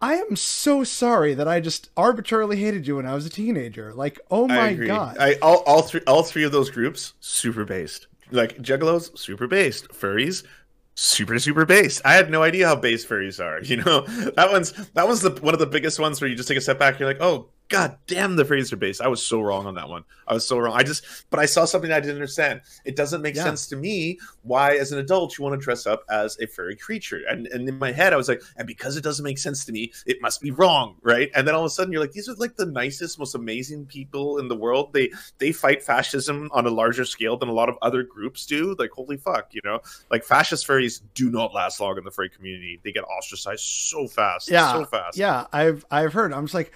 I 0.00 0.16
am 0.16 0.36
so 0.36 0.84
sorry 0.84 1.32
that 1.34 1.48
I 1.48 1.60
just 1.60 1.88
arbitrarily 1.96 2.56
hated 2.56 2.86
you 2.86 2.96
when 2.96 3.06
I 3.06 3.14
was 3.14 3.24
a 3.24 3.30
teenager. 3.30 3.94
Like, 3.94 4.20
oh 4.30 4.46
my 4.46 4.74
god! 4.74 5.16
I 5.18 5.34
all, 5.40 5.62
all 5.66 5.82
three 5.82 6.02
all 6.06 6.22
three 6.22 6.44
of 6.44 6.52
those 6.52 6.68
groups 6.68 7.14
super 7.20 7.64
based 7.64 8.06
like 8.30 8.58
juggalos 8.58 9.16
super 9.18 9.46
based. 9.46 9.88
Furries 9.88 10.44
super 10.94 11.38
super 11.38 11.66
based. 11.66 12.00
I 12.04 12.14
had 12.14 12.30
no 12.30 12.42
idea 12.42 12.66
how 12.66 12.76
based 12.76 13.08
furries 13.08 13.38
are 13.38 13.60
you 13.62 13.76
know? 13.76 14.00
That 14.36 14.50
one's 14.50 14.72
that 14.72 15.06
one's 15.06 15.20
the 15.20 15.30
one 15.30 15.54
of 15.54 15.60
the 15.60 15.66
biggest 15.66 15.98
ones 16.00 16.20
where 16.20 16.28
you 16.28 16.36
just 16.36 16.48
take 16.48 16.58
a 16.58 16.60
step 16.60 16.78
back 16.78 16.98
you're 16.98 17.08
like 17.08 17.20
oh 17.20 17.50
God 17.68 17.98
damn 18.06 18.36
the 18.36 18.44
Fraser 18.44 18.76
base. 18.76 19.00
I 19.00 19.08
was 19.08 19.24
so 19.24 19.40
wrong 19.40 19.66
on 19.66 19.74
that 19.74 19.88
one. 19.88 20.04
I 20.28 20.34
was 20.34 20.46
so 20.46 20.58
wrong. 20.58 20.76
I 20.76 20.84
just, 20.84 21.04
but 21.30 21.40
I 21.40 21.46
saw 21.46 21.64
something 21.64 21.90
I 21.90 21.98
didn't 21.98 22.14
understand. 22.14 22.60
It 22.84 22.94
doesn't 22.94 23.22
make 23.22 23.34
yeah. 23.34 23.42
sense 23.42 23.66
to 23.68 23.76
me 23.76 24.20
why, 24.42 24.76
as 24.76 24.92
an 24.92 24.98
adult, 24.98 25.36
you 25.36 25.44
want 25.44 25.58
to 25.58 25.64
dress 25.64 25.86
up 25.86 26.04
as 26.08 26.38
a 26.40 26.46
furry 26.46 26.76
creature. 26.76 27.22
And, 27.28 27.48
and 27.48 27.68
in 27.68 27.78
my 27.78 27.90
head, 27.90 28.12
I 28.12 28.16
was 28.16 28.28
like, 28.28 28.40
and 28.56 28.66
because 28.66 28.96
it 28.96 29.02
doesn't 29.02 29.24
make 29.24 29.38
sense 29.38 29.64
to 29.64 29.72
me, 29.72 29.92
it 30.06 30.22
must 30.22 30.40
be 30.40 30.52
wrong, 30.52 30.96
right? 31.02 31.28
And 31.34 31.46
then 31.46 31.54
all 31.54 31.62
of 31.62 31.66
a 31.66 31.70
sudden, 31.70 31.92
you're 31.92 32.00
like, 32.00 32.12
these 32.12 32.28
are 32.28 32.34
like 32.34 32.56
the 32.56 32.66
nicest, 32.66 33.18
most 33.18 33.34
amazing 33.34 33.86
people 33.86 34.38
in 34.38 34.46
the 34.46 34.56
world. 34.56 34.92
They 34.92 35.10
they 35.38 35.50
fight 35.50 35.82
fascism 35.82 36.48
on 36.52 36.66
a 36.66 36.70
larger 36.70 37.04
scale 37.04 37.36
than 37.36 37.48
a 37.48 37.52
lot 37.52 37.68
of 37.68 37.76
other 37.82 38.04
groups 38.04 38.46
do. 38.46 38.76
Like, 38.78 38.90
holy 38.92 39.16
fuck, 39.16 39.48
you 39.52 39.60
know, 39.64 39.80
like 40.10 40.24
fascist 40.24 40.66
furries 40.66 41.00
do 41.14 41.30
not 41.30 41.52
last 41.52 41.80
long 41.80 41.98
in 41.98 42.04
the 42.04 42.10
furry 42.10 42.30
community. 42.30 42.80
They 42.84 42.92
get 42.92 43.04
ostracized 43.04 43.64
so 43.64 44.06
fast, 44.06 44.50
yeah, 44.50 44.72
so 44.72 44.84
fast. 44.84 45.16
Yeah, 45.16 45.46
I've 45.52 45.84
I've 45.90 46.12
heard. 46.12 46.32
I'm 46.32 46.44
just 46.44 46.54
like 46.54 46.72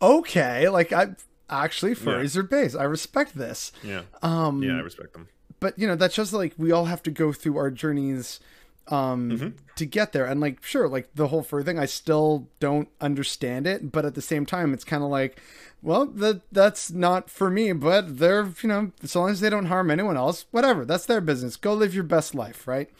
okay, 0.00 0.68
like 0.68 0.92
I 0.92 1.14
actually 1.48 1.94
furries 1.94 2.34
yeah. 2.34 2.40
are 2.40 2.44
base. 2.44 2.74
I 2.74 2.84
respect 2.84 3.36
this. 3.36 3.72
Yeah. 3.82 4.02
Um 4.22 4.62
Yeah, 4.62 4.76
I 4.76 4.80
respect 4.80 5.12
them. 5.12 5.28
But 5.60 5.78
you 5.78 5.86
know, 5.86 5.96
that's 5.96 6.14
just 6.14 6.32
like 6.32 6.54
we 6.56 6.72
all 6.72 6.86
have 6.86 7.02
to 7.04 7.10
go 7.10 7.32
through 7.32 7.56
our 7.56 7.70
journeys 7.70 8.40
um 8.88 9.30
mm-hmm. 9.30 9.48
to 9.76 9.86
get 9.86 10.12
there. 10.12 10.26
And 10.26 10.40
like 10.40 10.62
sure, 10.62 10.88
like 10.88 11.08
the 11.14 11.28
whole 11.28 11.42
fur 11.42 11.62
thing, 11.62 11.78
I 11.78 11.86
still 11.86 12.48
don't 12.60 12.88
understand 13.00 13.66
it, 13.66 13.92
but 13.92 14.04
at 14.04 14.14
the 14.14 14.22
same 14.22 14.46
time 14.46 14.72
it's 14.74 14.84
kinda 14.84 15.06
like, 15.06 15.40
well, 15.82 16.06
that 16.06 16.42
that's 16.52 16.90
not 16.90 17.30
for 17.30 17.50
me, 17.50 17.72
but 17.72 18.18
they're 18.18 18.50
you 18.62 18.68
know, 18.68 18.92
as 19.02 19.14
long 19.16 19.30
as 19.30 19.40
they 19.40 19.50
don't 19.50 19.66
harm 19.66 19.90
anyone 19.90 20.16
else, 20.16 20.46
whatever, 20.50 20.84
that's 20.84 21.06
their 21.06 21.20
business. 21.20 21.56
Go 21.56 21.74
live 21.74 21.94
your 21.94 22.04
best 22.04 22.34
life, 22.34 22.66
right? 22.66 22.90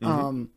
Mm-hmm. 0.00 0.06
Um 0.06 0.50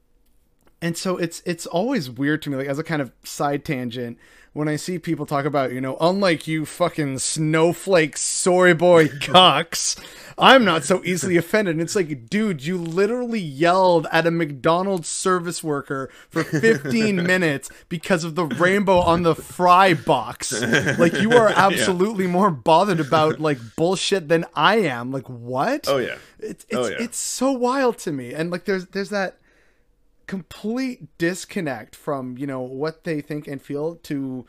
and 0.82 0.98
so 0.98 1.18
it's 1.18 1.44
it's 1.46 1.68
always 1.68 2.10
weird 2.10 2.42
to 2.44 2.50
me, 2.50 2.58
like 2.58 2.68
as 2.68 2.80
a 2.80 2.84
kind 2.84 3.02
of 3.02 3.12
side 3.24 3.64
tangent 3.64 4.18
when 4.54 4.68
I 4.68 4.76
see 4.76 5.00
people 5.00 5.26
talk 5.26 5.46
about, 5.46 5.72
you 5.72 5.80
know, 5.80 5.98
unlike 6.02 6.46
you 6.46 6.66
fucking 6.66 7.20
snowflake 7.20 8.18
sorry 8.18 8.74
boy 8.74 9.08
cocks, 9.22 9.96
I'm 10.38 10.66
not 10.66 10.84
so 10.84 11.02
easily 11.06 11.38
offended. 11.38 11.76
And 11.76 11.82
it's 11.82 11.96
like, 11.96 12.30
dude, 12.30 12.66
you 12.66 12.78
literally 12.78 13.40
yelled 13.40 14.08
at 14.12 14.28
a 14.28 14.32
McDonald's 14.32 15.08
service 15.08 15.64
worker 15.64 16.10
for 16.30 16.44
15 16.44 17.16
minutes 17.24 17.70
because 17.88 18.24
of 18.26 18.36
the 18.36 18.46
rainbow 18.46 18.98
on 18.98 19.24
the 19.24 19.36
fry 19.36 19.94
box. 19.94 20.52
Like, 20.98 21.14
you 21.14 21.32
are 21.34 21.48
absolutely 21.56 22.26
yeah. 22.26 22.32
more 22.32 22.52
bothered 22.52 23.00
about 23.00 23.40
like 23.40 23.60
bullshit 23.78 24.28
than 24.28 24.46
I 24.54 24.78
am. 24.80 25.12
Like, 25.12 25.30
what? 25.30 25.88
Oh 25.88 25.98
yeah. 25.98 26.18
It's 26.40 26.66
oh, 26.74 26.80
it's, 26.80 26.90
oh, 26.90 26.92
yeah. 26.92 27.04
it's 27.06 27.18
so 27.18 27.52
wild 27.52 28.00
to 28.00 28.12
me. 28.12 28.34
And 28.34 28.52
like, 28.52 28.66
there's 28.66 28.88
there's 28.88 29.10
that 29.10 29.38
complete 30.32 31.18
disconnect 31.18 31.94
from 31.94 32.38
you 32.38 32.48
know 32.48 32.62
what 32.62 33.04
they 33.04 33.20
think 33.20 33.50
and 33.50 33.62
feel 33.62 33.96
to 33.96 34.46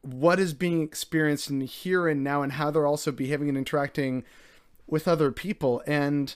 what 0.00 0.40
is 0.40 0.54
being 0.54 0.80
experienced 0.80 1.50
in 1.50 1.60
here 1.60 2.08
and 2.08 2.24
now 2.24 2.40
and 2.40 2.52
how 2.52 2.70
they're 2.70 2.86
also 2.86 3.12
behaving 3.12 3.46
and 3.50 3.58
interacting 3.58 4.24
with 4.86 5.06
other 5.06 5.30
people. 5.30 5.82
And 5.86 6.34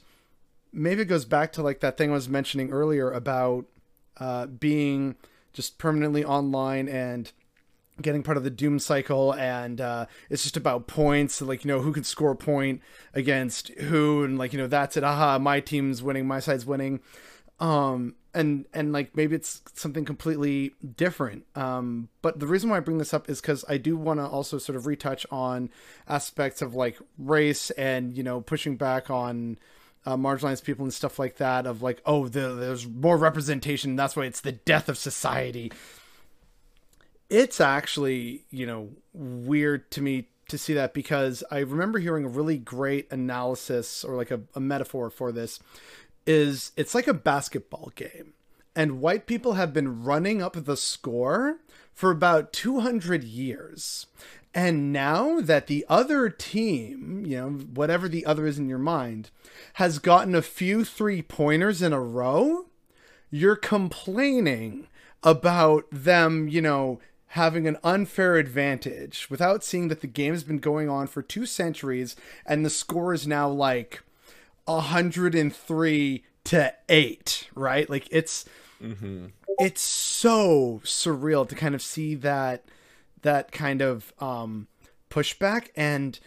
maybe 0.71 1.01
it 1.01 1.07
goes 1.07 1.25
back 1.25 1.51
to 1.55 1.63
like 1.63 1.81
that 1.81 1.97
thing 1.97 2.11
i 2.11 2.13
was 2.13 2.29
mentioning 2.29 2.73
earlier 2.73 3.11
about 3.11 3.65
uh, 4.19 4.49
being 4.49 5.17
just 5.55 5.79
permanently 5.79 6.23
online 6.23 6.87
and 6.87 7.33
getting 8.03 8.23
part 8.23 8.37
of 8.37 8.45
the 8.45 8.51
doom 8.51 8.79
cycle. 8.79 9.33
And 9.33 9.81
uh, 9.81 10.05
it's 10.29 10.43
just 10.43 10.59
about 10.59 10.89
points 10.89 11.41
like 11.41 11.65
you 11.65 11.69
know 11.69 11.81
who 11.81 11.95
can 11.95 12.05
score 12.05 12.33
a 12.33 12.37
point 12.37 12.83
against 13.15 13.69
who. 13.79 14.25
And 14.25 14.37
like 14.37 14.53
you 14.53 14.59
know 14.59 14.67
that's 14.67 14.99
it. 14.99 15.05
Aha 15.05 15.39
my 15.39 15.61
team's 15.61 16.03
winning 16.03 16.27
my 16.27 16.41
side's 16.41 16.67
winning 16.67 17.01
um 17.61 18.15
and 18.35 18.67
and 18.75 18.93
like 18.93 19.17
maybe 19.17 19.37
it's 19.37 19.63
something 19.75 20.05
completely 20.05 20.75
different. 20.97 21.45
Um 21.55 22.09
but 22.23 22.41
the 22.41 22.47
reason 22.47 22.71
why 22.71 22.77
i 22.79 22.81
bring 22.81 22.99
this 22.99 23.15
up 23.15 23.29
is 23.31 23.41
because 23.41 23.65
i 23.69 23.77
do 23.77 23.97
want 23.97 24.21
to 24.21 24.27
also 24.27 24.59
sort 24.59 24.77
of 24.77 24.87
retouch 24.87 25.25
on 25.31 25.71
aspects 26.09 26.63
of 26.63 26.75
like 26.75 26.99
race 27.19 27.71
and 27.73 28.17
you 28.17 28.23
know 28.23 28.41
pushing 28.41 28.77
back 28.77 29.11
on 29.11 29.59
uh, 30.07 30.17
marginalized 30.17 30.65
people 30.65 30.85
and 30.85 30.93
stuff 30.93 31.19
like 31.19 31.37
that 31.37 31.67
of 31.67 31.81
like 31.83 32.03
oh 32.05 32.29
the, 32.29 32.55
there's 32.55 32.87
more 32.87 33.17
representation 33.17 33.97
that's 33.97 34.17
why 34.17 34.25
it's 34.25 34.41
the 34.41 34.53
death 34.53 34.89
of 34.89 34.99
society. 34.99 35.73
It's 37.31 37.61
actually 37.61 38.45
you 38.51 38.67
know 38.67 38.91
weird 39.13 39.91
to 39.93 40.03
me 40.03 40.29
to 40.49 40.59
see 40.59 40.75
that 40.75 40.93
because 40.93 41.43
i 41.51 41.61
remember 41.61 41.99
hearing 41.99 42.25
a 42.25 42.29
really 42.29 42.59
great 42.59 43.11
analysis 43.11 44.05
or 44.05 44.15
like 44.15 44.31
a, 44.31 44.41
a 44.55 44.61
metaphor 44.61 45.09
for 45.09 45.33
this 45.33 45.59
is 46.27 46.73
it's 46.77 46.95
like 46.95 47.07
a 47.07 47.15
basketball 47.15 47.93
game. 47.95 48.35
And 48.77 49.01
white 49.01 49.27
people 49.27 49.55
have 49.55 49.73
been 49.73 50.03
running 50.03 50.43
up 50.43 50.57
the 50.57 50.77
score 50.77 51.59
for 51.93 52.11
about 52.11 52.53
200 52.53 53.23
years. 53.23 54.07
And 54.53 54.93
now 54.93 55.41
that 55.41 55.67
the 55.67 55.85
other 55.89 56.29
team, 56.29 57.25
you 57.27 57.37
know, 57.37 57.51
whatever 57.51 58.09
the 58.09 58.25
other 58.25 58.47
is 58.47 58.59
in 58.59 58.69
your 58.69 58.79
mind, 58.79 59.31
has 59.75 59.99
gotten 59.99 60.35
a 60.35 60.43
few 60.43 60.85
three 60.85 61.23
pointers 61.23 61.83
in 61.83 61.93
a 61.93 62.01
row, 62.01 62.67
you're 63.31 63.57
complaining 63.57 64.87
about 65.25 65.87
them, 65.91 66.49
you 66.49 66.61
know, 66.61 67.01
having 67.29 67.67
an 67.67 67.77
unfair 67.83 68.37
advantage 68.37 69.29
without 69.29 69.65
seeing 69.65 69.89
that 69.89 70.01
the 70.03 70.07
game 70.07 70.33
has 70.33 70.45
been 70.45 70.59
going 70.59 70.89
on 70.89 71.09
for 71.09 71.21
two 71.21 71.47
centuries 71.47 72.15
and 72.47 72.65
the 72.65 72.71
score 72.71 73.13
is 73.13 73.27
now 73.27 73.49
like 73.49 74.05
103 74.67 76.25
to 76.45 76.75
8, 76.89 77.49
right? 77.55 77.91
Like 77.91 78.09
it's 78.11 78.45
mm-hmm. 78.83 79.27
it's 79.59 79.83
so 79.83 80.81
surreal 80.85 81.49
to 81.49 81.55
kind 81.55 81.75
of 81.75 81.83
see 81.83 82.15
that 82.17 82.65
that 83.23 83.53
kind 83.53 83.81
of 83.81 84.13
um 84.21 84.69
pushback 85.11 85.69
and 85.77 86.19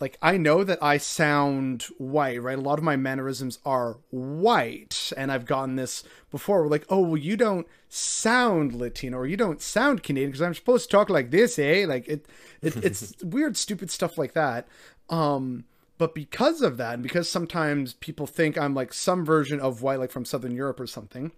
like 0.00 0.18
I 0.20 0.36
know 0.36 0.64
that 0.64 0.82
I 0.82 0.98
sound 0.98 1.84
white, 1.98 2.42
right? 2.42 2.58
A 2.58 2.60
lot 2.60 2.78
of 2.78 2.84
my 2.84 2.96
mannerisms 2.96 3.58
are 3.64 3.98
white, 4.10 5.12
and 5.16 5.30
I've 5.30 5.46
gotten 5.46 5.76
this 5.76 6.02
before. 6.30 6.62
We're 6.62 6.68
like, 6.68 6.84
oh, 6.88 7.00
well, 7.00 7.16
you 7.16 7.36
don't 7.36 7.66
sound 7.88 8.74
Latino 8.74 9.18
or 9.18 9.26
you 9.26 9.36
don't 9.36 9.62
sound 9.62 10.02
Canadian 10.02 10.30
because 10.30 10.42
I'm 10.42 10.54
supposed 10.54 10.90
to 10.90 10.96
talk 10.96 11.10
like 11.10 11.30
this, 11.30 11.58
eh? 11.58 11.86
Like 11.86 12.08
it, 12.08 12.26
it 12.60 12.76
it's 12.84 13.14
weird, 13.22 13.56
stupid 13.56 13.90
stuff 13.90 14.18
like 14.18 14.32
that. 14.32 14.66
Um, 15.10 15.64
but 15.98 16.14
because 16.14 16.62
of 16.62 16.76
that, 16.76 16.94
and 16.94 17.02
because 17.02 17.28
sometimes 17.28 17.94
people 17.94 18.26
think 18.26 18.58
I'm 18.58 18.74
like 18.74 18.92
some 18.92 19.24
version 19.24 19.60
of 19.60 19.82
white, 19.82 19.98
like 19.98 20.10
from 20.10 20.24
Southern 20.24 20.54
Europe 20.54 20.80
or 20.80 20.86
something. 20.86 21.32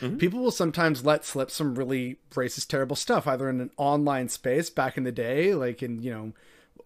Mm-hmm. 0.00 0.18
People 0.18 0.40
will 0.40 0.52
sometimes 0.52 1.04
let 1.04 1.24
slip 1.24 1.50
some 1.50 1.74
really 1.74 2.18
racist, 2.30 2.68
terrible 2.68 2.94
stuff, 2.94 3.26
either 3.26 3.48
in 3.48 3.60
an 3.60 3.70
online 3.76 4.28
space 4.28 4.70
back 4.70 4.96
in 4.96 5.02
the 5.02 5.12
day, 5.12 5.54
like 5.54 5.82
in 5.82 6.02
you 6.02 6.10
know 6.12 6.32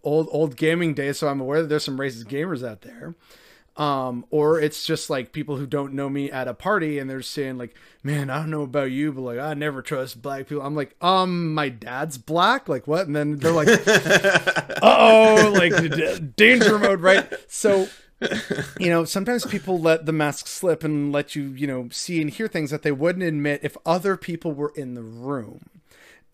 old 0.02 0.28
old 0.30 0.56
gaming 0.56 0.94
days, 0.94 1.18
so 1.18 1.28
I'm 1.28 1.40
aware 1.40 1.62
that 1.62 1.68
there's 1.68 1.84
some 1.84 1.98
racist 1.98 2.24
gamers 2.24 2.66
out 2.66 2.82
there. 2.82 3.14
Um, 3.76 4.26
or 4.30 4.60
it's 4.60 4.84
just 4.84 5.08
like 5.08 5.32
people 5.32 5.56
who 5.56 5.66
don't 5.66 5.94
know 5.94 6.10
me 6.10 6.30
at 6.30 6.46
a 6.46 6.52
party 6.52 6.98
and 6.98 7.08
they're 7.08 7.22
saying 7.22 7.56
like, 7.56 7.74
"Man, 8.02 8.28
I 8.28 8.38
don't 8.38 8.50
know 8.50 8.62
about 8.62 8.90
you, 8.90 9.12
but 9.12 9.22
like 9.22 9.38
I 9.38 9.54
never 9.54 9.80
trust 9.80 10.20
black 10.20 10.46
people." 10.46 10.62
I'm 10.62 10.76
like, 10.76 10.94
"Um, 11.00 11.54
my 11.54 11.70
dad's 11.70 12.18
black." 12.18 12.68
Like 12.68 12.86
what? 12.86 13.06
And 13.06 13.16
then 13.16 13.38
they're 13.38 13.50
like, 13.50 13.68
uh 13.86 14.78
"Oh, 14.82 15.54
like 15.56 16.36
danger 16.36 16.78
mode, 16.78 17.00
right?" 17.00 17.32
So 17.48 17.88
you 18.78 18.90
know, 18.90 19.04
sometimes 19.04 19.46
people 19.46 19.80
let 19.80 20.06
the 20.06 20.12
mask 20.12 20.46
slip 20.46 20.84
and 20.84 21.12
let 21.12 21.34
you, 21.34 21.44
you 21.52 21.66
know, 21.66 21.88
see 21.90 22.20
and 22.20 22.30
hear 22.30 22.48
things 22.48 22.70
that 22.70 22.82
they 22.82 22.92
wouldn't 22.92 23.24
admit 23.24 23.60
if 23.62 23.76
other 23.84 24.16
people 24.16 24.52
were 24.52 24.72
in 24.76 24.94
the 24.94 25.02
room. 25.02 25.68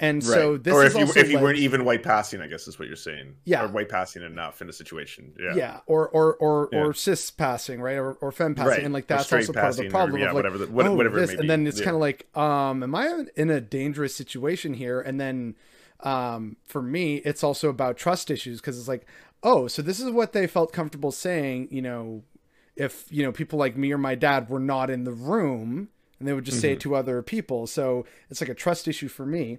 And 0.00 0.22
right. 0.24 0.34
so 0.34 0.56
this 0.56 0.72
or 0.72 0.84
if 0.84 0.94
you 0.94 1.20
if 1.20 1.28
you 1.28 1.40
weren't 1.40 1.58
even 1.58 1.84
white 1.84 2.04
passing, 2.04 2.40
I 2.40 2.46
guess 2.46 2.68
is 2.68 2.78
what 2.78 2.86
you're 2.86 2.96
saying. 2.96 3.34
Yeah, 3.44 3.64
or 3.64 3.68
white 3.68 3.88
passing 3.88 4.22
enough 4.22 4.62
in 4.62 4.68
a 4.68 4.72
situation. 4.72 5.32
Yeah, 5.38 5.54
yeah, 5.56 5.80
or 5.86 6.08
or 6.10 6.34
or 6.34 6.68
yeah. 6.70 6.78
or 6.78 6.94
cis 6.94 7.32
passing, 7.32 7.80
right, 7.80 7.96
or 7.96 8.12
or 8.20 8.30
femme 8.30 8.54
passing, 8.54 8.70
right. 8.70 8.84
and 8.84 8.94
like 8.94 9.08
that's 9.08 9.32
also 9.32 9.52
part 9.52 9.70
of 9.70 9.76
the 9.76 9.88
problem. 9.88 10.14
Or, 10.14 10.18
yeah, 10.20 10.26
of 10.26 10.34
like, 10.34 10.44
whatever, 10.44 10.58
the, 10.58 10.66
what, 10.68 10.86
oh, 10.86 10.94
whatever. 10.94 11.18
This, 11.18 11.32
and 11.32 11.50
then 11.50 11.66
it's 11.66 11.80
yeah. 11.80 11.84
kind 11.86 11.96
of 11.96 12.00
like, 12.00 12.28
um, 12.36 12.84
am 12.84 12.94
I 12.94 13.24
in 13.34 13.50
a 13.50 13.60
dangerous 13.60 14.14
situation 14.14 14.74
here? 14.74 15.00
And 15.00 15.20
then, 15.20 15.56
um, 16.00 16.58
for 16.64 16.80
me, 16.80 17.16
it's 17.16 17.42
also 17.42 17.68
about 17.68 17.96
trust 17.96 18.30
issues 18.30 18.60
because 18.60 18.78
it's 18.78 18.88
like, 18.88 19.04
oh, 19.42 19.66
so 19.66 19.82
this 19.82 19.98
is 19.98 20.12
what 20.12 20.32
they 20.32 20.46
felt 20.46 20.72
comfortable 20.72 21.10
saying. 21.10 21.68
You 21.72 21.82
know, 21.82 22.22
if 22.76 23.06
you 23.10 23.24
know 23.24 23.32
people 23.32 23.58
like 23.58 23.76
me 23.76 23.90
or 23.92 23.98
my 23.98 24.14
dad 24.14 24.48
were 24.48 24.60
not 24.60 24.90
in 24.90 25.02
the 25.02 25.10
room, 25.10 25.88
and 26.20 26.28
they 26.28 26.32
would 26.32 26.44
just 26.44 26.58
mm-hmm. 26.58 26.62
say 26.62 26.72
it 26.72 26.78
mm-hmm. 26.78 26.90
to 26.90 26.94
other 26.94 27.20
people. 27.20 27.66
So 27.66 28.06
it's 28.30 28.40
like 28.40 28.50
a 28.50 28.54
trust 28.54 28.86
issue 28.86 29.08
for 29.08 29.26
me. 29.26 29.58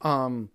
Um, 0.00 0.50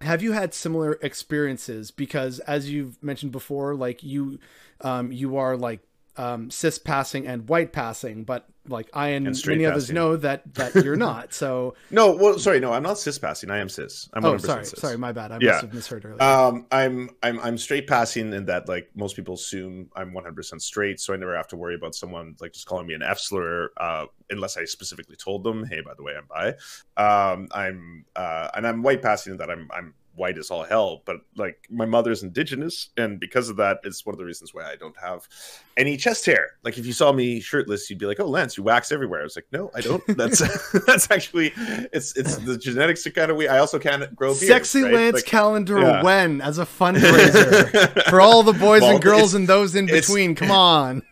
have 0.00 0.22
you 0.22 0.32
had 0.32 0.54
similar 0.54 0.98
experiences? 1.02 1.90
Because 1.90 2.38
as 2.40 2.70
you've 2.70 3.02
mentioned 3.02 3.32
before, 3.32 3.74
like 3.74 4.02
you, 4.02 4.38
um, 4.80 5.12
you 5.12 5.36
are 5.36 5.56
like 5.56 5.80
um, 6.16 6.50
cis 6.50 6.78
passing 6.78 7.26
and 7.26 7.48
white 7.48 7.72
passing, 7.72 8.24
but 8.24 8.48
like 8.68 8.90
I 8.92 9.08
and, 9.08 9.26
and 9.26 9.46
many 9.46 9.64
others 9.64 9.90
know 9.90 10.16
that 10.16 10.54
that 10.54 10.74
you're 10.74 10.96
not. 10.96 11.32
So 11.32 11.74
no, 11.90 12.14
well, 12.14 12.38
sorry, 12.38 12.60
no, 12.60 12.72
I'm 12.72 12.82
not 12.82 12.98
cis 12.98 13.18
passing. 13.18 13.50
I 13.50 13.58
am 13.58 13.68
cis. 13.68 14.08
I'm 14.12 14.24
oh, 14.24 14.36
sorry, 14.38 14.64
cis. 14.64 14.80
sorry, 14.80 14.96
my 14.96 15.12
bad. 15.12 15.32
I 15.32 15.38
yeah. 15.40 15.50
must 15.52 15.62
have 15.62 15.74
misheard 15.74 16.04
earlier. 16.04 16.22
Um, 16.22 16.66
I'm 16.70 17.10
I'm 17.22 17.40
I'm 17.40 17.58
straight 17.58 17.86
passing 17.86 18.32
in 18.32 18.46
that 18.46 18.68
like 18.68 18.90
most 18.94 19.16
people 19.16 19.34
assume 19.34 19.90
I'm 19.94 20.12
100 20.12 20.34
percent 20.34 20.62
straight, 20.62 21.00
so 21.00 21.14
I 21.14 21.16
never 21.16 21.36
have 21.36 21.48
to 21.48 21.56
worry 21.56 21.74
about 21.74 21.94
someone 21.94 22.36
like 22.40 22.52
just 22.52 22.66
calling 22.66 22.86
me 22.86 22.94
an 22.94 23.02
F 23.02 23.18
slur, 23.18 23.70
uh, 23.76 24.06
unless 24.30 24.56
I 24.56 24.64
specifically 24.64 25.16
told 25.16 25.44
them, 25.44 25.64
hey, 25.64 25.80
by 25.80 25.92
the 25.96 26.02
way, 26.02 26.14
I'm 26.16 26.26
bi. 26.26 26.54
Um, 26.96 27.48
I'm 27.52 28.04
uh, 28.14 28.50
and 28.54 28.66
I'm 28.66 28.82
white 28.82 29.02
passing 29.02 29.32
in 29.32 29.38
that 29.38 29.50
I'm 29.50 29.68
I'm 29.72 29.94
white 30.16 30.38
as 30.38 30.50
all 30.50 30.64
hell, 30.64 31.02
but 31.04 31.18
like 31.36 31.66
my 31.70 31.84
mother's 31.84 32.22
indigenous, 32.22 32.88
and 32.96 33.20
because 33.20 33.48
of 33.48 33.56
that, 33.56 33.78
it's 33.84 34.04
one 34.04 34.14
of 34.14 34.18
the 34.18 34.24
reasons 34.24 34.52
why 34.52 34.70
I 34.70 34.76
don't 34.76 34.96
have 34.98 35.28
any 35.76 35.96
chest 35.96 36.26
hair. 36.26 36.48
Like 36.64 36.78
if 36.78 36.86
you 36.86 36.92
saw 36.92 37.12
me 37.12 37.40
shirtless, 37.40 37.88
you'd 37.88 37.98
be 37.98 38.06
like, 38.06 38.18
"Oh, 38.18 38.26
Lance, 38.26 38.56
you 38.56 38.62
wax 38.62 38.90
everywhere." 38.90 39.20
I 39.20 39.24
was 39.24 39.36
like, 39.36 39.46
"No, 39.52 39.70
I 39.74 39.80
don't." 39.80 40.02
That's 40.16 40.40
that's 40.86 41.10
actually 41.10 41.52
it's 41.92 42.16
it's 42.16 42.36
the 42.36 42.56
genetics 42.56 43.06
are 43.06 43.10
kind 43.10 43.30
of 43.30 43.36
weird. 43.36 43.50
I 43.50 43.58
also 43.58 43.78
can't 43.78 44.14
grow 44.16 44.32
beard. 44.32 44.48
Sexy 44.48 44.82
right? 44.82 44.94
Lance 44.94 45.14
like, 45.16 45.26
calendar 45.26 45.78
yeah. 45.80 46.02
when 46.02 46.40
as 46.40 46.58
a 46.58 46.64
fundraiser 46.66 48.08
for 48.08 48.20
all 48.20 48.42
the 48.42 48.52
boys 48.52 48.82
well, 48.82 48.94
and 48.94 49.02
girls 49.02 49.34
and 49.34 49.46
those 49.46 49.74
in 49.74 49.86
between. 49.86 50.34
Come 50.34 50.50
on 50.50 51.02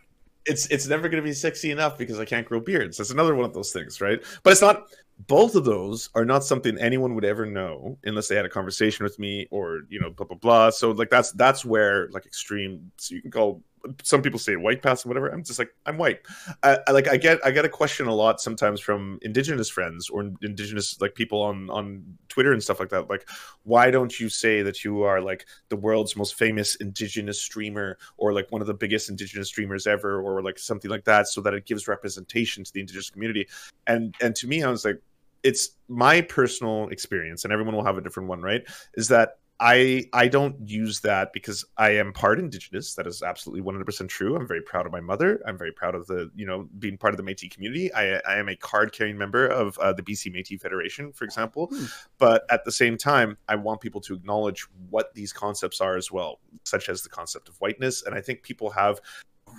it's 0.47 0.67
it's 0.67 0.87
never 0.87 1.09
going 1.09 1.23
to 1.23 1.27
be 1.27 1.33
sexy 1.33 1.71
enough 1.71 1.99
because 1.99 2.19
I 2.19 2.25
can't 2.25 2.47
grow 2.47 2.61
beards. 2.61 2.99
That's 2.99 3.11
another 3.11 3.35
one 3.35 3.45
of 3.45 3.55
those 3.55 3.73
things, 3.73 4.01
right? 4.01 4.23
But 4.43 4.53
it's 4.53 4.63
not 4.63 4.89
both 5.27 5.55
of 5.55 5.65
those 5.65 6.11
are 6.15 6.25
not 6.25 6.45
something 6.45 6.77
anyone 6.79 7.15
would 7.15 7.25
ever 7.25 7.47
know 7.47 7.97
unless 8.05 8.29
they 8.29 8.35
had 8.35 8.45
a 8.45 8.49
conversation 8.49 9.05
with 9.05 9.19
me 9.19 9.47
or 9.51 9.83
you 9.89 10.01
know 10.01 10.11
blah 10.11 10.27
blah 10.27 10.37
blah 10.37 10.71
so 10.71 10.91
like 10.91 11.09
that's 11.09 11.31
that's 11.33 11.65
where 11.65 12.09
like 12.11 12.27
extreme 12.27 12.91
so 12.97 13.15
you 13.15 13.23
can 13.23 13.31
call 13.31 13.63
some 14.03 14.23
people 14.23 14.39
say 14.39 14.57
white 14.57 14.83
pass 14.83 15.05
or 15.05 15.09
whatever. 15.09 15.29
I'm 15.29 15.45
just 15.45 15.59
like 15.59 15.75
i'm 15.87 15.99
white. 15.99 16.21
I, 16.63 16.79
I, 16.87 16.93
like 16.93 17.09
i 17.09 17.17
get 17.17 17.39
i 17.45 17.51
get 17.51 17.65
a 17.65 17.69
question 17.69 18.07
a 18.07 18.15
lot 18.15 18.41
sometimes 18.41 18.81
from 18.81 19.19
indigenous 19.23 19.69
friends 19.69 20.11
or 20.11 20.31
indigenous 20.43 21.01
like 21.01 21.15
people 21.15 21.43
on 21.43 21.71
on 21.71 22.05
twitter 22.29 22.53
and 22.53 22.63
stuff 22.63 22.81
like 22.81 22.91
that. 22.91 23.09
Like 23.09 23.29
why 23.65 23.91
don't 23.91 24.19
you 24.19 24.29
say 24.29 24.63
that 24.63 24.85
you 24.85 25.03
are 25.03 25.21
like 25.21 25.47
the 25.69 25.77
world's 25.77 26.17
most 26.17 26.35
famous 26.35 26.77
indigenous 26.77 27.41
streamer 27.41 27.99
or 28.17 28.33
like 28.33 28.51
one 28.51 28.61
of 28.61 28.67
the 28.67 28.75
biggest 28.75 29.09
indigenous 29.09 29.49
streamers 29.49 29.87
ever 29.87 30.21
or 30.21 30.43
like 30.43 30.59
something 30.59 30.91
like 30.91 31.05
that 31.05 31.29
so 31.29 31.41
that 31.41 31.55
it 31.55 31.67
gives 31.67 31.89
representation 31.89 32.65
to 32.65 32.73
the 32.73 32.81
indigenous 32.81 33.11
community? 33.11 33.47
And 33.87 34.15
and 34.21 34.35
to 34.37 34.47
me 34.47 34.63
i 34.63 34.71
was 34.71 34.85
like 34.85 35.01
it's 35.43 35.77
my 35.89 36.23
personal 36.23 36.89
experience 36.89 37.45
and 37.45 37.53
everyone 37.53 37.75
will 37.75 37.85
have 37.85 37.99
a 37.99 38.01
different 38.01 38.29
one 38.29 38.41
right 38.41 38.65
is 38.95 39.09
that 39.09 39.39
I 39.61 40.05
I 40.13 40.27
don't 40.29 40.69
use 40.69 41.01
that 41.01 41.33
because 41.33 41.65
I 41.77 41.91
am 41.91 42.13
part 42.13 42.41
indigenous. 42.41 42.95
That 42.95 43.07
is 43.07 43.23
absolutely 43.23 43.63
100% 43.63 44.09
true. 44.09 44.35
I'm 44.35 44.49
very 44.49 44.63
proud 44.63 44.85
of 44.85 44.93
my 44.93 45.01
mother. 45.01 45.41
I'm 45.47 45.57
very 45.57 45.71
proud 45.71 45.95
of 45.95 46.07
the, 46.07 46.31
you 46.35 46.45
know, 46.45 46.69
being 46.79 46.99
part 46.99 47.15
of 47.15 47.19
the 47.19 47.23
Métis 47.23 47.53
community. 47.53 47.93
I, 47.95 48.17
I 48.29 48.39
am 48.39 48.49
a 48.49 48.57
card 48.57 48.93
carrying 48.93 49.17
member 49.17 49.47
of 49.47 49.79
uh, 49.79 49.93
the 49.93 50.03
BC 50.03 50.35
Métis 50.35 50.61
Federation, 50.61 51.13
for 51.13 51.25
example. 51.25 51.69
Hmm. 51.73 51.85
But 52.19 52.45
at 52.51 52.65
the 52.65 52.73
same 52.73 52.97
time, 52.97 53.39
I 53.49 53.55
want 53.55 53.81
people 53.81 54.01
to 54.03 54.15
acknowledge 54.15 54.67
what 54.91 55.15
these 55.15 55.33
concepts 55.33 55.81
are 55.81 55.97
as 55.97 56.11
well, 56.11 56.41
such 56.65 56.89
as 56.89 57.03
the 57.03 57.09
concept 57.09 57.49
of 57.49 57.57
whiteness. 57.61 58.03
And 58.03 58.15
I 58.15 58.21
think 58.21 58.43
people 58.43 58.71
have 58.71 59.01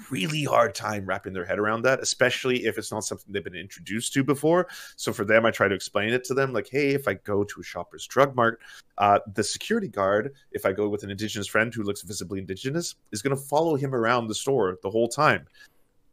really 0.09 0.43
hard 0.43 0.75
time 0.75 1.05
wrapping 1.05 1.33
their 1.33 1.45
head 1.45 1.59
around 1.59 1.81
that, 1.83 1.99
especially 1.99 2.65
if 2.65 2.77
it's 2.77 2.91
not 2.91 3.03
something 3.03 3.31
they've 3.31 3.43
been 3.43 3.55
introduced 3.55 4.13
to 4.13 4.23
before. 4.23 4.67
So 4.95 5.13
for 5.13 5.25
them, 5.25 5.45
I 5.45 5.51
try 5.51 5.67
to 5.67 5.75
explain 5.75 6.13
it 6.13 6.23
to 6.25 6.33
them 6.33 6.53
like, 6.53 6.67
hey, 6.69 6.89
if 6.89 7.07
I 7.07 7.15
go 7.15 7.43
to 7.43 7.59
a 7.59 7.63
Shoppers 7.63 8.05
Drug 8.07 8.35
Mart, 8.35 8.59
uh, 8.97 9.19
the 9.33 9.43
security 9.43 9.87
guard, 9.87 10.33
if 10.51 10.65
I 10.65 10.71
go 10.71 10.89
with 10.89 11.03
an 11.03 11.11
indigenous 11.11 11.47
friend 11.47 11.73
who 11.73 11.83
looks 11.83 12.01
visibly 12.01 12.39
indigenous, 12.39 12.95
is 13.11 13.21
going 13.21 13.35
to 13.35 13.41
follow 13.41 13.75
him 13.75 13.93
around 13.93 14.27
the 14.27 14.35
store 14.35 14.77
the 14.81 14.89
whole 14.89 15.07
time 15.07 15.47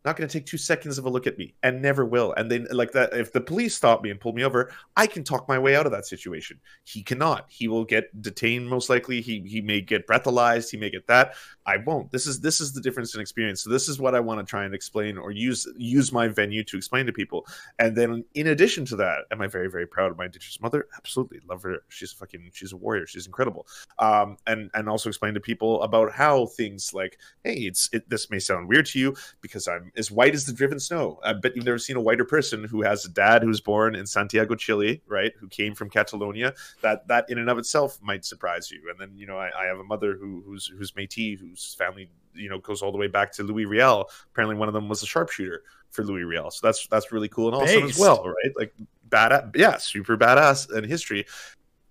not 0.05 0.16
going 0.16 0.28
to 0.28 0.32
take 0.32 0.46
two 0.46 0.59
seconds 0.59 0.98
of 0.98 1.05
a 1.05 1.11
look 1.11 1.26
at 1.26 1.38
me 1.38 1.55
and 1.62 1.80
never 1.80 2.05
will. 2.05 2.32
And 2.36 2.50
then, 2.50 2.66
like 2.70 2.92
that, 2.92 3.12
if 3.14 3.32
the 3.32 3.40
police 3.40 3.76
stop 3.76 4.03
me 4.03 4.11
and 4.11 4.20
pull 4.20 4.32
me 4.32 4.44
over, 4.44 4.72
I 4.96 5.07
can 5.07 5.24
talk 5.24 5.48
my 5.48 5.59
way 5.59 5.76
out 5.76 5.86
of 5.86 5.92
that 5.92 6.07
situation. 6.07 6.61
He 6.84 7.03
cannot. 7.03 7.46
He 7.48 7.68
will 7.68 7.84
get 7.84 8.20
detained 8.20 8.68
most 8.68 8.90
likely. 8.90 9.20
He 9.20 9.40
he 9.40 9.61
may 9.61 9.80
get 9.80 10.07
breathalyzed. 10.07 10.70
He 10.70 10.76
may 10.76 10.90
get 10.90 11.07
that. 11.07 11.34
I 11.66 11.76
won't. 11.78 12.11
This 12.11 12.26
is 12.26 12.40
this 12.40 12.61
is 12.61 12.72
the 12.72 12.80
difference 12.80 13.14
in 13.14 13.20
experience. 13.20 13.62
So 13.62 13.70
this 13.70 13.88
is 13.88 14.00
what 14.00 14.14
I 14.14 14.20
want 14.20 14.40
to 14.40 14.50
try 14.50 14.64
and 14.64 14.74
explain 14.74 15.16
or 15.16 15.30
use 15.30 15.66
use 15.76 16.12
my 16.12 16.28
venue 16.28 16.64
to 16.64 16.76
explain 16.76 17.07
to 17.07 17.12
people. 17.12 17.46
And 17.78 17.96
then, 17.96 18.24
in 18.34 18.48
addition 18.48 18.84
to 18.86 18.96
that, 18.96 19.20
am 19.30 19.40
I 19.40 19.46
very 19.46 19.70
very 19.70 19.86
proud 19.86 20.11
of 20.11 20.18
my 20.18 20.24
indigenous 20.26 20.61
mother? 20.61 20.86
Absolutely, 20.96 21.40
love 21.48 21.62
her. 21.62 21.78
She's 21.88 22.12
a 22.12 22.16
fucking 22.16 22.50
she's 22.53 22.72
a 22.72 22.76
warrior. 22.76 23.07
She's 23.07 23.26
incredible. 23.26 23.66
Um, 23.98 24.36
and 24.46 24.70
and 24.74 24.88
also 24.88 25.09
explain 25.09 25.34
to 25.34 25.40
people 25.40 25.82
about 25.82 26.12
how 26.12 26.46
things 26.46 26.92
like, 26.92 27.18
hey, 27.44 27.55
it's 27.55 27.88
it, 27.92 28.09
this 28.09 28.30
may 28.30 28.38
sound 28.40 28.68
weird 28.68 28.86
to 28.86 28.98
you 28.98 29.14
because 29.40 29.68
I'm 29.68 29.91
as 29.97 30.11
white 30.11 30.34
as 30.34 30.47
the 30.47 30.53
driven 30.53 30.80
snow. 30.80 31.18
Uh, 31.22 31.28
I 31.28 31.32
bet 31.34 31.55
you've 31.55 31.64
never 31.64 31.78
seen 31.78 31.97
a 31.97 32.01
whiter 32.01 32.24
person 32.24 32.64
who 32.64 32.82
has 32.82 33.05
a 33.05 33.09
dad 33.09 33.43
who's 33.43 33.61
born 33.61 33.95
in 33.95 34.07
Santiago, 34.07 34.55
Chile, 34.55 35.03
right? 35.07 35.32
Who 35.38 35.49
came 35.49 35.74
from 35.74 35.90
Catalonia. 35.90 36.55
That 36.80 37.07
that 37.09 37.28
in 37.28 37.38
and 37.38 37.51
of 37.51 37.59
itself 37.59 37.99
might 38.03 38.24
surprise 38.24 38.70
you. 38.70 38.80
And 38.90 38.99
then 38.99 39.16
you 39.16 39.26
know 39.26 39.36
I, 39.36 39.51
I 39.57 39.66
have 39.66 39.78
a 39.78 39.84
mother 39.84 40.16
who 40.18 40.43
who's 40.47 40.66
who's 40.66 40.93
Métis, 40.93 41.40
whose 41.40 41.74
family 41.78 42.11
you 42.34 42.49
know 42.49 42.59
goes 42.59 42.82
all 42.82 42.93
the 42.93 42.99
way 42.99 43.09
back 43.09 43.32
to 43.32 43.43
Louis 43.43 43.66
Riel. 43.66 44.09
Apparently, 44.32 44.57
one 44.57 44.68
of 44.68 44.74
them 44.74 44.88
was 44.88 45.03
a 45.03 45.07
sharpshooter 45.07 45.62
for 45.90 46.05
Louis 46.05 46.24
Riel. 46.24 46.51
So 46.51 46.66
that's 46.66 46.86
that's 46.86 47.12
really 47.12 47.28
cool 47.28 47.49
and 47.49 47.57
awesome 47.57 47.82
Based. 47.82 47.97
as 47.97 48.01
well, 48.01 48.24
right? 48.26 48.53
Like 48.57 48.74
badass, 49.09 49.55
yeah, 49.57 49.76
super 49.76 50.16
badass 50.16 50.74
in 50.76 50.84
history. 50.88 51.26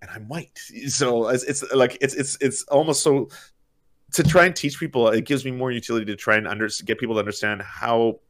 And 0.00 0.10
I'm 0.10 0.26
white, 0.26 0.58
so 0.88 1.28
it's, 1.28 1.44
it's 1.44 1.62
like 1.72 1.96
it's 2.00 2.14
it's 2.14 2.36
it's 2.40 2.64
almost 2.64 3.04
so 3.04 3.28
to 4.12 4.22
try 4.22 4.44
and 4.44 4.54
teach 4.54 4.78
people, 4.78 5.08
it 5.08 5.24
gives 5.24 5.44
me 5.44 5.50
more 5.50 5.70
utility 5.70 6.06
to 6.06 6.16
try 6.16 6.36
and 6.36 6.46
under, 6.46 6.68
get 6.84 6.98
people 6.98 7.14
to 7.14 7.20
understand 7.20 7.62
how 7.62 8.20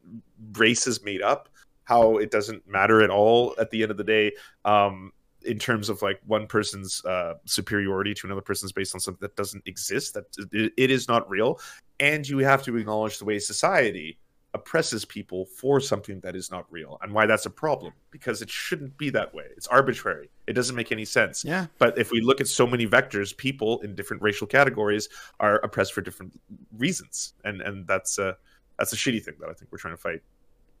race 0.53 0.87
is 0.87 1.03
made 1.03 1.21
up, 1.21 1.49
how 1.83 2.17
it 2.17 2.31
doesn't 2.31 2.67
matter 2.67 3.01
at 3.01 3.09
all 3.09 3.53
at 3.59 3.69
the 3.69 3.81
end 3.81 3.91
of 3.91 3.97
the 3.97 4.03
day. 4.03 4.31
Um, 4.65 5.11
in 5.45 5.59
terms 5.59 5.89
of 5.89 6.01
like 6.01 6.21
one 6.25 6.47
person's 6.47 7.03
uh, 7.03 7.33
superiority 7.43 8.13
to 8.13 8.27
another 8.27 8.39
person's 8.41 8.71
based 8.71 8.95
on 8.95 9.01
something 9.01 9.19
that 9.19 9.35
doesn't 9.35 9.61
exist, 9.65 10.13
that 10.13 10.23
it, 10.53 10.71
it 10.77 10.89
is 10.89 11.09
not 11.09 11.29
real, 11.29 11.59
and 11.99 12.25
you 12.27 12.37
have 12.37 12.63
to 12.63 12.77
acknowledge 12.77 13.17
the 13.19 13.25
way 13.25 13.37
society 13.39 14.17
oppresses 14.53 15.03
people 15.03 15.45
for 15.45 15.81
something 15.81 16.19
that 16.21 16.33
is 16.33 16.49
not 16.49 16.65
real, 16.71 16.97
and 17.01 17.11
why 17.11 17.25
that's 17.25 17.45
a 17.45 17.49
problem 17.49 17.91
because 18.09 18.41
it 18.41 18.49
shouldn't 18.49 18.97
be 18.97 19.09
that 19.09 19.33
way. 19.33 19.43
It's 19.57 19.67
arbitrary 19.67 20.29
It 20.45 20.53
doesn't 20.53 20.75
make 20.75 20.91
any 20.91 21.05
sense. 21.05 21.45
Yeah. 21.45 21.67
But 21.77 21.97
if 21.97 22.11
we 22.11 22.21
look 22.21 22.41
at 22.41 22.47
so 22.47 22.67
many 22.67 22.85
vectors, 22.85 23.35
people 23.35 23.79
in 23.81 23.95
different 23.95 24.21
racial 24.21 24.47
categories 24.47 25.07
are 25.39 25.55
oppressed 25.59 25.93
for 25.93 26.01
different 26.01 26.39
reasons, 26.77 27.33
and 27.43 27.61
and 27.61 27.87
that's 27.87 28.17
a 28.17 28.37
that's 28.77 28.93
a 28.93 28.95
shitty 28.95 29.23
thing 29.23 29.35
that 29.39 29.49
I 29.49 29.53
think 29.53 29.71
we're 29.71 29.77
trying 29.77 29.93
to 29.93 30.01
fight. 30.01 30.21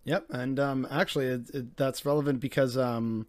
Yep, 0.05 0.25
and 0.31 0.59
um, 0.59 0.87
actually, 0.91 1.27
it, 1.27 1.49
it, 1.53 1.77
that's 1.77 2.05
relevant 2.05 2.41
because 2.41 2.77
um, 2.77 3.25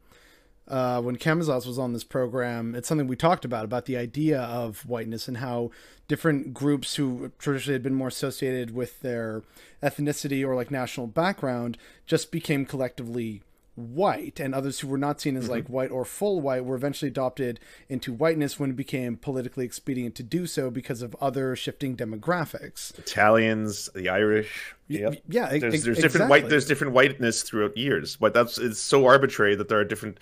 uh, 0.67 1.01
when 1.01 1.17
Camazos 1.17 1.67
was 1.67 1.79
on 1.79 1.93
this 1.93 2.05
program, 2.05 2.75
it's 2.75 2.89
something 2.89 3.07
we 3.07 3.17
talked 3.17 3.45
about 3.45 3.65
about 3.65 3.85
the 3.85 3.97
idea 3.97 4.41
of 4.41 4.87
whiteness 4.87 5.29
and 5.29 5.37
how 5.37 5.71
different 6.09 6.55
groups 6.55 6.97
who 6.97 7.31
traditionally 7.39 7.75
had 7.75 7.83
been 7.83 7.95
more 7.95 8.09
associated 8.09 8.75
with 8.75 9.01
their 9.01 9.43
ethnicity 9.83 10.45
or 10.45 10.55
like 10.55 10.71
national 10.71 11.07
background 11.07 11.77
just 12.07 12.33
became 12.33 12.65
collectively 12.65 13.43
white 13.77 14.39
and 14.39 14.55
others 14.55 14.81
who 14.81 14.89
were 14.89 14.99
not 14.99 15.21
seen 15.21 15.37
as 15.37 15.45
mm-hmm. 15.45 15.53
like 15.53 15.67
white 15.69 15.91
or 15.91 16.05
full 16.05 16.41
white 16.41 16.65
were 16.65 16.77
eventually 16.77 17.09
adopted 17.09 17.59
into 17.89 18.13
whiteness 18.13 18.59
when 18.59 18.71
it 18.71 18.77
became 18.77 19.17
politically 19.17 19.65
expedient 19.65 20.15
to 20.15 20.23
do 20.23 20.47
so 20.47 20.71
because 20.71 21.03
of 21.03 21.17
other 21.21 21.57
shifting 21.57 21.97
demographics 21.97 22.97
italians 22.99 23.91
the 23.95 24.09
irish 24.09 24.75
yep. 24.87 25.17
yeah 25.29 25.49
there's, 25.49 25.61
there's 25.61 25.75
exactly. 25.75 26.03
different 26.03 26.31
white 26.31 26.49
there's 26.49 26.67
different 26.67 26.93
whiteness 26.93 27.43
throughout 27.43 27.77
years 27.77 28.17
but 28.17 28.33
that's 28.33 28.59
it's 28.59 28.79
so 28.79 29.07
arbitrary 29.07 29.57
that 29.57 29.69
there 29.69 29.79
are 29.79 29.85
different 29.85 30.19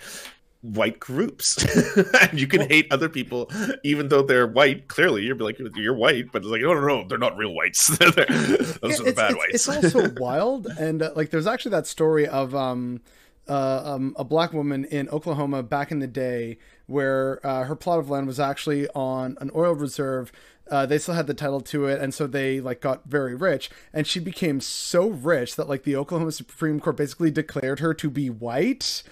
white 0.63 0.97
groups 0.97 1.57
and 2.21 2.39
you 2.39 2.47
can 2.47 2.59
well, 2.59 2.69
hate 2.69 2.87
other 2.89 3.09
people 3.09 3.51
even 3.83 4.07
though 4.07 4.23
they're 4.23 4.47
white 4.47 4.87
clearly 4.87 5.21
you're 5.21 5.35
like 5.35 5.59
you're 5.75 5.93
white 5.93 6.31
but 6.31 6.41
it's 6.41 6.49
like 6.49 6.61
no 6.61 6.73
no 6.73 6.79
no 6.79 7.07
they're 7.07 7.17
not 7.17 7.35
real 7.35 7.53
whites 7.53 7.97
those 7.97 8.15
yeah, 8.15 8.23
are 8.23 8.79
the 8.81 9.13
bad 9.13 9.35
it's, 9.49 9.67
whites 9.67 9.85
it's 9.85 9.95
also 9.95 10.09
wild 10.17 10.65
and 10.79 11.03
uh, 11.03 11.11
like 11.17 11.31
there's 11.31 11.47
actually 11.47 11.71
that 11.71 11.85
story 11.85 12.25
of 12.25 12.55
um 12.55 13.01
uh, 13.47 13.81
um, 13.83 14.15
a 14.17 14.23
black 14.23 14.53
woman 14.53 14.85
in 14.85 15.09
Oklahoma 15.09 15.63
back 15.63 15.91
in 15.91 15.99
the 15.99 16.07
day 16.07 16.57
where 16.87 17.45
uh, 17.45 17.63
her 17.65 17.75
plot 17.75 17.99
of 17.99 18.09
land 18.09 18.27
was 18.27 18.39
actually 18.39 18.87
on 18.89 19.37
an 19.41 19.51
oil 19.55 19.73
reserve. 19.73 20.31
Uh, 20.71 20.85
they 20.85 20.97
still 20.97 21.13
had 21.13 21.27
the 21.27 21.33
title 21.33 21.59
to 21.59 21.85
it, 21.85 22.01
and 22.01 22.13
so 22.13 22.25
they 22.25 22.61
like 22.61 22.79
got 22.79 23.05
very 23.05 23.35
rich. 23.35 23.69
And 23.91 24.07
she 24.07 24.19
became 24.19 24.61
so 24.61 25.07
rich 25.09 25.55
that 25.57 25.67
like 25.67 25.83
the 25.83 25.95
Oklahoma 25.95 26.31
Supreme 26.31 26.79
Court 26.79 26.97
basically 26.97 27.31
declared 27.31 27.79
her 27.79 27.93
to 27.93 28.09
be 28.09 28.29
white. 28.29 29.03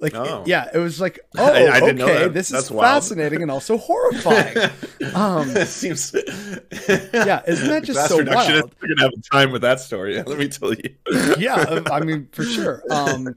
Like, 0.00 0.14
oh. 0.14 0.42
it, 0.42 0.48
yeah, 0.48 0.68
it 0.74 0.78
was 0.78 1.00
like, 1.00 1.18
oh, 1.38 1.44
I, 1.44 1.78
I 1.78 1.80
okay, 1.80 2.28
this 2.28 2.48
That's 2.48 2.66
is 2.66 2.70
wild. 2.70 3.02
fascinating 3.02 3.42
and 3.42 3.50
also 3.50 3.78
horrifying. 3.78 4.56
um, 5.14 5.54
seems, 5.64 6.14
yeah, 6.88 7.42
isn't 7.46 7.68
that 7.68 7.82
just 7.84 8.08
so 8.08 8.16
wild? 8.16 8.48
You're 8.48 8.94
gonna 8.94 9.02
have 9.02 9.12
a 9.12 9.22
time 9.32 9.52
with 9.52 9.62
that 9.62 9.80
story. 9.80 10.22
Let 10.22 10.38
me 10.38 10.48
tell 10.48 10.74
you. 10.74 10.96
yeah, 11.38 11.82
I 11.90 12.00
mean, 12.00 12.28
for 12.32 12.44
sure. 12.44 12.82
Um, 12.90 13.36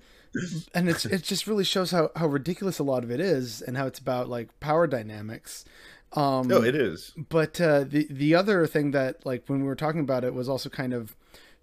and 0.73 0.89
it's 0.89 1.05
it 1.05 1.23
just 1.23 1.47
really 1.47 1.63
shows 1.63 1.91
how 1.91 2.11
how 2.15 2.27
ridiculous 2.27 2.80
a 2.80 2.84
lot 2.84 3.03
of 3.03 3.11
it 3.11 3.19
is 3.19 3.61
and 3.61 3.77
how 3.77 3.88
it's 3.88 3.99
about 3.99 4.30
like 4.30 4.57
power 4.59 4.88
dynamics. 4.88 5.65
Um 6.13 6.47
no 6.47 6.63
it 6.63 6.75
is. 6.75 7.13
but 7.30 7.59
uh 7.61 7.84
the 7.84 8.07
the 8.09 8.36
other 8.36 8.65
thing 8.67 8.91
that 8.91 9.25
like 9.25 9.43
when 9.47 9.59
we 9.61 9.67
were 9.67 9.75
talking 9.75 10.01
about 10.01 10.23
it 10.23 10.34
was 10.34 10.49
also 10.49 10.69
kind 10.69 10.93
of 10.93 11.15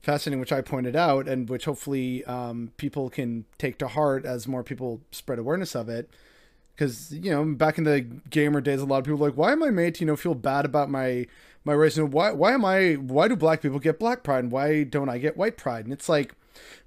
fascinating 0.03 0.39
which 0.39 0.53
i 0.53 0.61
pointed 0.61 0.95
out 0.95 1.27
and 1.27 1.49
which 1.49 1.65
hopefully 1.65 2.25
um 2.27 2.71
people 2.77 3.11
can 3.11 3.45
take 3.59 3.77
to 3.79 3.89
heart 3.89 4.25
as 4.25 4.47
more 4.47 4.63
people 4.63 5.01
spread 5.11 5.39
awareness 5.39 5.75
of 5.75 5.89
it. 5.89 6.09
Because 6.75 7.11
you 7.13 7.31
know 7.31 7.45
back 7.45 7.79
in 7.79 7.85
the 7.85 8.01
gamer 8.31 8.61
days 8.61 8.81
a 8.81 8.85
lot 8.85 8.99
of 8.99 9.05
people 9.05 9.19
were 9.19 9.29
like 9.29 9.37
why 9.37 9.53
am 9.53 9.63
i 9.63 9.71
made 9.71 9.95
to 9.97 10.01
you 10.01 10.07
know 10.07 10.17
feel 10.17 10.35
bad 10.35 10.65
about 10.65 10.91
my 10.91 11.27
my 11.65 11.73
race? 11.73 11.97
And 11.97 12.13
why 12.13 12.31
why 12.33 12.53
am 12.53 12.65
i 12.65 12.95
why 12.95 13.27
do 13.27 13.35
black 13.35 13.63
people 13.63 13.79
get 13.81 13.99
black 13.99 14.23
pride 14.23 14.45
and 14.45 14.53
why 14.53 14.85
don't 14.85 15.09
i 15.09 15.19
get 15.19 15.37
white 15.37 15.57
pride? 15.57 15.85
And 15.85 15.93
it's 15.93 16.09
like 16.09 16.35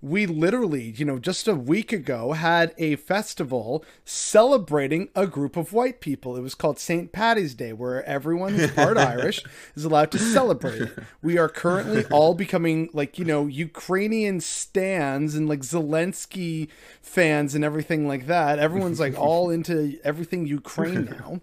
we 0.02 0.26
literally, 0.26 0.94
you 0.96 1.06
know, 1.06 1.20
just 1.20 1.48
a 1.48 1.56
week 1.56 1.92
ago 1.92 2.32
had 2.32 2.74
a 2.78 2.96
festival 2.96 3.84
celebrating 4.06 5.10
a 5.16 5.28
group 5.28 5.58
of 5.58 5.74
white 5.74 6.00
people. 6.00 6.38
It 6.38 6.42
was 6.42 6.56
called 6.56 6.80
St. 6.80 7.12
Patty's 7.12 7.54
Day, 7.54 7.74
where 7.74 8.04
everyone 8.06 8.54
who's 8.54 8.72
part 8.72 8.98
Irish 8.98 9.44
is 9.76 9.84
allowed 9.84 10.12
to 10.12 10.20
celebrate 10.20 10.82
it. 10.84 11.00
We 11.22 11.38
are 11.38 11.50
currently 11.50 12.06
all 12.06 12.34
becoming 12.34 12.90
like, 12.94 13.20
you 13.20 13.26
know, 13.26 13.48
Ukrainian 13.48 14.40
stands 14.40 15.36
and 15.36 15.50
like 15.50 15.62
Zelensky 15.62 16.70
fans 17.02 17.54
and 17.56 17.66
everything 17.66 18.08
like 18.08 18.28
that. 18.28 18.60
Everyone's 18.60 19.00
like 19.00 19.20
all 19.20 19.50
into 19.50 20.00
everything 20.04 20.46
Ukraine 20.46 21.06
now. 21.20 21.42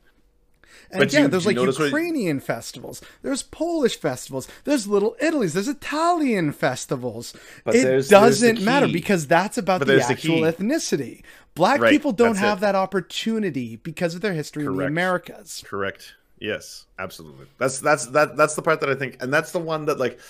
And 0.91 1.01
but 1.01 1.13
yeah, 1.13 1.23
you, 1.23 1.29
there's 1.29 1.47
like 1.47 1.57
Ukrainian 1.57 2.41
festivals, 2.41 3.03
there's 3.23 3.43
Polish 3.43 3.99
festivals, 3.99 4.49
there's 4.65 4.87
Little 4.87 5.17
Italy's, 5.21 5.55
there's 5.55 5.69
Italian 5.69 6.53
festivals. 6.53 7.35
But 7.65 7.75
it 7.75 7.83
there's, 7.83 8.09
doesn't 8.09 8.57
there's 8.57 8.65
matter 8.65 8.89
because 8.89 9.27
that's 9.27 9.59
about 9.59 9.81
but 9.81 9.89
the 9.89 10.01
actual 10.01 10.43
the 10.43 10.53
ethnicity. 10.53 11.23
Black 11.55 11.81
right, 11.81 11.91
people 11.91 12.13
don't 12.13 12.37
have 12.37 12.59
it. 12.59 12.61
that 12.63 12.75
opportunity 12.75 13.77
because 13.77 14.15
of 14.15 14.21
their 14.21 14.35
history 14.35 14.65
Correct. 14.65 14.75
in 14.75 14.79
the 14.79 14.87
Americas. 14.87 15.65
Correct. 15.67 16.15
Yes, 16.39 16.85
absolutely. 16.99 17.47
That's 17.59 17.81
that's 17.81 18.07
that 18.09 18.37
that's 18.37 18.55
the 18.55 18.63
part 18.63 18.81
that 18.81 18.91
I 18.91 18.95
think, 18.95 19.17
and 19.23 19.33
that's 19.33 19.53
the 19.53 19.59
one 19.59 19.87
that 19.87 19.99
like 19.99 20.21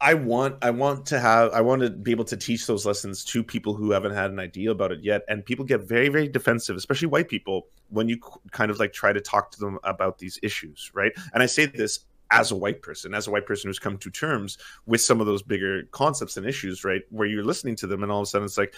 I 0.00 0.14
want 0.14 0.56
I 0.62 0.70
want 0.70 1.06
to 1.06 1.20
have 1.20 1.52
I 1.52 1.62
want 1.62 1.82
to 1.82 1.90
be 1.90 2.10
able 2.10 2.24
to 2.26 2.36
teach 2.36 2.66
those 2.66 2.84
lessons 2.84 3.24
to 3.26 3.42
people 3.42 3.74
who 3.74 3.92
haven't 3.92 4.12
had 4.12 4.30
an 4.30 4.38
idea 4.38 4.70
about 4.70 4.92
it 4.92 5.02
yet. 5.02 5.22
And 5.28 5.44
people 5.44 5.64
get 5.64 5.82
very 5.82 6.08
very 6.08 6.28
defensive 6.28 6.76
especially 6.76 7.08
white 7.08 7.28
people 7.28 7.68
when 7.88 8.08
you 8.08 8.18
kind 8.50 8.70
of 8.70 8.78
like 8.78 8.92
try 8.92 9.12
to 9.12 9.20
talk 9.20 9.50
to 9.52 9.60
them 9.60 9.78
about 9.84 10.18
these 10.18 10.38
issues 10.42 10.90
right? 10.94 11.12
And 11.32 11.42
I 11.42 11.46
say 11.46 11.66
this 11.66 12.00
as 12.30 12.50
a 12.50 12.56
white 12.56 12.82
person 12.82 13.14
as 13.14 13.26
a 13.26 13.30
white 13.30 13.46
person 13.46 13.68
who's 13.68 13.78
come 13.78 13.96
to 13.98 14.10
terms 14.10 14.58
with 14.84 15.00
some 15.00 15.20
of 15.20 15.26
those 15.26 15.42
bigger 15.42 15.84
concepts 15.92 16.36
and 16.36 16.46
issues 16.46 16.84
right? 16.84 17.02
Where 17.10 17.26
you're 17.26 17.44
listening 17.44 17.76
to 17.76 17.86
them 17.86 18.02
and 18.02 18.12
all 18.12 18.20
of 18.20 18.24
a 18.24 18.26
sudden 18.26 18.44
it's 18.44 18.58
like 18.58 18.74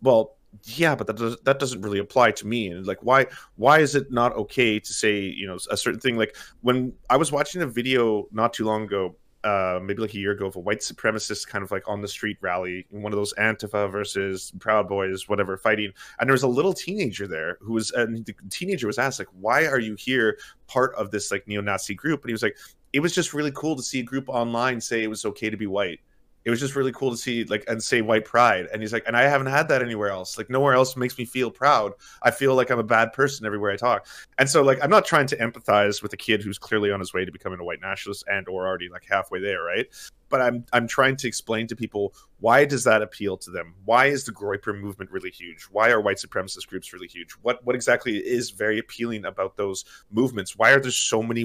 well 0.00 0.36
yeah 0.64 0.94
but 0.94 1.06
that 1.06 1.16
does, 1.16 1.36
that 1.44 1.58
doesn't 1.58 1.82
really 1.82 1.98
apply 1.98 2.30
to 2.30 2.46
me. 2.46 2.68
And 2.68 2.86
like 2.86 3.02
why 3.02 3.26
why 3.56 3.80
is 3.80 3.94
it 3.94 4.10
not 4.10 4.34
okay 4.36 4.78
to 4.78 4.92
say 4.92 5.20
you 5.20 5.46
know 5.46 5.58
a 5.70 5.76
certain 5.76 6.00
thing? 6.00 6.16
Like 6.16 6.34
when 6.62 6.94
I 7.10 7.18
was 7.18 7.30
watching 7.30 7.60
a 7.60 7.66
video 7.66 8.26
not 8.32 8.54
too 8.54 8.64
long 8.64 8.84
ago 8.84 9.16
uh, 9.44 9.80
maybe 9.82 10.00
like 10.00 10.14
a 10.14 10.18
year 10.18 10.32
ago 10.32 10.46
of 10.46 10.56
a 10.56 10.60
white 10.60 10.80
supremacist 10.80 11.48
kind 11.48 11.64
of 11.64 11.70
like 11.70 11.88
on 11.88 12.00
the 12.00 12.08
street 12.08 12.36
rally, 12.40 12.86
one 12.90 13.12
of 13.12 13.16
those 13.16 13.34
Antifa 13.34 13.90
versus 13.90 14.52
Proud 14.60 14.88
Boys, 14.88 15.28
whatever, 15.28 15.56
fighting. 15.56 15.92
And 16.20 16.28
there 16.28 16.32
was 16.32 16.44
a 16.44 16.48
little 16.48 16.72
teenager 16.72 17.26
there 17.26 17.58
who 17.60 17.72
was, 17.74 17.90
and 17.92 18.24
the 18.24 18.34
teenager 18.50 18.86
was 18.86 18.98
asked, 18.98 19.18
like, 19.18 19.28
why 19.40 19.66
are 19.66 19.80
you 19.80 19.94
here 19.94 20.38
part 20.68 20.94
of 20.94 21.10
this 21.10 21.30
like 21.30 21.46
neo 21.48 21.60
Nazi 21.60 21.94
group? 21.94 22.22
And 22.22 22.30
he 22.30 22.34
was 22.34 22.42
like, 22.42 22.56
it 22.92 23.00
was 23.00 23.14
just 23.14 23.34
really 23.34 23.52
cool 23.52 23.74
to 23.74 23.82
see 23.82 24.00
a 24.00 24.04
group 24.04 24.28
online 24.28 24.80
say 24.80 25.02
it 25.02 25.08
was 25.08 25.24
okay 25.24 25.50
to 25.50 25.56
be 25.56 25.66
white 25.66 26.00
it 26.44 26.50
was 26.50 26.60
just 26.60 26.74
really 26.74 26.92
cool 26.92 27.10
to 27.10 27.16
see 27.16 27.44
like 27.44 27.64
and 27.68 27.82
say 27.82 28.00
white 28.00 28.24
pride. 28.24 28.68
And 28.72 28.82
he's 28.82 28.92
like 28.92 29.04
and 29.06 29.16
i 29.16 29.22
haven't 29.22 29.48
had 29.48 29.68
that 29.68 29.82
anywhere 29.82 30.10
else. 30.10 30.38
Like 30.38 30.50
nowhere 30.50 30.74
else 30.74 30.96
makes 30.96 31.16
me 31.18 31.24
feel 31.24 31.50
proud. 31.50 31.92
I 32.22 32.30
feel 32.30 32.54
like 32.54 32.70
i'm 32.70 32.78
a 32.78 32.84
bad 32.84 33.12
person 33.12 33.46
everywhere 33.46 33.70
i 33.70 33.76
talk. 33.76 34.06
And 34.38 34.48
so 34.48 34.62
like 34.62 34.78
i'm 34.82 34.90
not 34.90 35.04
trying 35.04 35.26
to 35.28 35.36
empathize 35.36 36.02
with 36.02 36.12
a 36.12 36.16
kid 36.16 36.42
who's 36.42 36.58
clearly 36.58 36.90
on 36.90 37.00
his 37.00 37.14
way 37.14 37.24
to 37.24 37.32
becoming 37.32 37.60
a 37.60 37.64
white 37.64 37.80
nationalist 37.80 38.24
and 38.30 38.48
or 38.48 38.66
already 38.66 38.88
like 38.88 39.04
halfway 39.08 39.40
there 39.40 39.62
right? 39.62 39.86
But 40.28 40.40
i'm 40.40 40.64
i'm 40.72 40.86
trying 40.86 41.16
to 41.16 41.28
explain 41.28 41.66
to 41.68 41.76
people 41.76 42.14
why 42.42 42.64
does 42.64 42.82
that 42.82 43.02
appeal 43.02 43.36
to 43.36 43.52
them? 43.52 43.72
Why 43.84 44.06
is 44.06 44.24
the 44.24 44.32
groyper 44.32 44.76
movement 44.76 45.12
really 45.12 45.30
huge? 45.30 45.62
Why 45.70 45.90
are 45.90 46.00
white 46.00 46.16
supremacist 46.16 46.66
groups 46.66 46.92
really 46.92 47.06
huge? 47.06 47.30
What 47.42 47.64
what 47.64 47.76
exactly 47.76 48.16
is 48.16 48.50
very 48.50 48.80
appealing 48.80 49.26
about 49.26 49.56
those 49.56 49.84
movements? 50.10 50.56
Why 50.56 50.72
are 50.72 50.80
there 50.80 50.90
so 50.90 51.22
many 51.22 51.42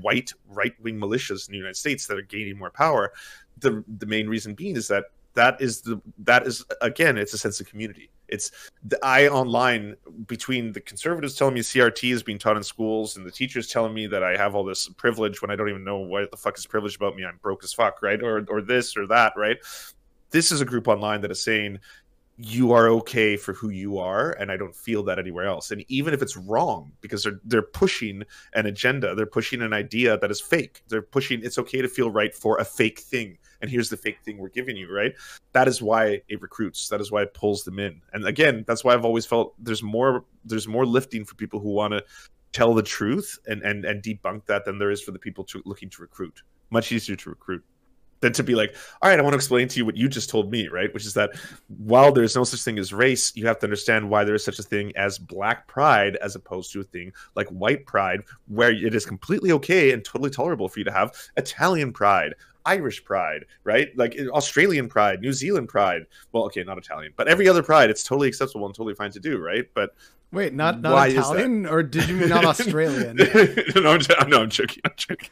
white 0.00 0.32
right-wing 0.48 0.98
militias 0.98 1.46
in 1.46 1.52
the 1.52 1.58
united 1.58 1.76
states 1.76 2.06
that 2.06 2.16
are 2.16 2.22
gaining 2.22 2.58
more 2.58 2.70
power 2.70 3.12
the 3.60 3.84
the 3.98 4.06
main 4.06 4.28
reason 4.28 4.54
being 4.54 4.76
is 4.76 4.88
that 4.88 5.04
that 5.34 5.60
is 5.60 5.82
the 5.82 6.00
that 6.18 6.46
is 6.46 6.64
again 6.80 7.16
it's 7.16 7.32
a 7.32 7.38
sense 7.38 7.60
of 7.60 7.68
community. 7.68 8.10
It's 8.28 8.50
the 8.84 8.98
i 9.02 9.28
online 9.28 9.96
between 10.26 10.72
the 10.72 10.80
conservatives 10.80 11.34
telling 11.34 11.54
me 11.54 11.60
crt 11.60 12.12
is 12.12 12.22
being 12.22 12.38
taught 12.38 12.58
in 12.58 12.62
schools 12.62 13.16
and 13.16 13.24
the 13.24 13.30
teachers 13.30 13.68
telling 13.68 13.94
me 13.94 14.06
that 14.06 14.22
i 14.22 14.36
have 14.36 14.54
all 14.54 14.64
this 14.64 14.88
privilege 14.88 15.40
when 15.40 15.50
i 15.50 15.56
don't 15.56 15.70
even 15.70 15.84
know 15.84 15.98
what 15.98 16.30
the 16.30 16.36
fuck 16.36 16.58
is 16.58 16.66
privilege 16.66 16.96
about 16.96 17.16
me. 17.16 17.24
I'm 17.24 17.38
broke 17.40 17.64
as 17.64 17.72
fuck 17.72 18.02
right? 18.02 18.22
Or 18.22 18.44
or 18.48 18.60
this 18.60 18.96
or 18.96 19.06
that 19.06 19.32
right? 19.36 19.56
This 20.30 20.52
is 20.52 20.60
a 20.60 20.66
group 20.66 20.88
online 20.88 21.22
that 21.22 21.30
is 21.30 21.42
saying 21.42 21.78
you 22.36 22.72
are 22.72 22.88
okay 22.88 23.36
for 23.36 23.52
who 23.52 23.70
you 23.70 23.98
are 23.98 24.32
and 24.38 24.52
i 24.52 24.56
don't 24.56 24.76
feel 24.76 25.02
that 25.04 25.18
anywhere 25.18 25.46
else. 25.46 25.70
And 25.70 25.84
even 25.88 26.12
if 26.14 26.20
it's 26.20 26.36
wrong 26.36 26.92
because 27.00 27.22
they're 27.22 27.40
they're 27.44 27.62
pushing 27.62 28.24
an 28.54 28.66
agenda 28.66 29.14
they're 29.14 29.26
pushing 29.26 29.62
an 29.62 29.72
idea 29.72 30.18
that 30.18 30.30
is 30.30 30.40
fake. 30.40 30.82
They're 30.88 31.02
pushing 31.02 31.42
it's 31.42 31.58
okay 31.58 31.80
to 31.80 31.88
feel 31.88 32.10
right 32.10 32.34
for 32.34 32.58
a 32.58 32.64
fake 32.64 33.00
thing 33.00 33.38
and 33.60 33.70
here's 33.70 33.88
the 33.88 33.96
fake 33.96 34.18
thing 34.24 34.38
we're 34.38 34.48
giving 34.48 34.76
you 34.76 34.92
right? 34.92 35.14
That 35.52 35.68
is 35.68 35.82
why 35.82 36.22
it 36.28 36.40
recruits. 36.40 36.88
That 36.88 37.00
is 37.00 37.10
why 37.10 37.22
it 37.22 37.34
pulls 37.34 37.64
them 37.64 37.78
in. 37.78 38.00
And 38.12 38.26
again 38.26 38.64
that's 38.66 38.84
why 38.84 38.94
i've 38.94 39.04
always 39.04 39.26
felt 39.26 39.54
there's 39.58 39.82
more 39.82 40.24
there's 40.44 40.68
more 40.68 40.86
lifting 40.86 41.24
for 41.24 41.34
people 41.34 41.60
who 41.60 41.70
want 41.70 41.92
to 41.92 42.04
tell 42.52 42.74
the 42.74 42.82
truth 42.82 43.38
and 43.46 43.62
and 43.62 43.84
and 43.84 44.02
debunk 44.02 44.46
that 44.46 44.64
than 44.64 44.78
there 44.78 44.90
is 44.90 45.02
for 45.02 45.12
the 45.12 45.18
people 45.18 45.44
to, 45.44 45.62
looking 45.64 45.90
to 45.90 46.02
recruit. 46.02 46.42
Much 46.70 46.92
easier 46.92 47.16
to 47.16 47.30
recruit 47.30 47.64
than 48.20 48.32
to 48.32 48.42
be 48.42 48.54
like, 48.54 48.74
all 49.00 49.08
right, 49.08 49.18
I 49.18 49.22
want 49.22 49.34
to 49.34 49.36
explain 49.36 49.68
to 49.68 49.78
you 49.78 49.86
what 49.86 49.96
you 49.96 50.08
just 50.08 50.28
told 50.28 50.50
me, 50.50 50.68
right? 50.68 50.92
Which 50.92 51.06
is 51.06 51.14
that 51.14 51.30
while 51.68 52.12
there's 52.12 52.34
no 52.34 52.44
such 52.44 52.60
thing 52.60 52.78
as 52.78 52.92
race, 52.92 53.34
you 53.36 53.46
have 53.46 53.58
to 53.60 53.66
understand 53.66 54.10
why 54.10 54.24
there 54.24 54.34
is 54.34 54.44
such 54.44 54.58
a 54.58 54.62
thing 54.62 54.92
as 54.96 55.18
black 55.18 55.68
pride 55.68 56.16
as 56.16 56.34
opposed 56.34 56.72
to 56.72 56.80
a 56.80 56.84
thing 56.84 57.12
like 57.36 57.48
white 57.48 57.86
pride, 57.86 58.22
where 58.48 58.72
it 58.72 58.94
is 58.94 59.06
completely 59.06 59.52
okay 59.52 59.92
and 59.92 60.04
totally 60.04 60.30
tolerable 60.30 60.68
for 60.68 60.80
you 60.80 60.84
to 60.84 60.92
have 60.92 61.14
Italian 61.36 61.92
pride, 61.92 62.34
Irish 62.68 63.02
pride, 63.02 63.46
right? 63.64 63.88
Like 63.96 64.14
uh, 64.20 64.28
Australian 64.30 64.88
pride, 64.88 65.20
New 65.20 65.32
Zealand 65.32 65.68
pride. 65.68 66.02
Well, 66.32 66.44
okay, 66.44 66.62
not 66.62 66.76
Italian, 66.76 67.12
but 67.16 67.26
every 67.26 67.48
other 67.48 67.62
pride, 67.62 67.88
it's 67.88 68.04
totally 68.04 68.28
acceptable 68.28 68.66
and 68.66 68.74
totally 68.74 68.94
fine 68.94 69.10
to 69.12 69.20
do, 69.20 69.38
right? 69.38 69.66
But 69.72 69.94
Wait, 70.30 70.52
not 70.52 70.82
not 70.82 71.08
Italian, 71.08 71.64
or 71.64 71.82
did 71.82 72.06
you 72.06 72.14
mean 72.14 72.28
not 72.28 72.44
Australian? 72.52 73.16
no, 73.76 73.92
I'm, 73.92 74.28
no, 74.28 74.42
I'm 74.42 74.50
joking. 74.50 74.82
I'm 74.84 74.92
joking. 74.94 75.30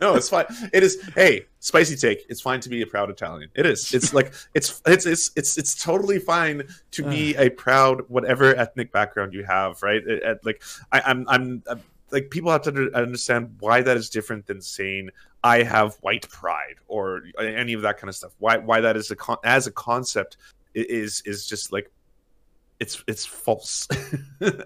no, 0.00 0.16
it's 0.16 0.28
fine. 0.28 0.46
It 0.72 0.82
is. 0.82 1.00
Hey, 1.14 1.46
spicy 1.60 1.94
take. 1.94 2.26
It's 2.28 2.40
fine 2.40 2.58
to 2.60 2.68
be 2.68 2.82
a 2.82 2.86
proud 2.86 3.08
Italian. 3.08 3.50
It 3.54 3.66
is. 3.66 3.94
It's 3.94 4.12
like 4.12 4.34
it's 4.52 4.82
it's 4.84 5.06
it's 5.06 5.30
it's 5.36 5.56
it's 5.58 5.80
totally 5.80 6.18
fine 6.18 6.64
to 6.90 7.04
be 7.04 7.36
a 7.36 7.50
proud 7.50 8.02
whatever 8.08 8.52
ethnic 8.56 8.90
background 8.90 9.32
you 9.32 9.44
have, 9.44 9.80
right? 9.80 10.02
It, 10.04 10.22
it, 10.24 10.40
like 10.44 10.60
I, 10.90 11.02
I'm, 11.02 11.24
I'm 11.28 11.62
I'm 11.70 11.80
like 12.12 12.30
people 12.30 12.50
have 12.50 12.62
to 12.62 12.90
understand 12.94 13.56
why 13.60 13.82
that 13.82 13.96
is 13.96 14.10
different 14.10 14.46
than 14.46 14.60
saying 14.60 15.10
I 15.42 15.62
have 15.62 15.96
white 16.02 16.28
pride 16.28 16.76
or 16.86 17.22
any 17.40 17.72
of 17.72 17.82
that 17.82 17.98
kind 17.98 18.08
of 18.08 18.14
stuff. 18.14 18.32
Why 18.38 18.58
why 18.58 18.80
that 18.80 18.96
is 18.96 19.10
a 19.10 19.16
con- 19.16 19.38
as 19.44 19.66
a 19.66 19.72
concept 19.72 20.36
is 20.74 21.22
is 21.24 21.46
just 21.46 21.72
like 21.72 21.90
it's 22.82 23.02
it's 23.06 23.24
false 23.24 23.86
and, 24.40 24.60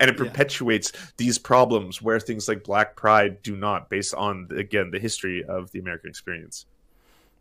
it 0.00 0.16
perpetuates 0.16 0.90
yeah. 0.92 1.00
these 1.16 1.38
problems 1.38 2.02
where 2.02 2.18
things 2.18 2.48
like 2.48 2.64
black 2.64 2.96
pride 2.96 3.40
do 3.42 3.56
not 3.56 3.88
based 3.88 4.14
on 4.14 4.48
again 4.56 4.90
the 4.90 4.98
history 4.98 5.44
of 5.44 5.70
the 5.70 5.78
american 5.78 6.10
experience 6.10 6.66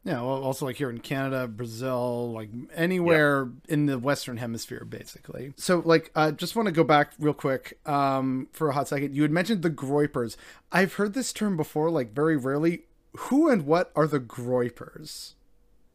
yeah 0.03 0.21
well 0.21 0.43
also 0.43 0.65
like 0.65 0.77
here 0.77 0.89
in 0.89 0.99
canada 0.99 1.47
brazil 1.47 2.31
like 2.31 2.49
anywhere 2.73 3.49
yeah. 3.67 3.73
in 3.73 3.85
the 3.85 3.99
western 3.99 4.37
hemisphere 4.37 4.85
basically. 4.85 5.53
So 5.57 5.81
like 5.85 6.11
i 6.15 6.27
uh, 6.27 6.31
just 6.31 6.55
want 6.55 6.67
to 6.67 6.71
go 6.71 6.83
back 6.83 7.13
real 7.19 7.33
quick 7.33 7.79
um, 7.85 8.47
for 8.51 8.69
a 8.69 8.73
hot 8.73 8.87
second. 8.87 9.15
You 9.15 9.21
had 9.21 9.31
mentioned 9.31 9.61
the 9.61 9.69
groypers. 9.69 10.37
I've 10.71 10.93
heard 10.93 11.13
this 11.13 11.33
term 11.33 11.57
before 11.57 11.89
like 11.89 12.13
very 12.13 12.37
rarely. 12.37 12.83
Who 13.17 13.49
and 13.49 13.65
what 13.65 13.91
are 13.95 14.07
the 14.07 14.19
groypers 14.21 15.33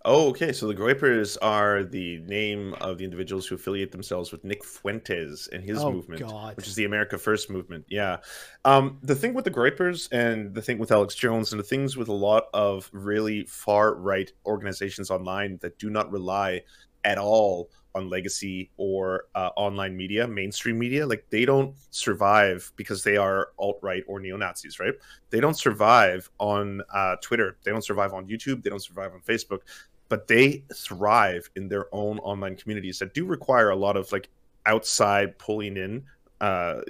Oh, 0.08 0.28
okay. 0.28 0.52
So 0.52 0.68
the 0.68 0.74
Groypers 0.74 1.36
are 1.42 1.82
the 1.82 2.18
name 2.18 2.74
of 2.74 2.98
the 2.98 3.04
individuals 3.04 3.44
who 3.44 3.56
affiliate 3.56 3.90
themselves 3.90 4.30
with 4.30 4.44
Nick 4.44 4.62
Fuentes 4.64 5.48
and 5.48 5.64
his 5.64 5.78
oh, 5.82 5.90
movement, 5.90 6.20
God. 6.20 6.56
which 6.56 6.68
is 6.68 6.76
the 6.76 6.84
America 6.84 7.18
First 7.18 7.50
movement. 7.50 7.84
Yeah. 7.88 8.18
Um, 8.64 8.98
the 9.02 9.16
thing 9.16 9.34
with 9.34 9.44
the 9.44 9.50
Groypers 9.50 10.08
and 10.12 10.54
the 10.54 10.62
thing 10.62 10.78
with 10.78 10.92
Alex 10.92 11.16
Jones 11.16 11.52
and 11.52 11.58
the 11.58 11.64
things 11.64 11.96
with 11.96 12.06
a 12.06 12.12
lot 12.12 12.44
of 12.54 12.88
really 12.92 13.46
far 13.46 13.96
right 13.96 14.30
organizations 14.46 15.10
online 15.10 15.58
that 15.60 15.76
do 15.80 15.90
not 15.90 16.12
rely 16.12 16.62
at 17.02 17.18
all 17.18 17.68
on 17.96 18.08
legacy 18.08 18.70
or 18.76 19.24
uh, 19.34 19.50
online 19.56 19.96
media, 19.96 20.28
mainstream 20.28 20.78
media, 20.78 21.04
like 21.04 21.26
they 21.30 21.44
don't 21.44 21.74
survive 21.90 22.70
because 22.76 23.02
they 23.02 23.16
are 23.16 23.48
alt 23.58 23.78
right 23.82 24.04
or 24.06 24.20
neo 24.20 24.36
Nazis, 24.36 24.78
right? 24.78 24.94
They 25.30 25.40
don't 25.40 25.58
survive 25.58 26.30
on 26.38 26.82
uh, 26.94 27.16
Twitter. 27.22 27.56
They 27.64 27.72
don't 27.72 27.84
survive 27.84 28.12
on 28.12 28.28
YouTube. 28.28 28.62
They 28.62 28.70
don't 28.70 28.82
survive 28.82 29.12
on 29.14 29.20
Facebook 29.20 29.60
but 30.08 30.26
they 30.28 30.64
thrive 30.74 31.48
in 31.56 31.68
their 31.68 31.86
own 31.94 32.18
online 32.18 32.56
communities 32.56 32.98
that 32.98 33.14
do 33.14 33.24
require 33.24 33.70
a 33.70 33.76
lot 33.76 33.96
of 33.96 34.10
like 34.12 34.28
outside 34.66 35.38
pulling 35.38 35.76
in 35.76 36.04
uh, 36.40 36.80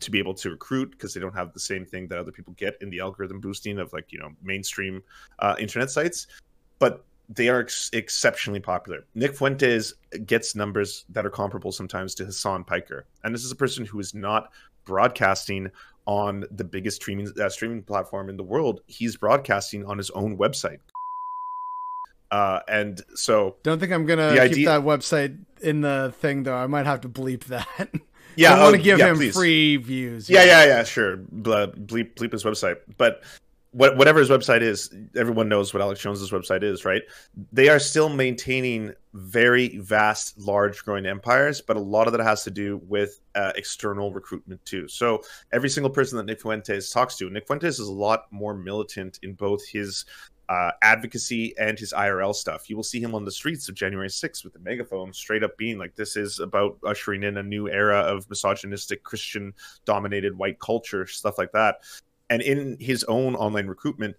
to 0.00 0.10
be 0.10 0.18
able 0.18 0.34
to 0.34 0.50
recruit 0.50 0.90
because 0.92 1.12
they 1.12 1.20
don't 1.20 1.34
have 1.34 1.52
the 1.52 1.60
same 1.60 1.84
thing 1.84 2.08
that 2.08 2.18
other 2.18 2.32
people 2.32 2.54
get 2.56 2.76
in 2.80 2.90
the 2.90 3.00
algorithm 3.00 3.40
boosting 3.40 3.78
of 3.78 3.92
like 3.92 4.12
you 4.12 4.18
know 4.18 4.30
mainstream 4.42 5.02
uh, 5.40 5.54
internet 5.58 5.90
sites. 5.90 6.26
But 6.78 7.04
they 7.28 7.48
are 7.48 7.60
ex- 7.60 7.90
exceptionally 7.92 8.60
popular. 8.60 9.04
Nick 9.14 9.36
fuentes 9.36 9.94
gets 10.26 10.54
numbers 10.54 11.04
that 11.10 11.24
are 11.24 11.30
comparable 11.30 11.72
sometimes 11.72 12.14
to 12.16 12.24
hasan 12.24 12.64
piker. 12.64 13.06
And 13.22 13.34
this 13.34 13.44
is 13.44 13.52
a 13.52 13.56
person 13.56 13.84
who 13.84 13.98
is 14.00 14.14
not 14.14 14.52
broadcasting 14.84 15.70
on 16.06 16.44
the 16.50 16.64
biggest 16.64 16.96
streaming 16.96 17.28
uh, 17.40 17.48
streaming 17.48 17.82
platform 17.82 18.28
in 18.28 18.36
the 18.36 18.42
world. 18.42 18.80
He's 18.86 19.16
broadcasting 19.16 19.84
on 19.86 19.98
his 19.98 20.10
own 20.10 20.36
website 20.36 20.78
uh, 22.34 22.60
and 22.66 23.00
so 23.14 23.54
don't 23.62 23.78
think 23.78 23.92
I'm 23.92 24.06
gonna 24.06 24.32
keep 24.32 24.40
idea... 24.40 24.68
that 24.70 24.80
website 24.80 25.38
in 25.60 25.82
the 25.82 26.12
thing 26.18 26.42
though. 26.42 26.56
I 26.56 26.66
might 26.66 26.84
have 26.84 27.02
to 27.02 27.08
bleep 27.08 27.44
that. 27.44 27.88
Yeah, 28.36 28.54
I 28.54 28.62
want 28.64 28.74
to 28.74 28.80
oh, 28.80 28.82
give 28.82 28.98
yeah, 28.98 29.10
him 29.10 29.16
please. 29.16 29.32
free 29.32 29.76
views. 29.76 30.28
Yeah, 30.28 30.42
yeah, 30.42 30.64
yeah, 30.64 30.82
sure. 30.82 31.18
Bleep, 31.18 31.84
bleep 31.84 32.32
his 32.32 32.42
website, 32.42 32.78
but 32.96 33.22
what, 33.70 33.96
whatever 33.96 34.18
his 34.18 34.28
website 34.28 34.60
is, 34.60 34.92
everyone 35.14 35.48
knows 35.48 35.72
what 35.72 35.80
Alex 35.80 36.00
Jones's 36.00 36.32
website 36.32 36.64
is, 36.64 36.84
right? 36.84 37.02
They 37.52 37.68
are 37.68 37.78
still 37.78 38.08
maintaining 38.08 38.92
very 39.12 39.78
vast, 39.78 40.36
large, 40.36 40.84
growing 40.84 41.06
empires, 41.06 41.60
but 41.60 41.76
a 41.76 41.80
lot 41.80 42.08
of 42.08 42.12
that 42.12 42.24
has 42.24 42.42
to 42.42 42.50
do 42.50 42.80
with 42.88 43.20
uh, 43.36 43.52
external 43.54 44.12
recruitment 44.12 44.64
too. 44.64 44.88
So 44.88 45.22
every 45.52 45.68
single 45.68 45.90
person 45.90 46.16
that 46.18 46.26
Nick 46.26 46.40
Fuentes 46.40 46.90
talks 46.90 47.16
to, 47.18 47.30
Nick 47.30 47.46
Fuentes 47.46 47.78
is 47.78 47.86
a 47.86 47.92
lot 47.92 48.26
more 48.32 48.54
militant 48.54 49.20
in 49.22 49.34
both 49.34 49.64
his 49.68 50.06
uh, 50.48 50.72
advocacy 50.82 51.54
and 51.58 51.78
his 51.78 51.92
IRL 51.92 52.34
stuff. 52.34 52.68
You 52.68 52.76
will 52.76 52.82
see 52.82 53.00
him 53.00 53.14
on 53.14 53.24
the 53.24 53.30
streets 53.30 53.68
of 53.68 53.74
January 53.74 54.08
6th 54.08 54.44
with 54.44 54.52
the 54.52 54.58
megaphone, 54.58 55.12
straight 55.12 55.42
up 55.42 55.56
being 55.56 55.78
like, 55.78 55.94
this 55.94 56.16
is 56.16 56.40
about 56.40 56.78
ushering 56.84 57.22
in 57.22 57.38
a 57.38 57.42
new 57.42 57.68
era 57.68 57.98
of 58.00 58.28
misogynistic, 58.28 59.02
Christian 59.02 59.54
dominated 59.84 60.36
white 60.36 60.58
culture, 60.58 61.06
stuff 61.06 61.38
like 61.38 61.52
that. 61.52 61.76
And 62.30 62.42
in 62.42 62.76
his 62.80 63.04
own 63.04 63.34
online 63.34 63.66
recruitment, 63.66 64.16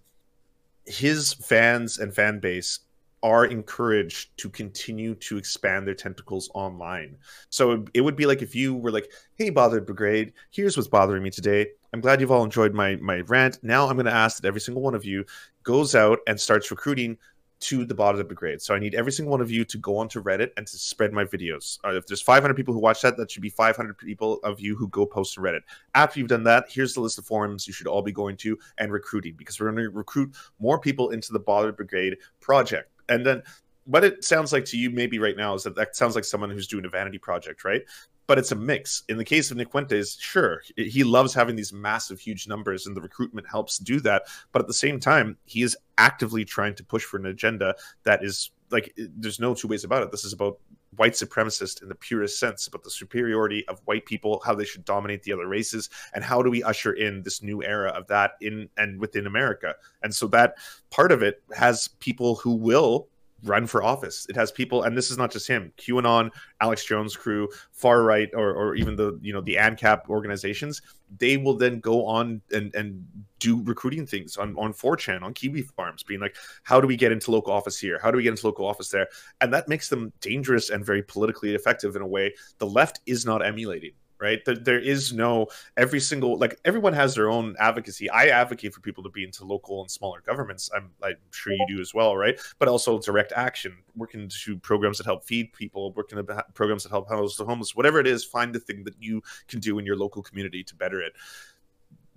his 0.86 1.32
fans 1.32 1.98
and 1.98 2.14
fan 2.14 2.38
base 2.40 2.80
are 3.22 3.46
encouraged 3.46 4.36
to 4.38 4.48
continue 4.48 5.14
to 5.16 5.36
expand 5.38 5.86
their 5.86 5.94
tentacles 5.94 6.50
online. 6.54 7.16
So 7.50 7.84
it 7.94 8.00
would 8.00 8.16
be 8.16 8.26
like 8.26 8.42
if 8.42 8.54
you 8.54 8.74
were 8.74 8.90
like, 8.90 9.10
"Hey, 9.34 9.50
bothered 9.50 9.86
brigade, 9.86 10.32
here's 10.50 10.76
what's 10.76 10.88
bothering 10.88 11.22
me 11.22 11.30
today. 11.30 11.68
I'm 11.92 12.00
glad 12.00 12.20
you've 12.20 12.30
all 12.30 12.44
enjoyed 12.44 12.74
my 12.74 12.96
my 12.96 13.20
rant. 13.20 13.58
Now 13.62 13.88
I'm 13.88 13.96
going 13.96 14.06
to 14.06 14.12
ask 14.12 14.40
that 14.40 14.48
every 14.48 14.60
single 14.60 14.82
one 14.82 14.94
of 14.94 15.04
you 15.04 15.24
goes 15.62 15.94
out 15.94 16.18
and 16.26 16.38
starts 16.38 16.70
recruiting 16.70 17.18
to 17.58 17.84
the 17.84 17.94
bothered 17.94 18.28
brigade. 18.28 18.60
So 18.60 18.74
I 18.74 18.78
need 18.78 18.94
every 18.94 19.12
single 19.12 19.30
one 19.30 19.40
of 19.40 19.50
you 19.50 19.64
to 19.64 19.78
go 19.78 19.96
onto 19.96 20.22
Reddit 20.22 20.50
and 20.56 20.66
to 20.66 20.78
spread 20.78 21.12
my 21.12 21.24
videos. 21.24 21.78
Uh, 21.84 21.94
if 21.94 22.06
there's 22.06 22.20
500 22.20 22.54
people 22.54 22.74
who 22.74 22.80
watch 22.80 23.00
that, 23.02 23.16
that 23.16 23.30
should 23.30 23.42
be 23.42 23.48
500 23.48 23.96
people 23.96 24.40
of 24.42 24.60
you 24.60 24.76
who 24.76 24.88
go 24.88 25.06
post 25.06 25.34
to 25.34 25.40
Reddit. 25.40 25.62
After 25.94 26.20
you've 26.20 26.28
done 26.28 26.44
that, 26.44 26.66
here's 26.68 26.94
the 26.94 27.00
list 27.00 27.18
of 27.18 27.24
forums 27.24 27.66
you 27.66 27.72
should 27.72 27.86
all 27.86 28.02
be 28.02 28.12
going 28.12 28.36
to 28.38 28.58
and 28.78 28.92
recruiting 28.92 29.34
because 29.36 29.58
we're 29.58 29.70
going 29.70 29.84
to 29.84 29.90
recruit 29.90 30.36
more 30.58 30.78
people 30.78 31.10
into 31.10 31.32
the 31.32 31.38
bothered 31.38 31.76
brigade 31.76 32.18
project 32.40 32.90
and 33.08 33.24
then 33.24 33.42
what 33.84 34.04
it 34.04 34.24
sounds 34.24 34.52
like 34.52 34.64
to 34.66 34.76
you 34.76 34.90
maybe 34.90 35.18
right 35.18 35.36
now 35.36 35.54
is 35.54 35.62
that 35.62 35.76
that 35.76 35.94
sounds 35.94 36.14
like 36.14 36.24
someone 36.24 36.50
who's 36.50 36.66
doing 36.66 36.84
a 36.84 36.88
vanity 36.88 37.18
project, 37.18 37.64
right? 37.64 37.82
But 38.26 38.38
it's 38.38 38.50
a 38.50 38.56
mix. 38.56 39.04
In 39.08 39.16
the 39.16 39.24
case 39.24 39.52
of 39.52 39.56
Nick 39.56 39.70
Fuentes, 39.70 40.16
sure, 40.20 40.62
he 40.76 41.04
loves 41.04 41.32
having 41.32 41.54
these 41.54 41.72
massive, 41.72 42.18
huge 42.18 42.48
numbers, 42.48 42.86
and 42.86 42.96
the 42.96 43.00
recruitment 43.00 43.46
helps 43.48 43.78
do 43.78 44.00
that. 44.00 44.24
But 44.50 44.62
at 44.62 44.66
the 44.66 44.74
same 44.74 44.98
time, 44.98 45.36
he 45.44 45.62
is 45.62 45.76
actively 45.98 46.44
trying 46.44 46.74
to 46.74 46.84
push 46.84 47.04
for 47.04 47.18
an 47.18 47.26
agenda 47.26 47.76
that 48.02 48.24
is 48.24 48.50
like, 48.70 48.92
there's 48.96 49.38
no 49.38 49.54
two 49.54 49.68
ways 49.68 49.84
about 49.84 50.02
it. 50.02 50.10
This 50.10 50.24
is 50.24 50.32
about 50.32 50.58
white 50.96 51.12
supremacist 51.12 51.82
in 51.82 51.88
the 51.88 51.94
purest 51.94 52.38
sense 52.38 52.66
about 52.66 52.82
the 52.82 52.90
superiority 52.90 53.66
of 53.68 53.80
white 53.84 54.06
people 54.06 54.40
how 54.44 54.54
they 54.54 54.64
should 54.64 54.84
dominate 54.84 55.22
the 55.22 55.32
other 55.32 55.46
races 55.48 55.88
and 56.14 56.24
how 56.24 56.42
do 56.42 56.50
we 56.50 56.62
usher 56.62 56.92
in 56.92 57.22
this 57.22 57.42
new 57.42 57.62
era 57.62 57.90
of 57.90 58.06
that 58.06 58.32
in 58.40 58.68
and 58.76 59.00
within 59.00 59.26
america. 59.26 59.74
And 60.02 60.14
so 60.14 60.26
that 60.28 60.56
part 60.90 61.12
of 61.12 61.22
it 61.22 61.42
has 61.54 61.88
people 62.00 62.36
who 62.36 62.54
will 62.54 63.08
run 63.44 63.66
for 63.66 63.82
office. 63.82 64.26
It 64.28 64.36
has 64.36 64.50
people, 64.50 64.82
and 64.84 64.96
this 64.96 65.10
is 65.10 65.18
not 65.18 65.30
just 65.30 65.46
him. 65.46 65.72
QAnon, 65.78 66.30
Alex 66.60 66.84
Jones 66.84 67.16
crew, 67.16 67.48
far 67.72 68.02
right, 68.02 68.28
or, 68.34 68.52
or 68.54 68.74
even 68.74 68.96
the 68.96 69.18
you 69.22 69.32
know 69.32 69.40
the 69.40 69.56
ANCAP 69.56 70.08
organizations. 70.08 70.82
They 71.18 71.36
will 71.36 71.54
then 71.54 71.80
go 71.80 72.04
on 72.06 72.40
and 72.52 72.74
and 72.74 73.06
do 73.38 73.62
recruiting 73.62 74.06
things 74.06 74.36
on 74.36 74.56
on 74.56 74.72
4chan, 74.72 75.22
on 75.22 75.34
Kiwi 75.34 75.62
Farms, 75.62 76.02
being 76.02 76.20
like, 76.20 76.36
how 76.62 76.80
do 76.80 76.86
we 76.86 76.96
get 76.96 77.12
into 77.12 77.30
local 77.30 77.52
office 77.52 77.78
here? 77.78 77.98
How 78.02 78.10
do 78.10 78.16
we 78.16 78.22
get 78.22 78.30
into 78.30 78.46
local 78.46 78.66
office 78.66 78.88
there? 78.88 79.08
And 79.40 79.52
that 79.52 79.68
makes 79.68 79.88
them 79.88 80.12
dangerous 80.20 80.70
and 80.70 80.84
very 80.84 81.02
politically 81.02 81.54
effective 81.54 81.96
in 81.96 82.02
a 82.02 82.06
way 82.06 82.34
the 82.58 82.66
left 82.66 83.00
is 83.06 83.24
not 83.24 83.44
emulating 83.44 83.92
right? 84.20 84.44
There, 84.44 84.56
there 84.56 84.78
is 84.78 85.12
no 85.12 85.48
every 85.76 86.00
single 86.00 86.38
like 86.38 86.58
everyone 86.64 86.92
has 86.92 87.14
their 87.14 87.28
own 87.28 87.56
advocacy. 87.58 88.08
I 88.10 88.26
advocate 88.26 88.74
for 88.74 88.80
people 88.80 89.02
to 89.04 89.10
be 89.10 89.24
into 89.24 89.44
local 89.44 89.80
and 89.80 89.90
smaller 89.90 90.22
governments. 90.24 90.70
I'm, 90.74 90.90
I'm 91.02 91.16
sure 91.30 91.52
you 91.52 91.66
do 91.68 91.80
as 91.80 91.94
well 91.94 92.16
right? 92.16 92.38
But 92.58 92.68
also 92.68 92.98
direct 92.98 93.32
action 93.32 93.76
working 93.96 94.28
to 94.44 94.58
programs 94.58 94.98
that 94.98 95.04
help 95.04 95.24
feed 95.24 95.52
people 95.52 95.92
working 95.92 96.24
to 96.24 96.44
programs 96.54 96.82
that 96.84 96.90
help 96.90 97.08
house 97.08 97.36
the 97.36 97.44
homeless 97.44 97.74
whatever 97.74 98.00
it 98.00 98.06
is 98.06 98.24
find 98.24 98.54
the 98.54 98.60
thing 98.60 98.84
that 98.84 98.94
you 99.00 99.22
can 99.48 99.60
do 99.60 99.78
in 99.78 99.86
your 99.86 99.96
local 99.96 100.22
community 100.22 100.62
to 100.64 100.74
better 100.74 101.00
it. 101.00 101.14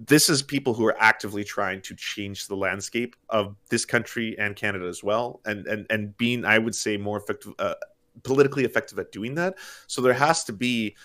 This 0.01 0.29
is 0.29 0.41
people 0.41 0.73
who 0.73 0.85
are 0.85 0.95
actively 0.97 1.43
trying 1.43 1.81
to 1.81 1.95
change 1.95 2.47
the 2.47 2.55
landscape 2.55 3.17
of 3.27 3.57
this 3.69 3.83
country 3.83 4.37
and 4.39 4.55
canada 4.55 4.87
as 4.87 5.03
well 5.03 5.41
and 5.45 5.67
and 5.67 5.85
and 5.89 6.15
being 6.15 6.45
i 6.45 6.57
would 6.57 6.73
say 6.73 6.95
more 6.95 7.17
effective 7.17 7.53
uh, 7.59 7.73
politically 8.23 8.65
effective 8.65 8.99
at 8.99 9.11
doing 9.11 9.35
that. 9.35 9.55
So 9.87 10.01
there 10.01 10.13
has 10.13 10.43
to 10.45 10.53
be 10.53 10.95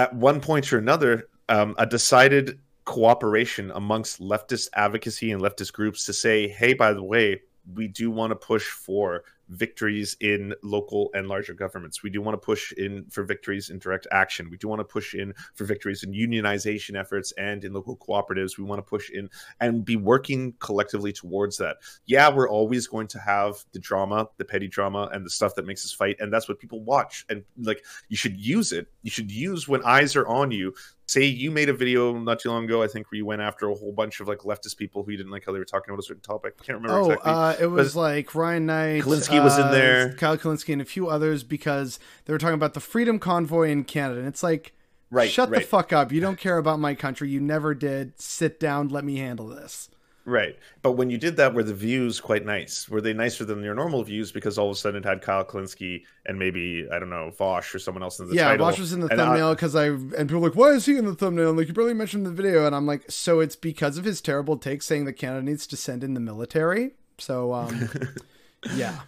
at 0.00 0.14
one 0.14 0.40
point 0.40 0.72
or 0.72 0.78
another, 0.78 1.28
um, 1.50 1.74
a 1.76 1.84
decided 1.84 2.58
cooperation 2.86 3.70
amongst 3.72 4.18
leftist 4.18 4.68
advocacy 4.72 5.30
and 5.30 5.42
leftist 5.42 5.74
groups 5.74 6.06
to 6.06 6.12
say, 6.14 6.48
hey, 6.48 6.72
by 6.72 6.94
the 6.94 7.02
way, 7.02 7.42
we 7.74 7.86
do 7.86 8.10
want 8.10 8.30
to 8.30 8.34
push 8.34 8.64
for 8.64 9.24
victories 9.50 10.16
in 10.20 10.54
local 10.62 11.10
and 11.14 11.28
larger 11.28 11.52
governments. 11.52 12.02
We 12.02 12.10
do 12.10 12.22
want 12.22 12.40
to 12.40 12.44
push 12.44 12.72
in 12.72 13.04
for 13.10 13.24
victories 13.24 13.70
in 13.70 13.78
direct 13.78 14.06
action. 14.12 14.48
We 14.50 14.56
do 14.56 14.68
want 14.68 14.80
to 14.80 14.84
push 14.84 15.14
in 15.14 15.34
for 15.54 15.64
victories 15.64 16.02
in 16.02 16.12
unionization 16.12 16.98
efforts 16.98 17.32
and 17.32 17.64
in 17.64 17.72
local 17.72 17.96
cooperatives. 17.96 18.56
We 18.56 18.64
want 18.64 18.78
to 18.78 18.88
push 18.88 19.10
in 19.10 19.28
and 19.60 19.84
be 19.84 19.96
working 19.96 20.54
collectively 20.60 21.12
towards 21.12 21.56
that. 21.58 21.78
Yeah, 22.06 22.30
we're 22.30 22.48
always 22.48 22.86
going 22.86 23.08
to 23.08 23.18
have 23.18 23.64
the 23.72 23.80
drama, 23.80 24.28
the 24.38 24.44
petty 24.44 24.68
drama, 24.68 25.10
and 25.12 25.26
the 25.26 25.30
stuff 25.30 25.54
that 25.56 25.66
makes 25.66 25.84
us 25.84 25.92
fight, 25.92 26.16
and 26.20 26.32
that's 26.32 26.48
what 26.48 26.58
people 26.58 26.80
watch. 26.80 27.26
And 27.28 27.44
like, 27.58 27.84
you 28.08 28.16
should 28.16 28.38
use 28.38 28.72
it. 28.72 28.86
You 29.02 29.10
should 29.10 29.30
use 29.30 29.68
when 29.68 29.82
eyes 29.84 30.16
are 30.16 30.26
on 30.26 30.52
you 30.52 30.74
say 31.10 31.24
you 31.24 31.50
made 31.50 31.68
a 31.68 31.72
video 31.72 32.16
not 32.16 32.38
too 32.38 32.50
long 32.50 32.64
ago, 32.64 32.82
I 32.82 32.86
think, 32.86 33.10
where 33.10 33.16
you 33.16 33.26
went 33.26 33.42
after 33.42 33.68
a 33.68 33.74
whole 33.74 33.92
bunch 33.92 34.20
of 34.20 34.28
like 34.28 34.38
leftist 34.38 34.76
people 34.76 35.02
who 35.02 35.10
you 35.10 35.16
didn't 35.16 35.32
like 35.32 35.44
how 35.44 35.52
they 35.52 35.58
were 35.58 35.64
talking 35.64 35.92
about 35.92 36.00
a 36.00 36.06
certain 36.06 36.22
topic. 36.22 36.54
I 36.60 36.64
can't 36.64 36.80
remember 36.80 36.98
oh, 36.98 37.10
exactly. 37.10 37.32
Uh, 37.32 37.56
it 37.60 37.66
was 37.66 37.94
but 37.94 38.00
like 38.00 38.34
Ryan 38.34 38.66
Knight, 38.66 39.02
Kulinski 39.02 39.39
was 39.44 39.58
in 39.58 39.66
uh, 39.66 39.70
there, 39.70 40.12
Kyle 40.14 40.36
Kulinski, 40.36 40.72
and 40.72 40.82
a 40.82 40.84
few 40.84 41.08
others 41.08 41.42
because 41.42 41.98
they 42.24 42.32
were 42.32 42.38
talking 42.38 42.54
about 42.54 42.74
the 42.74 42.80
Freedom 42.80 43.18
Convoy 43.18 43.70
in 43.70 43.84
Canada. 43.84 44.20
And 44.20 44.28
it's 44.28 44.42
like, 44.42 44.72
right, 45.10 45.30
shut 45.30 45.50
right. 45.50 45.60
the 45.60 45.66
fuck 45.66 45.92
up. 45.92 46.12
You 46.12 46.20
don't 46.20 46.38
care 46.38 46.58
about 46.58 46.80
my 46.80 46.94
country. 46.94 47.30
You 47.30 47.40
never 47.40 47.74
did. 47.74 48.20
Sit 48.20 48.60
down. 48.60 48.88
Let 48.88 49.04
me 49.04 49.16
handle 49.16 49.46
this. 49.46 49.90
Right. 50.24 50.56
But 50.82 50.92
when 50.92 51.10
you 51.10 51.18
did 51.18 51.36
that, 51.38 51.54
were 51.54 51.62
the 51.62 51.74
views 51.74 52.20
quite 52.20 52.44
nice? 52.44 52.88
Were 52.88 53.00
they 53.00 53.12
nicer 53.12 53.44
than 53.44 53.62
your 53.62 53.74
normal 53.74 54.02
views 54.04 54.32
because 54.32 54.58
all 54.58 54.66
of 54.66 54.72
a 54.72 54.78
sudden 54.78 55.02
it 55.02 55.06
had 55.06 55.22
Kyle 55.22 55.44
Kulinski 55.44 56.02
and 56.26 56.38
maybe, 56.38 56.86
I 56.90 56.98
don't 56.98 57.10
know, 57.10 57.32
Vaush 57.38 57.74
or 57.74 57.78
someone 57.78 58.02
else 58.02 58.20
in 58.20 58.28
the 58.28 58.34
yeah, 58.34 58.44
title? 58.44 58.66
Yeah, 58.66 58.72
Vaush 58.72 58.78
was 58.78 58.92
in 58.92 59.00
the 59.00 59.08
and 59.08 59.18
thumbnail 59.18 59.54
because 59.54 59.74
I, 59.74 59.86
and 59.86 60.12
people 60.12 60.40
were 60.40 60.48
like, 60.48 60.56
why 60.56 60.70
is 60.70 60.86
he 60.86 60.96
in 60.96 61.06
the 61.06 61.14
thumbnail? 61.14 61.52
like, 61.52 61.68
you 61.68 61.74
barely 61.74 61.94
mentioned 61.94 62.26
the 62.26 62.30
video. 62.30 62.66
And 62.66 62.76
I'm 62.76 62.86
like, 62.86 63.10
so 63.10 63.40
it's 63.40 63.56
because 63.56 63.98
of 63.98 64.04
his 64.04 64.20
terrible 64.20 64.56
take 64.56 64.82
saying 64.82 65.06
that 65.06 65.14
Canada 65.14 65.42
needs 65.42 65.66
to 65.68 65.76
send 65.76 66.04
in 66.04 66.14
the 66.14 66.20
military. 66.20 66.92
So, 67.18 67.52
um, 67.52 67.90
yeah. 68.74 69.00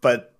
But 0.00 0.34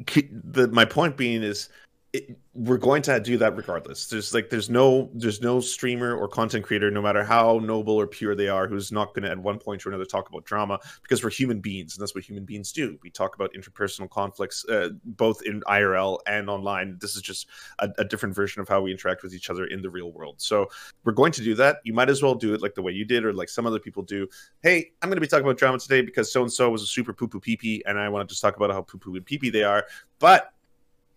the, 0.00 0.68
my 0.72 0.84
point 0.84 1.16
being 1.16 1.42
is 1.42 1.68
it, 2.14 2.38
we're 2.54 2.78
going 2.78 3.02
to 3.02 3.18
do 3.18 3.36
that 3.38 3.56
regardless. 3.56 4.06
There's 4.06 4.32
like 4.32 4.48
there's 4.48 4.70
no 4.70 5.10
there's 5.14 5.42
no 5.42 5.58
streamer 5.58 6.16
or 6.16 6.28
content 6.28 6.64
creator 6.64 6.88
no 6.88 7.02
matter 7.02 7.24
how 7.24 7.58
noble 7.58 7.94
or 7.96 8.06
pure 8.06 8.36
they 8.36 8.46
are 8.46 8.68
who's 8.68 8.92
not 8.92 9.12
going 9.14 9.24
to 9.24 9.30
at 9.30 9.38
one 9.38 9.58
point 9.58 9.84
or 9.84 9.88
another 9.88 10.04
talk 10.04 10.28
about 10.28 10.44
drama 10.44 10.78
because 11.02 11.24
we're 11.24 11.30
human 11.30 11.58
beings 11.58 11.96
and 11.96 12.02
that's 12.02 12.14
what 12.14 12.22
human 12.22 12.44
beings 12.44 12.70
do. 12.70 12.96
We 13.02 13.10
talk 13.10 13.34
about 13.34 13.52
interpersonal 13.52 14.08
conflicts 14.08 14.64
uh, 14.66 14.90
both 15.04 15.42
in 15.42 15.60
irl 15.62 16.20
and 16.28 16.48
online. 16.48 16.98
This 17.00 17.16
is 17.16 17.22
just 17.22 17.48
a, 17.80 17.90
a, 17.98 18.04
different 18.04 18.32
version 18.32 18.62
of 18.62 18.68
how 18.68 18.80
we 18.80 18.92
interact 18.92 19.24
with 19.24 19.34
each 19.34 19.50
other 19.50 19.64
in 19.64 19.82
the 19.82 19.90
real 19.90 20.12
world. 20.12 20.36
So 20.38 20.68
we're 21.02 21.12
going 21.12 21.32
to 21.32 21.42
do 21.42 21.56
that. 21.56 21.78
You 21.82 21.94
might 21.94 22.10
as 22.10 22.22
well 22.22 22.36
do 22.36 22.54
it 22.54 22.62
like 22.62 22.76
the 22.76 22.82
way 22.82 22.92
you 22.92 23.04
did 23.04 23.24
or 23.24 23.32
like 23.32 23.48
some 23.48 23.66
other 23.66 23.80
people 23.80 24.04
do. 24.04 24.28
Hey 24.62 24.92
i'm 25.02 25.08
going 25.08 25.16
to 25.16 25.20
be 25.20 25.26
talking 25.26 25.44
about 25.44 25.58
drama 25.58 25.80
today 25.80 26.00
because 26.00 26.32
so 26.32 26.42
and 26.42 26.52
so 26.52 26.70
was 26.70 26.82
a 26.82 26.86
super 26.86 27.12
poo 27.12 27.26
poo 27.26 27.40
pee 27.40 27.56
pee 27.56 27.82
and 27.86 27.98
i 27.98 28.08
want 28.08 28.28
to 28.28 28.32
just 28.32 28.40
talk 28.40 28.56
about 28.56 28.70
how 28.70 28.82
poo 28.82 28.98
poo 28.98 29.16
and 29.16 29.26
pee 29.26 29.36
pee 29.36 29.50
they 29.50 29.64
are. 29.64 29.84
But 30.20 30.53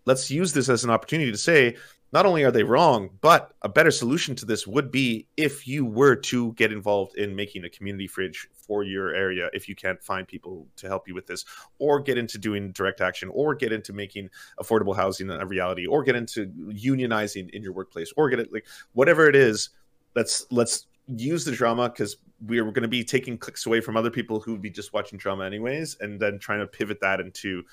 let's 0.08 0.30
use 0.30 0.54
this 0.54 0.70
as 0.70 0.84
an 0.84 0.90
opportunity 0.90 1.30
to 1.30 1.36
say 1.36 1.76
not 2.12 2.24
only 2.24 2.42
are 2.42 2.50
they 2.50 2.62
wrong, 2.62 3.10
but 3.20 3.52
a 3.60 3.68
better 3.68 3.90
solution 3.90 4.34
to 4.36 4.46
this 4.46 4.66
would 4.66 4.90
be 4.90 5.26
if 5.36 5.68
you 5.68 5.84
were 5.84 6.16
to 6.16 6.54
get 6.54 6.72
involved 6.72 7.14
in 7.18 7.36
making 7.36 7.64
a 7.64 7.68
community 7.68 8.06
fridge 8.06 8.48
for 8.54 8.82
your 8.82 9.14
area, 9.14 9.50
if 9.52 9.68
you 9.68 9.74
can't 9.74 10.02
find 10.02 10.26
people 10.26 10.66
to 10.76 10.88
help 10.88 11.06
you 11.06 11.14
with 11.14 11.26
this, 11.26 11.44
or 11.78 12.00
get 12.00 12.16
into 12.16 12.38
doing 12.38 12.72
direct 12.72 13.02
action, 13.02 13.28
or 13.34 13.54
get 13.54 13.70
into 13.70 13.92
making 13.92 14.30
affordable 14.58 14.96
housing 14.96 15.28
a 15.28 15.44
reality, 15.44 15.86
or 15.86 16.02
get 16.02 16.16
into 16.16 16.46
unionizing 16.46 17.50
in 17.50 17.62
your 17.62 17.74
workplace, 17.74 18.10
or 18.16 18.30
get 18.30 18.40
it 18.40 18.50
like 18.50 18.64
whatever 18.94 19.28
it 19.28 19.36
is. 19.36 19.68
Let's 20.14 20.46
let's 20.50 20.86
use 21.06 21.44
the 21.44 21.52
drama 21.52 21.90
because 21.90 22.16
we're 22.46 22.64
going 22.64 22.82
to 22.82 22.88
be 22.88 23.04
taking 23.04 23.36
clicks 23.36 23.66
away 23.66 23.82
from 23.82 23.98
other 23.98 24.10
people 24.10 24.40
who 24.40 24.52
would 24.52 24.62
be 24.62 24.70
just 24.70 24.94
watching 24.94 25.18
drama 25.18 25.44
anyways, 25.44 25.98
and 26.00 26.18
then 26.18 26.38
trying 26.38 26.60
to 26.60 26.66
pivot 26.66 27.00
that 27.00 27.20
into 27.20 27.64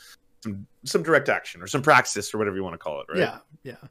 some 0.46 0.68
some 0.84 1.04
direct 1.04 1.30
action 1.30 1.62
or 1.62 1.68
some 1.68 1.82
praxis 1.82 2.34
or 2.34 2.38
whatever 2.38 2.56
you 2.56 2.64
want 2.64 2.74
to 2.74 2.78
call 2.78 3.02
it, 3.02 3.08
right? 3.10 3.20
Yeah, 3.20 3.38
yeah. 3.64 3.88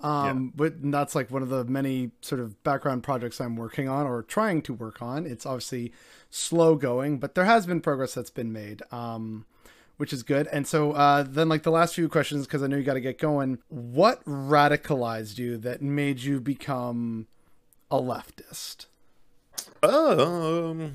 Um, 0.00 0.44
yeah. 0.44 0.50
but 0.54 0.90
that's 0.92 1.14
like 1.14 1.30
one 1.30 1.42
of 1.42 1.48
the 1.48 1.64
many 1.64 2.12
sort 2.20 2.40
of 2.40 2.62
background 2.62 3.02
projects 3.02 3.40
I'm 3.40 3.56
working 3.56 3.88
on 3.88 4.06
or 4.06 4.22
trying 4.22 4.62
to 4.62 4.74
work 4.74 5.02
on. 5.02 5.26
It's 5.26 5.44
obviously 5.44 5.92
slow 6.30 6.76
going, 6.76 7.18
but 7.18 7.34
there 7.34 7.44
has 7.44 7.66
been 7.66 7.80
progress 7.80 8.14
that's 8.14 8.30
been 8.30 8.52
made. 8.52 8.82
Um, 8.92 9.44
which 9.96 10.12
is 10.12 10.22
good. 10.22 10.46
And 10.52 10.64
so 10.64 10.92
uh, 10.92 11.24
then, 11.24 11.48
like 11.48 11.64
the 11.64 11.72
last 11.72 11.96
few 11.96 12.08
questions, 12.08 12.46
because 12.46 12.62
I 12.62 12.68
know 12.68 12.76
you 12.76 12.84
got 12.84 12.94
to 12.94 13.00
get 13.00 13.18
going. 13.18 13.58
What 13.68 14.24
radicalized 14.24 15.38
you 15.38 15.56
that 15.58 15.82
made 15.82 16.20
you 16.20 16.40
become 16.40 17.26
a 17.90 17.96
leftist? 17.96 18.86
Um, 19.82 20.94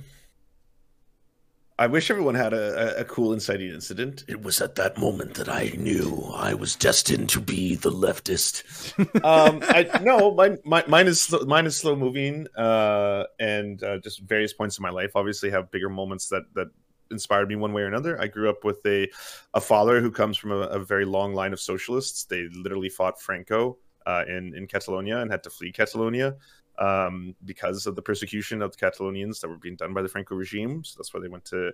I 1.84 1.88
wish 1.88 2.10
everyone 2.10 2.36
had 2.36 2.54
a, 2.54 3.02
a, 3.02 3.04
cool 3.04 3.34
inciting 3.34 3.68
incident. 3.68 4.24
It 4.30 4.42
was 4.42 4.62
at 4.62 4.76
that 4.76 4.98
moment 4.98 5.34
that 5.34 5.50
I 5.50 5.74
knew 5.78 6.32
I 6.34 6.54
was 6.54 6.78
destined 6.78 7.28
to 7.32 7.42
be 7.42 7.76
the 7.76 7.92
leftist. 7.92 8.64
um, 9.26 9.60
I, 9.64 10.00
no, 10.02 10.34
mine, 10.34 10.60
mine 10.64 11.08
is 11.08 11.36
mine 11.46 11.66
is 11.66 11.76
slow 11.76 11.98
moving, 11.98 12.48
uh, 12.56 13.26
and 13.38 13.84
uh, 13.84 13.98
just 13.98 14.22
various 14.22 14.54
points 14.54 14.78
in 14.78 14.82
my 14.82 14.92
life. 14.92 15.12
Obviously, 15.16 15.50
have 15.50 15.72
bigger 15.72 15.90
moments 15.90 16.30
that 16.30 16.44
that 16.54 16.68
inspired 17.12 17.50
me 17.50 17.58
one 17.58 17.74
way 17.74 17.82
or 17.82 17.88
another. 17.88 18.18
I 18.18 18.28
grew 18.28 18.50
up 18.50 18.64
with 18.64 18.80
a 18.86 19.12
a 19.54 19.60
father 19.60 20.00
who 20.00 20.10
comes 20.10 20.38
from 20.38 20.54
a, 20.54 20.60
a 20.60 20.80
very 20.80 21.04
long 21.04 21.34
line 21.34 21.52
of 21.52 21.60
socialists. 21.60 22.24
They 22.24 22.48
literally 22.48 22.88
fought 22.88 23.20
Franco 23.20 23.78
uh, 24.06 24.24
in 24.26 24.56
in 24.56 24.68
Catalonia 24.68 25.18
and 25.18 25.30
had 25.30 25.44
to 25.44 25.50
flee 25.50 25.74
Catalonia 25.74 26.38
um, 26.80 27.36
because 27.46 27.86
of 27.86 27.96
the 27.96 28.02
persecution 28.02 28.62
of 28.62 28.76
the 28.76 28.86
Catalonians 28.86 29.40
that 29.42 29.48
were 29.48 29.58
being 29.58 29.76
done 29.76 29.94
by 29.94 30.02
the 30.02 30.10
Franco 30.10 30.36
regime. 30.36 30.84
So 30.84 30.96
that's 30.98 31.14
why 31.14 31.20
they 31.20 31.28
went 31.28 31.46
to 31.46 31.72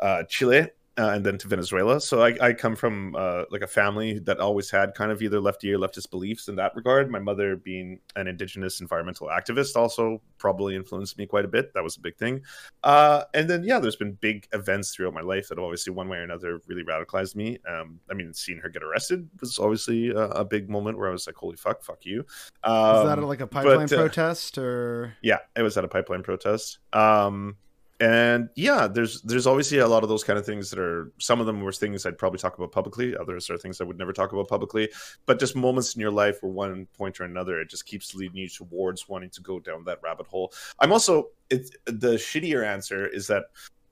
uh, 0.00 0.24
Chile 0.24 0.68
uh, 0.96 1.08
and 1.08 1.26
then 1.26 1.38
to 1.38 1.48
Venezuela. 1.48 2.00
So 2.00 2.22
I, 2.22 2.36
I 2.40 2.52
come 2.52 2.76
from 2.76 3.16
uh, 3.16 3.44
like 3.50 3.62
a 3.62 3.66
family 3.66 4.20
that 4.20 4.38
always 4.38 4.70
had 4.70 4.94
kind 4.94 5.10
of 5.10 5.22
either 5.22 5.40
lefty 5.40 5.72
or 5.72 5.78
leftist 5.78 6.10
beliefs 6.10 6.48
in 6.48 6.56
that 6.56 6.74
regard. 6.76 7.10
My 7.10 7.18
mother, 7.18 7.56
being 7.56 7.98
an 8.14 8.28
indigenous 8.28 8.80
environmental 8.80 9.28
activist, 9.28 9.74
also 9.74 10.22
probably 10.38 10.76
influenced 10.76 11.18
me 11.18 11.26
quite 11.26 11.44
a 11.44 11.48
bit. 11.48 11.74
That 11.74 11.82
was 11.82 11.96
a 11.96 12.00
big 12.00 12.16
thing. 12.16 12.42
Uh, 12.84 13.24
and 13.34 13.50
then 13.50 13.64
yeah, 13.64 13.80
there's 13.80 13.96
been 13.96 14.12
big 14.12 14.46
events 14.52 14.94
throughout 14.94 15.14
my 15.14 15.20
life 15.20 15.48
that 15.48 15.58
obviously 15.58 15.92
one 15.92 16.08
way 16.08 16.18
or 16.18 16.22
another 16.22 16.60
really 16.68 16.84
radicalized 16.84 17.34
me. 17.34 17.58
Um, 17.68 17.98
I 18.08 18.14
mean, 18.14 18.32
seeing 18.32 18.58
her 18.58 18.68
get 18.68 18.84
arrested 18.84 19.28
was 19.40 19.58
obviously 19.58 20.10
a, 20.10 20.28
a, 20.28 20.44
big 20.44 20.70
moment 20.70 20.98
where 20.98 21.08
I 21.08 21.12
was 21.12 21.26
like, 21.26 21.36
"Holy 21.36 21.56
fuck, 21.56 21.82
fuck 21.82 22.04
you." 22.04 22.24
Um, 22.62 22.72
was 22.74 23.06
that 23.06 23.22
like 23.22 23.40
a 23.40 23.46
pipeline 23.46 23.88
but, 23.88 23.92
uh, 23.92 23.96
protest 23.96 24.58
or? 24.58 25.14
Yeah, 25.22 25.38
it 25.56 25.62
was 25.62 25.76
at 25.76 25.84
a 25.84 25.88
pipeline 25.88 26.22
protest. 26.22 26.78
Um, 26.92 27.56
and 28.04 28.48
yeah 28.54 28.86
there's 28.86 29.22
there's 29.22 29.46
obviously 29.46 29.78
a 29.78 29.88
lot 29.88 30.02
of 30.02 30.08
those 30.08 30.22
kind 30.22 30.38
of 30.38 30.44
things 30.44 30.68
that 30.68 30.78
are 30.78 31.10
some 31.18 31.40
of 31.40 31.46
them 31.46 31.60
were 31.62 31.72
things 31.72 32.04
i'd 32.04 32.18
probably 32.18 32.38
talk 32.38 32.56
about 32.58 32.70
publicly 32.70 33.16
others 33.16 33.48
are 33.48 33.56
things 33.56 33.80
i 33.80 33.84
would 33.84 33.98
never 33.98 34.12
talk 34.12 34.32
about 34.32 34.48
publicly. 34.48 34.90
But 35.26 35.40
just 35.40 35.56
moments 35.56 35.94
in 35.94 36.00
your 36.00 36.10
life 36.10 36.38
where 36.42 36.52
one 36.52 36.86
point 36.96 37.20
or 37.20 37.24
another 37.24 37.60
it 37.60 37.70
just 37.70 37.86
keeps 37.86 38.14
leading 38.14 38.36
you 38.36 38.48
towards 38.48 39.08
wanting 39.08 39.30
to 39.30 39.40
go 39.40 39.58
down 39.58 39.84
that 39.84 40.00
rabbit 40.02 40.26
hole. 40.26 40.52
I'm 40.78 40.92
also 40.92 41.30
the 41.50 42.16
shittier 42.16 42.64
answer 42.64 43.06
is 43.06 43.26
that 43.28 43.44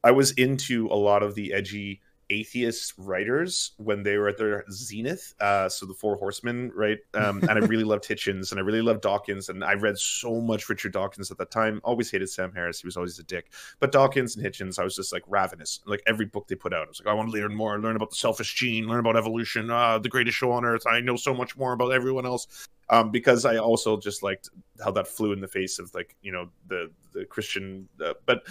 i 0.04 0.10
was 0.10 0.32
into 0.32 0.88
a 0.88 0.96
lot 0.96 1.22
of 1.22 1.34
the 1.34 1.52
edgy 1.52 2.00
atheist 2.32 2.94
writers 2.96 3.72
when 3.76 4.02
they 4.02 4.16
were 4.16 4.28
at 4.28 4.38
their 4.38 4.64
zenith. 4.70 5.34
Uh, 5.40 5.68
so 5.68 5.86
the 5.86 5.94
Four 5.94 6.16
Horsemen, 6.16 6.72
right? 6.74 6.98
Um, 7.14 7.40
and 7.42 7.50
I 7.50 7.58
really 7.66 7.84
loved 7.84 8.04
Hitchens 8.04 8.50
and 8.50 8.58
I 8.58 8.62
really 8.62 8.82
loved 8.82 9.02
Dawkins. 9.02 9.48
And 9.48 9.62
I 9.62 9.74
read 9.74 9.98
so 9.98 10.40
much 10.40 10.68
Richard 10.68 10.92
Dawkins 10.92 11.30
at 11.30 11.38
that 11.38 11.50
time. 11.50 11.80
Always 11.84 12.10
hated 12.10 12.30
Sam 12.30 12.52
Harris. 12.54 12.80
He 12.80 12.86
was 12.86 12.96
always 12.96 13.18
a 13.18 13.22
dick. 13.22 13.52
But 13.80 13.92
Dawkins 13.92 14.36
and 14.36 14.44
Hitchens, 14.44 14.78
I 14.78 14.84
was 14.84 14.96
just 14.96 15.12
like 15.12 15.22
ravenous. 15.28 15.80
Like 15.86 16.02
every 16.06 16.26
book 16.26 16.48
they 16.48 16.54
put 16.54 16.72
out, 16.72 16.86
I 16.86 16.88
was 16.88 17.00
like, 17.04 17.12
I 17.12 17.14
want 17.14 17.30
to 17.30 17.38
learn 17.38 17.54
more, 17.54 17.78
learn 17.78 17.96
about 17.96 18.10
the 18.10 18.16
selfish 18.16 18.54
gene, 18.54 18.88
learn 18.88 19.00
about 19.00 19.16
evolution, 19.16 19.70
uh, 19.70 19.98
the 19.98 20.08
greatest 20.08 20.38
show 20.38 20.52
on 20.52 20.64
earth. 20.64 20.86
I 20.86 21.00
know 21.00 21.16
so 21.16 21.34
much 21.34 21.56
more 21.56 21.72
about 21.72 21.92
everyone 21.92 22.26
else. 22.26 22.68
Um, 22.90 23.10
because 23.10 23.46
I 23.46 23.56
also 23.56 23.98
just 23.98 24.22
liked 24.22 24.50
how 24.84 24.90
that 24.90 25.08
flew 25.08 25.32
in 25.32 25.40
the 25.40 25.48
face 25.48 25.78
of 25.78 25.94
like 25.94 26.14
you 26.20 26.30
know 26.30 26.50
the 26.66 26.90
the 27.12 27.24
Christian, 27.24 27.88
uh, 28.04 28.14
but 28.26 28.42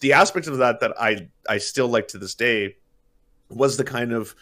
the 0.00 0.12
aspect 0.12 0.46
of 0.46 0.58
that 0.58 0.80
that 0.80 1.00
I 1.00 1.28
I 1.48 1.58
still 1.58 1.88
like 1.88 2.08
to 2.08 2.18
this 2.18 2.34
day 2.34 2.76
was 3.48 3.76
the 3.76 3.84
kind 3.84 4.12
of 4.12 4.34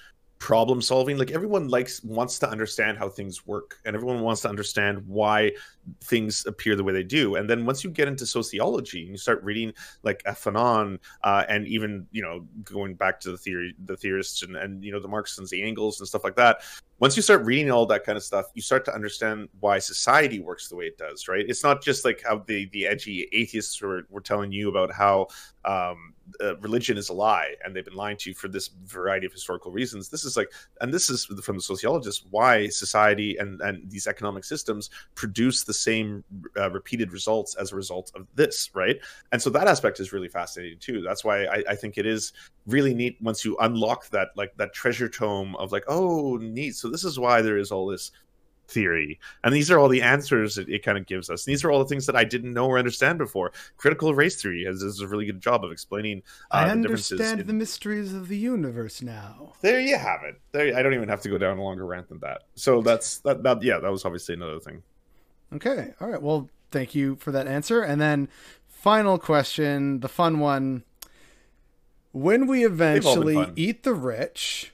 problem 0.43 0.83
solving. 0.83 1.16
Like 1.16 1.31
everyone 1.31 1.69
likes 1.69 2.03
wants 2.03 2.41
to 2.41 2.51
understand 2.51 2.99
how 2.99 3.09
things 3.09 3.47
work 3.47 3.77
and 3.85 3.95
everyone 3.95 4.23
wants 4.23 4.41
to 4.43 4.49
understand 4.49 5.07
why 5.07 5.53
things 6.03 6.45
appear 6.47 6.74
the 6.74 6.83
way 6.83 6.93
they 6.93 7.05
do. 7.05 7.37
And 7.37 7.49
then 7.49 7.65
once 7.65 7.85
you 7.85 7.91
get 7.91 8.09
into 8.09 8.27
sociology 8.27 9.03
and 9.03 9.11
you 9.12 9.19
start 9.19 9.41
reading 9.45 9.73
like 10.03 10.20
fanon 10.24 10.99
uh, 11.23 11.45
and 11.49 11.69
even 11.69 12.09
you 12.11 12.23
know 12.23 12.45
going 12.65 12.95
back 12.95 13.20
to 13.20 13.31
the 13.31 13.39
theory 13.39 13.73
the 13.85 13.97
theorists 13.97 14.43
and, 14.43 14.57
and 14.57 14.83
you 14.85 14.91
know 14.91 14.99
the 14.99 15.07
marxists 15.07 15.39
and 15.39 15.47
the 15.49 15.62
Engels 15.62 16.01
and 16.01 16.09
stuff 16.09 16.24
like 16.24 16.35
that 16.35 16.62
once 17.03 17.16
you 17.16 17.23
start 17.23 17.45
reading 17.45 17.69
all 17.69 17.85
that 17.85 18.05
kind 18.05 18.16
of 18.16 18.23
stuff, 18.23 18.47
you 18.55 18.62
start 18.62 18.85
to 18.85 18.95
understand 18.95 19.49
why 19.59 19.77
society 19.77 20.39
works 20.39 20.69
the 20.69 20.77
way 20.77 20.85
it 20.85 20.97
does, 20.97 21.27
right? 21.27 21.45
It's 21.49 21.65
not 21.65 21.83
just 21.83 22.05
like 22.05 22.23
how 22.24 22.45
the 22.47 22.66
the 22.66 22.87
edgy 22.87 23.29
atheists 23.33 23.83
were, 23.83 24.07
were 24.09 24.20
telling 24.20 24.53
you 24.53 24.69
about 24.69 24.93
how 24.93 25.27
um, 25.65 26.15
uh, 26.41 26.57
religion 26.59 26.97
is 26.97 27.09
a 27.09 27.12
lie 27.12 27.55
and 27.65 27.74
they've 27.74 27.85
been 27.85 27.95
lying 27.95 28.16
to 28.16 28.31
you 28.31 28.35
for 28.35 28.47
this 28.47 28.69
variety 28.85 29.27
of 29.27 29.33
historical 29.33 29.73
reasons. 29.73 30.09
This 30.09 30.24
is 30.24 30.37
like, 30.37 30.53
and 30.81 30.95
this 30.95 31.11
is 31.11 31.24
from 31.24 31.57
the 31.57 31.62
sociologists 31.62 32.24
why 32.31 32.69
society 32.69 33.37
and 33.39 33.61
and 33.62 33.91
these 33.91 34.07
economic 34.07 34.45
systems 34.45 34.91
produce 35.16 35.65
the 35.65 35.74
same 35.74 36.23
uh, 36.57 36.70
repeated 36.70 37.12
results 37.12 37.57
as 37.57 37.73
a 37.73 37.77
result 37.77 38.12
of 38.15 38.29
this, 38.37 38.70
right? 38.74 38.99
And 39.33 39.43
so 39.43 39.51
that 39.51 39.66
aspect 39.66 39.99
is 39.99 40.12
really 40.12 40.29
fascinating 40.29 40.79
too. 40.79 41.03
That's 41.03 41.24
why 41.24 41.47
I, 41.47 41.65
I 41.70 41.74
think 41.74 41.99
it 41.99 42.07
is 42.07 42.33
really 42.66 42.95
neat 42.95 43.19
once 43.20 43.45
you 43.45 43.57
unlock 43.59 44.09
that 44.11 44.29
like 44.37 44.57
that 44.57 44.73
treasure 44.73 45.09
tome 45.09 45.57
of 45.57 45.73
like, 45.73 45.85
oh, 45.89 46.37
neat. 46.37 46.77
So 46.77 46.91
this 46.93 47.05
is 47.05 47.19
why 47.19 47.43
there 47.43 47.59
is 47.59 47.73
all 47.73 47.86
this 47.86 48.12
theory. 48.69 49.20
And 49.44 49.55
these 49.55 49.70
are 49.70 49.78
all 49.78 49.89
the 49.89 50.02
answers 50.02 50.59
it, 50.59 50.69
it 50.69 50.82
kind 50.82 50.97
of 50.97 51.06
gives 51.06 51.31
us. 51.31 51.47
And 51.47 51.52
these 51.52 51.64
are 51.64 51.70
all 51.70 51.78
the 51.78 51.86
things 51.86 52.06
that 52.06 52.16
I 52.16 52.24
didn't 52.24 52.52
know 52.52 52.66
or 52.66 52.78
understand 52.78 53.19
before. 53.19 53.52
Critical 53.77 54.14
race 54.14 54.40
theory 54.40 54.64
has, 54.64 54.81
does 54.81 55.01
a 55.01 55.06
really 55.06 55.27
good 55.27 55.40
job 55.40 55.64
of 55.64 55.73
explaining. 55.73 56.23
Uh, 56.51 56.56
I 56.56 56.70
understand 56.70 57.40
the, 57.40 57.44
the 57.44 57.52
mysteries 57.52 58.14
of 58.14 58.28
the 58.28 58.36
universe 58.36 59.02
now. 59.02 59.52
There 59.60 59.81
you 59.81 59.97
have 59.97 60.23
it. 60.24 60.40
There, 60.52 60.77
I 60.77 60.82
don't 60.82 60.94
even 60.94 61.09
have 61.09 61.20
to 61.23 61.28
go 61.28 61.39
down 61.39 61.59
a 61.59 61.62
longer 61.62 61.86
rant 61.86 62.09
than 62.09 62.20
that. 62.20 62.43
So 62.55 62.82
that's 62.82 63.19
that. 63.19 63.43
that 63.43 63.62
yeah, 63.62 63.78
that 63.78 63.90
was 63.90 64.05
obviously 64.05 64.35
another 64.35 64.60
thing. 64.60 64.82
Okay. 65.55 65.93
All 66.01 66.09
right. 66.09 66.23
Well, 66.23 66.48
thank 66.70 66.94
you 66.94 67.16
for 67.16 67.32
that 67.32 67.47
answer. 67.47 67.82
And 67.82 68.01
then 68.01 68.28
final 68.69 69.19
question, 69.19 70.01
the 70.01 70.09
fun 70.09 70.40
one. 70.40 70.85
When 72.14 72.47
we 72.47 72.64
eventually 72.64 73.51
eat 73.56 73.85
the 73.85 73.94
rich, 73.94 74.72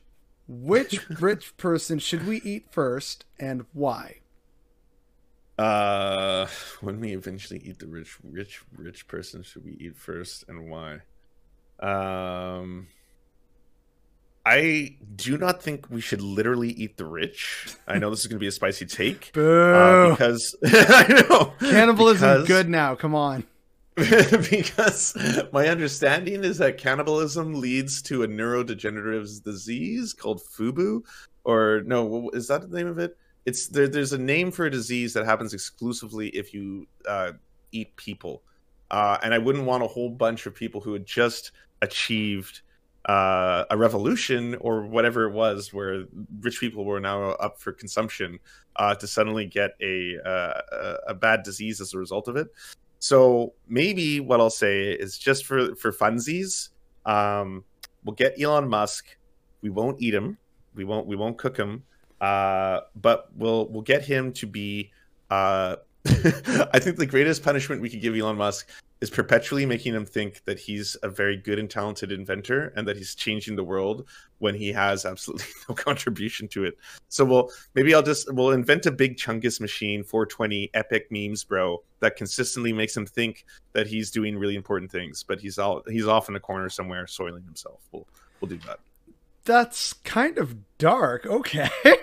which 0.48 1.08
rich 1.20 1.56
person 1.56 1.98
should 1.98 2.26
we 2.26 2.40
eat 2.40 2.66
first 2.70 3.26
and 3.38 3.66
why? 3.72 4.16
Uh, 5.58 6.46
when 6.80 7.00
we 7.00 7.12
eventually 7.12 7.60
eat 7.64 7.80
the 7.80 7.86
rich, 7.86 8.16
rich, 8.22 8.62
rich 8.76 9.06
person, 9.08 9.42
should 9.42 9.64
we 9.64 9.76
eat 9.80 9.96
first 9.96 10.44
and 10.48 10.70
why? 10.70 11.00
Um, 11.80 12.86
I 14.46 14.96
do 15.16 15.36
not 15.36 15.62
think 15.62 15.90
we 15.90 16.00
should 16.00 16.22
literally 16.22 16.70
eat 16.70 16.96
the 16.96 17.04
rich. 17.04 17.66
I 17.86 17.98
know 17.98 18.08
this 18.08 18.20
is 18.20 18.28
going 18.28 18.36
to 18.36 18.40
be 18.40 18.46
a 18.46 18.52
spicy 18.52 18.86
take, 18.86 19.32
uh, 19.36 20.10
because 20.10 20.56
I 20.64 21.24
know 21.28 21.52
cannibalism 21.60 22.42
because... 22.42 22.48
good 22.48 22.68
now. 22.68 22.94
Come 22.94 23.14
on. 23.14 23.44
because 24.50 25.16
my 25.52 25.66
understanding 25.66 26.44
is 26.44 26.58
that 26.58 26.78
cannibalism 26.78 27.54
leads 27.54 28.00
to 28.02 28.22
a 28.22 28.28
neurodegenerative 28.28 29.42
disease 29.42 30.12
called 30.12 30.40
FUBU, 30.40 31.02
or 31.42 31.82
no, 31.84 32.30
is 32.30 32.46
that 32.46 32.70
the 32.70 32.76
name 32.76 32.86
of 32.86 32.98
it? 32.98 33.16
It's 33.44 33.66
there, 33.66 33.88
there's 33.88 34.12
a 34.12 34.18
name 34.18 34.52
for 34.52 34.66
a 34.66 34.70
disease 34.70 35.14
that 35.14 35.24
happens 35.24 35.52
exclusively 35.52 36.28
if 36.28 36.54
you 36.54 36.86
uh, 37.08 37.32
eat 37.72 37.96
people, 37.96 38.42
uh, 38.92 39.18
and 39.22 39.34
I 39.34 39.38
wouldn't 39.38 39.64
want 39.64 39.82
a 39.82 39.88
whole 39.88 40.10
bunch 40.10 40.46
of 40.46 40.54
people 40.54 40.80
who 40.80 40.92
had 40.92 41.04
just 41.04 41.50
achieved 41.82 42.60
uh, 43.06 43.64
a 43.70 43.76
revolution 43.76 44.54
or 44.60 44.82
whatever 44.82 45.24
it 45.24 45.32
was, 45.32 45.72
where 45.72 46.04
rich 46.40 46.60
people 46.60 46.84
were 46.84 47.00
now 47.00 47.30
up 47.32 47.58
for 47.58 47.72
consumption, 47.72 48.38
uh, 48.76 48.94
to 48.94 49.08
suddenly 49.08 49.46
get 49.46 49.72
a, 49.80 50.18
uh, 50.24 50.96
a 51.08 51.14
bad 51.14 51.42
disease 51.42 51.80
as 51.80 51.94
a 51.94 51.98
result 51.98 52.28
of 52.28 52.36
it. 52.36 52.46
So 52.98 53.54
maybe 53.68 54.20
what 54.20 54.40
I'll 54.40 54.50
say 54.50 54.90
is 54.90 55.18
just 55.18 55.46
for 55.46 55.74
for 55.76 55.92
funsies, 55.92 56.70
um, 57.06 57.64
we'll 58.04 58.14
get 58.14 58.40
Elon 58.40 58.68
Musk. 58.68 59.16
We 59.62 59.70
won't 59.70 60.00
eat 60.00 60.14
him. 60.14 60.38
We 60.74 60.84
won't 60.84 61.06
we 61.06 61.16
won't 61.16 61.38
cook 61.38 61.56
him. 61.56 61.84
Uh, 62.20 62.80
but 62.96 63.28
we'll 63.36 63.68
we'll 63.68 63.82
get 63.82 64.04
him 64.04 64.32
to 64.34 64.46
be. 64.46 64.90
Uh, 65.30 65.76
I 66.06 66.78
think 66.78 66.96
the 66.96 67.06
greatest 67.06 67.42
punishment 67.42 67.82
we 67.82 67.90
could 67.90 68.00
give 68.00 68.16
Elon 68.16 68.36
Musk 68.36 68.68
is 69.00 69.10
perpetually 69.10 69.64
making 69.64 69.94
him 69.94 70.04
think 70.04 70.42
that 70.44 70.58
he's 70.58 70.96
a 71.02 71.08
very 71.08 71.36
good 71.36 71.58
and 71.58 71.70
talented 71.70 72.10
inventor 72.10 72.72
and 72.76 72.86
that 72.88 72.96
he's 72.96 73.14
changing 73.14 73.54
the 73.54 73.62
world 73.62 74.06
when 74.38 74.54
he 74.54 74.72
has 74.72 75.04
absolutely 75.04 75.46
no 75.68 75.74
contribution 75.74 76.48
to 76.48 76.64
it. 76.64 76.76
So 77.08 77.24
we'll 77.24 77.50
maybe 77.74 77.94
I'll 77.94 78.02
just 78.02 78.32
we'll 78.32 78.50
invent 78.50 78.86
a 78.86 78.90
big 78.90 79.16
Chungus 79.16 79.60
machine 79.60 80.02
420 80.02 80.70
epic 80.74 81.08
memes 81.10 81.44
bro 81.44 81.82
that 82.00 82.16
consistently 82.16 82.72
makes 82.72 82.96
him 82.96 83.06
think 83.06 83.44
that 83.72 83.86
he's 83.86 84.10
doing 84.10 84.36
really 84.36 84.56
important 84.56 84.90
things, 84.90 85.22
but 85.22 85.40
he's 85.40 85.58
all 85.58 85.82
he's 85.88 86.06
off 86.06 86.28
in 86.28 86.36
a 86.36 86.40
corner 86.40 86.68
somewhere 86.68 87.06
soiling 87.06 87.44
himself. 87.44 87.80
We'll 87.92 88.06
we'll 88.40 88.48
do 88.48 88.58
that. 88.66 88.80
That's 89.44 89.94
kind 90.04 90.38
of 90.38 90.56
dark. 90.76 91.24
Okay. 91.24 91.70
no, 91.84 91.94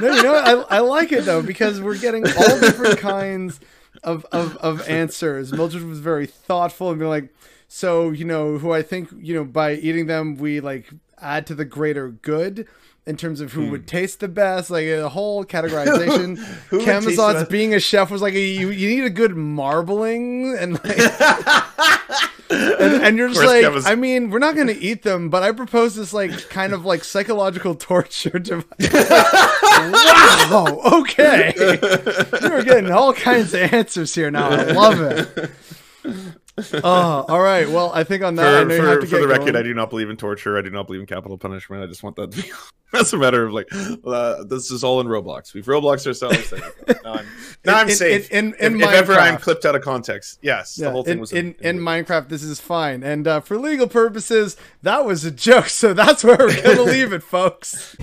you 0.00 0.22
know 0.22 0.34
I, 0.34 0.76
I 0.76 0.78
like 0.80 1.12
it 1.12 1.26
though 1.26 1.42
because 1.42 1.80
we're 1.80 1.98
getting 1.98 2.26
all 2.26 2.60
different 2.60 2.98
kinds 3.00 3.60
of, 4.04 4.24
of, 4.32 4.56
of 4.58 4.88
answers. 4.88 5.52
Mildred 5.52 5.84
was 5.84 6.00
very 6.00 6.26
thoughtful 6.26 6.90
and 6.90 6.98
be 6.98 7.06
like, 7.06 7.34
so, 7.68 8.10
you 8.10 8.24
know, 8.24 8.58
who 8.58 8.72
I 8.72 8.82
think, 8.82 9.10
you 9.16 9.34
know, 9.34 9.44
by 9.44 9.74
eating 9.74 10.06
them, 10.06 10.36
we 10.36 10.60
like 10.60 10.90
add 11.20 11.46
to 11.48 11.54
the 11.54 11.64
greater 11.64 12.10
good 12.10 12.68
in 13.06 13.16
terms 13.16 13.40
of 13.40 13.52
who 13.52 13.64
hmm. 13.64 13.70
would 13.70 13.86
taste 13.86 14.20
the 14.20 14.28
best, 14.28 14.70
like 14.70 14.86
a 14.86 15.08
whole 15.08 15.44
categorization. 15.44 16.36
Camazot's 16.70 17.48
being 17.48 17.74
a 17.74 17.80
chef 17.80 18.10
was 18.10 18.22
like, 18.22 18.34
a, 18.34 18.40
you, 18.40 18.70
you 18.70 18.88
need 18.88 19.04
a 19.04 19.10
good 19.10 19.36
marbling 19.36 20.56
and 20.58 20.74
like, 20.74 20.98
and, 22.50 23.02
and, 23.02 23.18
you're 23.18 23.28
just 23.28 23.44
like, 23.44 23.70
was... 23.72 23.86
I 23.86 23.94
mean, 23.94 24.30
we're 24.30 24.38
not 24.38 24.54
going 24.54 24.68
to 24.68 24.78
eat 24.78 25.02
them, 25.02 25.28
but 25.28 25.42
I 25.42 25.52
propose 25.52 25.96
this 25.96 26.12
like 26.12 26.48
kind 26.48 26.72
of 26.72 26.84
like 26.84 27.04
psychological 27.04 27.74
torture 27.74 28.38
device. 28.38 28.90
Wow, 29.92 30.80
okay, 31.00 31.52
you're 32.42 32.62
getting 32.62 32.90
all 32.90 33.12
kinds 33.12 33.54
of 33.54 33.72
answers 33.72 34.14
here 34.14 34.30
now. 34.30 34.50
I 34.50 34.62
love 34.72 35.00
it 35.00 35.50
oh, 36.84 37.24
all 37.28 37.40
right. 37.40 37.68
Well, 37.68 37.90
I 37.92 38.04
think 38.04 38.22
on 38.22 38.36
that, 38.36 38.64
for, 38.64 38.68
for, 38.68 38.76
you 38.76 38.82
have 38.82 39.00
to 39.00 39.06
for 39.06 39.18
the 39.18 39.26
record, 39.26 39.52
going. 39.52 39.56
I 39.56 39.62
do 39.62 39.74
not 39.74 39.90
believe 39.90 40.08
in 40.08 40.16
torture. 40.16 40.56
I 40.56 40.62
do 40.62 40.70
not 40.70 40.86
believe 40.86 41.00
in 41.00 41.06
capital 41.06 41.36
punishment. 41.36 41.82
I 41.82 41.86
just 41.86 42.02
want 42.02 42.16
that 42.16 42.30
to 42.30 42.42
be. 42.42 42.50
That's 42.92 43.12
a 43.12 43.16
matter 43.16 43.44
of 43.44 43.52
like, 43.52 43.68
uh, 44.04 44.44
this 44.44 44.70
is 44.70 44.84
all 44.84 45.00
in 45.00 45.08
Roblox. 45.08 45.52
We've 45.52 45.66
Roblox 45.66 46.06
ourselves. 46.06 46.52
now 46.52 47.12
I'm, 47.12 47.26
now 47.64 47.78
I'm 47.78 47.90
safe. 47.90 48.30
In, 48.30 48.54
in, 48.54 48.74
in 48.74 48.80
if, 48.80 48.88
if, 48.88 48.94
ever 48.94 49.14
I'm 49.14 49.38
clipped 49.38 49.64
out 49.64 49.74
of 49.74 49.82
context, 49.82 50.38
yes, 50.42 50.78
yeah, 50.78 50.86
the 50.86 50.90
whole 50.92 51.02
thing 51.02 51.18
was 51.18 51.32
in, 51.32 51.56
in, 51.58 51.78
in 51.78 51.78
Minecraft. 51.80 52.28
This 52.28 52.44
is 52.44 52.60
fine, 52.60 53.02
and 53.02 53.26
uh, 53.26 53.40
for 53.40 53.58
legal 53.58 53.88
purposes, 53.88 54.56
that 54.82 55.04
was 55.04 55.24
a 55.24 55.32
joke. 55.32 55.70
So 55.70 55.92
that's 55.92 56.22
where 56.22 56.38
we're 56.38 56.62
gonna 56.62 56.82
leave 56.84 57.12
it, 57.12 57.24
folks. 57.24 57.96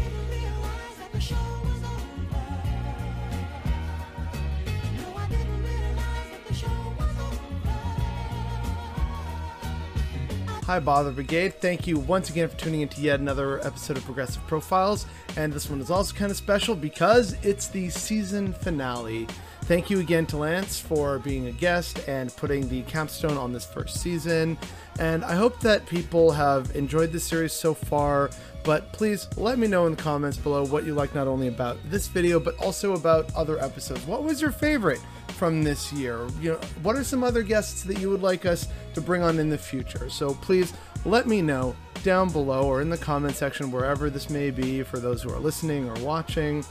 Hi, 10.66 10.80
Bother 10.80 11.12
Brigade. 11.12 11.56
Thank 11.56 11.88
you 11.88 11.98
once 11.98 12.30
again 12.30 12.48
for 12.48 12.56
tuning 12.56 12.82
into 12.82 13.02
yet 13.02 13.20
another 13.20 13.60
episode 13.66 13.98
of 13.98 14.06
Progressive 14.06 14.46
Profiles. 14.46 15.08
And 15.36 15.52
this 15.52 15.68
one 15.68 15.82
is 15.82 15.90
also 15.90 16.14
kind 16.14 16.30
of 16.30 16.38
special 16.38 16.76
because 16.76 17.36
it's 17.42 17.68
the 17.68 17.90
season 17.90 18.54
finale. 18.54 19.28
Thank 19.64 19.90
you 19.90 20.00
again 20.00 20.28
to 20.28 20.38
Lance 20.38 20.80
for 20.80 21.18
being 21.18 21.48
a 21.48 21.52
guest 21.52 22.08
and 22.08 22.34
putting 22.36 22.70
the 22.70 22.84
capstone 22.84 23.38
on 23.38 23.52
this 23.52 23.66
first 23.66 24.02
season. 24.02 24.56
And 25.00 25.26
I 25.26 25.34
hope 25.34 25.60
that 25.62 25.88
people 25.88 26.32
have 26.32 26.76
enjoyed 26.76 27.12
this 27.12 27.24
series 27.24 27.54
so 27.54 27.74
far. 27.74 28.30
But 28.64 28.92
please 28.94 29.28
let 29.38 29.58
me 29.58 29.66
know 29.66 29.88
in 29.88 29.96
the 29.96 30.02
comments 30.02 30.38
below 30.38 30.64
what 30.66 30.86
you 30.86 30.94
like 30.94 31.16
not 31.16 31.28
only 31.28 31.48
about 31.48 31.78
this 31.90 32.08
video, 32.08 32.40
but 32.40 32.56
also 32.58 32.94
about 32.94 33.34
other 33.36 33.60
episodes. 33.60 34.06
What 34.06 34.24
was 34.24 34.40
your 34.40 34.52
favorite? 34.52 35.00
From 35.42 35.64
this 35.64 35.92
year? 35.92 36.28
You 36.40 36.52
know, 36.52 36.60
what 36.84 36.96
are 36.96 37.04
some 37.04 37.24
other 37.24 37.42
guests 37.42 37.82
that 37.86 38.00
you 38.00 38.12
would 38.12 38.22
like 38.22 38.46
us 38.46 38.68
to 38.94 39.02
bring 39.02 39.24
on 39.24 39.40
in 39.40 39.50
the 39.50 39.58
future? 39.58 40.08
So 40.08 40.36
please 40.36 40.72
let 41.04 41.26
me 41.26 41.42
know 41.42 41.76
down 42.04 42.30
below 42.30 42.68
or 42.68 42.80
in 42.80 42.92
the 42.92 42.98
comment 43.00 43.36
section, 43.36 43.72
wherever 43.72 44.12
this 44.12 44.30
may 44.30 44.52
be, 44.52 44.84
for 44.84 45.00
those 45.00 45.24
who 45.24 45.32
are 45.32 45.40
listening 45.40 45.90
or 45.90 45.96
watching. 46.06 46.64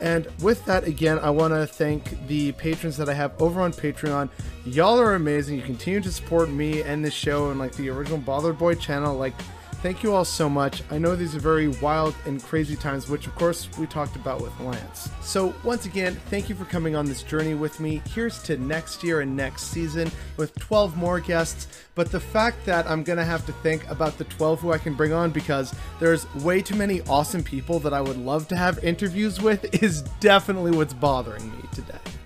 And 0.00 0.26
with 0.42 0.64
that, 0.64 0.82
again, 0.82 1.20
I 1.20 1.30
want 1.30 1.54
to 1.54 1.64
thank 1.64 2.26
the 2.26 2.50
patrons 2.50 2.96
that 2.96 3.08
I 3.08 3.14
have 3.14 3.40
over 3.40 3.60
on 3.60 3.72
Patreon. 3.72 4.30
Y'all 4.64 4.98
are 4.98 5.14
amazing. 5.14 5.54
You 5.54 5.62
continue 5.62 6.00
to 6.00 6.10
support 6.10 6.50
me 6.50 6.82
and 6.82 7.04
this 7.04 7.14
show 7.14 7.50
and 7.50 7.60
like 7.60 7.74
the 7.74 7.88
original 7.88 8.18
Bothered 8.18 8.58
Boy 8.58 8.74
channel. 8.74 9.16
Like, 9.16 9.34
Thank 9.80 10.02
you 10.02 10.12
all 10.12 10.24
so 10.24 10.48
much. 10.48 10.82
I 10.90 10.98
know 10.98 11.14
these 11.14 11.36
are 11.36 11.38
very 11.38 11.68
wild 11.68 12.16
and 12.26 12.42
crazy 12.42 12.74
times, 12.74 13.08
which 13.08 13.28
of 13.28 13.36
course 13.36 13.68
we 13.78 13.86
talked 13.86 14.16
about 14.16 14.40
with 14.40 14.58
Lance. 14.58 15.08
So, 15.22 15.54
once 15.62 15.86
again, 15.86 16.16
thank 16.30 16.48
you 16.48 16.56
for 16.56 16.64
coming 16.64 16.96
on 16.96 17.06
this 17.06 17.22
journey 17.22 17.54
with 17.54 17.78
me. 17.78 18.02
Here's 18.12 18.42
to 18.42 18.56
next 18.56 19.04
year 19.04 19.20
and 19.20 19.36
next 19.36 19.68
season 19.68 20.10
with 20.36 20.52
12 20.58 20.96
more 20.96 21.20
guests. 21.20 21.68
But 21.94 22.10
the 22.10 22.18
fact 22.18 22.66
that 22.66 22.90
I'm 22.90 23.04
going 23.04 23.18
to 23.18 23.24
have 23.24 23.46
to 23.46 23.52
think 23.52 23.88
about 23.88 24.18
the 24.18 24.24
12 24.24 24.60
who 24.60 24.72
I 24.72 24.78
can 24.78 24.94
bring 24.94 25.12
on 25.12 25.30
because 25.30 25.72
there's 26.00 26.32
way 26.36 26.60
too 26.60 26.74
many 26.74 27.02
awesome 27.02 27.44
people 27.44 27.78
that 27.78 27.94
I 27.94 28.00
would 28.00 28.18
love 28.18 28.48
to 28.48 28.56
have 28.56 28.82
interviews 28.82 29.40
with 29.40 29.80
is 29.80 30.02
definitely 30.18 30.72
what's 30.72 30.92
bothering 30.92 31.48
me 31.52 31.62
today. 31.72 32.17